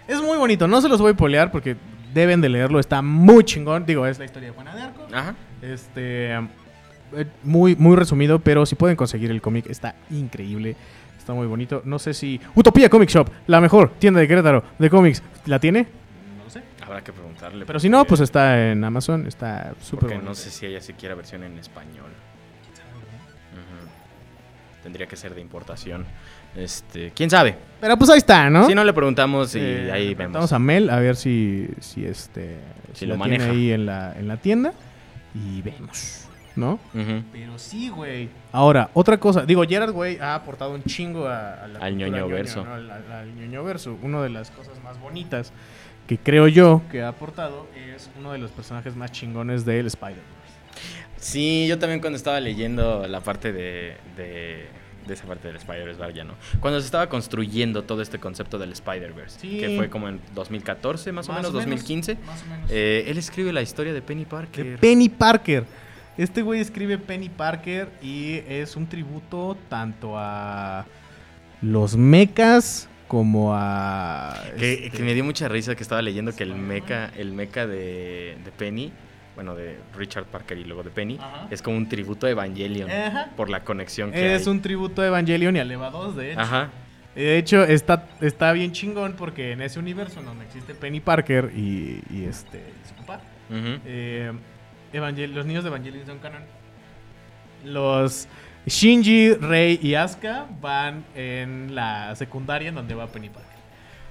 es 0.09 0.20
muy 0.22 0.36
bonito. 0.39 0.66
No 0.66 0.80
se 0.80 0.89
los 0.89 1.01
voy 1.01 1.12
a 1.12 1.14
polear 1.16 1.53
porque 1.53 1.76
deben 2.12 2.41
de 2.41 2.49
leerlo. 2.49 2.80
Está 2.80 3.03
muy 3.03 3.45
chingón. 3.45 3.86
Digo, 3.86 4.05
es 4.07 4.18
la 4.18 4.24
historia 4.24 4.49
de 4.49 4.55
Juana 4.55 4.74
de 4.74 4.82
Arco. 4.82 5.07
Ajá. 5.12 5.34
Este. 5.62 6.32
eh, 6.34 7.26
muy, 7.43 7.76
muy 7.76 7.95
resumido, 7.97 8.39
pero 8.41 8.66
si 8.66 8.74
pueden 8.74 8.97
conseguir 8.97 9.30
el 9.30 9.41
cómic, 9.41 9.66
está 9.68 9.95
increíble. 10.11 10.74
Está 11.18 11.34
muy 11.34 11.47
bonito. 11.47 11.82
No 11.84 11.99
sé 11.99 12.14
si. 12.14 12.41
Utopía 12.55 12.89
Comic 12.89 13.11
Shop, 13.11 13.28
la 13.47 13.61
mejor 13.61 13.91
tienda 13.99 14.18
de 14.20 14.26
Querétaro 14.28 14.64
de 14.78 14.89
cómics. 14.91 15.22
¿La 15.47 15.59
tiene? 15.59 15.82
No 16.39 16.45
lo 16.45 16.51
sé. 16.51 16.62
Habrá 16.82 17.03
que 17.05 17.12
preguntarle. 17.12 17.66
Pero 17.66 17.78
si 17.78 17.91
no, 17.91 18.05
pues 18.07 18.20
está 18.22 18.70
en 18.72 18.82
Amazon. 18.82 19.26
Está 19.26 19.74
súper 19.82 20.01
Porque 20.01 20.14
bonito. 20.14 20.30
no 20.30 20.34
sé 20.34 20.51
si 20.51 20.64
ella 20.64 20.80
siquiera 20.80 21.14
versión 21.14 21.43
en 21.43 21.59
español. 21.59 22.11
Ujú. 23.53 23.89
Tendría 24.82 25.07
que 25.07 25.16
ser 25.16 25.34
de 25.34 25.41
importación. 25.43 26.07
Este, 26.59 27.13
quién 27.15 27.31
sabe. 27.31 27.57
Pero 27.81 27.97
pues 27.97 28.11
ahí 28.11 28.19
está, 28.19 28.51
¿no? 28.51 28.67
Si 28.67 28.75
no 28.75 28.83
le 28.85 28.93
preguntamos 28.93 29.55
y 29.55 29.61
Eh, 29.61 29.91
ahí 29.93 30.03
vemos. 30.07 30.17
preguntamos 30.17 30.53
a 30.53 30.59
Mel 30.59 30.91
a 30.91 30.99
ver 30.99 31.15
si, 31.17 31.69
si 31.81 32.05
este 32.05 32.57
Si 32.95 33.07
lo 33.07 33.15
tiene 33.17 33.39
maneja. 33.39 33.51
ahí 33.53 33.71
en 33.73 33.87
la, 33.87 34.15
en 34.19 34.27
la 34.27 34.37
tienda 34.39 34.73
y 35.35 35.63
vemos, 35.63 36.25
¿no? 36.57 36.81
Pero 37.33 37.57
sí, 37.59 37.89
güey. 37.89 38.29
Ahora, 38.51 38.91
otra 38.95 39.17
cosa. 39.19 39.47
Digo, 39.47 39.63
Gerard, 39.65 39.93
güey, 39.93 40.19
ha 40.19 40.35
aportado 40.35 40.75
un 40.75 40.83
chingo 40.83 41.29
a, 41.29 41.53
a 41.65 41.69
la 41.69 41.79
Al 41.79 41.97
ñoño 41.97 42.17
ñoño, 42.17 42.29
verso. 42.35 42.65
¿no? 42.65 42.75
Al, 42.75 42.91
al- 42.91 43.13
al 43.13 43.35
ñoño 43.37 43.63
verso. 43.63 43.97
Una 44.03 44.21
de 44.23 44.31
las 44.31 44.51
cosas 44.51 44.83
más 44.83 44.99
bonitas 45.01 45.53
que 46.09 46.19
creo 46.19 46.49
yo 46.49 46.83
que 46.91 47.03
ha 47.03 47.09
aportado 47.09 47.69
es 47.95 48.11
uno 48.19 48.33
de 48.33 48.39
los 48.39 48.51
personajes 48.51 48.97
más 48.97 49.13
chingones 49.13 49.65
del 49.65 49.87
Spider-Man. 49.87 50.25
Sí, 51.17 51.67
yo 51.69 51.79
también 51.79 52.01
cuando 52.01 52.17
estaba 52.17 52.41
leyendo 52.41 53.07
la 53.07 53.21
parte 53.21 53.53
de, 53.53 53.97
de, 54.17 54.69
de 55.09 55.15
esa 55.15 55.27
parte 55.27 55.49
del 55.49 55.57
Spider-Verse, 55.57 55.99
vaya, 56.01 56.23
¿no? 56.25 56.35
Cuando 56.61 56.79
se 56.81 56.87
estaba 56.87 57.09
construyendo 57.09 57.83
todo 57.83 58.01
este 58.03 58.19
concepto 58.21 58.59
del 58.59 58.71
Spider-Verse, 58.73 59.41
Sí. 59.41 59.59
que 59.59 59.77
fue 59.77 59.89
como 59.91 60.09
en 60.09 60.21
2014, 60.35 61.11
más, 61.11 61.29
o 61.29 61.33
menos, 61.33 61.53
2015, 61.53 62.17
Más 62.27 62.43
o 62.43 62.47
menos. 62.47 62.71
eh, 62.71 63.05
él 63.09 63.19
escribe 63.19 63.53
la 63.53 63.63
historia 63.63 63.93
de 63.93 64.03
Penny 64.03 64.25
Parker. 64.25 64.65
De 64.65 64.79
Penny 64.79 65.09
Parker. 65.09 65.65
Este 66.17 66.43
güey 66.43 66.61
escribe 66.61 66.99
Penny 66.99 67.29
Parker 67.29 67.89
y 68.03 68.41
es 68.49 68.77
un 68.77 68.87
tributo 68.89 69.57
tanto 69.69 70.15
a 70.17 70.85
los 71.63 71.97
mechas 71.97 72.89
como 73.07 73.53
a... 73.55 74.35
Que, 74.59 74.87
este, 74.87 74.91
que 74.99 75.03
me 75.03 75.15
dio 75.15 75.25
mucha 75.25 75.49
risa 75.49 75.75
que 75.75 75.83
estaba 75.83 76.03
leyendo 76.03 76.35
que 76.35 76.43
el 76.43 76.55
mecha, 76.55 77.11
el 77.17 77.33
mecha 77.33 77.67
de, 77.67 78.37
de 78.45 78.51
Penny, 78.57 78.93
bueno, 79.39 79.55
de 79.55 79.78
Richard 79.97 80.24
Parker 80.24 80.59
y 80.59 80.64
luego 80.64 80.82
de 80.82 80.91
Penny, 80.91 81.16
Ajá. 81.16 81.47
es 81.49 81.62
como 81.62 81.76
un 81.76 81.89
tributo 81.89 82.26
a 82.26 82.30
Evangelion 82.30 82.91
Ajá. 82.91 83.28
por 83.36 83.49
la 83.51 83.62
conexión 83.62 84.11
que 84.11 84.34
Es 84.34 84.49
hay. 84.49 84.53
un 84.53 84.61
tributo 84.61 85.01
a 85.01 85.07
Evangelion 85.07 85.55
y 85.55 85.61
a 85.61 85.64
Leva 85.64 85.91
2, 85.91 86.16
de 86.16 86.32
hecho. 86.32 86.41
Ajá. 86.41 86.70
De 87.14 87.39
hecho, 87.39 87.62
está, 87.62 88.09
está 88.20 88.51
bien 88.51 88.72
chingón 88.72 89.12
porque 89.12 89.53
en 89.53 89.62
ese 89.62 89.78
universo 89.78 90.20
donde 90.22 90.45
existe 90.45 90.74
Penny 90.74 90.99
Parker 90.99 91.53
y, 91.55 92.01
y 92.11 92.24
este, 92.28 92.59
y 92.59 92.89
su 92.89 92.95
papá, 92.97 93.20
eh, 93.86 94.32
Evangel- 94.93 95.32
los 95.34 95.47
niños 95.47 95.62
de 95.62 95.68
Evangelion 95.68 96.05
son 96.05 96.18
canon. 96.18 96.43
Los 97.64 98.26
Shinji, 98.66 99.34
Rei 99.34 99.78
y 99.80 99.95
Asuka 99.95 100.47
van 100.61 101.05
en 101.14 101.76
la 101.76 102.14
secundaria 102.16 102.70
en 102.70 102.74
donde 102.74 102.95
va 102.95 103.07
Penny 103.07 103.28
Parker. 103.28 103.58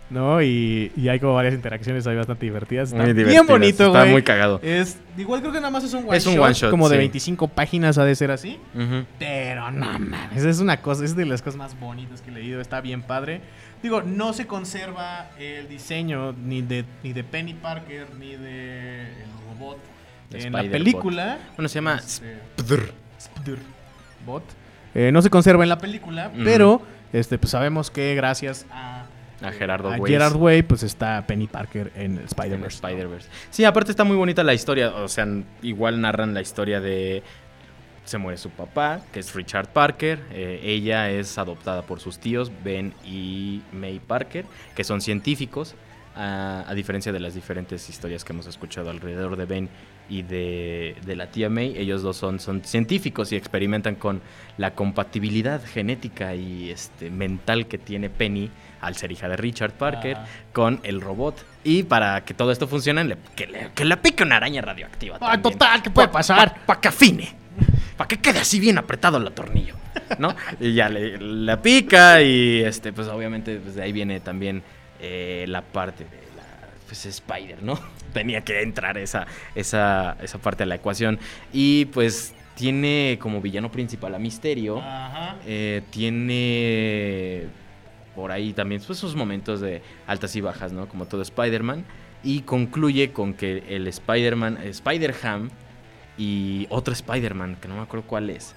¿No? 0.10 0.42
Y, 0.42 0.92
y 0.96 1.10
hay 1.10 1.20
como 1.20 1.34
varias 1.34 1.54
interacciones 1.54 2.08
ahí 2.08 2.16
bastante 2.16 2.46
divertidas. 2.46 2.94
Está 2.94 3.04
Muy 3.04 3.14
bien 3.14 3.46
bonito, 3.46 3.88
Está 3.88 4.00
güey. 4.02 4.12
muy 4.12 4.24
cagado. 4.24 4.60
Es, 4.64 5.00
igual 5.18 5.42
creo 5.42 5.52
que 5.52 5.60
nada 5.60 5.70
más 5.70 5.84
es 5.84 5.94
un 5.94 6.08
one 6.08 6.18
Es 6.18 6.26
un 6.26 6.36
shot, 6.36 6.44
one 6.46 6.54
shot, 6.54 6.70
como 6.72 6.88
de 6.88 6.96
sí. 6.96 7.00
25 7.00 7.48
páginas 7.50 7.98
ha 7.98 8.06
de 8.06 8.16
ser 8.16 8.32
así. 8.32 8.58
Pero 9.20 9.72
no 9.72 10.00
mames, 10.00 10.44
es 10.46 10.60
una 10.60 10.82
cosa, 10.82 11.04
es 11.04 11.16
de 11.16 11.26
las 11.26 11.42
cosas 11.42 11.58
más 11.58 11.78
bonitas 11.80 12.22
que 12.22 12.32
he 12.32 12.34
leído, 12.34 12.62
está 12.62 12.80
bien 12.80 13.02
padre. 13.02 13.42
Digo, 13.84 14.02
no 14.02 14.34
se 14.34 14.48
conserva 14.48 15.30
el 15.38 15.68
diseño 15.68 16.32
ni 16.34 16.62
de, 16.62 16.86
ni 17.04 17.14
de 17.14 17.24
Penny 17.24 17.54
Parker 17.54 18.08
ni 18.18 18.36
de 18.36 19.02
el 19.02 19.30
robot 19.60 19.78
De 20.30 20.40
en 20.40 20.54
la 20.54 20.64
película. 20.64 21.38
Bueno, 21.56 21.68
se 21.70 21.76
llama 21.76 21.98
Este, 22.04 22.38
Spdr. 22.60 22.92
Spdr 23.20 23.58
Bot. 24.26 24.44
Eh, 24.96 25.12
no 25.12 25.22
se 25.22 25.30
conserva 25.30 25.64
en 25.64 25.70
la 25.70 25.78
película, 25.78 26.32
pero 26.44 26.82
este, 27.14 27.38
pues 27.38 27.52
sabemos 27.52 27.92
que 27.92 28.16
gracias 28.16 28.66
a, 28.72 29.06
A 29.42 29.52
Gerardo 29.52 29.92
a 29.92 29.98
Weiss. 29.98 30.12
Gerard 30.12 30.36
Way, 30.36 30.64
pues 30.64 30.84
está 30.84 31.26
Penny 31.28 31.48
Parker 31.48 31.92
en 31.96 32.18
Spider-Verse. 32.18 33.30
Sí, 33.52 33.66
aparte 33.66 33.92
está 33.92 34.04
muy 34.04 34.16
bonita 34.16 34.44
la 34.44 34.54
historia. 34.54 34.96
O 34.96 35.08
sea, 35.08 35.28
igual 35.62 36.02
narran 36.02 36.34
la 36.34 36.42
historia 36.42 36.82
de. 36.82 37.24
Se 38.04 38.18
muere 38.18 38.38
su 38.38 38.50
papá, 38.50 39.02
que 39.12 39.20
es 39.20 39.36
Richard 39.36 39.68
Parker. 39.74 40.20
eh, 40.32 40.62
ella 40.64 41.12
es 41.12 41.38
adoptada 41.38 41.82
por 41.82 42.00
sus 42.00 42.20
tíos, 42.20 42.52
Ben 42.64 42.94
y 43.06 43.62
May 43.74 44.00
Parker, 44.00 44.46
que 44.76 44.84
son 44.84 45.02
científicos. 45.02 45.76
A, 46.20 46.64
a 46.68 46.74
diferencia 46.74 47.12
de 47.12 47.20
las 47.20 47.36
diferentes 47.36 47.90
historias 47.90 48.24
que 48.24 48.34
hemos 48.34 48.48
escuchado 48.48 48.90
alrededor 48.90 49.36
de 49.36 49.46
Ben 49.46 49.70
y 50.10 50.24
de, 50.24 50.96
de 51.06 51.16
la 51.16 51.28
tía 51.30 51.48
May, 51.48 51.78
ellos 51.78 52.02
dos 52.02 52.18
son, 52.18 52.40
son 52.40 52.64
científicos 52.64 53.32
y 53.32 53.36
experimentan 53.36 53.94
con 53.94 54.22
la 54.58 54.74
compatibilidad 54.74 55.62
genética 55.64 56.34
y 56.34 56.72
este, 56.72 57.12
mental 57.12 57.68
que 57.68 57.78
tiene 57.78 58.10
Penny 58.10 58.50
al 58.82 58.96
ser 58.96 59.12
hija 59.12 59.28
de 59.28 59.38
Richard 59.38 59.74
Parker 59.74 60.18
Ah. 60.18 60.26
con 60.54 60.80
el 60.84 61.02
robot. 61.02 61.44
Y 61.64 61.84
para 61.84 62.24
que 62.26 62.34
todo 62.34 62.52
esto 62.52 62.68
funcione, 62.68 63.04
le- 63.04 63.18
que, 63.36 63.48
le, 63.48 63.70
que 63.76 63.86
le 63.86 63.98
pique 63.98 64.24
una 64.24 64.38
araña 64.38 64.62
radioactiva. 64.62 65.20
También. 65.20 65.42
total, 65.42 65.82
¿qué 65.84 65.90
puede 65.90 66.08
Pa- 66.08 66.14
pasar? 66.14 66.54
pa- 66.56 66.66
Para 66.66 66.82
que 66.82 66.88
afine. 66.88 67.36
Para 67.98 68.08
que 68.08 68.18
quede 68.18 68.40
así 68.40 68.60
bien 68.60 68.78
apretado 68.78 69.18
el 69.18 69.32
tornillo. 69.32 69.76
¿No? 70.20 70.36
y 70.60 70.74
ya 70.74 70.90
le, 70.90 71.18
la 71.18 71.62
pica 71.62 72.22
y 72.22 72.62
este, 72.62 72.94
pues 72.94 73.08
obviamente 73.08 73.58
pues, 73.60 73.76
de 73.76 73.82
ahí 73.84 73.92
viene 73.92 74.20
también 74.20 74.62
eh, 75.00 75.46
la 75.48 75.62
parte 75.64 76.04
de 76.06 76.18
la 76.38 76.44
pues, 76.86 77.06
Spider, 77.08 77.62
¿no? 77.64 77.80
Tenía 78.14 78.42
que 78.42 78.62
entrar 78.62 78.98
esa, 78.98 79.26
esa, 79.56 80.16
esa 80.22 80.38
parte 80.38 80.64
de 80.64 80.68
la 80.68 80.76
ecuación. 80.76 81.20
Y 81.52 81.86
pues 81.86 82.34
tiene 82.56 83.18
como 83.22 83.42
villano 83.42 83.70
principal 83.72 84.16
a 84.16 84.20
Misterio. 84.20 84.80
Ajá. 84.80 85.36
Eh, 85.46 85.82
tiene 85.92 87.48
por 88.18 88.32
ahí 88.32 88.52
también 88.52 88.82
pues, 88.86 88.98
sus 88.98 89.14
momentos 89.14 89.62
de 89.62 89.84
altas 90.08 90.36
y 90.36 90.42
bajas, 90.42 90.74
¿no? 90.74 90.90
Como 90.90 91.06
todo 91.06 91.22
Spider-Man. 91.22 91.86
Y 92.24 92.42
concluye 92.42 93.12
con 93.12 93.36
que 93.36 93.64
el 93.70 93.86
Spider-Man, 93.86 94.58
Spider-Ham 94.64 95.52
y 96.18 96.66
otro 96.72 96.94
Spider-Man, 96.94 97.58
que 97.62 97.68
no 97.68 97.76
me 97.76 97.82
acuerdo 97.82 98.08
cuál 98.08 98.32
es. 98.32 98.56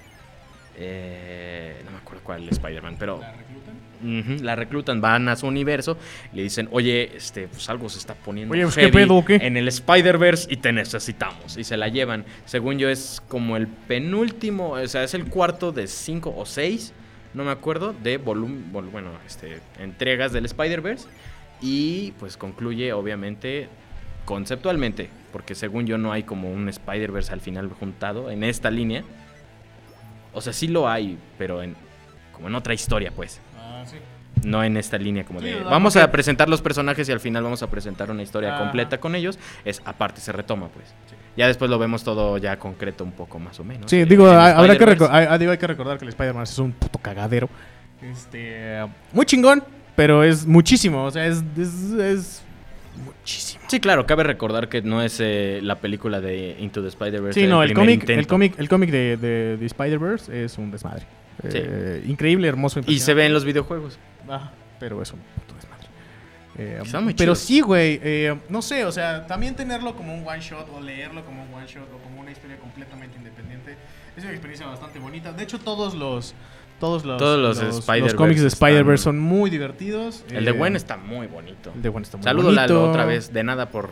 Eh, 0.77 1.79
no 1.85 1.91
me 1.91 1.97
acuerdo 1.97 2.23
cuál 2.23 2.45
es 2.45 2.53
Spider-Man, 2.53 2.95
pero 2.97 3.19
¿La 3.19 3.33
reclutan? 3.33 4.45
la 4.45 4.55
reclutan, 4.55 4.99
van 4.99 5.29
a 5.29 5.35
su 5.35 5.45
universo, 5.45 5.95
le 6.33 6.41
dicen, 6.41 6.67
oye, 6.71 7.15
este, 7.15 7.47
pues 7.47 7.69
algo 7.69 7.87
se 7.87 7.99
está 7.99 8.15
poniendo 8.15 8.53
Oye, 8.53 8.63
pues, 8.63 8.77
en 8.79 9.57
el 9.57 9.67
Spider-Verse 9.67 10.51
y 10.51 10.57
te 10.57 10.73
necesitamos. 10.73 11.55
Y 11.55 11.63
se 11.63 11.77
la 11.77 11.87
llevan. 11.87 12.25
Según 12.45 12.79
yo, 12.79 12.89
es 12.89 13.21
como 13.27 13.57
el 13.57 13.67
penúltimo, 13.67 14.71
o 14.71 14.87
sea, 14.87 15.03
es 15.03 15.13
el 15.13 15.25
cuarto 15.25 15.71
de 15.71 15.85
cinco 15.85 16.33
o 16.35 16.47
seis, 16.47 16.95
no 17.33 17.43
me 17.43 17.51
acuerdo, 17.51 17.93
de 17.93 18.17
volumen, 18.17 18.71
bueno, 18.71 19.11
este, 19.25 19.59
entregas 19.79 20.31
del 20.31 20.45
Spider-Verse. 20.45 21.07
Y 21.61 22.11
pues 22.13 22.37
concluye, 22.37 22.91
obviamente, 22.93 23.69
conceptualmente, 24.25 25.09
porque 25.31 25.55
según 25.55 25.85
yo 25.85 25.97
no 25.97 26.11
hay 26.11 26.23
como 26.23 26.51
un 26.51 26.67
Spider-Verse 26.69 27.31
al 27.31 27.41
final 27.41 27.69
juntado 27.69 28.31
en 28.31 28.43
esta 28.43 28.71
línea. 28.71 29.03
O 30.33 30.41
sea, 30.41 30.53
sí 30.53 30.67
lo 30.67 30.89
hay, 30.89 31.17
pero 31.37 31.61
en, 31.61 31.75
como 32.33 32.47
en 32.47 32.55
otra 32.55 32.73
historia, 32.73 33.11
pues. 33.15 33.39
Ah, 33.57 33.83
sí. 33.85 33.97
No 34.43 34.63
en 34.63 34.75
esta 34.77 34.97
línea 34.97 35.23
como 35.23 35.39
de 35.41 35.55
vamos 35.63 35.95
a 35.95 36.11
presentar 36.11 36.49
los 36.49 36.61
personajes 36.61 37.07
y 37.07 37.11
al 37.11 37.19
final 37.19 37.43
vamos 37.43 37.61
a 37.63 37.69
presentar 37.69 38.09
una 38.09 38.23
historia 38.23 38.55
Ajá. 38.55 38.63
completa 38.63 38.99
con 38.99 39.15
ellos. 39.15 39.37
Es 39.65 39.81
aparte, 39.85 40.19
se 40.21 40.31
retoma, 40.31 40.67
pues. 40.69 40.87
Ya 41.37 41.47
después 41.47 41.69
lo 41.71 41.77
vemos 41.79 42.03
todo 42.03 42.37
ya 42.37 42.57
concreto 42.57 43.03
un 43.03 43.11
poco 43.11 43.39
más 43.39 43.59
o 43.59 43.63
menos. 43.63 43.89
Sí, 43.89 43.97
Eh, 44.01 44.05
digo, 44.05 44.29
hay- 44.29 44.53
habrá 44.53 44.77
que, 44.77 44.83
hay, 45.09 45.37
digo, 45.39 45.51
hay 45.51 45.57
que 45.57 45.67
recordar 45.67 45.97
que 45.97 46.05
el 46.05 46.09
Spider-Man 46.09 46.43
es 46.43 46.57
un 46.59 46.71
puto 46.71 46.99
cagadero. 46.99 47.49
Este, 48.01 48.83
muy 49.13 49.25
chingón, 49.25 49.63
pero 49.95 50.23
es 50.23 50.45
muchísimo, 50.45 51.03
o 51.05 51.11
sea, 51.11 51.27
es, 51.27 51.43
es, 51.57 51.91
es 51.93 52.43
muchísimo. 53.05 53.63
Sí, 53.67 53.79
claro, 53.79 54.05
cabe 54.07 54.23
recordar 54.23 54.67
que 54.69 54.81
no 54.81 55.01
es 55.01 55.19
eh, 55.19 55.59
la 55.61 55.75
película 55.75 56.19
de 56.19 56.55
Into 56.59 56.81
the 56.81 56.87
Spider-Verse. 56.87 57.39
Sí, 57.39 57.47
no, 57.47 57.61
el 57.63 57.73
cómic, 57.73 58.09
el 58.09 58.27
cómic, 58.27 58.55
el 58.57 58.67
cómic 58.67 58.89
de, 58.89 59.17
de, 59.17 59.57
de 59.57 59.65
Spider-Verse 59.67 60.43
es 60.45 60.57
un 60.57 60.71
desmadre. 60.71 61.05
Sí. 61.43 61.57
Eh, 61.61 62.03
increíble, 62.07 62.47
hermoso. 62.47 62.81
Y 62.87 62.99
se 62.99 63.13
ve 63.13 63.25
en 63.25 63.33
los 63.33 63.45
videojuegos. 63.45 63.97
Ah, 64.29 64.51
pero 64.79 65.01
es 65.01 65.11
un 65.11 65.19
puto 65.19 65.55
desmadre. 65.55 65.87
Eh, 66.57 67.01
muy 67.01 67.13
pero 67.13 67.33
chidos. 67.33 67.39
sí, 67.39 67.61
güey, 67.61 67.99
eh, 68.03 68.37
no 68.49 68.61
sé, 68.61 68.85
o 68.85 68.91
sea, 68.91 69.25
también 69.25 69.55
tenerlo 69.55 69.95
como 69.95 70.13
un 70.13 70.27
one 70.27 70.41
shot 70.41 70.69
o 70.73 70.81
leerlo 70.81 71.25
como 71.25 71.43
un 71.43 71.53
one 71.53 71.65
shot 71.67 71.87
o 71.93 71.97
como 72.03 72.21
una 72.21 72.31
historia 72.31 72.57
completamente 72.57 73.17
independiente 73.17 73.77
es 74.15 74.23
una 74.23 74.31
experiencia 74.33 74.67
bastante 74.67 74.99
bonita. 74.99 75.31
De 75.31 75.43
hecho, 75.43 75.59
todos 75.59 75.95
los 75.95 76.33
todos 76.79 77.05
los, 77.05 77.19
Todos 77.19 77.39
los 77.39 77.85
los, 78.01 78.13
cómics 78.15 78.41
de 78.41 78.47
Spider-Verse 78.47 79.03
son 79.03 79.19
muy 79.19 79.51
divertidos. 79.51 80.25
El 80.31 80.45
de 80.45 80.51
Gwen 80.51 80.75
está 80.75 80.97
muy 80.97 81.27
bonito. 81.27 81.71
el 81.75 81.81
de 81.83 81.89
Gwen 81.89 82.03
está 82.03 82.17
muy 82.17 82.23
Saludo 82.23 82.51
bonito. 82.51 82.89
Otra 82.89 83.05
vez, 83.05 83.31
de 83.31 83.43
nada 83.43 83.69
por 83.69 83.91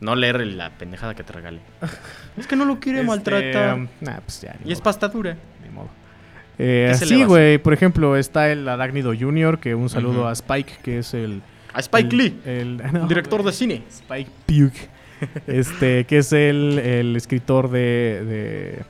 no 0.00 0.16
leer 0.16 0.44
la 0.44 0.70
pendejada 0.70 1.14
que 1.14 1.22
te 1.22 1.32
regale. 1.32 1.60
es 2.36 2.48
que 2.48 2.56
no 2.56 2.64
lo 2.64 2.80
quiere 2.80 2.98
Este, 2.98 3.08
maltratar. 3.08 3.78
nah, 4.00 4.18
pues 4.24 4.40
ya, 4.40 4.56
Y 4.64 4.72
es 4.72 4.80
pasta 4.80 5.06
dura. 5.06 5.36
Eh, 6.58 6.88
¿Qué 6.92 6.94
se 6.98 7.04
le 7.06 7.08
sí, 7.10 7.16
va 7.20 7.24
a 7.24 7.28
güey, 7.28 7.58
por 7.58 7.72
ejemplo, 7.72 8.16
está 8.16 8.50
el 8.50 8.68
Arácnido 8.68 9.12
Junior, 9.18 9.58
que 9.58 9.74
un 9.74 9.88
saludo 9.88 10.26
a 10.28 10.32
Spike, 10.32 10.74
que 10.82 10.98
es 10.98 11.12
el... 11.14 11.42
A 11.74 11.80
Spike 11.80 12.08
el- 12.12 12.16
Lee, 12.18 12.40
el- 12.46 12.76
no, 12.92 13.06
director 13.06 13.42
de 13.42 13.52
cine. 13.52 13.82
Spike 13.90 14.30
Pugh, 14.46 14.72
este, 15.46 16.04
que 16.04 16.18
es 16.18 16.32
el, 16.32 16.78
el 16.78 17.16
escritor 17.16 17.70
de, 17.70 18.80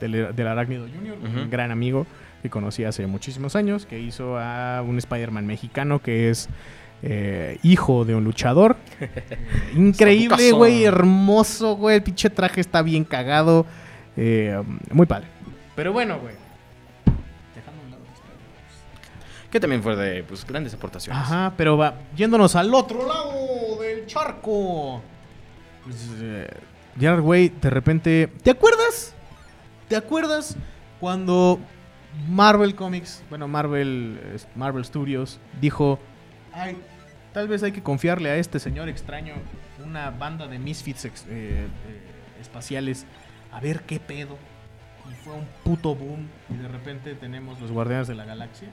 de- 0.00 0.06
del, 0.06 0.34
del 0.36 0.46
Arácnido 0.46 0.86
Junior, 0.94 1.16
Ujú. 1.18 1.40
un 1.40 1.50
gran 1.50 1.70
amigo 1.70 2.06
que 2.42 2.50
conocí 2.50 2.84
hace 2.84 3.06
muchísimos 3.06 3.56
años, 3.56 3.86
que 3.86 3.98
hizo 3.98 4.38
a 4.38 4.82
un 4.86 4.98
Spider-Man 4.98 5.46
mexicano 5.46 6.00
que 6.00 6.28
es 6.30 6.48
eh, 7.02 7.58
hijo 7.62 8.04
de 8.04 8.14
un 8.14 8.24
luchador. 8.24 8.76
Increíble, 9.74 10.52
güey, 10.52 10.84
hermoso, 10.84 11.74
güey, 11.76 11.96
el 11.96 12.02
pinche 12.02 12.30
traje 12.30 12.60
está 12.60 12.82
bien 12.82 13.04
cagado, 13.04 13.66
eh, 14.16 14.60
muy 14.92 15.06
padre. 15.06 15.26
Pero 15.74 15.92
bueno, 15.92 16.18
güey. 16.20 16.34
Que 19.50 19.60
también 19.60 19.82
fue 19.82 19.96
de 19.96 20.24
pues, 20.24 20.46
grandes 20.46 20.74
aportaciones. 20.74 21.20
Ajá, 21.20 21.54
pero 21.56 21.76
va 21.76 21.94
yéndonos 22.16 22.54
al 22.54 22.72
otro 22.74 23.06
lado 23.06 23.80
del 23.80 24.06
charco. 24.06 25.02
Pues, 25.84 25.96
eh, 26.20 26.48
Gerard 26.98 27.20
Way, 27.20 27.48
de 27.60 27.70
repente. 27.70 28.28
¿Te 28.42 28.50
acuerdas? 28.50 29.14
¿Te 29.88 29.96
acuerdas 29.96 30.56
cuando 31.00 31.58
Marvel 32.28 32.74
Comics, 32.74 33.22
bueno, 33.30 33.48
Marvel, 33.48 34.20
Marvel 34.54 34.84
Studios, 34.84 35.40
dijo: 35.60 35.98
Ay, 36.52 36.76
tal 37.32 37.48
vez 37.48 37.62
hay 37.62 37.72
que 37.72 37.82
confiarle 37.82 38.30
a 38.30 38.36
este 38.36 38.58
señor 38.58 38.88
extraño 38.88 39.34
una 39.82 40.10
banda 40.10 40.46
de 40.46 40.58
misfits 40.58 41.06
eh, 41.06 41.10
eh, 41.28 41.66
espaciales 42.40 43.06
a 43.52 43.60
ver 43.60 43.82
qué 43.82 43.98
pedo? 43.98 44.36
Y 45.10 45.14
fue 45.24 45.34
un 45.34 45.46
puto 45.64 45.94
boom. 45.94 46.28
Y 46.50 46.56
de 46.56 46.68
repente 46.68 47.14
tenemos 47.14 47.60
los 47.60 47.70
Guardianes 47.70 48.08
de 48.08 48.14
la 48.14 48.24
Galaxia. 48.24 48.68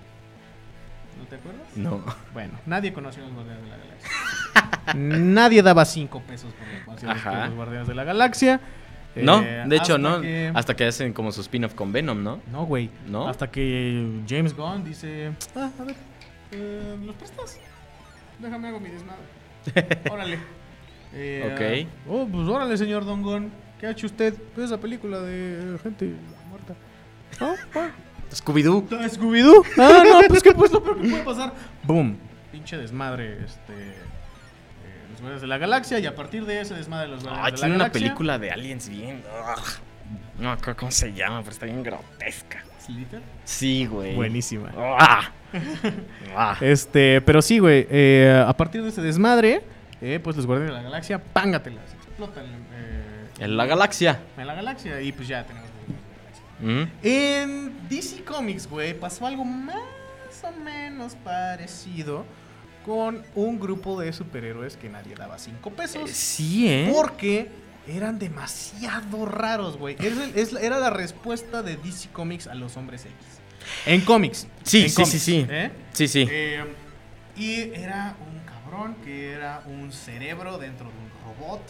¿No 1.18 1.26
te 1.28 1.36
acuerdas? 1.36 1.68
No. 1.76 2.04
Bueno, 2.34 2.54
nadie 2.66 2.94
conoció 2.94 3.24
a 3.24 3.28
los 3.28 3.36
Guardianes 3.36 3.64
de 3.64 3.70
la 3.70 3.78
Galaxia. 3.78 4.94
nadie 4.96 5.62
daba 5.64 5.86
5 5.86 6.22
pesos 6.22 6.54
por 6.54 6.68
los 6.68 7.56
Guardianes- 7.56 7.88
de 7.88 7.96
la 7.96 8.04
Galaxia. 8.04 8.60
No, 9.16 9.42
Eh, 9.42 9.64
de 9.66 9.76
hecho, 9.78 9.96
hasta 9.96 9.98
no. 9.98 10.22
que- 10.22 10.52
Hasta 10.54 10.76
que 10.76 10.86
hacen 10.86 11.14
como 11.14 11.32
su 11.32 11.40
spin-off 11.42 11.74
con 11.74 11.94
Venom, 11.94 12.22
¿no? 12.22 12.42
No, 12.52 12.66
güey. 12.66 12.90
¿No? 13.08 13.30
Hasta 13.30 13.50
que 13.50 14.22
James 14.28 14.54
Gunn 14.54 14.84
dice: 14.84 15.32
Ah, 15.56 15.70
a 15.80 15.84
ver, 15.86 15.96
eh, 16.52 16.98
¿los 17.06 17.16
prestas? 17.16 17.58
Déjame 18.40 18.68
hago 18.68 18.80
mi 18.82 18.90
desmadre. 18.90 19.22
Órale. 20.12 20.38
Eh, 21.14 21.88
Oh, 22.10 22.28
pues 22.30 22.46
órale, 22.50 22.76
señor 22.78 23.06
Don 23.06 23.22
Gunn. 23.24 23.50
¿Qué 23.80 23.88
ha 23.88 23.92
hecho 23.92 24.06
usted? 24.06 24.34
Pues 24.54 24.66
esa 24.66 24.80
película 24.82 25.20
de 25.22 25.78
gente 25.82 26.14
muerta. 26.50 26.74
¿No? 27.40 27.54
Bueno. 27.74 27.94
Scooby-Doo. 28.34 28.84
¿Está 28.84 29.10
Scooby-Doo? 29.10 29.64
Ah, 29.78 30.04
no, 30.06 30.28
pues 30.28 30.44
que 30.44 30.52
pues 30.54 30.72
lo 30.72 30.84
peor 30.84 31.02
que 31.02 31.10
puede 31.10 31.24
pasar. 31.24 31.54
Boom. 31.84 32.18
Pinche 32.52 32.78
desmadre, 32.78 33.44
este. 33.46 33.74
eh, 33.74 33.96
los 35.12 35.20
Guardianes 35.22 35.42
de 35.42 35.48
la 35.48 35.58
Galaxia. 35.58 36.00
Y 36.00 36.06
a 36.06 36.16
partir 36.16 36.46
de 36.46 36.62
ese 36.62 36.74
desmadre 36.74 37.08
de 37.08 37.12
los 37.16 37.24
Guardianes 37.24 37.44
Ah, 37.44 37.46
de 37.48 37.52
la 37.52 37.58
tiene 37.58 37.76
una 37.76 37.84
Galaxia. 37.86 38.02
película 38.08 38.40
de 38.40 38.52
aliens 38.52 38.90
bien. 38.90 39.24
ugh. 39.28 39.64
No 40.40 40.50
me 40.50 40.52
acuerdo 40.52 40.76
cómo 40.78 40.92
se 40.92 41.14
llama, 41.14 41.40
pero 41.40 41.52
está 41.52 41.66
bien 41.66 41.82
grotesca. 41.84 42.64
Slither. 42.86 43.22
Sí, 43.46 43.86
güey. 43.88 44.14
Buenísima. 44.16 44.72
Este, 46.62 47.22
pero 47.22 47.42
sí, 47.42 47.60
güey. 47.60 47.88
eh, 47.90 48.44
a 48.46 48.56
partir 48.56 48.84
de 48.84 48.90
ese 48.90 49.02
desmadre, 49.02 49.62
eh, 50.02 50.20
pues 50.24 50.36
los 50.36 50.46
Guardianes 50.46 50.74
de 50.76 50.82
la 50.82 50.84
Galaxia, 50.84 51.20
pángatelas. 51.24 51.94
Explotan 51.94 52.44
eh, 52.46 53.28
En 53.40 53.56
la 53.58 53.66
galaxia. 53.66 54.20
en 54.38 54.48
la 54.48 54.54
galaxia. 54.54 55.02
Y 55.02 55.12
pues 55.14 55.28
ya 55.28 55.46
tenemos 55.46 55.65
¿Mm? 56.60 56.84
En 57.04 57.88
DC 57.90 58.24
Comics, 58.24 58.68
güey, 58.70 58.98
pasó 58.98 59.26
algo 59.28 59.44
más 59.46 59.78
o 60.44 60.52
menos 60.64 61.16
parecido 61.16 62.26
con 62.86 63.24
un 63.36 63.60
grupo 63.60 64.00
de 64.00 64.14
superhéroes 64.14 64.78
que 64.78 64.90
nadie 64.90 65.16
daba 65.16 65.38
5 65.40 65.70
Eh, 65.70 65.74
pesos. 65.76 66.10
Sí, 66.12 66.68
¿eh? 66.70 66.92
Porque 66.94 67.50
eran 67.88 68.20
demasiado 68.20 69.26
raros, 69.26 69.78
güey. 69.78 69.96
Era 70.00 70.80
la 70.80 70.90
respuesta 70.92 71.62
de 71.64 71.78
DC 71.78 72.10
Comics 72.12 72.48
a 72.48 72.56
los 72.56 72.78
hombres 72.78 73.02
X. 73.06 73.14
En 73.88 74.02
cómics. 74.02 74.48
Sí, 74.64 74.84
En 74.84 74.90
sí, 74.90 74.96
cómics, 74.96 75.12
sí, 75.12 75.20
sí. 75.20 75.46
¿eh? 75.50 75.72
Sí, 75.94 76.08
sí. 76.08 76.28
Eh, 76.30 76.64
y 77.36 77.54
era 77.74 78.16
un 78.32 78.40
cabrón 78.46 78.96
que 79.04 79.32
era 79.32 79.64
un 79.66 79.92
cerebro 79.92 80.58
dentro 80.60 80.88
de 80.88 80.94
un 80.94 81.10
robot. 81.26 81.62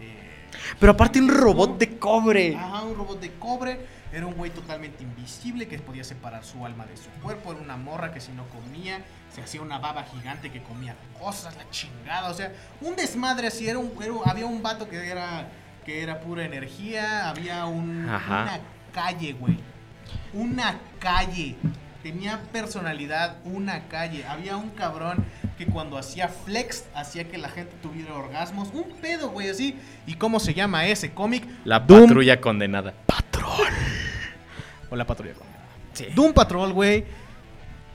eh, 0.00 0.48
Pero 0.80 0.92
aparte 0.92 1.20
un 1.20 1.28
robot 1.28 1.78
de 1.78 1.96
cobre. 1.98 2.56
Ajá, 2.56 2.82
un 2.82 2.96
robot 2.96 3.20
de 3.20 3.30
cobre. 3.38 3.78
Era 4.16 4.26
un 4.26 4.32
güey 4.34 4.50
totalmente 4.50 5.02
invisible 5.02 5.68
que 5.68 5.78
podía 5.78 6.02
separar 6.02 6.42
su 6.42 6.64
alma 6.64 6.86
de 6.86 6.96
su 6.96 7.10
cuerpo. 7.22 7.52
Era 7.52 7.60
una 7.60 7.76
morra 7.76 8.12
que 8.14 8.20
si 8.22 8.32
no 8.32 8.44
comía, 8.48 9.04
se 9.30 9.42
hacía 9.42 9.60
una 9.60 9.78
baba 9.78 10.04
gigante 10.04 10.50
que 10.50 10.62
comía 10.62 10.96
cosas, 11.20 11.54
la 11.56 11.68
chingada. 11.70 12.30
O 12.30 12.34
sea, 12.34 12.50
un 12.80 12.96
desmadre 12.96 13.48
así. 13.48 13.68
Era 13.68 13.78
un, 13.78 13.92
era- 14.02 14.14
había 14.24 14.46
un 14.46 14.62
vato 14.62 14.88
que 14.88 15.06
era, 15.10 15.48
que 15.84 16.02
era 16.02 16.18
pura 16.20 16.44
energía. 16.46 17.28
Había 17.28 17.66
un, 17.66 18.08
una 18.42 18.58
calle, 18.90 19.34
güey. 19.34 19.58
Una 20.32 20.78
calle. 20.98 21.56
Tenía 22.06 22.40
personalidad, 22.52 23.38
una 23.42 23.88
calle. 23.88 24.24
Había 24.26 24.56
un 24.56 24.70
cabrón 24.70 25.24
que 25.58 25.66
cuando 25.66 25.98
hacía 25.98 26.28
flex 26.28 26.84
hacía 26.94 27.24
que 27.26 27.36
la 27.36 27.48
gente 27.48 27.74
tuviera 27.82 28.14
orgasmos. 28.14 28.68
Un 28.72 28.92
pedo, 29.00 29.30
güey, 29.30 29.48
así. 29.48 29.74
¿Y 30.06 30.14
cómo 30.14 30.38
se 30.38 30.54
llama 30.54 30.86
ese 30.86 31.10
cómic? 31.10 31.42
La 31.64 31.80
Doom 31.80 32.02
patrulla 32.02 32.40
condenada. 32.40 32.94
O 34.88 34.94
la 34.94 35.04
patrulla 35.04 35.34
condenada. 35.34 35.66
Sí. 35.94 36.06
Doom 36.14 36.32
Patrol, 36.32 36.72
güey. 36.72 37.04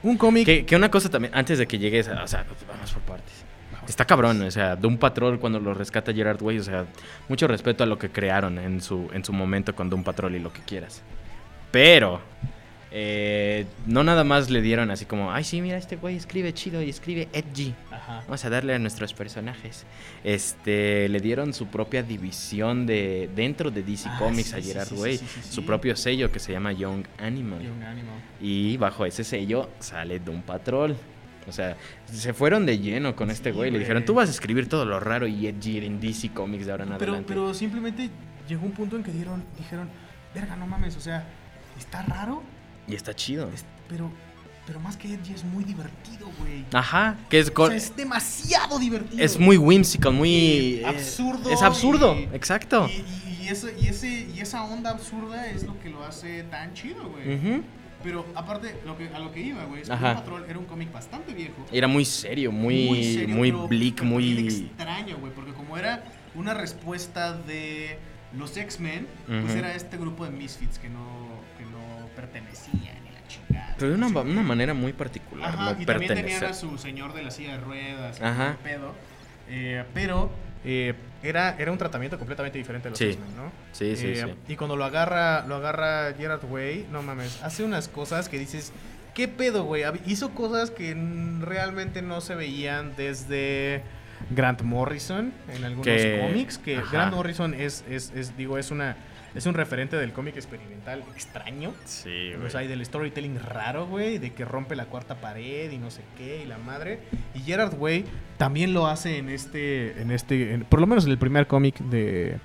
Un 0.04 0.18
cómic. 0.18 0.46
Que, 0.46 0.66
que 0.66 0.76
una 0.76 0.92
cosa 0.92 1.10
también, 1.10 1.34
antes 1.34 1.58
de 1.58 1.66
que 1.66 1.80
llegues, 1.80 2.10
a, 2.10 2.22
o 2.22 2.28
sea, 2.28 2.46
vamos 2.68 2.92
por 2.92 3.04
partes. 3.04 3.46
Está 3.88 4.04
cabrón, 4.04 4.42
o 4.42 4.52
sea, 4.52 4.78
un 4.84 4.98
patrol 4.98 5.40
cuando 5.40 5.62
lo 5.62 5.74
rescata 5.74 6.12
Gerard 6.12 6.42
Way, 6.42 6.60
o 6.60 6.64
sea, 6.64 6.86
mucho 7.30 7.48
respeto 7.48 7.86
a 7.86 7.88
lo 7.88 7.98
que 7.98 8.10
crearon 8.10 8.60
en 8.60 8.82
su, 8.82 9.10
en 9.14 9.24
su 9.24 9.32
momento 9.32 9.74
con 9.74 9.90
Doom 9.90 10.04
Patrol 10.04 10.36
y 10.36 10.40
lo 10.40 10.52
que 10.52 10.60
quieras. 10.64 11.02
Pero, 11.72 12.20
eh, 12.94 13.66
no 13.86 14.04
nada 14.04 14.24
más 14.24 14.50
le 14.50 14.62
dieron 14.62 14.92
así 14.92 15.06
como, 15.06 15.32
ay, 15.32 15.44
sí, 15.44 15.62
mira, 15.62 15.78
este 15.78 15.96
güey 15.96 16.18
escribe 16.18 16.54
chido 16.54 16.82
y 16.82 16.90
escribe 16.90 17.30
edgy. 17.34 17.74
Ajá. 17.90 18.22
Vamos 18.28 18.44
a 18.44 18.50
darle 18.50 18.74
a 18.76 18.80
nuestros 18.80 19.14
personajes. 19.14 19.86
Este, 20.24 21.08
le 21.10 21.20
dieron 21.20 21.54
su 21.54 21.68
propia 21.68 22.04
división 22.04 22.86
de 22.86 23.30
dentro 23.36 23.72
de 23.72 23.84
DC 23.84 24.10
Ah, 24.10 24.18
Comics 24.20 24.50
sí, 24.50 24.56
a 24.56 24.62
Gerard 24.62 24.88
sí, 24.90 24.96
Way, 24.96 25.18
sí, 25.18 25.26
su 25.50 25.66
propio 25.66 25.96
sello 25.96 26.32
que 26.32 26.40
se 26.40 26.52
llama 26.52 26.74
Young 26.74 27.06
Animal. 27.18 27.62
Young 27.62 27.84
Animal. 27.84 28.16
Y 28.42 28.78
bajo 28.78 29.06
ese 29.06 29.24
sello 29.24 29.70
sale 29.80 30.20
Doom 30.20 30.42
Patrol. 30.42 30.96
O 31.48 31.52
sea, 31.52 31.76
se 32.06 32.34
fueron 32.34 32.66
de 32.66 32.78
lleno 32.78 33.16
con 33.16 33.32
este 33.32 33.52
güey. 33.52 33.72
Le 33.72 33.80
dijeron, 33.80 34.06
tú 34.06 34.14
vas 34.14 34.28
a 34.30 34.32
escribir 34.32 34.70
todo 34.70 34.86
lo 34.86 35.00
raro 35.00 35.26
y 35.28 35.48
edgy 35.48 35.78
en 35.86 36.00
DC 36.00 36.30
Comics 36.34 36.66
de 36.66 36.72
ahora 36.72 36.84
en 36.84 36.90
Pero, 36.98 37.14
adelante. 37.14 37.34
pero 37.34 37.54
simplemente 37.54 38.10
llegó 38.48 38.66
un 38.66 38.74
punto 38.74 38.96
en 38.96 39.04
que 39.04 39.12
dieron, 39.12 39.44
dijeron, 39.58 39.90
verga, 40.36 40.56
no 40.56 40.68
mames, 40.68 40.96
o 40.98 41.02
sea, 41.02 41.26
está 41.80 42.04
raro, 42.04 42.44
Y 42.92 42.96
está 42.96 43.14
chido. 43.16 43.50
es- 43.54 43.66
pero, 43.88 44.12
pero 44.68 44.80
más 44.80 44.98
que 44.98 45.14
edgy 45.14 45.34
es 45.34 45.44
muy 45.44 45.64
divertido, 45.64 46.30
güey. 46.40 46.66
Ajá, 46.74 47.18
que 47.30 47.40
es, 47.40 47.50
O 47.50 47.54
co- 47.54 47.68
sea, 47.68 47.76
es 47.76 47.96
demasiado 47.96 48.78
divertido. 48.80 49.24
es 49.24 49.40
muy 49.40 49.58
whimsical, 49.58 50.14
muy... 50.14 50.82
Eh, 50.82 50.84
absurdo. 50.86 51.50
Es 51.50 51.62
absurdo, 51.62 52.16
y- 52.20 52.24
exacto. 52.36 52.88
Y, 53.42 53.48
ese, 53.48 53.76
y, 53.82 53.88
ese, 53.88 54.28
y 54.34 54.40
esa 54.40 54.64
onda 54.64 54.92
absurda 54.92 55.48
es 55.48 55.64
lo 55.64 55.78
que 55.80 55.90
lo 55.90 56.04
hace 56.06 56.44
tan 56.44 56.74
chido, 56.74 57.10
güey. 57.10 57.64
Pero 58.04 58.26
aparte, 58.34 58.76
lo 58.86 58.98
que, 58.98 59.10
a 59.10 59.20
lo 59.20 59.32
que 59.32 59.42
iba, 59.42 59.64
güey, 59.66 59.82
es 59.84 59.88
que 59.88 59.94
Ajá. 59.94 60.14
Doom 60.14 60.18
Patrol 60.24 60.46
era 60.50 60.58
un 60.58 60.66
cómic 60.66 60.92
bastante 60.92 61.34
viejo. 61.36 61.66
Era 61.72 61.88
muy 61.88 62.04
serio, 62.06 62.52
muy, 62.52 62.88
muy, 62.88 63.04
serio, 63.14 63.36
pero- 63.42 63.68
bleak, 63.68 63.96
pero 64.02 64.18
bien 64.18 64.36
muy... 64.36 64.48
extraño, 64.48 65.18
güey, 65.20 65.32
porque 65.34 65.54
como 65.54 65.78
era 65.78 66.04
una 66.34 66.54
respuesta 66.56 67.34
de 67.34 68.00
los 68.38 68.56
X-Men, 68.56 69.08
pues 69.28 69.56
era 69.56 69.76
este 69.76 69.98
grupo 69.98 70.26
de 70.26 70.32
misfits 70.32 70.80
que 70.80 70.90
no, 70.90 71.28
que 71.58 71.66
no 71.66 72.08
pertenecían 72.16 73.04
ni 73.04 73.12
la 73.12 73.28
chingada. 73.28 73.76
Pero 73.78 73.92
de 73.92 73.98
una, 73.98 74.42
manera 74.42 74.74
muy 74.74 74.94
particular, 74.94 75.50
Ajá, 75.50 75.74
no 75.74 75.82
y 75.82 75.86
también 75.86 76.14
tenían 76.14 76.44
a 76.46 76.54
su 76.54 76.78
señor 76.78 77.14
de 77.14 77.24
la 77.24 77.32
silla 77.32 77.54
de 77.54 77.60
ruedas, 77.60 78.22
Ajá. 78.22 78.58
pedo. 78.64 78.94
Eh, 79.50 79.84
pero 79.94 80.32
eh, 80.64 80.94
era, 81.24 81.56
era 81.60 81.72
un 81.72 81.78
tratamiento 81.78 82.18
completamente 82.18 82.58
diferente 82.58 82.86
de 82.86 82.90
los 82.92 83.00
Sí. 83.00 83.06
X-Men, 83.06 83.36
¿no? 83.36 83.52
Sí, 83.74 83.96
sí, 83.96 84.08
Eh, 84.08 84.24
sí. 84.26 84.54
Y 84.54 84.56
cuando 84.56 84.76
lo 84.76 84.86
agarra, 84.86 85.46
lo 85.48 85.56
agarra 85.56 86.14
Gerard 86.14 86.44
Way, 86.50 86.88
no 86.92 87.02
mames, 87.02 87.42
hace 87.44 87.64
unas 87.64 87.88
cosas 87.88 88.30
que 88.30 88.40
dices, 88.40 88.72
¿Qué 89.14 89.28
pedo, 89.28 89.66
güey? 89.66 89.84
Hizo 90.06 90.30
cosas 90.32 90.72
que 90.72 90.96
realmente 91.42 92.02
no 92.02 92.22
se 92.22 92.34
veían 92.36 92.94
desde 92.96 93.84
Grant 94.30 94.62
Morrison 94.62 95.34
en 95.54 95.64
algunos 95.64 95.86
Que- 95.86 96.20
cómics. 96.28 96.58
Que 96.58 96.78
ajá. 96.78 96.90
Grant 96.92 97.14
Morrison 97.16 97.54
es, 97.54 97.84
es, 97.90 98.12
es, 98.16 98.38
digo, 98.38 98.58
es 98.58 98.72
una 98.72 98.96
es 99.34 99.46
un 99.46 99.54
referente 99.54 99.96
del 99.96 100.12
cómic 100.12 100.36
experimental 100.36 101.04
extraño. 101.16 101.72
Sí, 101.86 102.34
O 102.46 102.50
sea, 102.50 102.64
y 102.64 102.68
del 102.68 102.86
storytelling 102.86 103.40
raro, 103.40 103.88
güey, 103.88 104.18
de 104.18 104.34
que 104.34 104.44
rompe 104.44 104.76
la 104.76 104.86
cuarta 104.88 105.16
pared 105.22 105.72
y 105.72 105.78
no 105.78 105.90
sé 105.90 106.02
qué, 106.18 106.42
y 106.44 106.48
la 106.48 106.58
madre. 106.58 107.00
Y 107.34 107.40
Gerard 107.40 107.74
Way 107.80 108.04
también 108.38 108.74
lo 108.74 108.88
hace 108.88 109.20
en 109.20 109.30
este, 109.30 110.02
en 110.02 110.12
este, 110.12 110.54
en- 110.54 110.66
por 110.66 110.82
lo 110.82 110.88
menos 110.88 111.06
en 111.06 111.12
el 111.12 111.18
primer 111.18 111.48
cómic 111.48 111.78
de, 111.80 112.40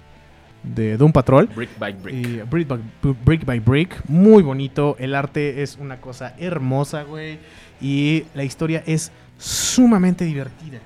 de 0.63 0.97
Doom 0.97 1.11
Patrol. 1.11 1.49
Brick 1.49 1.77
by 1.77 1.93
brick. 1.93 2.15
Y 2.15 2.43
brick, 2.43 2.69
by, 2.69 2.81
brick 3.25 3.45
by 3.45 3.59
Brick, 3.59 4.03
muy 4.07 4.45
bonito. 4.45 4.95
El 5.01 5.17
arte 5.17 5.65
es 5.65 5.79
una 5.81 6.01
cosa 6.01 6.37
hermosa, 6.39 7.03
güey. 7.03 7.41
Y 7.81 8.27
la 8.35 8.45
historia 8.45 8.85
es 8.87 9.11
sumamente 9.39 10.25
divertida. 10.25 10.79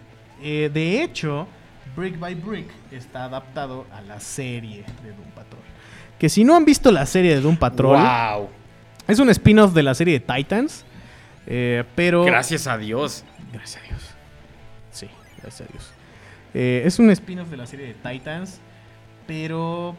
Eh, 0.42 0.70
de 0.72 1.02
hecho, 1.02 1.46
Brick 1.96 2.18
by 2.18 2.34
Brick 2.34 2.68
está 2.92 3.24
adaptado 3.24 3.86
a 3.92 4.00
la 4.02 4.20
serie 4.20 4.84
de 5.02 5.10
Doom 5.10 5.30
Patrol. 5.34 5.60
Que 6.18 6.28
si 6.28 6.44
no 6.44 6.54
han 6.56 6.64
visto 6.64 6.90
la 6.92 7.06
serie 7.06 7.34
de 7.34 7.40
Doom 7.40 7.56
Patrol, 7.56 7.98
¡Wow! 7.98 8.48
es 9.08 9.18
un 9.18 9.30
spin-off 9.30 9.72
de 9.72 9.82
la 9.82 9.94
serie 9.94 10.20
de 10.20 10.34
Titans. 10.34 10.84
eh, 11.46 11.84
pero. 11.94 12.24
Gracias 12.24 12.66
a 12.66 12.76
Dios. 12.78 13.24
Gracias 13.52 13.82
a 13.82 13.86
Dios. 13.88 14.02
Sí, 14.92 15.06
gracias 15.42 15.68
a 15.68 15.72
Dios. 15.72 15.90
Eh, 16.54 16.82
es 16.84 16.98
un 16.98 17.10
spin-off 17.10 17.48
de 17.48 17.56
la 17.56 17.66
serie 17.66 17.86
de 17.86 17.94
Titans, 17.94 18.60
pero... 19.26 19.96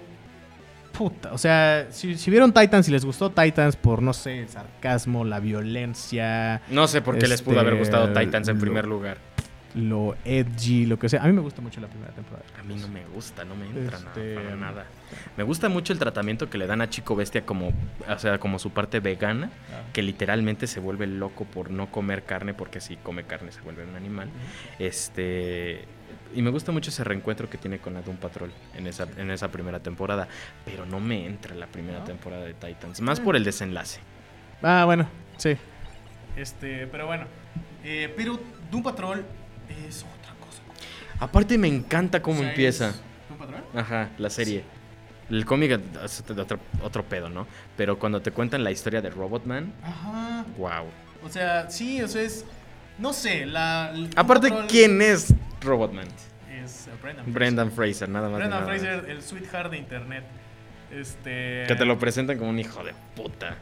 Puta, 0.92 1.32
o 1.32 1.38
sea, 1.38 1.88
si, 1.90 2.18
si 2.18 2.30
vieron 2.30 2.52
Titans 2.52 2.90
y 2.90 2.92
les 2.92 3.06
gustó 3.06 3.32
Titans 3.32 3.78
por, 3.78 4.02
no 4.02 4.12
sé, 4.12 4.40
el 4.42 4.50
sarcasmo, 4.50 5.24
la 5.24 5.40
violencia, 5.40 6.62
No 6.70 6.86
sé 6.86 7.02
por 7.02 7.18
qué 7.18 7.28
les 7.30 7.42
pudo 7.42 7.62
haber 7.62 7.74
Este, 7.76 7.80
gustado 7.86 8.08
Titans 8.14 8.50
en 8.50 8.56
lo- 8.56 8.62
primer 8.62 8.86
lugar. 8.88 9.18
Lo 9.76 10.16
edgy, 10.26 10.86
lo 10.86 10.98
que 11.00 11.08
sea. 11.10 11.24
A 11.24 11.28
mí 11.28 11.34
me 11.34 11.42
gusta 11.42 11.62
mucho 11.62 11.80
la 11.82 11.88
primera 11.88 12.12
temporada. 12.14 12.46
A 12.60 12.64
mí 12.64 12.76
no 12.76 12.88
me 12.88 13.06
gusta, 13.06 13.44
no 13.46 13.56
me 13.56 13.66
entra 13.68 13.98
Este, 13.98 14.36
nada, 14.36 14.44
para 14.44 14.56
nada. 14.56 14.86
Me 15.38 15.44
gusta 15.44 15.70
mucho 15.70 15.94
el 15.94 16.00
tratamiento 16.00 16.50
que 16.50 16.58
le 16.58 16.68
dan 16.68 16.82
a 16.82 16.90
Chico 16.90 17.16
Bestia 17.16 17.46
como, 17.46 17.72
o 18.08 18.20
sea, 18.20 18.38
como 18.40 18.60
su 18.60 18.72
parte 18.72 19.00
vegana, 19.00 19.50
que 19.94 20.02
literalmente 20.04 20.68
se 20.68 20.80
vuelve 20.80 21.08
loco 21.08 21.46
por 21.46 21.72
no 21.72 21.92
comer 21.92 22.24
carne, 22.24 22.54
porque 22.54 22.82
si 22.82 22.96
come 22.98 23.24
carne 23.24 23.52
se 23.52 23.62
vuelve 23.62 23.84
un 23.86 23.96
animal. 23.96 24.30
Este 24.80 25.86
y 26.34 26.42
me 26.42 26.50
gusta 26.50 26.72
mucho 26.72 26.90
ese 26.90 27.04
reencuentro 27.04 27.50
que 27.50 27.58
tiene 27.58 27.80
con 27.80 27.94
la 27.94 28.02
Doom 28.02 28.18
Patrol 28.18 28.52
en 28.76 28.88
esa, 28.88 29.06
en 29.18 29.32
esa 29.32 29.50
primera 29.50 29.80
temporada, 29.82 30.28
pero 30.66 30.86
no 30.86 31.00
me 31.00 31.26
entra 31.26 31.56
la 31.56 31.68
primera 31.68 32.00
¿No? 32.00 32.06
temporada 32.06 32.44
de 32.46 32.54
Titans, 32.54 33.02
más 33.02 33.20
Ah. 33.20 33.24
por 33.24 33.36
el 33.36 33.44
desenlace. 33.44 34.00
Ah, 34.62 34.84
bueno, 34.86 35.08
sí. 35.38 35.56
Este, 36.36 36.88
pero 36.88 37.08
bueno. 37.08 37.26
Eh, 37.84 38.14
pero 38.16 38.40
Doom 38.70 38.84
Patrol 38.84 39.26
es 39.88 40.04
otra 40.04 40.34
cosa. 40.40 40.62
Aparte 41.20 41.58
me 41.58 41.68
encanta 41.68 42.22
cómo 42.22 42.38
O 42.38 42.42
sea, 42.42 42.50
empieza. 42.50 42.94
¿Doom 43.30 43.40
Patrol? 43.40 43.64
Ajá, 43.76 44.10
la 44.18 44.30
serie. 44.30 44.64
El 45.30 45.46
cómic 45.46 45.80
es 46.04 46.24
otro, 46.28 46.60
otro 46.84 47.04
pedo, 47.06 47.30
¿no? 47.30 47.48
Pero 47.78 47.98
cuando 47.98 48.22
te 48.22 48.32
cuentan 48.32 48.64
la 48.64 48.72
historia 48.72 49.02
de 49.02 49.10
Robotman, 49.10 49.74
Ajá. 49.82 50.46
wow. 50.58 50.86
O 51.24 51.30
sea, 51.30 51.70
sí, 51.70 52.02
o 52.02 52.08
sea, 52.08 52.22
es. 52.22 52.46
No 52.98 53.14
sé, 53.14 53.46
la. 53.46 53.94
Aparte, 54.16 54.52
¿quién 54.68 55.02
es 55.02 55.34
Robotman? 55.62 56.08
Es 56.64 56.88
uh, 56.88 57.02
Brendan 57.02 57.26
Fraser. 57.26 57.34
Brendan 57.34 57.72
Fraser, 57.72 58.10
nada 58.10 58.30
más. 58.30 58.40
Brendan 58.40 58.60
nada 58.62 58.72
Fraser, 58.72 59.10
el 59.10 59.22
sweetheart 59.22 59.72
de 59.72 59.78
internet. 59.78 60.24
Este. 60.92 61.64
Que 61.68 61.76
te 61.78 61.86
lo 61.86 61.98
presentan 61.98 62.38
como 62.38 62.50
un 62.50 62.60
hijo 62.60 62.84
de 62.84 62.94
puta. 63.16 63.56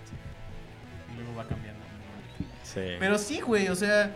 Y 1.14 1.18
luego 1.18 1.36
va 1.38 1.46
cambiando. 1.46 1.80
Sí. 2.64 2.96
Pero 3.00 3.18
sí, 3.18 3.42
güey, 3.42 3.68
o 3.68 3.76
sea. 3.76 4.12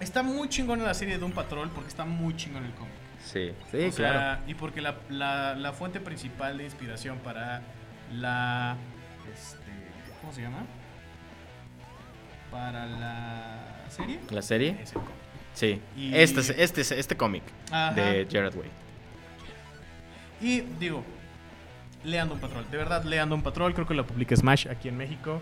Está 0.00 0.22
muy 0.22 0.48
chingón 0.48 0.78
en 0.80 0.86
la 0.86 0.94
serie 0.94 1.14
de 1.14 1.20
Doom 1.20 1.32
Patrol 1.32 1.70
porque 1.70 1.88
está 1.88 2.04
muy 2.04 2.36
chingón 2.36 2.64
el 2.64 2.72
cómic. 2.72 2.92
sí, 3.24 3.52
sí, 3.70 3.84
O 3.86 3.92
sea, 3.92 4.10
claro. 4.10 4.40
y 4.46 4.54
porque 4.54 4.80
la, 4.80 4.96
la- 5.08 5.54
la 5.54 5.72
fuente 5.72 6.00
principal 6.00 6.58
de 6.58 6.64
inspiración 6.64 7.18
para 7.18 7.62
la. 8.12 8.76
Este, 9.32 9.58
¿Cómo 10.20 10.32
se 10.32 10.42
llama? 10.42 10.64
Para 12.50 12.86
la 12.86 13.84
serie. 13.88 14.20
¿La 14.30 14.42
serie? 14.42 14.76
Es 14.82 14.90
el 14.90 14.94
cómic. 14.98 15.10
Sí. 15.54 15.80
Y- 15.96 16.14
Este, 16.14 16.40
es- 16.40 16.50
este, 16.50 16.80
es- 16.82 16.92
este 16.92 17.16
cómic 17.16 17.42
Ajá. 17.70 17.92
de 17.94 18.26
Jared 18.30 18.54
Way. 18.54 18.70
Y 20.40 20.60
digo, 20.78 21.02
lean 22.04 22.28
Doom 22.28 22.40
Patrol. 22.40 22.64
De 22.70 22.76
verdad, 22.76 23.04
lean 23.04 23.28
Doom 23.28 23.42
Patrol. 23.42 23.74
Creo 23.74 23.86
que 23.86 23.94
lo 23.94 24.06
publica 24.06 24.36
Smash 24.36 24.68
aquí 24.68 24.88
en 24.88 24.96
México. 24.96 25.40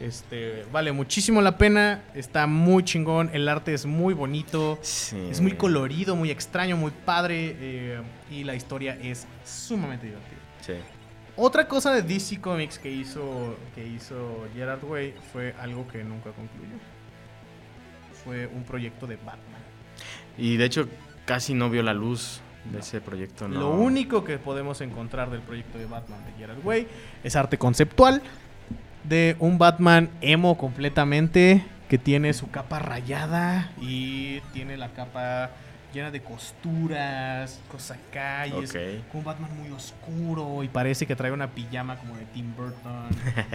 Este, 0.00 0.64
vale 0.72 0.92
muchísimo 0.92 1.40
la 1.42 1.58
pena. 1.58 2.04
Está 2.14 2.46
muy 2.46 2.84
chingón. 2.84 3.30
El 3.32 3.48
arte 3.48 3.74
es 3.74 3.86
muy 3.86 4.14
bonito. 4.14 4.78
Sí. 4.82 5.28
Es 5.30 5.40
muy 5.40 5.52
colorido, 5.52 6.16
muy 6.16 6.30
extraño, 6.30 6.76
muy 6.76 6.92
padre. 7.04 7.56
eh, 7.58 8.00
y 8.30 8.44
la 8.44 8.54
historia 8.54 8.98
es 9.02 9.26
sumamente 9.44 10.06
divertida. 10.06 10.38
Sí. 10.60 10.74
Otra 11.36 11.66
cosa 11.66 11.92
de 11.92 12.02
DC 12.02 12.40
Comics 12.40 12.78
que 12.78 12.90
hizo, 12.90 13.56
que 13.74 13.84
hizo 13.86 14.46
Gerard 14.54 14.84
Way 14.84 15.14
fue 15.32 15.54
algo 15.60 15.86
que 15.88 16.04
nunca 16.04 16.30
concluyó. 16.30 16.76
Fue 18.24 18.46
un 18.46 18.62
proyecto 18.62 19.06
de 19.06 19.16
Batman. 19.16 19.60
Y 20.38 20.56
de 20.56 20.64
hecho, 20.64 20.88
casi 21.24 21.54
no 21.54 21.70
vio 21.70 21.82
la 21.82 21.92
luz 21.92 22.40
de 22.72 22.78
ese 22.78 23.00
proyecto. 23.00 23.46
No. 23.48 23.60
Lo 23.60 23.70
único 23.74 24.24
que 24.24 24.38
podemos 24.38 24.80
encontrar 24.80 25.30
del 25.30 25.40
proyecto 25.40 25.78
de 25.78 25.86
Batman 25.86 26.18
de 26.24 26.32
Gerard 26.38 26.64
Way 26.64 26.86
es 27.22 27.36
arte 27.36 27.58
conceptual 27.58 28.22
de 29.04 29.36
un 29.38 29.58
Batman 29.58 30.10
emo 30.20 30.56
completamente 30.56 31.64
que 31.88 31.98
tiene 31.98 32.32
su 32.32 32.50
capa 32.50 32.78
rayada 32.78 33.70
y 33.80 34.40
tiene 34.52 34.76
la 34.78 34.88
capa 34.92 35.50
llena 35.92 36.10
de 36.10 36.22
costuras, 36.22 37.60
cosas 37.70 37.98
acá 38.10 38.46
y 38.48 38.64
es 38.64 38.70
Ok. 38.70 38.76
un 39.14 39.22
Batman 39.24 39.50
muy 39.56 39.70
oscuro 39.70 40.62
y 40.64 40.68
parece 40.68 41.06
que 41.06 41.14
trae 41.14 41.30
una 41.30 41.48
pijama 41.50 41.96
como 41.98 42.16
de 42.16 42.24
Tim 42.26 42.52
Burton, 42.56 43.08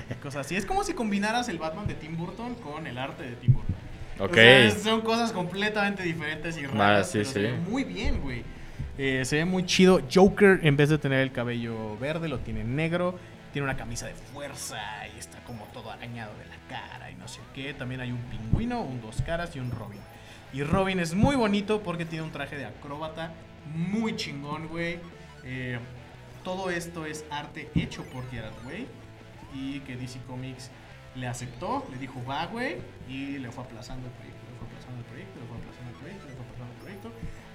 y 0.09 0.13
cosas 0.23 0.45
así. 0.45 0.55
Es 0.55 0.65
como 0.65 0.83
si 0.83 0.93
combinaras 0.93 1.49
el 1.49 1.57
Batman 1.57 1.87
de 1.87 1.95
Tim 1.95 2.15
Burton 2.15 2.55
con 2.55 2.87
el 2.87 2.97
arte 2.97 3.23
de 3.23 3.35
Tim 3.35 3.53
Burton. 3.53 3.75
O 4.21 4.33
sea, 4.33 4.71
son 4.71 5.01
cosas 5.01 5.31
completamente 5.31 6.03
diferentes 6.03 6.57
y 6.57 6.65
raras, 6.65 7.07
sí, 7.07 7.19
pero 7.19 7.25
sí. 7.25 7.33
se 7.33 7.39
ve 7.41 7.53
muy 7.53 7.83
bien, 7.83 8.21
güey. 8.21 8.43
Eh, 9.01 9.23
se 9.23 9.37
ve 9.37 9.45
muy 9.45 9.65
chido. 9.65 10.01
Joker, 10.13 10.59
en 10.61 10.75
vez 10.75 10.89
de 10.89 10.97
tener 10.97 11.21
el 11.21 11.31
cabello 11.31 11.97
verde, 11.99 12.27
lo 12.27 12.39
tiene 12.39 12.65
negro. 12.65 13.17
Tiene 13.53 13.63
una 13.63 13.77
camisa 13.77 14.05
de 14.05 14.13
fuerza 14.13 14.77
y 15.15 15.17
está 15.17 15.39
como 15.45 15.63
todo 15.67 15.89
arañado 15.89 16.33
de 16.37 16.45
la 16.45 16.57
cara 16.67 17.09
y 17.09 17.15
no 17.15 17.25
sé 17.29 17.39
qué. 17.55 17.73
También 17.73 18.01
hay 18.01 18.11
un 18.11 18.21
pingüino, 18.23 18.81
un 18.81 18.99
dos 18.99 19.21
caras 19.21 19.55
y 19.55 19.59
un 19.59 19.71
Robin. 19.71 20.01
Y 20.51 20.63
Robin 20.63 20.99
es 20.99 21.13
muy 21.13 21.37
bonito 21.37 21.81
porque 21.81 22.03
tiene 22.03 22.25
un 22.25 22.31
traje 22.31 22.57
de 22.57 22.65
acróbata 22.65 23.31
muy 23.73 24.17
chingón, 24.17 24.67
güey. 24.67 24.99
Eh, 25.45 25.79
todo 26.43 26.69
esto 26.69 27.05
es 27.05 27.23
arte 27.31 27.69
hecho 27.75 28.03
por 28.03 28.29
Gerard 28.29 28.53
Way 28.65 28.85
y 29.55 29.79
que 29.79 29.95
DC 29.95 30.19
Comics 30.27 30.71
le 31.15 31.27
aceptó, 31.27 31.87
le 31.89 31.97
dijo 31.97 32.21
va, 32.29 32.47
güey, 32.47 32.75
y 33.07 33.37
le 33.37 33.49
fue 33.49 33.63
aplazando 33.63 34.07
el 34.07 34.13
proyecto, 34.13 34.38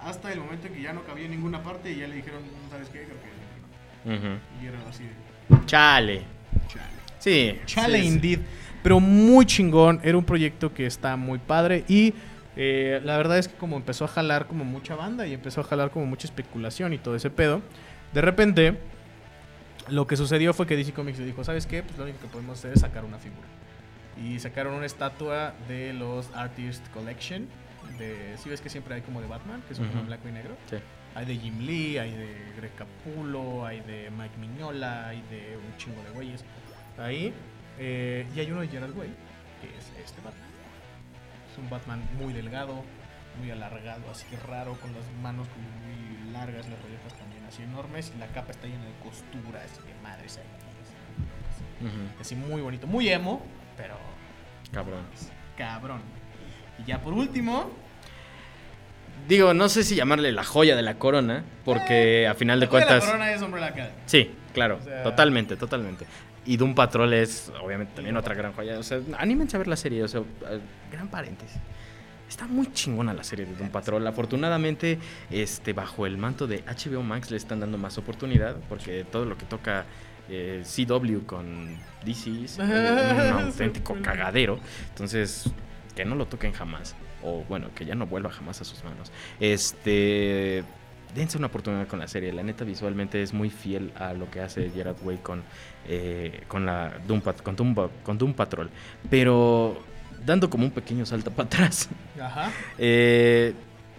hasta 0.05 0.32
el 0.32 0.40
momento 0.40 0.66
en 0.66 0.74
que 0.74 0.82
ya 0.82 0.93
no 0.93 1.02
cabía 1.05 1.24
en 1.26 1.32
ninguna 1.32 1.62
parte 1.62 1.90
y 1.90 1.97
ya 1.97 2.06
le 2.09 2.16
dijeron, 2.16 2.43
¿sabes 2.70 2.89
qué? 2.89 3.05
Creo 3.05 3.16
que 3.20 4.09
no". 4.10 4.16
Ujú. 4.16 4.39
Y 4.62 4.66
era 4.66 4.78
así 4.89 5.05
de, 5.05 5.66
Chale. 5.66 6.22
chale. 6.68 6.85
Sí. 7.18 7.60
Chale 7.66 7.98
sí, 7.98 8.02
sí. 8.09 8.09
indeed. 8.14 8.40
Pero 8.82 9.01
muy 9.01 9.47
chingón. 9.47 10.01
Era 10.02 10.18
un 10.18 10.24
proyecto 10.24 10.72
que 10.74 10.86
está 10.86 11.16
muy 11.16 11.39
padre. 11.39 11.85
Y 11.89 12.12
eh, 12.56 13.01
la 13.02 13.16
verdad 13.16 13.39
es 13.39 13.48
que 13.48 13.56
como 13.56 13.76
empezó 13.76 14.05
a 14.05 14.09
jalar 14.09 14.47
como 14.47 14.64
mucha 14.64 14.94
banda 14.94 15.26
y 15.26 15.32
empezó 15.32 15.62
a 15.62 15.64
jalar 15.64 15.90
como 15.90 16.05
mucha 16.06 16.26
especulación 16.26 16.93
y 16.93 16.98
todo 16.98 17.16
ese 17.16 17.31
pedo. 17.31 17.62
De 18.12 18.20
repente, 18.20 18.78
lo 19.89 20.06
que 20.06 20.16
sucedió 20.16 20.52
fue 20.52 20.66
que 20.66 20.76
DC 20.76 20.93
Comics 20.93 21.18
le 21.18 21.26
dijo, 21.26 21.43
¿sabes 21.44 21.66
qué? 21.66 21.82
Pues 21.82 21.97
lo 21.97 22.05
único 22.05 22.20
que 22.20 22.26
podemos 22.28 22.59
hacer 22.59 22.72
es 22.74 22.81
sacar 22.81 23.05
una 23.05 23.18
figura. 23.18 23.48
Y 24.22 24.39
sacaron 24.39 24.74
una 24.74 24.86
estatua 24.86 25.55
de 25.66 25.93
los 25.94 26.28
Artist 26.35 26.86
Collection. 26.93 27.48
De, 27.98 28.36
si 28.39 28.48
ves 28.48 28.61
que 28.61 28.69
siempre 28.69 28.94
hay 28.94 29.02
como 29.02 29.20
de 29.20 29.27
Batman, 29.28 29.62
que 29.69 29.74
como 29.74 29.90
en 29.90 29.97
Ujú. 29.98 30.06
blanco 30.06 30.28
y 30.28 30.32
negro. 30.32 30.56
Sí. 30.69 30.77
Hay 31.15 31.27
de 31.27 31.36
Jim 31.36 31.61
Lee, 31.61 31.98
hay 31.98 32.11
de 32.12 32.52
Greg 32.56 32.73
Capullo, 32.74 33.65
hay 33.66 33.81
de 33.82 34.11
Mike 34.11 34.36
Mignola, 34.39 35.09
hay 35.09 35.23
de 35.31 35.56
un 35.56 35.77
chingo 35.77 36.02
de 36.02 36.11
güeyes. 36.11 36.44
Ahí. 36.98 37.32
eh, 37.78 38.27
y 38.35 38.40
hay 38.40 38.51
uno 38.51 38.61
de 38.62 38.69
Gerard 38.69 38.97
Way, 38.97 39.15
que 39.61 39.69
es 39.78 39.93
este 40.05 40.20
Batman. 40.23 40.48
Es 41.52 41.59
un 41.59 41.70
Batman 41.70 42.02
muy 42.19 42.32
delgado, 42.32 42.82
muy 43.39 43.51
alargado, 43.51 44.02
así 44.11 44.27
raro, 44.48 44.74
con 44.81 44.93
las 44.93 45.05
manos 45.23 45.47
como 45.48 45.69
muy 45.86 46.32
largas, 46.32 46.69
las 46.69 46.81
rolletas 46.82 47.15
también 47.19 47.44
así 47.47 47.62
enormes, 47.62 48.12
y 48.15 48.19
la 48.19 48.27
capa 48.28 48.51
está 48.52 48.66
llena 48.66 48.85
de 48.85 48.93
costuras 49.02 49.70
y 49.85 49.86
de 49.89 49.94
madres 50.02 50.39
ahí. 50.39 50.44
Así 52.20 52.35
muy 52.35 52.61
bonito, 52.62 52.86
muy 52.86 53.09
emo, 53.09 53.43
pero 53.77 53.97
Cabrón. 54.73 55.02
cabrón. 55.56 56.01
Y 56.82 56.88
ya 56.88 57.01
por 57.01 57.12
último, 57.14 57.70
Digo, 59.28 59.55
no 59.55 59.70
sé 59.70 59.84
si 59.84 59.94
llamarle 59.94 60.32
la 60.32 60.44
joya 60.44 60.76
de 60.76 60.82
la 60.82 60.94
corona, 60.98 61.44
porque 61.64 62.28
a 62.28 62.34
final 62.34 62.60
de 62.60 62.66
la 62.66 62.70
cuentas. 62.70 63.02
la 63.05 63.10
corona 63.10 63.32
es 63.32 63.40
Umbrella 63.40 63.68
Academy. 63.68 63.94
Sí, 64.05 64.30
claro, 64.52 64.78
O 64.80 64.84
sea- 64.84 65.02
totalmente, 65.02 65.56
totalmente. 65.56 66.05
Y 66.44 66.59
Doom 66.59 66.74
Patrol 66.74 67.10
es, 67.14 67.51
obviamente, 67.62 67.94
también 67.94 68.18
otra 68.18 68.34
gran 68.34 68.52
joya. 68.52 68.78
O 68.78 68.82
sea, 68.82 69.01
anímense 69.16 69.56
a 69.56 69.59
ver 69.59 69.66
la 69.68 69.76
serie, 69.76 70.02
o 70.02 70.09
sea, 70.09 70.20
eh, 70.20 70.60
gran 70.92 71.09
paréntesis. 71.09 71.56
Está 72.28 72.46
muy 72.46 72.70
chingona 72.72 73.14
la 73.14 73.24
serie 73.24 73.46
de 73.46 73.55
Doom 73.55 73.70
Patrol. 73.70 74.06
Afortunadamente, 74.06 74.98
este, 75.30 75.72
bajo 75.72 76.05
el 76.05 76.18
manto 76.18 76.46
de 76.46 76.62
HBO 76.66 77.02
Max 77.02 77.30
le 77.30 77.38
están 77.38 77.60
dando 77.60 77.78
más 77.78 77.96
oportunidad, 77.96 78.56
porque 78.68 79.05
todo 79.10 79.24
lo 79.24 79.38
que 79.38 79.46
toca 79.46 79.86
eh, 80.28 80.62
CW 80.66 81.20
con 81.24 81.78
DC 82.05 82.44
es 82.44 82.59
eh, 82.59 83.32
un 83.38 83.42
auténtico 83.44 83.96
cagadero. 84.02 84.59
Entonces, 84.90 85.51
que 85.95 86.05
no 86.05 86.15
lo 86.15 86.27
toquen 86.27 86.53
jamás. 86.53 86.95
O 87.23 87.45
bueno, 87.49 87.69
que 87.75 87.85
ya 87.85 87.95
no 87.95 88.07
vuelva 88.07 88.31
jamás 88.31 88.61
a 88.61 88.65
sus 88.65 88.83
manos. 88.85 89.11
Este 89.41 90.65
dense 91.15 91.39
una 91.39 91.47
oportunidad 91.47 91.87
con 91.87 91.99
la 92.01 92.09
serie. 92.09 92.33
La 92.33 92.43
neta, 92.43 92.65
visualmente 92.65 93.23
es 93.23 93.33
muy 93.33 93.49
fiel 93.51 93.93
a 93.97 94.12
lo 94.15 94.29
que 94.31 94.41
hace 94.41 94.69
Gerard 94.71 94.97
Way 95.03 95.19
con, 95.19 95.43
eh, 95.89 96.43
con, 96.49 96.66
la 96.66 96.93
Doom, 97.07 97.21
Pat- 97.21 97.41
con, 97.43 97.55
Doom, 97.55 97.75
con 98.03 98.19
Doom 98.19 98.35
Patrol. 98.35 98.69
Pero 99.09 99.81
dando 100.27 100.51
como 100.51 100.65
un 100.65 100.71
pequeño 100.73 101.07
salto 101.07 101.31
para 101.31 101.47
atrás. 101.47 101.89
Ajá. 102.21 102.51
Eh, 102.79 103.55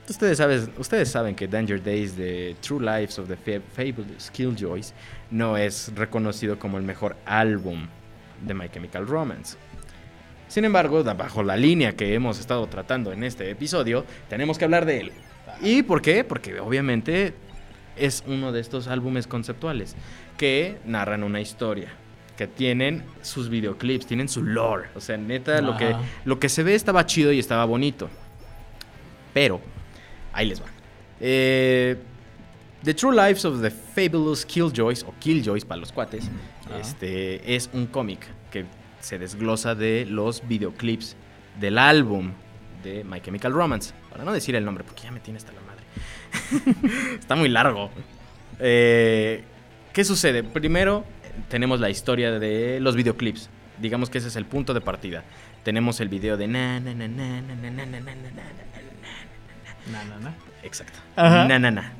ustedes, 0.09 0.37
saben, 0.37 0.69
ustedes 0.77 1.09
saben 1.09 1.35
que 1.35 1.47
Danger 1.47 1.81
Days 1.81 2.17
de 2.17 2.55
True 2.61 2.81
Lives 2.81 3.17
of 3.17 3.29
the 3.29 3.37
Fa- 3.37 3.63
Fabulous 3.73 4.29
Killjoys 4.31 4.93
no 5.31 5.55
es 5.57 5.91
reconocido 5.95 6.59
como 6.59 6.77
el 6.77 6.83
mejor 6.83 7.15
álbum 7.25 7.87
de 8.45 8.53
My 8.53 8.67
Chemical 8.69 9.07
Romance. 9.07 9.57
Sin 10.47 10.65
embargo, 10.65 11.03
bajo 11.03 11.43
la 11.43 11.57
línea 11.57 11.95
que 11.95 12.13
hemos 12.13 12.39
estado 12.39 12.67
tratando 12.67 13.11
en 13.11 13.23
este 13.23 13.49
episodio, 13.49 14.05
tenemos 14.29 14.57
que 14.57 14.65
hablar 14.65 14.85
de 14.85 14.99
él. 15.01 15.11
¿Y 15.61 15.83
por 15.83 16.01
qué? 16.01 16.23
Porque 16.23 16.59
obviamente 16.59 17.33
es 17.95 18.23
uno 18.27 18.51
de 18.51 18.59
estos 18.61 18.87
álbumes 18.87 19.27
conceptuales 19.27 19.95
que 20.37 20.77
narran 20.85 21.23
una 21.23 21.41
historia, 21.41 21.89
que 22.37 22.47
tienen 22.47 23.03
sus 23.21 23.49
videoclips, 23.49 24.05
tienen 24.05 24.29
su 24.29 24.43
lore. 24.43 24.89
O 24.95 25.01
sea, 25.01 25.17
neta, 25.17 25.61
lo 25.61 25.77
que, 25.77 25.95
lo 26.25 26.39
que 26.39 26.49
se 26.49 26.63
ve 26.63 26.75
estaba 26.75 27.05
chido 27.05 27.31
y 27.31 27.39
estaba 27.39 27.65
bonito. 27.65 28.09
Pero, 29.33 29.61
ahí 30.33 30.47
les 30.47 30.61
va. 30.61 30.67
Eh, 31.19 31.97
the 32.83 32.93
True 32.93 33.15
Lives 33.15 33.45
of 33.45 33.61
the 33.61 33.71
Fabulous 33.71 34.45
Killjoys, 34.45 35.03
o 35.03 35.13
Killjoys 35.19 35.65
para 35.65 35.79
los 35.79 35.91
cuates, 35.91 36.29
Ajá. 36.65 36.79
este, 36.79 37.55
es 37.55 37.69
un 37.73 37.87
cómic 37.87 38.27
que 38.51 38.65
se 39.05 39.19
desglosa 39.19 39.75
de 39.75 40.07
los 40.09 40.47
videoclips 40.47 41.15
del 41.59 41.77
álbum 41.77 42.31
de 42.83 43.03
My 43.03 43.21
Chemical 43.21 43.53
Romance. 43.53 43.93
Para 44.09 44.23
no 44.23 44.33
decir 44.33 44.55
el 44.55 44.65
nombre, 44.65 44.83
porque 44.83 45.03
ya 45.03 45.11
me 45.11 45.19
tiene 45.19 45.37
hasta 45.37 45.51
la 45.51 45.61
madre. 45.61 45.83
Está 47.19 47.35
muy 47.35 47.47
largo. 47.49 47.91
Eh, 48.59 49.43
¿Qué 49.93 50.03
sucede? 50.03 50.43
Primero, 50.43 51.05
tenemos 51.49 51.79
la 51.79 51.91
historia 51.91 52.39
de 52.39 52.79
los 52.79 52.95
videoclips. 52.95 53.47
Digamos 53.79 54.09
que 54.09 54.17
ese 54.17 54.29
es 54.29 54.37
el 54.37 54.45
punto 54.45 54.73
de 54.73 54.81
partida. 54.81 55.23
Tenemos 55.63 55.99
el 55.99 56.09
video 56.09 56.35
de 56.35 56.47
na 56.47 56.79
na 56.79 56.95
na 56.95 57.07
na 57.07 57.41
na 57.41 57.55
na 57.55 57.71
na 57.71 57.85
na 57.85 57.85
na 57.85 57.99
na 57.99 58.15
na 58.15 58.43
Na, 59.91 60.03
na, 60.03 60.17
na. 60.17 60.33
Exacto. 60.63 60.97
Na, 61.15 61.59
na, 61.59 61.69
na. 61.69 61.93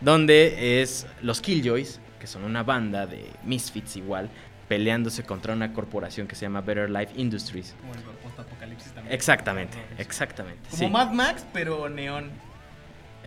Donde 0.00 0.80
es 0.80 1.06
los 1.20 1.42
Killjoys, 1.42 2.00
que 2.18 2.26
son 2.26 2.44
una 2.44 2.62
banda 2.62 3.06
de 3.06 3.30
misfits 3.44 3.96
igual, 3.96 4.30
peleándose 4.68 5.22
contra 5.22 5.52
una 5.54 5.72
corporación 5.72 6.26
que 6.26 6.34
se 6.34 6.42
llama 6.42 6.60
Better 6.60 6.90
Life 6.90 7.12
Industries. 7.16 7.74
Bueno, 7.86 8.02
post-apocalipsis 8.22 8.92
también. 8.92 9.14
Exactamente, 9.14 9.78
exactamente. 9.98 10.60
Como 10.70 10.76
sí. 10.82 10.88
Mad 10.90 11.12
Max, 11.12 11.46
pero 11.52 11.88
neón. 11.88 12.30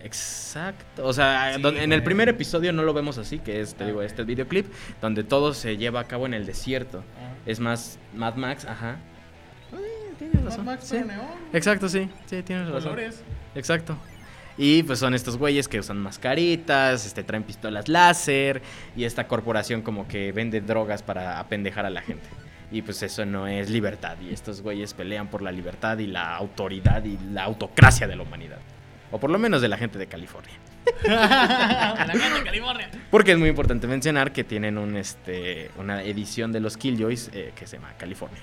Exacto. 0.03 1.06
O 1.06 1.14
sea, 1.14 1.56
Sí, 1.56 1.61
en 1.66 1.91
el 1.94 2.03
primer 2.03 2.30
episodio 2.30 2.72
no 2.72 2.84
lo 2.84 2.94
vemos 2.94 3.18
así, 3.18 3.40
que 3.40 3.60
es, 3.61 3.76
te 3.76 3.84
Ah, 3.84 3.88
digo, 3.88 4.02
este 4.02 4.24
videoclip, 4.24 4.66
donde 5.02 5.24
todo 5.24 5.53
se 5.53 5.78
lleva 5.78 5.99
a 6.02 6.03
cabo 6.06 6.26
en 6.26 6.34
el 6.34 6.45
desierto. 6.45 7.03
Ah. 7.18 7.34
Es 7.45 7.60
más 7.60 7.99
Mad 8.14 8.36
Max, 8.36 8.66
ajá. 8.66 8.98
Ay, 9.74 9.82
tienes 10.18 10.36
Mad 10.41 10.45
razón. 10.45 10.66
Max, 10.66 10.84
sí. 10.86 10.95
pero 10.95 11.06
neón. 11.07 11.28
Exacto, 11.53 11.90
sí, 11.90 12.10
sí, 12.28 12.41
tienes 12.44 12.68
razón. 12.68 12.91
Colores. 12.91 13.24
Exacto. 13.56 13.98
Y 14.61 14.84
pues 14.84 14.99
son 14.99 15.14
estos 15.14 15.38
güeyes 15.38 15.69
que 15.69 15.80
usan 15.80 15.99
mascaritas, 15.99 17.06
este, 17.06 17.23
traen 17.23 17.44
pistolas 17.44 17.88
láser 17.88 18.61
y 18.94 19.06
esta 19.06 19.26
corporación 19.26 19.81
como 19.81 20.06
que 20.06 20.34
vende 20.34 20.60
drogas 20.60 21.02
para 21.02 21.40
apendejar 21.40 21.86
a 21.86 21.90
la 21.90 22.02
gente. 22.02 22.27
Y 22.69 22.81
pues 22.81 23.02
eso 23.02 23.26
no 23.26 23.48
es 23.48 23.69
libertad. 23.69 24.18
Y 24.22 24.34
estos 24.34 24.61
güeyes 24.61 24.94
pelean 24.94 25.30
por 25.30 25.41
la 25.41 25.53
libertad 25.53 25.98
y 25.99 26.07
la 26.07 26.36
autoridad 26.36 27.06
y 27.06 27.18
la 27.31 27.45
autocracia 27.45 28.06
de 28.06 28.18
la 28.18 28.23
humanidad. 28.23 28.60
O 29.11 29.18
por 29.18 29.30
lo 29.30 29.40
menos 29.40 29.61
de 29.61 29.69
la 29.69 29.77
gente 29.77 29.98
de 29.98 30.07
California. 30.07 30.53
La 31.06 32.07
gente 32.11 32.40
de 32.40 32.44
California. 32.44 32.90
Porque 33.11 33.31
es 33.34 33.38
muy 33.38 33.49
importante 33.49 33.88
mencionar 33.88 34.31
que 34.34 34.44
tienen 34.44 34.77
un, 34.77 34.98
este, 34.98 35.72
una 35.77 36.03
edición 36.03 36.52
de 36.52 36.60
los 36.60 36.77
Killjoys 36.77 37.30
eh, 37.34 37.53
que 37.56 37.65
se 37.65 37.77
llama 37.77 37.94
California. 37.98 38.41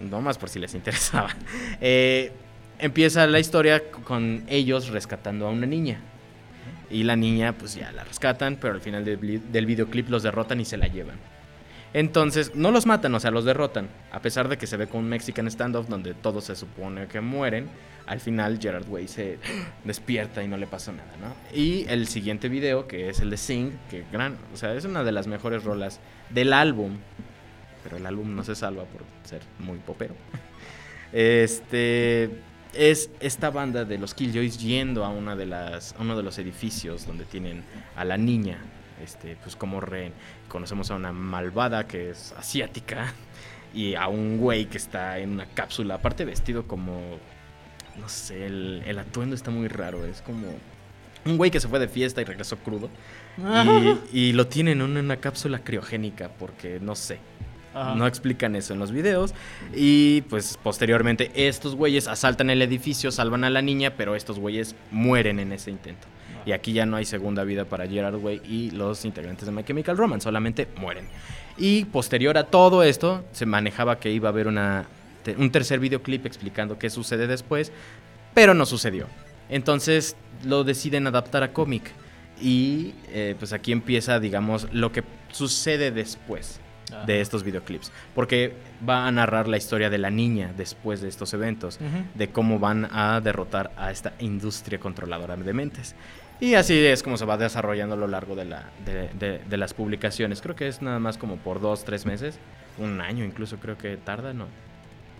No 0.00 0.20
más 0.20 0.36
por 0.36 0.48
si 0.48 0.58
les 0.58 0.74
interesaba. 0.74 1.30
Eh, 1.80 2.32
empieza 2.84 3.26
la 3.26 3.40
historia 3.40 3.82
con 3.90 4.44
ellos 4.46 4.88
rescatando 4.88 5.46
a 5.46 5.50
una 5.50 5.66
niña. 5.66 6.00
Y 6.90 7.04
la 7.04 7.16
niña, 7.16 7.54
pues 7.56 7.74
ya 7.74 7.90
la 7.92 8.04
rescatan, 8.04 8.58
pero 8.60 8.74
al 8.74 8.82
final 8.82 9.06
del, 9.06 9.66
videoclip 9.66 10.10
los 10.10 10.22
derrotan 10.22 10.60
y 10.60 10.66
se 10.66 10.76
la 10.76 10.86
llevan. 10.86 11.16
Entonces, 11.94 12.54
no 12.54 12.70
los 12.70 12.84
matan, 12.84 13.14
o 13.14 13.20
sea, 13.20 13.30
los 13.30 13.46
derrotan. 13.46 13.88
A 14.12 14.20
pesar 14.20 14.48
de 14.48 14.58
que 14.58 14.66
se 14.66 14.76
ve 14.76 14.86
con 14.86 15.00
un 15.00 15.08
Mexican 15.08 15.50
standoff 15.50 15.88
donde 15.88 16.12
todos 16.12 16.44
se 16.44 16.56
supone 16.56 17.06
que 17.06 17.22
mueren, 17.22 17.68
al 18.06 18.20
final 18.20 18.58
Gerard 18.60 18.86
Way 18.86 19.08
se 19.08 19.38
despierta 19.84 20.42
y 20.42 20.48
no 20.48 20.58
le 20.58 20.66
pasa 20.66 20.92
nada, 20.92 21.12
¿no? 21.18 21.34
Y 21.58 21.86
el 21.88 22.06
siguiente 22.06 22.50
video, 22.50 22.86
que 22.86 23.08
es 23.08 23.20
el 23.20 23.30
de 23.30 23.38
Sing, 23.38 23.72
que 23.88 24.04
gran, 24.12 24.36
o 24.52 24.58
sea, 24.58 24.74
es 24.74 24.84
una 24.84 25.04
de 25.04 25.12
las 25.12 25.26
mejores 25.26 25.64
rolas 25.64 26.00
del 26.28 26.52
álbum, 26.52 26.98
pero 27.82 27.96
el 27.96 28.04
álbum 28.04 28.34
no 28.36 28.44
se 28.44 28.54
salva 28.54 28.84
por 28.84 29.00
ser 29.22 29.40
muy 29.58 29.78
popero. 29.78 30.14
Este 31.16 32.28
es 32.76 33.10
esta 33.20 33.50
banda 33.50 33.84
de 33.84 33.98
los 33.98 34.14
Killjoys 34.14 34.58
yendo 34.58 35.04
a 35.04 35.08
una 35.08 35.36
de 35.36 35.46
las 35.46 35.94
a 35.94 36.02
uno 36.02 36.16
de 36.16 36.22
los 36.22 36.38
edificios 36.38 37.06
donde 37.06 37.24
tienen 37.24 37.64
a 37.96 38.04
la 38.04 38.16
niña 38.16 38.58
este 39.02 39.36
pues 39.42 39.56
como 39.56 39.80
rehén. 39.80 40.12
Conocemos 40.48 40.90
a 40.90 40.94
una 40.94 41.12
malvada 41.12 41.86
que 41.86 42.10
es 42.10 42.32
asiática 42.38 43.12
y 43.72 43.94
a 43.94 44.08
un 44.08 44.38
güey 44.38 44.66
que 44.66 44.78
está 44.78 45.18
en 45.18 45.30
una 45.30 45.46
cápsula, 45.46 45.96
aparte 45.96 46.24
vestido 46.24 46.66
como 46.66 47.18
no 47.96 48.08
sé, 48.08 48.46
el, 48.46 48.82
el 48.86 48.98
atuendo 48.98 49.36
está 49.36 49.50
muy 49.50 49.68
raro, 49.68 50.04
es 50.04 50.20
como 50.22 50.48
un 51.24 51.36
güey 51.36 51.50
que 51.50 51.60
se 51.60 51.68
fue 51.68 51.78
de 51.78 51.88
fiesta 51.88 52.20
y 52.20 52.24
regresó 52.24 52.56
crudo 52.58 52.90
y, 54.12 54.18
y 54.28 54.32
lo 54.32 54.46
tienen 54.48 54.80
en 54.80 54.96
una 54.96 55.16
cápsula 55.18 55.60
criogénica 55.60 56.30
porque 56.38 56.80
no 56.80 56.94
sé, 56.94 57.18
Ajá. 57.74 57.94
no 57.94 58.06
explican 58.06 58.54
eso 58.56 58.72
en 58.72 58.78
los 58.78 58.92
videos. 58.92 59.34
Y 59.74 60.22
pues 60.22 60.58
posteriormente 60.62 61.30
estos 61.34 61.74
güeyes 61.74 62.06
asaltan 62.08 62.50
el 62.50 62.62
edificio, 62.62 63.10
salvan 63.10 63.44
a 63.44 63.50
la 63.50 63.62
niña, 63.62 63.94
pero 63.96 64.14
estos 64.14 64.38
güeyes 64.38 64.74
mueren 64.90 65.40
en 65.40 65.52
ese 65.52 65.70
intento. 65.70 66.06
Y 66.46 66.52
aquí 66.52 66.72
ya 66.74 66.84
no 66.86 66.96
hay 66.96 67.04
segunda 67.06 67.42
vida 67.44 67.64
para 67.64 67.86
Gerard 67.88 68.16
Way 68.16 68.42
y 68.46 68.70
los 68.72 69.04
integrantes 69.06 69.46
de 69.46 69.52
My 69.52 69.64
Chemical 69.64 69.96
Romance, 69.96 70.24
solamente 70.24 70.68
mueren. 70.76 71.06
Y 71.56 71.86
posterior 71.86 72.36
a 72.36 72.44
todo 72.44 72.82
esto, 72.82 73.24
se 73.32 73.46
manejaba 73.46 73.98
que 73.98 74.10
iba 74.10 74.28
a 74.28 74.32
haber 74.32 74.46
una, 74.46 74.84
te- 75.22 75.36
un 75.36 75.50
tercer 75.50 75.80
videoclip 75.80 76.26
explicando 76.26 76.78
qué 76.78 76.90
sucede 76.90 77.26
después, 77.26 77.72
pero 78.34 78.52
no 78.52 78.66
sucedió. 78.66 79.06
Entonces 79.48 80.16
lo 80.44 80.64
deciden 80.64 81.06
adaptar 81.06 81.42
a 81.44 81.52
cómic. 81.52 81.92
Y 82.42 82.92
eh, 83.08 83.36
pues 83.38 83.52
aquí 83.52 83.72
empieza, 83.72 84.18
digamos, 84.20 84.66
lo 84.72 84.92
que 84.92 85.02
sucede 85.32 85.92
después 85.92 86.60
Ajá. 86.92 87.06
de 87.06 87.20
estos 87.20 87.42
videoclips. 87.44 87.90
Porque 88.14 88.54
va 88.86 89.06
a 89.06 89.10
narrar 89.10 89.48
la 89.48 89.56
historia 89.56 89.90
de 89.90 89.98
la 89.98 90.10
niña 90.10 90.52
después 90.56 91.00
de 91.00 91.08
estos 91.08 91.32
eventos. 91.34 91.78
De 92.14 92.28
cómo 92.28 92.58
van 92.58 92.88
a 92.92 93.20
derrotar 93.20 93.70
a 93.76 93.90
esta 93.90 94.12
industria 94.20 94.78
controladora 94.78 95.36
de 95.36 95.52
mentes. 95.52 95.94
Y 96.40 96.54
así 96.54 96.76
es 96.84 97.02
como 97.02 97.16
se 97.16 97.24
va 97.24 97.36
desarrollando 97.38 97.94
a 97.94 97.98
lo 97.98 98.06
largo 98.08 98.34
de, 98.36 98.44
la, 98.44 98.64
de, 98.84 99.08
de- 99.18 99.38
de 99.38 99.56
las 99.56 99.72
publicaciones. 99.72 100.42
Creo 100.42 100.56
que 100.56 100.68
es 100.68 100.82
nada 100.82 100.98
más 100.98 101.16
como 101.16 101.36
por 101.36 101.60
dos, 101.60 101.84
tres 101.84 102.04
meses. 102.06 102.38
Un 102.76 103.00
año 103.00 103.24
incluso 103.24 103.56
creo 103.58 103.78
que 103.78 103.96
tarda, 103.96 104.32
¿no? 104.34 104.46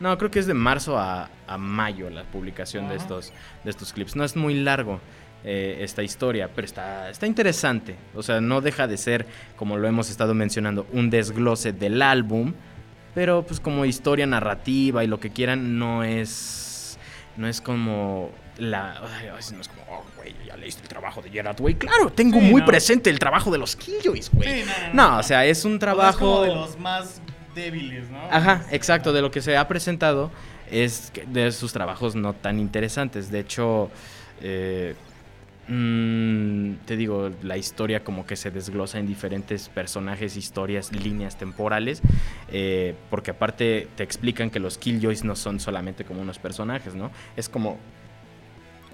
No, 0.00 0.18
creo 0.18 0.28
que 0.30 0.40
es 0.40 0.46
de 0.48 0.54
marzo 0.54 0.98
a, 0.98 1.30
a 1.46 1.56
mayo 1.56 2.10
la 2.10 2.24
publicación 2.24 2.88
de 2.88 2.96
Ajá. 2.96 3.02
estos, 3.04 3.32
de 3.62 3.70
estos 3.70 3.92
clips. 3.92 4.16
No 4.16 4.24
es 4.24 4.34
muy 4.34 4.54
largo 4.54 5.00
eh, 5.44 5.78
esta 5.80 6.02
historia, 6.02 6.48
pero 6.54 6.64
está, 6.66 7.10
está 7.10 7.26
interesante. 7.26 7.96
O 8.14 8.22
sea, 8.22 8.40
no 8.40 8.60
deja 8.60 8.86
de 8.86 8.96
ser, 8.96 9.26
como 9.56 9.76
lo 9.76 9.86
hemos 9.86 10.10
estado 10.10 10.34
mencionando, 10.34 10.86
un 10.92 11.10
desglose 11.10 11.72
del 11.72 12.00
álbum. 12.02 12.54
Pero 13.14 13.44
pues 13.46 13.60
como 13.60 13.84
historia 13.84 14.26
narrativa 14.26 15.04
y 15.04 15.06
lo 15.06 15.20
que 15.20 15.30
quieran, 15.30 15.78
no 15.78 16.02
es. 16.02 16.98
No 17.36 17.46
es 17.46 17.60
como 17.60 18.30
la. 18.58 19.00
ay, 19.02 19.28
no 19.52 19.60
es 19.60 19.68
como, 19.68 19.82
oh, 19.90 20.04
güey, 20.16 20.34
ya 20.46 20.56
leíste 20.56 20.82
el 20.82 20.88
trabajo 20.88 21.22
de 21.22 21.30
Gerard 21.30 21.60
Way. 21.60 21.74
Claro, 21.76 22.10
tengo 22.10 22.40
Sí, 22.40 22.46
muy 22.46 22.60
no. 22.62 22.66
presente 22.66 23.10
el 23.10 23.18
trabajo 23.20 23.50
de 23.52 23.58
los 23.58 23.76
Killjoys, 23.76 24.30
güey. 24.32 24.62
Sí, 24.62 24.68
no, 24.92 24.94
no, 24.94 25.10
no, 25.12 25.18
o 25.18 25.22
sea, 25.22 25.44
es 25.46 25.64
un 25.64 25.76
O 25.76 25.78
sea, 25.78 25.90
es 25.90 25.94
trabajo. 25.96 26.18
como 26.18 26.42
de 26.42 26.54
los 26.54 26.78
más 26.78 27.20
débiles, 27.54 28.08
¿no? 28.10 28.18
Ajá, 28.30 28.64
exacto, 28.72 29.12
de 29.12 29.20
lo 29.22 29.30
que 29.30 29.40
se 29.42 29.56
ha 29.56 29.68
presentado 29.68 30.32
es 30.70 31.12
de 31.28 31.52
sus 31.52 31.72
trabajos 31.72 32.16
no 32.16 32.32
tan 32.32 32.58
interesantes. 32.58 33.30
De 33.30 33.40
hecho, 33.40 33.90
eh, 34.40 34.94
mm, 35.68 36.74
te 36.86 36.96
digo, 36.96 37.30
la 37.42 37.56
historia 37.56 38.04
como 38.04 38.26
que 38.26 38.36
se 38.36 38.50
desglosa 38.50 38.98
en 38.98 39.06
diferentes 39.06 39.68
personajes, 39.68 40.36
historias, 40.36 40.92
líneas 40.92 41.36
temporales, 41.38 42.02
eh, 42.48 42.94
porque 43.10 43.32
aparte 43.32 43.88
te 43.96 44.02
explican 44.02 44.50
que 44.50 44.60
los 44.60 44.78
Killjoys 44.78 45.24
no 45.24 45.36
son 45.36 45.60
solamente 45.60 46.04
como 46.04 46.20
unos 46.20 46.38
personajes, 46.38 46.94
¿no? 46.94 47.10
Es 47.36 47.48
como 47.48 47.78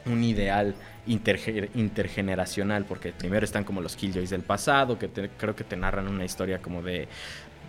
un 0.07 0.25
ideal 0.25 0.75
interge- 1.07 1.69
intergeneracional, 1.75 2.85
porque 2.87 3.13
primero 3.13 3.45
están 3.45 3.65
como 3.65 3.81
los 3.81 3.97
Killjoys 3.97 4.31
del 4.31 4.43
pasado, 4.43 4.99
que 4.99 5.09
creo 5.09 5.55
que 5.55 5.65
te 5.65 5.77
narran 5.77 6.09
una 6.09 6.25
historia 6.25 6.61
como 6.61 6.83
de 6.83 7.07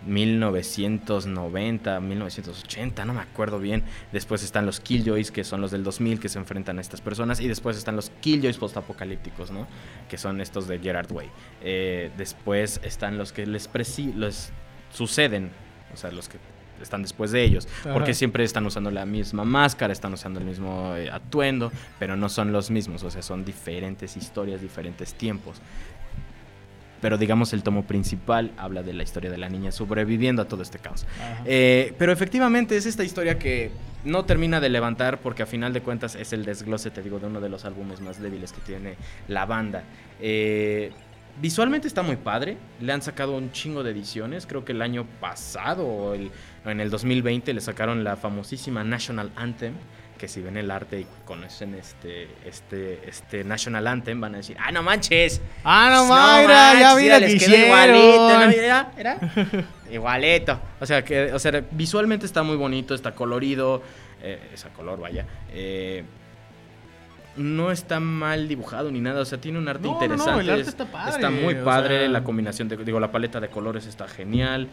1990, 0.06 2.00
1980, 2.00 3.04
no 3.04 3.14
me 3.14 3.20
acuerdo 3.20 3.58
bien. 3.58 3.82
Después 4.12 4.42
están 4.42 4.66
los 4.66 4.80
Killjoys, 4.80 5.30
que 5.30 5.44
son 5.44 5.60
los 5.60 5.70
del 5.70 5.84
2000, 5.84 6.20
que 6.20 6.28
se 6.28 6.38
enfrentan 6.38 6.78
a 6.78 6.80
estas 6.80 7.00
personas. 7.00 7.40
Y 7.40 7.48
después 7.48 7.76
están 7.76 7.96
los 7.96 8.10
Killjoys 8.20 8.58
postapocalípticos, 8.58 9.50
¿no? 9.50 9.66
Que 10.08 10.18
son 10.18 10.40
estos 10.40 10.68
de 10.68 10.78
Gerard 10.78 11.10
Way. 11.10 11.28
Eh, 11.62 12.10
después 12.16 12.80
están 12.84 13.18
los 13.18 13.32
que 13.32 13.46
les, 13.46 13.68
les 14.16 14.52
suceden, 14.92 15.50
o 15.92 15.96
sea, 15.96 16.10
los 16.10 16.28
que 16.28 16.38
están 16.82 17.02
después 17.02 17.30
de 17.30 17.42
ellos. 17.42 17.68
Porque 17.92 18.14
siempre 18.14 18.44
están 18.44 18.66
usando 18.66 18.90
la 18.90 19.06
misma 19.06 19.44
máscara, 19.44 19.92
están 19.92 20.12
usando 20.12 20.40
el 20.40 20.46
mismo 20.46 20.94
eh, 20.96 21.10
atuendo, 21.10 21.72
pero 21.98 22.16
no 22.16 22.28
son 22.28 22.52
los 22.52 22.70
mismos. 22.70 23.02
O 23.02 23.10
sea, 23.10 23.22
son 23.22 23.44
diferentes 23.44 24.16
historias, 24.16 24.60
diferentes 24.60 25.14
tiempos. 25.14 25.60
Pero 27.02 27.18
digamos 27.18 27.52
el 27.52 27.62
tomo 27.62 27.82
principal 27.84 28.52
habla 28.56 28.82
de 28.82 28.94
la 28.94 29.02
historia 29.02 29.30
de 29.30 29.36
la 29.36 29.50
niña 29.50 29.70
sobreviviendo 29.72 30.40
a 30.40 30.48
todo 30.48 30.62
este 30.62 30.78
caos. 30.78 31.04
Eh, 31.44 31.92
pero 31.98 32.12
efectivamente 32.12 32.76
es 32.78 32.86
esta 32.86 33.04
historia 33.04 33.38
que 33.38 33.70
no 34.04 34.24
termina 34.24 34.60
de 34.60 34.68
levantar 34.70 35.18
porque 35.20 35.42
a 35.42 35.46
final 35.46 35.72
de 35.74 35.82
cuentas 35.82 36.14
es 36.14 36.32
el 36.32 36.44
desglose, 36.44 36.90
te 36.90 37.02
digo, 37.02 37.18
de 37.18 37.26
uno 37.26 37.40
de 37.40 37.48
los 37.50 37.64
álbumes 37.66 38.00
más 38.00 38.20
débiles 38.22 38.52
que 38.52 38.60
tiene 38.62 38.94
la 39.28 39.44
banda. 39.46 39.82
Eh, 40.20 40.92
visualmente 41.40 41.88
está 41.88 42.02
muy 42.02 42.16
padre, 42.16 42.56
le 42.80 42.92
han 42.92 43.02
sacado 43.02 43.36
un 43.36 43.50
chingo 43.52 43.82
de 43.82 43.90
ediciones, 43.90 44.46
creo 44.46 44.64
que 44.64 44.72
el 44.72 44.82
año 44.82 45.04
pasado 45.20 45.84
o 45.86 46.14
el- 46.14 46.30
o 46.64 46.70
en 46.70 46.80
el 46.80 46.90
2020 46.90 47.52
le 47.52 47.60
sacaron 47.60 48.04
la 48.04 48.16
famosísima 48.16 48.84
National 48.84 49.30
Anthem. 49.36 49.74
Que 50.22 50.28
si 50.28 50.40
ven 50.40 50.56
el 50.56 50.70
arte 50.70 51.00
y 51.00 51.06
conocen 51.24 51.74
este, 51.74 52.28
este, 52.46 53.08
este 53.08 53.42
National 53.42 53.88
Anthem, 53.88 54.20
van 54.20 54.34
a 54.34 54.36
decir, 54.36 54.56
¡ah, 54.60 54.70
no 54.70 54.80
manches! 54.80 55.40
Ah, 55.64 55.90
no, 55.92 56.06
Mayra, 56.06 56.74
ya 56.78 56.80
manches, 56.90 57.02
mira 57.02 57.18
les 57.18 57.32
que 57.32 57.38
quedó 57.50 57.64
igualito, 57.66 58.38
¿no? 58.38 58.46
Mira, 58.46 58.92
era 58.96 59.18
igualito. 59.90 60.60
O 60.80 60.86
sea, 60.86 61.04
que, 61.04 61.32
o 61.32 61.40
sea, 61.40 61.60
visualmente 61.72 62.24
está 62.24 62.44
muy 62.44 62.54
bonito, 62.56 62.94
está 62.94 63.10
colorido, 63.16 63.82
eh, 64.22 64.38
es 64.54 64.64
a 64.64 64.68
color, 64.68 65.00
vaya. 65.00 65.26
eh, 65.52 66.04
no 67.34 67.72
está 67.72 67.98
mal 67.98 68.46
dibujado 68.46 68.92
ni 68.92 69.00
nada, 69.00 69.22
o 69.22 69.24
sea, 69.24 69.38
tiene 69.40 69.58
un 69.58 69.66
arte 69.66 69.82
No, 69.88 69.94
no, 69.94 69.98
no, 69.98 70.04
interesante. 70.04 70.40
el 70.42 70.50
arte 70.50 70.62
es- 70.62 70.68
está 70.68 70.84
padre, 70.84 71.10
está 71.14 71.30
muy 71.30 71.54
padre, 71.56 71.98
sea- 72.00 72.08
la 72.10 72.22
combinación 72.22 72.68
de, 72.68 72.76
digo, 72.76 73.00
la 73.00 73.10
paleta 73.10 73.40
de 73.40 73.48
colores 73.48 73.86
está 73.86 74.06
genial, 74.06 74.68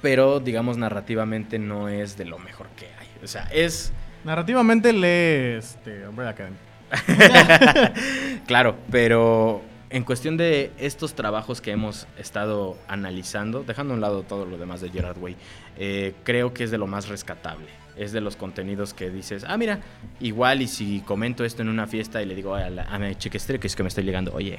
pero 0.00 0.40
digamos 0.40 0.78
narrativamente 0.78 1.58
no 1.58 1.88
es 1.90 2.16
de 2.16 2.24
lo 2.24 2.38
mejor 2.38 2.68
que 2.76 2.86
hay. 2.86 3.08
O 3.22 3.26
sea, 3.26 3.42
es 3.52 3.92
Narrativamente 4.26 4.92
lee 4.92 5.58
este, 5.58 6.08
Umbrella 6.08 6.30
Academy. 6.30 6.56
Claro, 8.46 8.76
pero 8.90 9.62
en 9.88 10.02
cuestión 10.02 10.36
de 10.36 10.72
estos 10.78 11.14
trabajos 11.14 11.60
que 11.60 11.70
hemos 11.70 12.08
estado 12.18 12.76
analizando, 12.88 13.62
dejando 13.62 13.92
a 13.92 13.94
un 13.94 14.00
lado 14.00 14.24
todo 14.24 14.44
lo 14.44 14.58
demás 14.58 14.80
de 14.80 14.90
Gerard 14.90 15.16
Way, 15.18 15.36
eh, 15.78 16.14
creo 16.24 16.52
que 16.52 16.64
es 16.64 16.72
de 16.72 16.78
lo 16.78 16.88
más 16.88 17.06
rescatable. 17.08 17.68
Es 17.96 18.10
de 18.10 18.20
los 18.20 18.34
contenidos 18.34 18.94
que 18.94 19.10
dices, 19.10 19.44
ah, 19.46 19.56
mira, 19.56 19.78
igual 20.18 20.60
y 20.60 20.66
si 20.66 21.00
comento 21.02 21.44
esto 21.44 21.62
en 21.62 21.68
una 21.68 21.86
fiesta 21.86 22.20
y 22.20 22.26
le 22.26 22.34
digo 22.34 22.56
a, 22.56 22.68
la, 22.68 22.82
a 22.82 22.98
mi 22.98 23.14
chiquestre 23.14 23.60
que 23.60 23.68
es 23.68 23.76
que 23.76 23.84
me 23.84 23.88
estoy 23.88 24.02
ligando, 24.02 24.34
oye, 24.34 24.58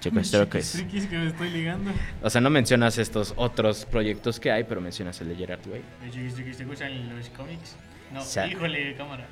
chiquestre 0.00 0.46
que 0.48 0.58
es... 0.58 0.76
Chiquis 0.76 1.06
que 1.06 1.16
me 1.16 1.28
estoy 1.28 1.48
ligando. 1.48 1.92
O 2.22 2.28
sea, 2.28 2.42
no 2.42 2.50
mencionas 2.50 2.98
estos 2.98 3.32
otros 3.36 3.86
proyectos 3.86 4.38
que 4.38 4.52
hay, 4.52 4.64
pero 4.64 4.82
mencionas 4.82 5.18
el 5.22 5.28
de 5.28 5.36
Gerard 5.36 5.66
Way. 5.66 5.82
Chiquis, 6.10 6.36
chiquis, 6.36 6.56
¿te 6.58 6.64
gustan 6.66 7.16
los 7.16 7.30
cómics? 7.30 7.74
No, 8.12 8.20
híjole, 8.46 8.94
cámara. 8.96 9.26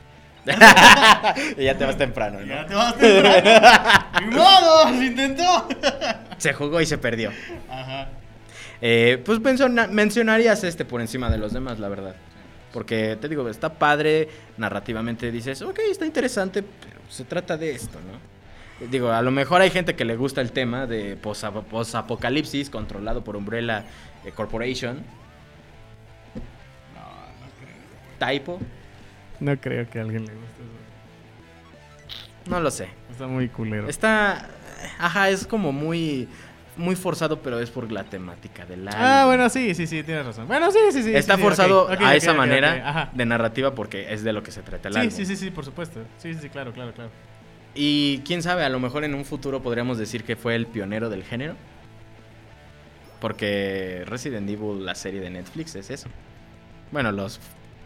y 1.56 1.64
ya 1.64 1.76
te 1.76 1.84
vas 1.84 1.96
temprano, 1.98 2.40
¿no? 2.40 2.46
Ya 2.46 2.66
te 2.66 2.74
vas 2.74 2.96
temprano. 2.96 4.06
¡Ni 4.20 4.26
modo! 4.36 4.88
¡Se 4.98 5.04
intentó! 5.06 5.68
Se 6.38 6.52
jugó 6.52 6.80
y 6.80 6.86
se 6.86 6.98
perdió. 6.98 7.32
Ajá. 7.70 8.08
Eh, 8.80 9.22
pues 9.24 9.40
menciona- 9.40 9.86
mencionarías 9.88 10.62
este 10.64 10.84
por 10.84 11.00
encima 11.00 11.30
de 11.30 11.38
los 11.38 11.52
demás, 11.52 11.78
la 11.78 11.88
verdad. 11.88 12.14
Porque 12.72 13.16
te 13.20 13.28
digo, 13.28 13.48
está 13.48 13.72
padre, 13.72 14.28
narrativamente 14.58 15.32
dices, 15.32 15.62
ok, 15.62 15.78
está 15.90 16.04
interesante, 16.04 16.62
pero 16.62 17.00
se 17.08 17.24
trata 17.24 17.56
de 17.56 17.70
esto, 17.70 17.98
¿no? 18.00 18.86
Digo, 18.88 19.10
a 19.10 19.22
lo 19.22 19.30
mejor 19.30 19.62
hay 19.62 19.70
gente 19.70 19.96
que 19.96 20.04
le 20.04 20.16
gusta 20.16 20.42
el 20.42 20.52
tema 20.52 20.86
de 20.86 21.16
posa- 21.16 21.50
posapocalipsis 21.50 22.68
controlado 22.68 23.24
por 23.24 23.34
Umbrella 23.34 23.84
eh, 24.24 24.32
Corporation. 24.32 25.02
Typo, 28.18 28.58
No 29.40 29.56
creo 29.58 29.88
que 29.88 29.98
a 29.98 30.02
alguien 30.02 30.24
le 30.26 30.32
guste 30.32 30.62
eso. 30.62 32.50
no 32.50 32.60
lo 32.60 32.70
sé. 32.70 32.88
Está 33.10 33.26
muy 33.26 33.48
culero. 33.48 33.88
Está, 33.88 34.48
ajá, 34.98 35.28
es 35.30 35.46
como 35.46 35.72
muy, 35.72 36.28
muy 36.76 36.94
forzado, 36.96 37.40
pero 37.40 37.58
es 37.60 37.70
por 37.70 37.90
la 37.90 38.04
temática 38.04 38.64
del 38.66 38.86
Ah, 38.88 39.20
álbum. 39.22 39.30
bueno, 39.36 39.48
sí, 39.50 39.74
sí, 39.74 39.86
sí, 39.86 40.02
tienes 40.02 40.24
razón. 40.26 40.46
Bueno, 40.46 40.70
sí, 40.70 40.78
sí, 40.92 41.02
sí. 41.02 41.14
Está 41.14 41.36
sí, 41.36 41.42
forzado 41.42 41.88
a 41.88 42.14
esa 42.14 42.32
manera 42.34 43.10
de 43.14 43.24
narrativa 43.26 43.74
porque 43.74 44.12
es 44.12 44.22
de 44.24 44.32
lo 44.32 44.42
que 44.42 44.50
se 44.52 44.62
trata 44.62 44.88
el 44.88 44.94
Sí, 44.94 45.00
álbum. 45.00 45.14
sí, 45.16 45.26
sí, 45.26 45.36
sí, 45.36 45.50
por 45.50 45.64
supuesto. 45.64 46.00
Sí, 46.18 46.34
sí, 46.34 46.40
sí, 46.42 46.48
claro, 46.50 46.72
claro, 46.72 46.92
claro. 46.92 47.10
Y 47.74 48.18
quién 48.24 48.42
sabe, 48.42 48.64
a 48.64 48.68
lo 48.70 48.80
mejor 48.80 49.04
en 49.04 49.14
un 49.14 49.24
futuro 49.26 49.62
podríamos 49.62 49.98
decir 49.98 50.24
que 50.24 50.34
fue 50.36 50.54
el 50.54 50.66
pionero 50.66 51.10
del 51.10 51.24
género. 51.24 51.54
Porque 53.20 54.02
Resident 54.06 54.48
Evil, 54.48 54.84
la 54.84 54.94
serie 54.94 55.20
de 55.20 55.30
Netflix, 55.30 55.74
es 55.74 55.90
eso. 55.90 56.08
Bueno, 56.92 57.12
los 57.12 57.40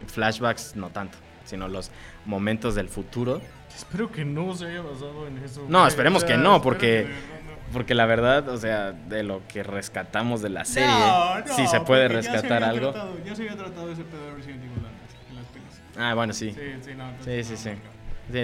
flashbacks 0.07 0.75
no 0.75 0.89
tanto, 0.89 1.17
sino 1.45 1.67
los 1.67 1.91
momentos 2.25 2.75
del 2.75 2.89
futuro. 2.89 3.41
Espero 3.75 4.11
que 4.11 4.25
no 4.25 4.53
se 4.55 4.65
haya 4.67 4.81
basado 4.81 5.27
en 5.27 5.37
eso. 5.39 5.65
No, 5.69 5.87
esperemos 5.87 6.23
O 6.23 6.27
sea, 6.27 6.35
que 6.35 6.41
no, 6.41 6.61
porque- 6.61 6.79
que 6.79 7.07
de. 7.37 7.41
Porque 7.71 7.95
la 7.95 8.05
verdad, 8.05 8.49
o 8.49 8.57
sea, 8.57 8.91
de 8.91 9.23
lo 9.23 9.47
que 9.47 9.63
rescatamos 9.63 10.41
de 10.41 10.49
la 10.49 10.65
serie, 10.65 10.89
No, 10.89 11.39
no, 11.39 11.55
si 11.55 11.65
se 11.67 11.79
puede 11.79 12.09
porque 12.09 12.21
ya 12.25 12.31
se 12.31 12.31
rescatar 12.33 12.63
algo. 12.65 12.91
tratado- 12.91 13.17
ya 13.25 13.33
se 13.33 13.43
había 13.43 13.55
tratado 13.55 13.91
ese 13.93 14.03
pedo 14.03 14.25
de 14.25 14.33
Resident 14.35 14.63
Evil 14.65 14.85
antes, 14.85 15.15
en 15.29 15.35
las 15.37 15.45
pelis. 15.45 15.81
Ah, 15.97 16.13
bueno, 16.13 16.33
sí. 16.33 16.51
Sí, 16.51 16.59
sí, 16.81 16.91
no. 16.97 17.05
Sí, 17.23 17.31
entonces 17.31 17.47
sí, 17.47 17.55
sí. 17.57 17.69
no, 17.69 17.75
no. 17.75 17.81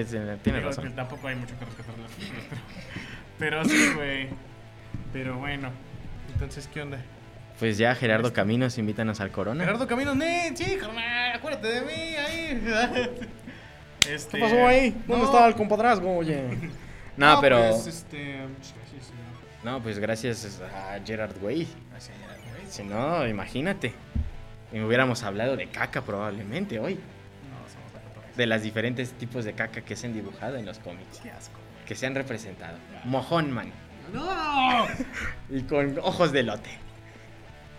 Sí, 0.04 0.10
sí, 0.10 0.18
tienes 0.44 0.64
razón. 0.64 0.84
que 0.86 0.90
Tampoco 0.92 1.28
hay 1.28 1.36
mucho 1.36 1.60
que 1.60 1.66
rescatar 1.66 1.96
en 1.96 2.02
las 2.04 2.12
películas, 2.14 2.44
pero... 2.50 2.62
Pero 3.38 3.66
sí, 3.66 3.92
güey. 3.96 4.30
Pero 5.14 5.38
bueno. 5.38 5.70
Entonces, 6.34 6.68
¿qué 6.74 6.82
onda? 6.82 6.98
Pues 7.60 7.78
ya, 7.78 7.96
Gerardo 7.96 8.34
Caminos, 8.34 8.78
invítanos 8.78 9.20
al 9.20 9.32
Corona. 9.32 9.64
Gerardo 9.64 9.88
Caminos, 9.88 10.16
¡nee! 10.16 10.56
Sí, 10.56 10.78
carnal, 10.78 11.36
acuérdate 11.36 11.68
de 11.68 11.82
mí, 11.82 12.16
ahí. 12.16 12.64
Este, 14.08 14.38
¿Qué 14.38 14.44
pasó 14.44 14.66
ahí? 14.66 14.92
¿Dónde 15.06 15.18
no, 15.18 15.26
estaba 15.26 15.48
el 15.48 15.56
compadrazgo, 15.56 16.16
oye? 16.18 16.42
No, 17.18 17.42
pero... 17.42 17.58
Pues, 17.72 17.88
este... 17.88 18.38
No, 19.64 19.82
pues 19.82 20.00
gracias 20.00 20.62
a 20.62 20.98
Gerard 21.06 21.36
Way. 21.42 21.68
Gracias, 21.92 22.16
Gerard, 22.18 22.40
güey. 22.54 22.72
Si 22.72 22.84
no, 22.84 23.28
imagínate. 23.28 23.92
Y 24.72 24.80
hubiéramos 24.80 25.24
hablado 25.24 25.58
de 25.58 25.68
caca 25.68 26.04
probablemente 26.04 26.80
hoy. 26.80 26.94
No, 26.94 27.68
somos 27.68 27.92
la. 27.94 28.38
De 28.38 28.46
las 28.46 28.64
diferentes 28.64 29.12
tipos 29.14 29.44
de 29.44 29.54
caca 29.54 29.82
que 29.82 29.96
se 29.98 30.08
han 30.08 30.14
dibujado 30.14 30.56
en 30.56 30.66
los 30.66 30.80
cómics. 30.80 31.20
Qué 31.22 31.32
asco, 31.32 31.56
güey. 31.56 31.86
Que 31.86 31.96
se 31.96 32.06
han 32.06 32.16
representado. 32.16 32.78
Mojón 33.04 33.52
Man. 33.52 33.74
¡No! 34.14 34.88
Y 35.50 35.64
con 35.64 35.98
ojos 36.00 36.32
de 36.32 36.44
lote. 36.44 36.70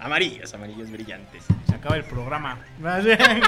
Amarillos, 0.01 0.55
amarillos 0.55 0.91
brillantes. 0.91 1.45
Se 1.69 1.75
acaba 1.75 1.97
el 1.97 2.05
programa. 2.05 2.59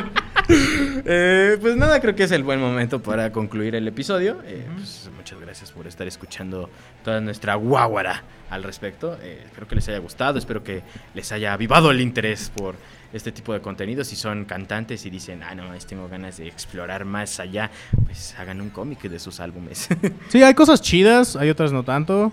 Eh, 0.53 1.59
pues 1.61 1.77
nada, 1.77 2.01
creo 2.01 2.17
que 2.17 2.25
es 2.25 2.33
el 2.33 2.43
buen 2.43 2.59
momento 2.59 3.01
para 3.01 3.31
concluir 3.31 3.77
el 3.77 3.87
episodio. 3.87 4.39
Eh, 4.45 4.67
pues, 4.75 5.09
muchas 5.17 5.39
gracias 5.41 5.71
por 5.71 5.87
estar 5.87 6.09
escuchando 6.09 6.69
toda 7.05 7.21
nuestra 7.21 7.55
guaguara 7.55 8.25
al 8.51 8.65
respecto. 8.65 9.17
Eh, 9.23 9.43
espero 9.45 9.69
que 9.69 9.77
les 9.77 9.89
haya 9.89 9.99
gustado, 9.99 10.41
espero 10.41 10.65
que 10.65 10.83
les 11.15 11.31
haya 11.31 11.53
avivado 11.53 11.93
el 11.93 12.01
interés 12.01 12.51
por 12.57 12.75
este 13.13 13.31
tipo 13.31 13.53
de 13.53 13.61
contenido. 13.61 14.03
Si 14.03 14.17
son 14.17 14.45
cantantes 14.45 15.07
y 15.07 15.11
dicen, 15.11 15.45
ah, 15.45 15.55
no, 15.55 15.73
tengo 15.87 16.09
ganas 16.09 16.39
de 16.39 16.49
explorar 16.49 17.05
más 17.05 17.39
allá, 17.39 17.71
pues 18.05 18.35
hagan 18.37 18.61
un 18.61 18.71
cómic 18.71 19.03
de 19.03 19.21
sus 19.21 19.39
álbumes. 19.39 19.89
Sí, 20.31 20.43
hay 20.43 20.55
cosas 20.55 20.83
chidas, 20.83 21.37
hay 21.37 21.51
otras 21.51 21.73
no 21.73 21.85
tanto. 21.85 22.33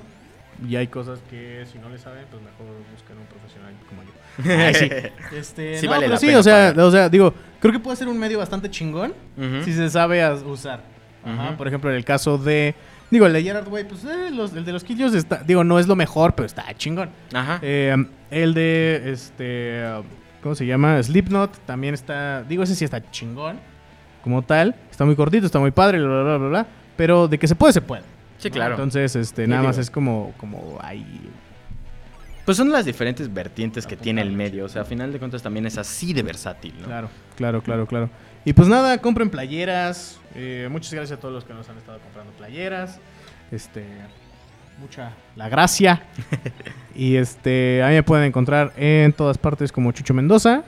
Y 0.65 0.75
hay 0.75 0.87
cosas 0.87 1.19
que 1.29 1.65
si 1.71 1.77
no 1.77 1.89
le 1.89 1.97
saben, 1.97 2.25
pues 2.31 2.41
mejor 2.41 2.65
busquen 2.93 3.17
un 3.17 3.25
profesional 3.27 3.73
como 3.87 4.03
yo. 4.03 4.11
Ay, 4.65 4.73
sí. 4.73 4.89
Este, 5.37 5.77
Sí 5.79 5.85
no, 5.85 5.91
vale 5.91 6.03
pero 6.05 6.13
la 6.13 6.19
sí, 6.19 6.25
pena 6.27 6.39
o 6.39 6.43
sea, 6.43 6.53
pagar. 6.71 6.79
o 6.79 6.91
sea, 6.91 7.09
digo, 7.09 7.33
creo 7.59 7.73
que 7.73 7.79
puede 7.79 7.95
ser 7.97 8.07
un 8.07 8.17
medio 8.17 8.37
bastante 8.39 8.69
chingón 8.71 9.13
si 9.63 9.73
se 9.73 9.89
sabe 9.89 10.27
usar. 10.43 10.81
Ajá. 11.25 11.57
Por 11.57 11.67
ejemplo, 11.67 11.89
en 11.89 11.97
el 11.97 12.05
caso 12.05 12.37
de, 12.37 12.73
digo, 13.11 13.25
el 13.25 13.33
de 13.33 13.43
Gerard 13.43 13.67
Way, 13.67 13.83
pues 13.83 14.03
eh, 14.05 14.31
los- 14.31 14.53
el 14.53 14.63
de 14.63 14.71
los 14.71 14.83
Killos 14.83 15.13
está, 15.13 15.43
digo, 15.45 15.63
no 15.63 15.77
es 15.77 15.87
lo 15.87 15.95
mejor, 15.95 16.33
pero 16.35 16.45
está 16.45 16.73
chingón. 16.75 17.09
Ajá. 17.33 17.59
Eh, 17.61 17.95
el 18.31 18.53
de, 18.53 19.11
este, 19.11 19.83
¿cómo 20.41 20.55
se 20.55 20.65
llama? 20.65 21.01
Slipknot 21.03 21.57
también 21.65 21.93
está, 21.93 22.43
digo, 22.43 22.63
ese 22.63 22.75
sí 22.75 22.85
está 22.85 23.11
chingón, 23.11 23.59
como 24.23 24.41
tal. 24.41 24.73
Está 24.89 25.03
muy 25.05 25.15
cortito, 25.15 25.45
está 25.45 25.59
muy 25.59 25.71
padre, 25.71 25.99
bla, 25.99 26.07
bla, 26.07 26.23
bla, 26.23 26.37
bla, 26.37 26.47
bla. 26.49 26.67
Pero 26.95 27.27
de 27.27 27.37
que 27.37 27.47
se 27.47 27.55
puede, 27.55 27.73
se 27.73 27.81
puede. 27.81 28.03
Sí, 28.37 28.49
claro. 28.51 28.75
Entonces, 28.75 29.15
este, 29.15 29.47
nada 29.47 29.63
más 29.63 29.75
digo- 29.77 29.81
es 29.83 29.89
como, 29.91 30.33
como 30.37 30.77
ahí. 30.81 31.05
Pues 32.45 32.55
son 32.55 32.71
las 32.71 32.85
diferentes 32.85 33.33
vertientes 33.33 33.85
que 33.85 33.97
tiene 33.97 34.21
el 34.21 34.31
medio. 34.31 34.65
O 34.65 34.69
sea, 34.69 34.83
a 34.83 34.85
final 34.85 35.11
de 35.11 35.19
cuentas 35.19 35.41
también 35.43 35.65
es 35.65 35.77
así 35.77 36.13
de 36.13 36.23
versátil, 36.23 36.73
¿no? 36.79 36.85
Claro, 36.85 37.09
claro, 37.35 37.61
claro, 37.61 37.85
claro. 37.87 38.09
Y 38.45 38.53
pues 38.53 38.69
nada, 38.69 38.97
compren 38.99 39.29
playeras. 39.29 40.19
Eh, 40.33 40.69
muchas 40.71 40.93
gracias 40.93 41.17
a 41.17 41.21
todos 41.21 41.33
los 41.33 41.43
que 41.43 41.53
nos 41.53 41.67
han 41.67 41.77
estado 41.77 41.99
comprando 41.99 42.31
playeras. 42.33 42.99
Este, 43.51 43.83
mucha 44.79 45.11
la 45.35 45.49
gracia. 45.49 46.03
y 46.95 47.17
este, 47.17 47.83
a 47.83 47.89
mí 47.89 47.95
me 47.95 48.03
pueden 48.03 48.23
encontrar 48.25 48.71
en 48.77 49.11
todas 49.11 49.37
partes 49.37 49.69
como 49.71 49.91
Chucho 49.91 50.13
Mendoza. 50.13 50.63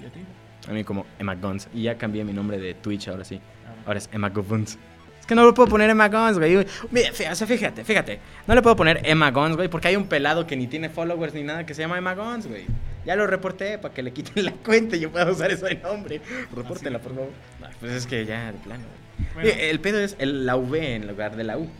¿Y 0.00 0.06
a 0.06 0.10
ti? 0.10 0.20
A 0.68 0.72
mí 0.72 0.84
como 0.84 1.06
Emma 1.18 1.34
Guns. 1.34 1.66
Y 1.74 1.82
ya 1.82 1.98
cambié 1.98 2.22
mi 2.22 2.32
nombre 2.32 2.58
de 2.58 2.74
Twitch 2.74 3.08
ahora 3.08 3.24
sí. 3.24 3.40
Ahora 3.84 3.98
es 3.98 4.08
Emma 4.12 4.28
Guns. 4.28 4.78
Es 5.24 5.26
que 5.26 5.34
no 5.34 5.46
le 5.46 5.54
puedo 5.54 5.70
poner 5.70 5.88
Emma 5.88 6.06
Guns, 6.10 6.36
güey. 6.38 6.54
O 6.56 7.34
sea, 7.34 7.46
fíjate, 7.46 7.82
fíjate. 7.82 8.20
No 8.46 8.54
le 8.54 8.60
puedo 8.60 8.76
poner 8.76 9.00
Emma 9.04 9.30
Guns, 9.30 9.56
güey, 9.56 9.68
porque 9.68 9.88
hay 9.88 9.96
un 9.96 10.06
pelado 10.06 10.46
que 10.46 10.54
ni 10.54 10.66
tiene 10.66 10.90
followers 10.90 11.32
ni 11.32 11.42
nada 11.42 11.64
que 11.64 11.72
se 11.72 11.80
llama 11.80 11.96
Emma 11.96 12.14
Guns, 12.14 12.46
güey. 12.46 12.66
Ya 13.06 13.16
lo 13.16 13.26
reporté 13.26 13.78
para 13.78 13.94
que 13.94 14.02
le 14.02 14.12
quiten 14.12 14.44
la 14.44 14.52
cuenta 14.52 14.96
y 14.96 15.00
yo 15.00 15.10
pueda 15.10 15.30
usar 15.30 15.50
ese 15.50 15.76
nombre. 15.76 16.20
Repórtela, 16.54 16.98
por 16.98 17.14
favor. 17.14 17.30
No, 17.58 17.68
pues 17.80 17.92
es 17.92 18.06
que 18.06 18.26
ya, 18.26 18.52
de 18.52 18.58
plano. 18.58 18.84
güey. 18.84 19.32
Bueno. 19.46 19.48
Eh, 19.48 19.70
El 19.70 19.80
pedo 19.80 19.98
es 20.00 20.14
el, 20.18 20.44
la 20.44 20.56
V 20.56 20.94
en 20.94 21.06
lugar 21.08 21.36
de 21.36 21.44
la 21.44 21.56
U. 21.56 21.70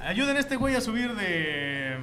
Ayuden 0.00 0.38
a 0.38 0.40
este 0.40 0.56
güey 0.56 0.74
a 0.74 0.80
subir 0.80 1.14
de 1.16 1.96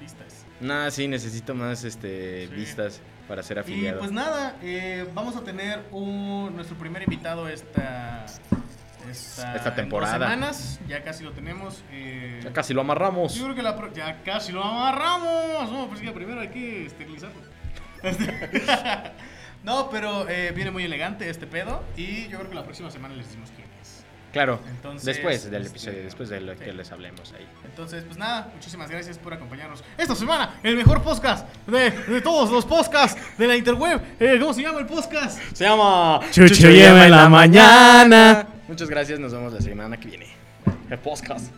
vistas. 0.00 0.46
No, 0.62 0.90
sí, 0.90 1.06
necesito 1.06 1.54
más 1.54 1.84
este, 1.84 2.46
Sí. 2.48 2.54
vistas 2.54 3.02
para 3.28 3.42
ser 3.42 3.58
Y 3.58 3.60
afiliado. 3.60 3.98
pues 3.98 4.10
nada, 4.10 4.56
eh, 4.62 5.04
vamos 5.14 5.36
a 5.36 5.42
tener 5.44 5.80
un, 5.90 6.54
nuestro 6.56 6.78
primer 6.78 7.02
invitado 7.02 7.46
esta, 7.48 8.24
esta, 9.10 9.54
Esta 9.56 9.68
en 9.70 9.74
temporada. 9.74 10.18
dos 10.18 10.28
semanas. 10.28 10.80
Ya 10.88 11.02
casi 11.02 11.24
lo 11.24 11.32
tenemos. 11.32 11.82
eh, 11.90 12.40
Ya 12.44 12.52
casi 12.52 12.72
lo 12.74 12.80
amarramos. 12.82 13.34
Yo 13.34 13.44
creo 13.44 13.54
que 13.56 13.62
la 13.62 13.76
pro- 13.76 13.92
ya 13.92 14.22
casi 14.22 14.52
lo 14.52 14.62
amarramos. 14.62 15.70
No, 15.70 15.88
pues 15.88 16.00
que 16.00 16.10
primero 16.12 16.40
hay 16.40 16.48
que 16.48 16.86
esterilizarlo. 16.86 17.40
Este- 18.02 18.32
no, 19.64 19.88
pero 19.90 20.28
eh, 20.28 20.52
viene 20.54 20.70
muy 20.70 20.84
elegante 20.84 21.28
este 21.30 21.46
pedo. 21.46 21.82
Y 21.96 22.28
yo 22.28 22.38
creo 22.38 22.48
que 22.50 22.54
la 22.56 22.64
próxima 22.64 22.90
semana 22.90 23.14
les 23.14 23.26
decimos 23.26 23.50
es. 23.50 23.61
Claro, 24.32 24.60
Entonces, 24.66 25.04
después 25.04 25.50
del 25.50 25.62
este, 25.62 25.76
episodio, 25.76 26.04
después 26.04 26.28
de 26.30 26.40
lo 26.40 26.54
sí. 26.54 26.60
que 26.60 26.72
les 26.72 26.90
hablemos 26.90 27.32
ahí. 27.32 27.46
Entonces, 27.64 28.02
pues 28.04 28.16
nada, 28.16 28.50
muchísimas 28.54 28.90
gracias 28.90 29.18
por 29.18 29.34
acompañarnos 29.34 29.84
esta 29.98 30.14
semana. 30.14 30.58
El 30.62 30.76
mejor 30.76 31.02
podcast 31.02 31.46
de, 31.66 31.90
de 31.90 32.20
todos 32.22 32.50
los 32.50 32.64
podcasts 32.64 33.20
de 33.36 33.46
la 33.46 33.56
interweb. 33.56 34.00
Eh, 34.18 34.38
¿Cómo 34.40 34.54
se 34.54 34.62
llama 34.62 34.78
el 34.78 34.86
podcast? 34.86 35.38
Se 35.52 35.64
llama 35.64 36.20
Chucho 36.30 36.70
y 36.70 36.80
Emma 36.80 37.04
en 37.04 37.10
la 37.10 37.28
mañana. 37.28 38.46
Muchas 38.66 38.88
gracias, 38.88 39.20
nos 39.20 39.32
vemos 39.32 39.52
la 39.52 39.60
semana 39.60 39.98
que 39.98 40.08
viene. 40.08 40.26
El 40.88 40.98
podcast. 40.98 41.52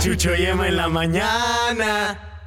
Chucho 0.00 0.34
y 0.34 0.46
Emma 0.46 0.66
en 0.66 0.78
la 0.78 0.88
mañana. 0.88 2.39